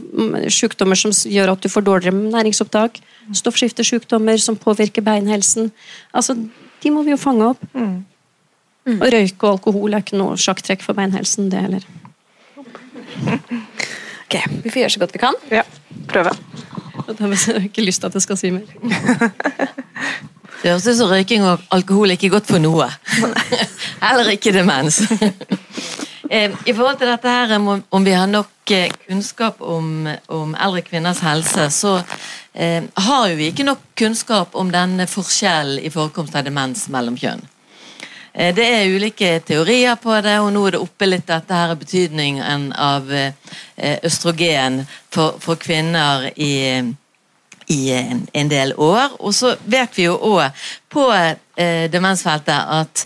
sykdommer 0.52 1.00
som 1.00 1.12
gjør 1.12 1.54
at 1.54 1.64
du 1.64 1.70
får 1.72 1.86
dårligere 1.88 2.32
næringsopptak, 2.36 3.00
stoffskiftesykdommer 3.40 4.38
som 4.44 4.60
påvirker 4.60 5.06
beinhelsen. 5.06 5.72
Altså, 6.14 6.36
De 6.80 6.92
må 6.92 7.04
vi 7.04 7.12
jo 7.12 7.18
fange 7.20 7.44
opp. 7.44 7.64
Mm. 7.74 8.06
Mm. 8.88 9.02
Og 9.02 9.10
røyk 9.12 9.44
og 9.44 9.50
alkohol 9.50 9.94
er 9.94 10.04
ikke 10.04 10.20
noe 10.20 10.38
sjakktrekk 10.40 10.84
for 10.86 10.96
beinhelsen, 10.96 11.50
det 11.52 11.66
heller. 11.66 11.84
Ok, 14.30 14.36
Vi 14.62 14.70
får 14.70 14.84
gjøre 14.84 14.94
så 14.94 15.00
godt 15.02 15.14
vi 15.16 15.20
kan. 15.24 15.38
Ja, 15.50 15.64
prøve. 16.06 16.36
Jeg 17.08 17.16
har 17.18 17.64
ikke 17.66 17.82
lyst 17.82 18.04
til 18.04 18.12
at 18.12 18.14
jeg 18.14 18.22
skal 18.22 18.38
si 18.38 18.52
mer. 18.54 18.68
Det 20.60 20.74
høres 20.74 20.88
ut 20.90 20.98
som 21.00 21.08
røyking 21.08 21.46
og 21.48 21.62
alkohol 21.72 22.12
er 22.12 22.18
ikke 22.20 22.34
godt 22.34 22.50
for 22.52 22.60
noe. 22.60 22.90
Heller 24.04 24.36
ikke 24.36 24.56
demens. 24.56 25.02
Eh, 26.30 26.52
I 26.66 26.74
forhold 26.78 27.00
til 27.02 27.10
dette 27.10 27.32
her, 27.34 27.56
om 27.90 28.04
vi 28.06 28.12
har 28.14 28.28
nok 28.30 28.72
eh, 28.72 28.92
kunnskap 29.08 29.64
om, 29.66 30.06
om 30.30 30.52
eldre 30.54 30.84
kvinners 30.86 31.24
helse, 31.26 31.64
så 31.74 31.96
eh, 32.54 32.84
har 32.86 33.24
jo 33.32 33.40
vi 33.40 33.48
ikke 33.50 33.66
nok 33.66 33.82
kunnskap 33.98 34.54
om 34.54 34.70
denne 34.70 35.08
forskjellen 35.10 35.82
i 35.82 35.90
forekomst 35.90 36.38
av 36.38 36.46
demens 36.46 36.86
mellom 36.94 37.18
kjønn. 37.18 37.42
Eh, 38.36 38.54
det 38.54 38.68
er 38.76 38.94
ulike 38.94 39.32
teorier 39.48 39.98
på 39.98 40.14
det, 40.22 40.38
og 40.38 40.54
nå 40.54 40.68
er 40.68 40.78
det 40.78 40.84
oppe 40.86 41.10
litt 41.10 41.26
dette 41.34 41.64
her 41.64 41.74
betydningen 41.82 42.70
av 42.78 43.10
østrogen 44.06 44.84
for, 45.10 45.42
for 45.42 45.58
kvinner 45.58 46.30
i 46.38 46.54
i 47.70 47.92
en, 47.94 48.24
en 48.34 48.50
del 48.50 48.74
år. 48.78 49.16
Og 49.20 49.34
så 49.36 49.54
vet 49.70 49.98
vi 49.98 50.08
jo 50.08 50.18
òg 50.32 50.66
på 50.92 51.06
eh, 51.14 51.86
demensfeltet 51.92 52.74
at 52.80 53.06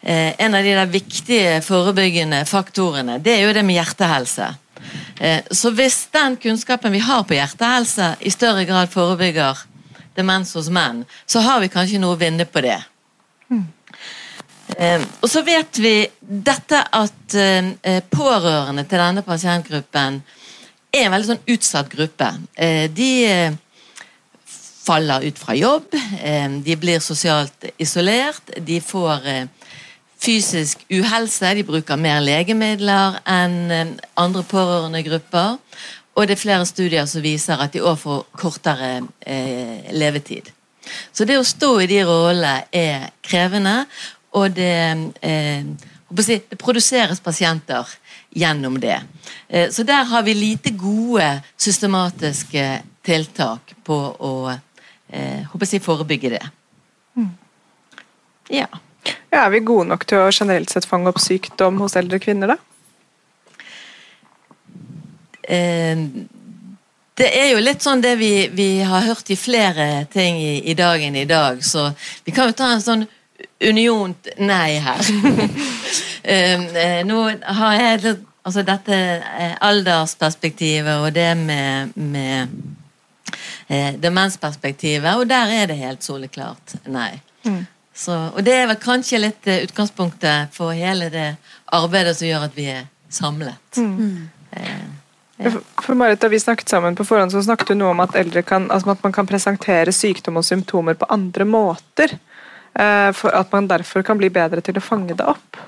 eh, 0.00 0.32
en 0.42 0.58
av 0.58 0.66
de 0.66 0.74
der 0.76 0.90
viktige 0.90 1.60
forebyggende 1.64 2.44
faktorene, 2.50 3.20
det 3.22 3.38
er 3.38 3.46
jo 3.46 3.56
det 3.56 3.64
med 3.66 3.78
hjertehelse. 3.78 4.52
Eh, 5.22 5.42
så 5.50 5.70
hvis 5.76 6.06
den 6.14 6.36
kunnskapen 6.42 6.94
vi 6.94 7.02
har 7.04 7.22
på 7.26 7.38
hjertehelse 7.38 8.16
i 8.20 8.32
større 8.34 8.66
grad 8.68 8.90
forebygger 8.92 9.66
demens 10.16 10.52
hos 10.58 10.68
menn, 10.72 11.04
så 11.26 11.40
har 11.44 11.62
vi 11.62 11.72
kanskje 11.72 12.02
noe 12.02 12.16
å 12.16 12.20
vinne 12.20 12.48
på 12.48 12.64
det. 12.64 12.80
Eh, 14.78 15.02
og 15.20 15.28
så 15.30 15.42
vet 15.44 15.78
vi 15.82 15.96
dette 16.20 16.78
at 16.96 17.34
eh, 17.36 18.00
pårørende 18.10 18.84
til 18.88 19.02
denne 19.02 19.24
pasientgruppen 19.26 20.22
er 20.92 21.06
en 21.06 21.12
veldig 21.12 21.28
sånn 21.28 21.52
utsatt 21.54 21.90
gruppe. 21.92 22.28
Eh, 22.54 22.88
de 22.92 23.10
eh, 23.28 23.58
faller 24.82 25.22
ut 25.22 25.38
fra 25.38 25.54
jobb, 25.54 25.94
eh, 26.22 26.50
de 26.50 26.76
blir 26.76 27.00
sosialt 27.00 27.66
isolert, 27.78 28.50
de 28.56 28.80
får 28.80 29.26
eh, 29.26 29.46
fysisk 30.22 30.84
uhelse, 30.90 31.54
de 31.54 31.66
bruker 31.66 31.98
mer 31.98 32.22
legemidler 32.24 33.20
enn 33.28 33.58
eh, 33.70 33.92
andre 34.18 34.42
pårørende 34.42 35.02
grupper. 35.06 35.58
Og 36.12 36.26
det 36.28 36.36
er 36.36 36.42
flere 36.42 36.66
studier 36.68 37.06
som 37.08 37.24
viser 37.24 37.60
at 37.62 37.72
de 37.72 37.80
også 37.80 38.02
får 38.02 38.18
kortere 38.36 38.90
levetid. 39.96 40.50
Så 41.08 41.24
det 41.24 41.38
å 41.40 41.46
stå 41.46 41.70
i 41.80 41.86
de 41.88 42.02
rollene 42.04 42.66
er 42.68 43.06
krevende, 43.24 43.86
og 44.36 44.52
det, 44.52 45.08
det 45.22 46.58
produseres 46.60 47.22
pasienter 47.24 47.88
gjennom 48.28 48.76
det. 48.82 48.98
Så 49.72 49.86
der 49.88 50.04
har 50.10 50.26
vi 50.26 50.36
lite 50.36 50.74
gode 50.76 51.30
systematiske 51.56 52.66
tiltak 53.08 53.72
på 53.88 53.98
å 54.12 54.34
eh, 55.12 55.68
si, 55.68 55.80
forebygge 55.80 56.32
det. 56.34 56.42
Ja. 58.52 58.66
Ja, 59.32 59.46
er 59.46 59.50
vi 59.50 59.62
gode 59.64 59.88
nok 59.90 60.04
til 60.06 60.20
å 60.20 60.30
generelt 60.30 60.70
sett 60.70 60.86
fange 60.86 61.10
opp 61.10 61.20
sykdom 61.22 61.80
hos 61.82 61.96
eldre 61.98 62.20
kvinner, 62.22 62.52
da? 62.52 62.58
Eh, 65.42 66.04
det 67.18 67.28
er 67.36 67.50
jo 67.52 67.62
litt 67.62 67.84
sånn 67.84 68.02
det 68.02 68.14
vi, 68.20 68.48
vi 68.52 68.68
har 68.86 69.04
hørt 69.08 69.30
i 69.30 69.36
flere 69.36 70.06
ting 70.12 70.38
i, 70.40 70.54
i, 70.70 70.74
dagen 70.78 71.16
i 71.16 71.26
dag, 71.28 71.60
så 71.64 71.90
vi 72.24 72.32
kan 72.32 72.50
jo 72.50 72.56
ta 72.56 72.72
en 72.72 72.84
sånn 72.84 73.06
uniont 73.62 74.28
nei 74.40 74.78
her. 74.82 75.00
eh, 76.22 76.68
eh 76.84 77.00
nå 77.06 77.24
har 77.60 77.80
jeg 77.80 78.20
Altså 78.42 78.64
dette 78.66 78.96
eh, 78.98 79.52
aldersperspektivet 79.62 80.96
og 80.98 81.12
det 81.14 81.28
med, 81.38 81.92
med 81.94 82.50
eh, 83.72 83.94
demensperspektivet, 84.00 85.16
og 85.16 85.28
der 85.30 85.52
er 85.62 85.70
det 85.72 85.80
helt 85.80 86.04
soleklart 86.04 86.76
nei. 86.84 87.14
Mm. 87.46 87.64
Så, 87.94 88.14
og 88.32 88.40
det 88.44 88.54
er 88.56 88.68
vel 88.70 88.80
kanskje 88.80 89.20
litt 89.20 89.48
uh, 89.50 89.58
utgangspunktet 89.66 90.54
for 90.54 90.72
hele 90.76 91.10
det 91.12 91.34
arbeidet 91.76 92.14
som 92.16 92.28
gjør 92.28 92.46
at 92.46 92.54
vi 92.56 92.70
er 92.72 92.86
samlet. 93.12 93.76
Mm. 93.76 94.30
Eh, 94.56 95.56
for 95.82 95.98
Marit, 95.98 96.20
Da 96.20 96.28
vi 96.32 96.40
snakket 96.40 96.68
sammen 96.68 96.96
på 96.96 97.04
forhånd, 97.04 97.32
så 97.32 97.42
snakket 97.42 97.72
du 97.72 97.74
noe 97.74 97.92
om 97.92 98.00
at, 98.04 98.16
kan, 98.46 98.70
altså 98.70 98.94
at 98.94 99.04
man 99.04 99.12
kan 99.12 99.28
presentere 99.28 99.92
sykdom 99.92 100.40
og 100.40 100.44
symptomer 100.44 100.96
på 100.96 101.08
andre 101.10 101.44
måter. 101.44 102.16
Eh, 102.72 103.10
for 103.12 103.34
at 103.36 103.52
man 103.52 103.68
derfor 103.68 104.02
kan 104.02 104.18
bli 104.18 104.30
bedre 104.32 104.64
til 104.64 104.78
å 104.80 104.84
fange 104.84 105.16
det 105.18 105.26
opp. 105.28 105.60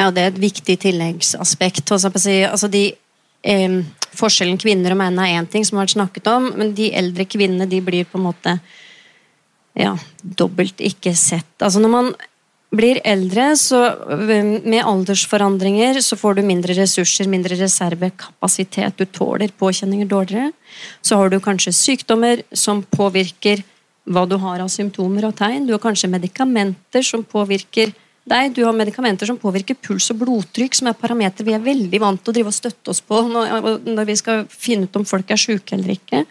Ja, 0.00 0.10
det 0.10 0.22
er 0.22 0.32
et 0.32 0.40
viktig 0.40 0.78
tilleggsaspekt. 0.80 1.92
Altså 1.92 2.68
de, 2.68 2.94
eh, 3.42 3.82
forskjellen 4.16 4.60
kvinner 4.60 4.94
og 4.94 5.00
menn 5.00 5.18
er 5.22 5.34
én 5.38 5.48
ting, 5.50 5.64
som 5.66 5.78
har 5.78 5.86
vært 5.86 5.96
snakket 5.96 6.30
om, 6.32 6.50
men 6.58 6.74
de 6.76 6.90
eldre 6.96 7.26
kvinnene 7.28 7.68
de 7.70 7.80
blir 7.84 8.08
på 8.08 8.20
en 8.20 8.28
måte 8.28 8.58
ja, 9.74 9.96
dobbelt 10.22 10.80
ikke 10.84 11.14
sett. 11.18 11.52
Altså 11.60 11.82
når 11.82 11.92
man 11.92 12.14
blir 12.74 13.00
eldre, 13.06 13.52
så 13.58 13.80
med 14.64 14.80
aldersforandringer 14.82 16.00
så 16.02 16.18
får 16.18 16.38
du 16.38 16.46
mindre 16.46 16.76
ressurser, 16.78 17.28
mindre 17.30 17.58
reservekapasitet. 17.60 18.98
Du 18.98 19.06
tåler 19.06 19.54
påkjenninger 19.58 20.08
dårligere. 20.10 20.52
Så 21.02 21.18
har 21.20 21.30
du 21.30 21.38
kanskje 21.42 21.74
sykdommer 21.76 22.42
som 22.52 22.82
påvirker 22.82 23.62
hva 24.04 24.26
du 24.28 24.36
har 24.40 24.60
av 24.60 24.72
symptomer 24.72 25.28
og 25.28 25.36
tegn. 25.38 25.66
Du 25.66 25.74
har 25.74 25.82
kanskje 25.82 26.10
medikamenter 26.12 27.06
som 27.06 27.24
påvirker 27.24 27.94
deg. 28.28 28.54
Du 28.56 28.64
har 28.64 28.76
medikamenter 28.76 29.28
som 29.28 29.38
påvirker 29.40 29.78
puls 29.80 30.10
og 30.14 30.20
blodtrykk, 30.22 30.76
som 30.78 30.90
er 30.90 30.98
parametere 30.98 31.46
vi 31.46 31.56
er 31.56 31.64
veldig 31.64 32.02
vant 32.02 32.22
til 32.22 32.32
å 32.32 32.36
drive 32.38 32.52
og 32.52 32.58
støtte 32.58 32.92
oss 32.94 33.02
på 33.04 33.22
når 33.28 34.04
vi 34.08 34.20
skal 34.20 34.44
finne 34.50 34.88
ut 34.88 35.00
om 35.00 35.08
folk 35.08 35.32
er 35.32 35.40
syke 35.40 35.76
eller 35.76 35.96
ikke. 35.96 36.24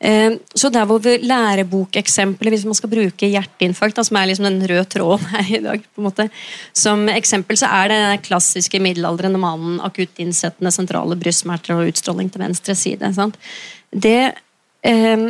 Eh, 0.00 0.36
så 0.54 0.70
der 0.70 0.86
hvor 0.86 1.02
lærebokeksempelet, 1.02 2.54
hvis 2.54 2.66
man 2.68 2.76
skal 2.78 2.90
bruke 2.92 3.30
hjerteinfarkt, 3.30 3.98
som 4.06 4.18
er 4.20 4.28
liksom 4.30 4.46
den 4.46 4.68
røde 4.70 4.84
tråden 4.86 5.26
her 5.32 5.50
i 5.56 5.62
dag, 5.64 5.82
på 5.82 6.02
en 6.02 6.06
måte, 6.06 6.28
som 6.72 7.08
eksempel, 7.10 7.58
så 7.58 7.70
er 7.80 7.90
det 7.90 7.98
den 8.04 8.22
klassiske 8.28 8.80
middelaldrende 8.82 9.40
mannen 9.42 9.80
akutt 9.82 10.22
innsettende 10.22 10.72
sentrale 10.74 11.18
brystsmerter 11.18 11.74
og 11.74 11.90
utstråling 11.90 12.30
til 12.30 12.46
venstre 12.46 12.78
side. 12.78 13.10
Det, 13.90 14.20
eh, 14.86 15.26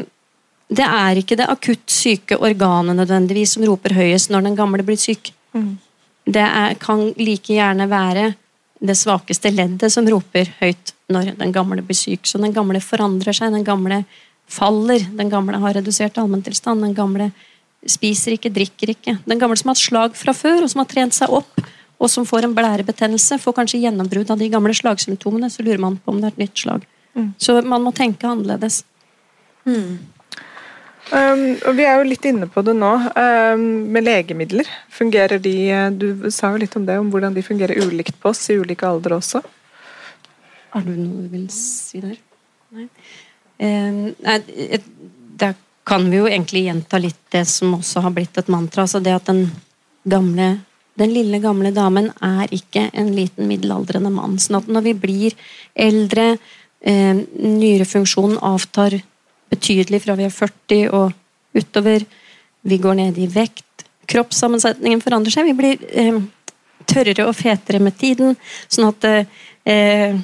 det, 0.69 0.85
er 0.85 1.23
ikke 1.23 1.41
det 1.41 1.49
akutt 1.49 1.89
syke 1.89 2.37
organet 2.37 3.01
nødvendigvis 3.01 3.57
som 3.57 3.65
roper 3.65 3.97
høyest 3.97 4.35
når 4.35 4.51
den 4.51 4.59
gamle 4.59 4.85
blir 4.85 5.01
syk. 5.01 5.33
Mm. 5.55 5.79
Det 6.29 6.45
er, 6.45 6.77
kan 6.81 7.09
like 7.17 7.55
gjerne 7.55 7.89
være 7.89 8.33
det 8.79 8.95
svakeste 8.99 9.51
leddet 9.51 9.91
som 9.91 10.07
roper 10.07 10.51
høyt 10.61 10.93
når 11.11 11.33
den 11.39 11.53
gamle 11.55 11.83
blir 11.83 11.97
syk. 11.97 12.27
Så 12.29 12.39
den 12.41 12.55
gamle 12.55 12.81
forandrer 12.85 13.35
seg. 13.35 13.53
den 13.53 13.67
gamle 13.67 14.05
faller. 14.49 15.07
Den 15.17 15.31
gamle 15.33 15.61
har 15.61 15.77
redusert 15.79 16.19
allmenntilstand. 16.19 16.85
Den 16.85 16.95
gamle 16.97 17.31
spiser 17.89 18.37
ikke, 18.37 18.53
drikker 18.53 18.93
ikke. 18.95 19.17
Den 19.25 19.41
gamle 19.41 19.57
som 19.57 19.71
har 19.71 19.79
hatt 19.79 19.85
slag 19.85 20.19
fra 20.19 20.35
før, 20.37 20.65
og 20.65 20.73
som 20.73 20.83
har 20.83 20.91
trent 20.91 21.17
seg 21.17 21.33
opp, 21.33 21.65
og 21.99 22.11
som 22.11 22.27
får 22.29 22.47
en 22.47 22.55
blærebetennelse, 22.55 23.41
får 23.43 23.57
kanskje 23.57 23.83
gjennombrudd 23.83 24.31
av 24.31 24.39
de 24.39 24.51
gamle 24.53 24.75
slagsymptomene. 24.77 25.51
Så 25.51 25.65
lurer 25.67 25.83
man 25.83 25.99
på 25.99 26.13
om 26.13 26.21
det 26.21 26.31
er 26.31 26.37
et 26.37 26.45
nytt 26.45 26.63
slag. 26.63 26.87
Mm. 27.17 27.33
Så 27.41 27.59
man 27.67 27.83
må 27.83 27.93
tenke 27.97 28.29
annerledes. 28.29 28.85
Mm. 29.67 29.99
Um, 31.09 31.45
og 31.65 31.77
Vi 31.79 31.85
er 31.89 31.97
jo 31.97 32.09
litt 32.09 32.27
inne 32.29 32.49
på 32.53 32.61
det 32.67 32.75
nå, 32.77 32.91
um, 33.17 33.63
med 33.95 34.05
legemidler. 34.05 34.69
Fungerer 34.93 35.41
de 35.41 35.55
Du 35.97 36.29
sa 36.31 36.53
jo 36.53 36.61
litt 36.61 36.77
om 36.77 36.85
det, 36.85 36.99
om 37.01 37.09
hvordan 37.13 37.37
de 37.37 37.45
fungerer 37.47 37.81
ulikt 37.87 38.19
på 38.21 38.33
oss 38.35 38.45
i 38.53 38.59
ulike 38.61 38.87
aldre 38.89 39.17
også. 39.17 39.43
Har 40.75 40.85
du 40.85 40.93
noe 40.93 41.25
du 41.25 41.33
vil 41.33 41.49
si 41.53 42.03
der? 42.03 42.19
Nei. 42.77 42.89
Eh, 43.59 44.81
da 45.41 45.53
kan 45.89 46.05
vi 46.11 46.21
jo 46.21 46.29
egentlig 46.29 46.67
gjenta 46.67 47.01
litt 47.01 47.21
det 47.33 47.47
som 47.49 47.79
også 47.79 48.05
har 48.05 48.13
blitt 48.15 48.37
et 48.39 48.51
mantra. 48.53 48.85
altså 48.85 49.01
det 49.01 49.15
at 49.17 49.31
den 49.31 49.47
gamle 50.05 50.59
den 50.99 51.13
lille, 51.15 51.39
gamle 51.39 51.71
damen 51.71 52.09
er 52.27 52.51
ikke 52.51 52.89
en 52.93 53.13
liten 53.15 53.47
middelaldrende 53.47 54.11
mann. 54.11 54.39
sånn 54.39 54.59
at 54.59 54.67
når 54.67 54.83
vi 54.83 54.95
blir 54.95 55.35
eldre, 55.75 56.39
eh, 56.83 57.15
nyrefunksjonen 57.15 58.39
avtar 58.43 59.01
betydelig 59.51 60.03
fra 60.05 60.17
vi 60.19 60.27
er 60.27 60.35
40 60.35 60.89
og 60.97 61.59
utover, 61.59 62.05
vi 62.69 62.81
går 62.83 62.99
ned 62.99 63.19
i 63.21 63.29
vekt, 63.33 63.87
kroppssammensetningen 64.09 65.03
forandrer 65.05 65.35
seg, 65.35 65.49
vi 65.49 65.57
blir 65.57 65.85
eh, 65.89 66.19
tørrere 66.89 67.29
og 67.29 67.37
fetere 67.37 67.81
med 67.83 67.97
tiden. 68.01 68.37
sånn 68.69 68.91
at 68.91 69.09
eh, 69.13 70.19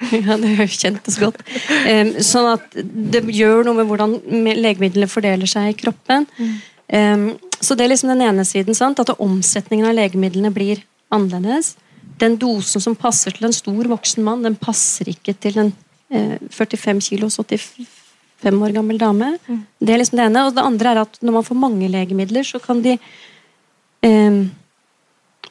Ja, 0.16 0.36
det 0.40 0.64
kjentes 0.72 1.18
godt. 1.20 1.42
Sånn 2.24 2.46
at 2.48 2.72
det 2.72 3.20
gjør 3.36 3.66
noe 3.66 3.76
med 3.76 3.88
hvordan 3.90 4.14
legemidlene 4.56 5.10
fordeler 5.10 5.50
seg 5.50 5.74
i 5.74 5.76
kroppen. 5.76 6.24
Mm. 6.40 7.34
Så 7.60 7.76
det 7.76 7.84
er 7.84 7.92
liksom 7.92 8.14
den 8.14 8.24
ene 8.24 8.46
siden. 8.48 8.76
Sant? 8.78 9.02
At 9.02 9.12
omsetningen 9.20 9.90
av 9.90 9.98
legemidlene 9.98 10.52
blir 10.54 10.80
annerledes. 11.12 11.74
Den 12.20 12.38
dosen 12.40 12.82
som 12.82 12.96
passer 12.96 13.36
til 13.36 13.48
en 13.48 13.56
stor 13.56 13.88
voksen 13.92 14.24
mann, 14.24 14.44
den 14.44 14.56
passer 14.60 15.08
ikke 15.12 15.34
til 15.36 15.60
en 15.60 15.72
45 16.10 16.96
eh, 16.96 17.04
kilos 17.04 17.38
85 17.38 17.99
år 18.48 18.72
gammel 18.72 18.98
dame. 18.98 19.38
Mm. 19.46 19.66
Det 19.80 19.92
er 19.92 19.98
liksom 20.00 20.16
det 20.16 20.26
ene. 20.26 20.46
Og 20.46 20.54
det 20.54 20.64
andre 20.64 20.90
er 20.90 21.02
at 21.02 21.18
når 21.20 21.32
man 21.32 21.44
får 21.44 21.56
mange 21.56 21.88
legemidler, 21.88 22.42
så 22.42 22.60
kan 22.62 22.80
de 22.82 22.96
eh, 24.02 24.40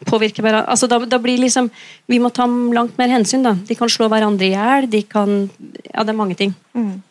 påvirke 0.09 0.41
hverandre. 0.41 0.69
Altså, 0.69 0.87
da, 0.87 0.99
da, 1.05 1.19
blir 1.19 1.39
liksom 1.39 1.69
Vi 2.07 2.19
må 2.19 2.29
ta 2.29 2.45
langt 2.47 2.97
mer 2.97 3.09
hensyn. 3.09 3.43
da. 3.43 3.53
De 3.53 3.75
kan 3.75 3.89
slå 3.89 4.09
hverandre 4.09 4.45
i 4.45 4.53
hjel. 4.55 4.89
De 4.89 5.03
kan 5.03 5.49
Ja, 5.93 6.03
det 6.03 6.09
er 6.09 6.17
mange 6.17 6.35
ting. 6.35 6.55
Mm. 6.73 7.01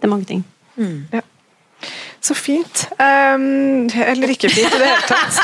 Det 0.00 0.08
er 0.08 0.14
mange 0.14 0.24
ting. 0.24 0.44
Mm. 0.76 1.06
Ja. 1.12 1.20
Så 2.20 2.34
fint. 2.36 2.82
Um, 3.00 3.88
eller 3.88 4.32
ikke 4.34 4.50
fint 4.52 4.74
i 4.76 4.80
det 4.80 4.88
hele 4.90 5.06
tatt. 5.08 5.38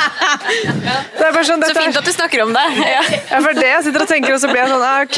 Det 1.17 1.31
sånn, 1.47 1.63
så 1.65 1.73
fint 1.73 1.97
at 1.97 2.05
du 2.05 2.11
snakker 2.13 2.43
om 2.43 2.53
det. 2.53 2.65
Ja. 2.85 3.01
ja, 3.31 3.39
for 3.41 3.57
det 3.57 3.65
jeg 3.65 3.85
sitter 3.87 4.03
og 4.05 4.09
tenker, 4.09 4.35
og 4.35 4.41
så 4.41 4.51
blir 4.51 4.61
jeg 4.61 4.69
sånn 4.71 4.85
ah, 4.85 5.01
Ok, 5.05 5.17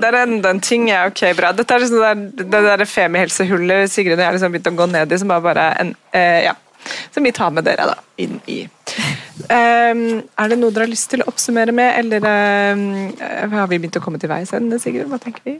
det 0.00 0.08
er 0.08 0.18
enda 0.22 0.52
en 0.54 0.62
ting. 0.64 0.88
Er 0.92 1.12
ok, 1.12 1.22
bra. 1.36 1.52
Dette 1.56 1.76
er 1.76 1.84
liksom 1.84 2.32
det, 2.38 2.48
det 2.48 2.62
der 2.66 2.84
femihelsehullet 2.88 3.92
Sigrid 3.92 4.16
og 4.16 4.24
jeg 4.24 4.30
har 4.30 4.38
liksom 4.38 4.56
begynt 4.56 4.72
å 4.72 4.76
gå 4.80 4.88
ned 4.94 5.12
i, 5.12 5.20
som 5.20 5.34
er 5.34 5.44
bare 5.44 5.70
en 5.82 5.96
uh, 6.16 6.40
Ja. 6.48 6.56
Som 7.14 7.24
vi 7.24 7.32
tar 7.32 7.52
med 7.54 7.64
dere 7.64 7.86
da, 7.88 8.00
inn 8.20 8.40
i 8.52 8.64
Um, 9.34 10.22
er 10.38 10.50
det 10.52 10.56
noe 10.60 10.70
dere 10.70 10.86
har 10.86 10.92
lyst 10.92 11.08
til 11.10 11.24
å 11.24 11.26
oppsummere 11.28 11.72
med, 11.74 11.96
eller 11.98 12.22
um, 12.78 12.84
har 13.50 13.66
vi 13.68 13.80
begynt 13.82 13.98
å 13.98 14.02
komme 14.04 14.20
til 14.22 14.30
veis 14.30 14.54
ende, 14.56 14.78
Sigrid? 14.80 15.08
Hva 15.10 15.18
tenker 15.20 15.42
vi? 15.44 15.56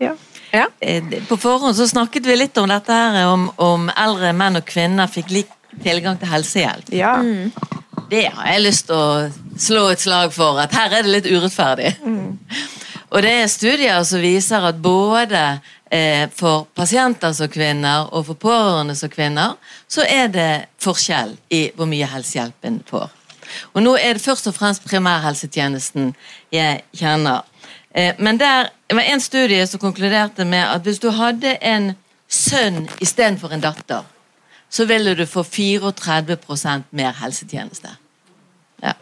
Ja. 0.00 0.14
Ja. 0.54 0.68
Eh, 0.80 1.04
på 1.28 1.38
forhånd 1.40 1.76
så 1.76 1.88
snakket 1.90 2.26
vi 2.26 2.38
litt 2.38 2.58
om 2.62 2.70
dette 2.70 2.94
her, 2.94 3.26
om, 3.26 3.48
om 3.60 3.90
eldre 3.90 4.32
menn 4.36 4.60
og 4.60 4.66
kvinner 4.68 5.10
fikk 5.10 5.32
lik 5.34 5.52
tilgang 5.82 6.18
til 6.20 6.30
helsehjelp. 6.30 6.92
Ja. 6.94 7.16
Mm. 7.18 7.50
Det 8.10 8.26
har 8.30 8.52
jeg 8.52 8.62
lyst 8.62 8.86
til 8.90 8.96
å 8.98 9.58
slå 9.58 9.88
et 9.90 10.02
slag 10.02 10.32
for, 10.34 10.60
at 10.60 10.74
her 10.76 10.92
er 10.92 11.06
det 11.06 11.14
litt 11.16 11.30
urettferdig. 11.30 11.94
Og 13.14 13.22
det 13.22 13.30
er 13.30 13.50
studier 13.50 14.02
som 14.06 14.18
viser 14.18 14.64
at 14.66 14.78
både 14.82 15.40
eh, 15.86 16.24
for 16.34 16.66
pasienter 16.74 17.30
som 17.36 17.50
kvinner 17.52 18.08
og 18.10 18.24
for 18.26 18.40
pårørende 18.42 18.96
som 18.98 19.12
kvinner, 19.12 19.54
så 19.86 20.02
er 20.02 20.32
det 20.34 20.48
forskjell 20.82 21.36
i 21.54 21.68
hvor 21.76 21.86
mye 21.86 22.08
helsehjelp 22.10 22.66
en 22.66 22.80
får. 22.88 23.12
Og 23.74 23.84
nå 23.84 23.92
er 24.00 24.16
det 24.16 24.24
først 24.24 24.48
og 24.50 24.56
fremst 24.56 24.82
primærhelsetjenesten 24.88 26.10
jeg 26.54 26.82
kjenner. 26.98 27.46
Eh, 27.94 28.14
men 28.18 28.40
der 28.40 28.70
det 28.86 28.96
var 28.96 29.02
en 29.02 29.20
studie 29.20 29.66
som 29.66 29.80
konkluderte 29.80 30.44
med 30.44 30.64
at 30.68 30.82
hvis 30.82 30.98
du 30.98 31.08
hadde 31.10 31.56
en 31.62 31.92
sønn 32.28 32.88
istedenfor 33.00 33.52
en 33.52 33.60
datter, 33.60 34.02
så 34.70 34.84
ville 34.84 35.14
du 35.14 35.26
få 35.26 35.42
34% 35.42 36.82
mer 36.90 37.12
helsetjeneste. 37.20 37.88
Ja. 38.82 38.92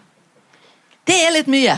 Det 1.07 1.17
er 1.27 1.35
litt 1.35 1.51
mye. 1.51 1.77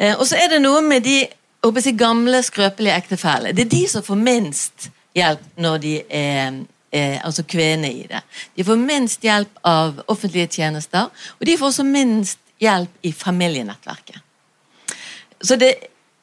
Eh, 0.00 0.18
og 0.18 0.26
så 0.26 0.36
er 0.36 0.48
det 0.52 0.62
noe 0.62 0.80
med 0.80 1.04
de 1.04 1.18
jeg 1.62 1.98
gamle, 1.98 2.42
skrøpelige 2.42 2.96
ektefellene. 2.96 3.52
Det 3.52 3.66
er 3.66 3.70
de 3.76 3.88
som 3.88 4.02
får 4.02 4.18
minst 4.18 4.90
hjelp 5.14 5.44
når 5.56 5.78
de 5.78 5.94
er 6.08 6.62
eh, 6.92 7.20
altså 7.24 7.42
kvinner 7.42 7.88
i 7.88 8.06
det. 8.08 8.22
De 8.56 8.64
får 8.64 8.76
minst 8.76 9.22
hjelp 9.22 9.60
av 9.64 10.02
offentlige 10.06 10.46
tjenester, 10.46 11.08
og 11.38 11.46
de 11.46 11.56
får 11.58 11.66
også 11.66 11.84
minst 11.84 12.38
hjelp 12.60 12.90
i 13.02 13.12
familienettverket. 13.12 14.18
Så 15.42 15.56
det 15.58 15.72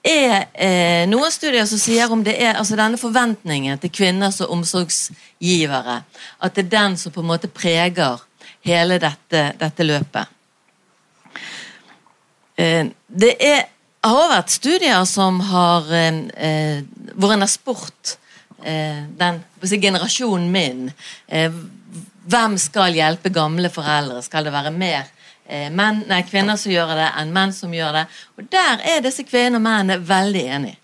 er 0.06 0.46
eh, 0.54 1.04
noen 1.10 1.32
studier 1.32 1.68
som 1.68 1.80
sier 1.82 2.12
om 2.12 2.24
det 2.24 2.38
er 2.40 2.56
altså 2.56 2.78
denne 2.80 3.00
forventningen 3.00 3.80
til 3.82 3.92
kvinner 3.92 4.32
som 4.32 4.52
omsorgsgivere, 4.56 6.02
at 6.40 6.56
det 6.56 6.66
er 6.66 6.76
den 6.76 6.98
som 6.98 7.12
på 7.12 7.24
en 7.24 7.32
måte 7.32 7.52
preger 7.52 8.24
hele 8.66 9.00
dette, 9.02 9.44
dette 9.60 9.88
løpet. 9.88 10.32
Eh, 12.60 12.88
det 13.08 13.34
er, 13.44 13.68
har 14.08 14.32
vært 14.32 14.56
studier 14.56 15.04
som 15.10 15.42
har 15.52 15.92
eh, 15.92 16.24
eh 16.38 16.88
hvor 17.20 17.34
en 17.34 17.44
har 17.44 17.52
spurt 17.52 18.16
eh, 18.64 19.04
den 19.20 19.42
si, 19.64 19.80
generasjonen 19.82 20.52
min 20.52 20.88
eh, 21.28 21.52
Hvem 22.30 22.58
skal 22.62 22.94
hjelpe 22.94 23.32
gamle 23.34 23.72
foreldre? 23.74 24.22
Skal 24.22 24.46
det 24.46 24.54
være 24.54 24.72
mer 24.72 25.08
menn, 25.50 26.04
nei, 26.10 26.22
kvinner 26.28 26.60
som 26.62 26.72
gjør 26.74 26.94
det, 26.98 27.08
enn 27.22 27.34
menn 27.34 27.54
som 27.56 27.74
gjør 27.74 27.96
det? 28.00 28.06
Og 28.38 28.52
Der 28.52 28.84
er 28.92 29.02
disse 29.06 29.26
kvinnene 29.26 29.58
og 29.58 29.66
mennene 29.66 29.98
veldig 30.08 30.46
enige. 30.58 30.78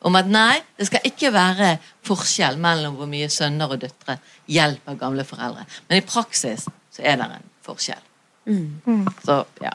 Om 0.00 0.14
at 0.14 0.28
nei, 0.30 0.60
det 0.78 0.86
skal 0.86 1.06
ikke 1.06 1.32
være 1.34 1.72
forskjell 2.06 2.58
mellom 2.62 2.94
hvor 2.98 3.08
mye 3.10 3.26
sønner 3.32 3.72
og 3.74 3.80
døtre 3.82 4.18
hjelper 4.46 4.98
gamle 4.98 5.24
foreldre. 5.26 5.66
Men 5.88 5.98
i 5.98 6.06
praksis 6.06 6.68
så 6.94 7.02
er 7.02 7.18
det 7.18 7.26
en 7.34 7.48
forskjell. 7.66 8.04
Mm. 8.48 9.08
Så, 9.24 9.42
ja. 9.62 9.74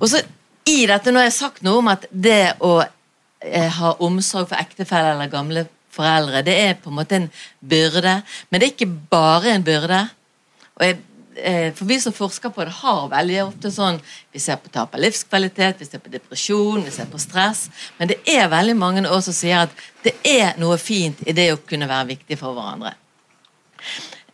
Og 0.00 0.08
så 0.10 0.22
i 0.68 0.86
dette, 0.86 1.12
Nå 1.12 1.22
har 1.22 1.28
jeg 1.28 1.38
sagt 1.38 1.62
noe 1.64 1.80
om 1.80 1.90
at 1.92 2.06
det 2.10 2.56
å 2.66 2.80
eh, 2.82 3.70
ha 3.78 3.92
omsorg 4.04 4.50
for 4.50 4.60
ektefelle 4.60 5.14
eller 5.14 5.30
gamle 5.32 5.66
foreldre, 5.94 6.42
det 6.46 6.56
er 6.58 6.74
på 6.78 6.90
en 6.90 6.98
måte 6.98 7.18
en 7.18 7.30
byrde. 7.60 8.20
Men 8.50 8.60
det 8.60 8.66
er 8.66 8.74
ikke 8.74 8.92
bare 9.12 9.54
en 9.54 9.66
byrde. 9.66 10.02
Og 10.76 10.86
jeg, 10.86 10.98
eh, 10.98 11.06
for 11.76 11.88
vi 11.88 11.96
som 12.02 12.14
forsker 12.14 12.52
på 12.54 12.64
det, 12.66 12.74
har 12.82 13.08
veldig 13.12 13.38
ofte 13.46 13.70
sånn 13.72 14.00
Vi 14.32 14.40
ser 14.42 14.58
på 14.60 14.70
tap 14.72 14.94
av 14.94 15.02
livskvalitet, 15.02 15.80
vi 15.80 15.88
ser 15.88 16.02
på 16.02 16.12
depresjon, 16.12 16.84
vi 16.84 16.92
ser 16.94 17.08
på 17.10 17.18
stress. 17.18 17.68
Men 17.98 18.12
det 18.12 18.20
er 18.28 18.50
veldig 18.52 18.76
mange 18.78 19.02
av 19.06 19.16
oss 19.16 19.30
som 19.30 19.36
sier 19.36 19.66
at 19.66 19.84
det 20.04 20.14
er 20.26 20.54
noe 20.60 20.78
fint 20.78 21.20
i 21.26 21.34
det 21.36 21.50
å 21.54 21.60
kunne 21.64 21.88
være 21.90 22.12
viktig 22.14 22.38
for 22.40 22.56
hverandre. 22.56 22.94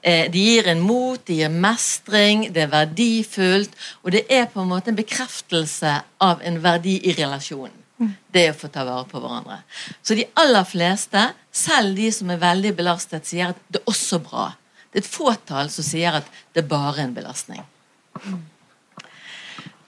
Eh, 0.07 0.31
de 0.31 0.39
gir 0.39 0.69
en 0.71 0.81
mot, 0.81 1.19
de 1.27 1.41
gir 1.41 1.51
mestring, 1.51 2.47
det 2.55 2.63
er 2.67 2.71
verdifullt. 2.71 3.73
Og 4.05 4.13
det 4.15 4.27
er 4.31 4.47
på 4.53 4.63
en 4.63 4.71
måte 4.71 4.93
en 4.93 4.99
bekreftelse 4.99 5.97
av 6.23 6.45
en 6.47 6.61
verdi 6.63 7.01
i 7.03 7.15
relasjonen. 7.17 7.83
Det 8.31 8.51
å 8.53 8.57
få 8.57 8.69
ta 8.69 8.85
vare 8.85 9.07
på 9.09 9.19
hverandre. 9.23 9.63
Så 10.05 10.15
de 10.15 10.27
aller 10.37 10.67
fleste, 10.69 11.23
selv 11.51 11.97
de 11.97 12.11
som 12.13 12.31
er 12.31 12.43
veldig 12.43 12.75
belastet, 12.77 13.27
sier 13.27 13.55
at 13.55 13.63
det 13.73 13.81
er 13.81 13.91
også 13.91 14.21
bra. 14.23 14.51
Det 14.97 15.03
er 15.03 15.05
et 15.05 15.13
fåtall 15.13 15.69
som 15.69 15.85
sier 15.85 16.15
at 16.17 16.29
det 16.57 16.63
er 16.63 16.69
bare 16.71 17.03
en 17.05 17.11
belastning. 17.13 17.59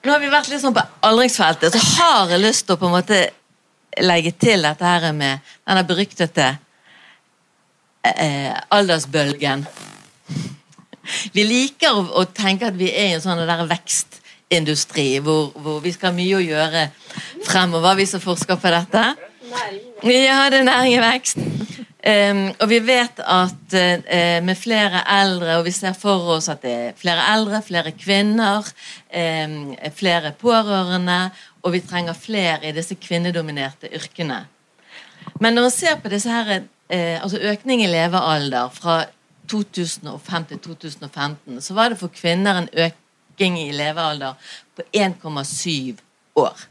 Nå 0.05 0.11
har 0.13 0.21
vi 0.21 0.29
vært 0.29 0.51
litt 0.53 0.61
sånn 0.61 0.75
på 0.77 0.83
aldringsfeltet, 1.09 1.73
så 1.73 2.03
har 2.03 2.35
jeg 2.35 2.43
lyst 2.43 2.67
til 2.69 2.77
å 2.77 2.81
på 2.83 2.91
en 2.91 2.93
måte 2.93 3.21
legge 4.05 4.35
til 4.37 4.69
dette 4.69 4.85
her 4.85 5.07
med 5.17 5.41
denne 5.65 5.87
beryktede 5.89 6.51
eh, 8.05 8.53
aldersbølgen. 8.77 9.65
Vi 11.33 11.47
liker 11.55 11.97
å, 11.97 12.05
å, 12.21 12.27
tenke 12.29 12.69
at 12.69 12.77
vi 12.77 12.91
er 12.93 13.15
i 13.15 13.17
en 13.17 13.25
sånn 13.25 13.41
der 13.49 13.65
vekstindustri 13.71 15.07
hvor, 15.25 15.55
hvor, 15.57 15.81
vi 15.81 15.95
skal 15.97 16.13
ha 16.13 16.19
mye 16.21 16.37
å 16.37 16.45
gjøre 16.45 16.85
fremover, 17.49 17.97
vi 17.97 18.11
som 18.13 18.21
forsker 18.21 18.61
på 18.61 18.77
dette. 18.77 19.09
Ja, 20.05 20.43
det 20.53 20.61
er 20.61 20.69
næring 20.69 20.99
i 20.99 21.01
vekst. 21.01 21.58
Um, 21.99 22.45
og 22.63 22.69
vi 22.71 22.77
vet 22.87 23.19
at 23.19 23.75
uh, 23.75 24.37
med 24.47 24.55
flere 24.55 25.01
eldre, 25.11 25.57
og 25.59 25.65
vi 25.67 25.73
ser 25.75 25.97
for 25.99 26.29
oss 26.37 26.47
at 26.53 26.63
det 26.63 26.75
er 26.75 26.93
flere 26.99 27.25
eldre, 27.33 27.59
flere 27.67 27.91
kvinner, 27.99 28.69
um, 29.11 29.57
flere 29.97 30.31
pårørende, 30.39 31.19
og 31.67 31.75
vi 31.75 31.83
trenger 31.83 32.15
flere 32.15 32.71
i 32.71 32.73
disse 32.77 32.95
kvinnedominerte 33.03 33.91
yrkene. 33.99 34.45
Men 35.43 35.59
når 35.59 35.67
man 35.67 35.75
ser 35.75 35.99
på 35.99 36.15
disse 36.15 36.31
her, 36.31 36.63
uh, 36.63 37.19
altså 37.19 37.43
økning 37.51 37.83
i 37.83 37.91
levealder 37.91 38.71
fra 38.79 39.01
2005 39.51 40.49
til 40.53 40.65
2015, 40.71 41.61
så 41.61 41.75
var 41.75 41.91
det 41.91 41.99
for 41.99 42.15
kvinner 42.15 42.63
en 42.63 42.73
økning 42.79 43.59
i 43.65 43.73
levealder 43.75 44.39
på 44.79 44.87
1,7 44.95 45.99
år. 46.39 46.69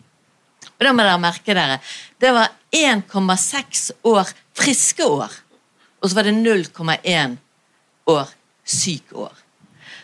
Og 0.78 0.86
da 0.86 0.94
må 0.94 1.04
dere 1.04 1.20
merke 1.20 1.56
dere, 1.58 1.80
Det 2.22 2.32
var 2.34 2.52
1,6 2.72 3.92
år 4.04 4.32
friske 4.58 5.06
år, 5.06 5.32
og 6.02 6.10
så 6.10 6.16
var 6.18 6.28
det 6.28 6.34
0,1 6.38 7.38
år 8.14 8.32
syk 8.68 9.14
år. 9.16 9.34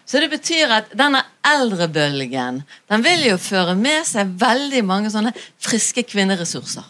Så 0.05 0.19
det 0.19 0.29
betyr 0.33 0.71
at 0.75 0.89
denne 0.99 1.21
eldrebølgen 1.47 2.61
den 2.91 3.03
vil 3.05 3.21
jo 3.29 3.37
føre 3.39 3.75
med 3.79 4.03
seg 4.07 4.33
veldig 4.41 4.81
mange 4.85 5.09
sånne 5.13 5.31
friske 5.63 6.03
kvinneressurser. 6.03 6.83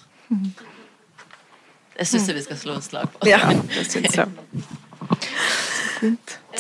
Det 1.94 2.08
syns 2.10 2.26
jeg 2.28 2.36
vi 2.40 2.46
skal 2.48 2.58
slå 2.58 2.78
et 2.80 2.88
slag 2.88 3.12
på. 3.14 3.28
Ja, 3.30 3.40
det 3.70 3.86
synes 3.86 4.18
jeg. 4.18 4.28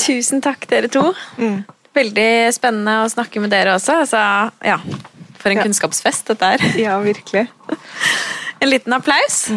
Tusen 0.03 0.41
takk, 0.45 0.67
dere 0.69 0.89
to. 0.93 1.07
Mm. 1.41 1.63
Veldig 1.93 2.29
spennende 2.55 2.99
å 3.03 3.09
snakke 3.11 3.41
med 3.41 3.51
dere 3.53 3.73
også. 3.77 3.99
Altså, 4.05 4.21
ja, 4.65 4.77
for 5.41 5.49
en 5.51 5.57
Ja. 5.57 5.63
kunnskapsfest 5.65 6.29
dette 6.31 6.45
er. 6.55 6.63
Ja, 6.79 6.99
virkelig. 7.01 7.47
En 8.61 8.69
liten 8.69 8.93
applaus. 8.93 9.49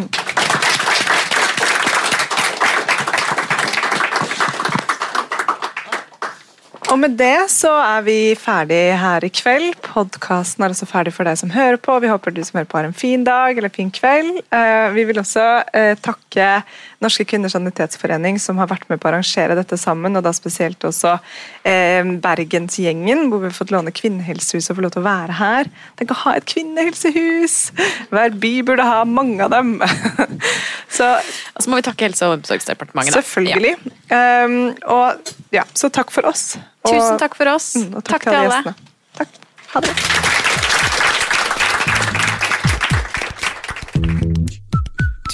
Og 6.86 6.98
med 7.02 7.16
det 7.18 7.48
så 7.50 7.72
er 7.82 8.04
vi 8.06 8.16
ferdig 8.38 8.78
her 9.00 9.24
i 9.26 9.30
kveld. 9.34 9.74
Podkasten 9.82 10.62
er 10.62 10.70
også 10.70 10.86
ferdig 10.86 11.10
for 11.16 11.26
deg 11.26 11.38
som 11.40 11.50
hører 11.50 11.80
på. 11.82 11.96
Vi 12.02 12.10
håper 12.10 12.30
du 12.30 12.38
som 12.46 12.60
hører 12.60 12.68
på 12.70 12.78
har 12.78 12.86
en 12.86 12.94
fin 12.94 13.24
dag 13.26 13.58
eller 13.58 13.72
fin 13.74 13.90
kveld. 13.90 14.38
Eh, 14.54 14.86
Vi 14.94 15.04
vil 15.08 15.18
også 15.18 15.46
eh, 15.74 15.96
takke 15.98 16.62
Norske 17.02 17.26
kvinners 17.28 17.56
sanitetsforening 17.56 18.38
som 18.40 18.60
har 18.62 18.70
vært 18.70 18.86
med 18.88 19.00
på 19.02 19.08
å 19.08 19.10
arrangere 19.10 19.56
dette 19.58 19.76
sammen, 19.80 20.14
og 20.16 20.22
da 20.24 20.30
spesielt 20.36 20.86
også 20.86 21.16
eh, 21.66 22.06
Bergensgjengen, 22.22 23.26
hvor 23.32 23.42
vi 23.42 23.50
har 23.50 23.56
fått 23.58 23.74
låne 23.74 23.90
Kvinnehelsehuset 23.90 24.70
og 24.70 24.78
få 24.78 24.86
lov 24.86 24.94
til 24.94 25.02
å 25.02 25.08
være 25.08 25.40
her. 25.40 25.72
Tenk 25.98 26.14
å 26.14 26.20
ha 26.22 26.36
et 26.38 26.46
kvinnehelsehus! 26.54 27.58
Hver 28.14 28.38
by 28.38 28.54
burde 28.70 28.86
ha 28.86 29.02
mange 29.10 29.42
av 29.42 29.50
dem. 29.56 29.74
så 30.96 31.16
Og 31.18 31.66
så 31.66 31.72
må 31.72 31.82
vi 31.82 31.88
takke 31.90 32.06
Helse- 32.06 32.30
og 32.30 32.38
omsorgsdepartementet. 32.38 33.18
Selvfølgelig. 33.18 33.74
Selvfølgelig. 33.74 33.92
Um, 34.06 34.76
og 34.86 35.34
ja, 35.50 35.66
så 35.74 35.90
takk 35.90 36.14
for 36.14 36.30
oss. 36.30 36.54
Tusen 36.90 37.20
takk 37.22 37.36
for 37.38 37.52
oss. 37.54 37.74
Mm, 37.76 37.94
og 37.98 38.04
takk, 38.06 38.26
til 38.28 38.38
alle. 38.40 38.60
gjestene. 38.62 38.74
Takk. 39.20 39.40
Ha 39.74 39.86
det. 39.86 39.94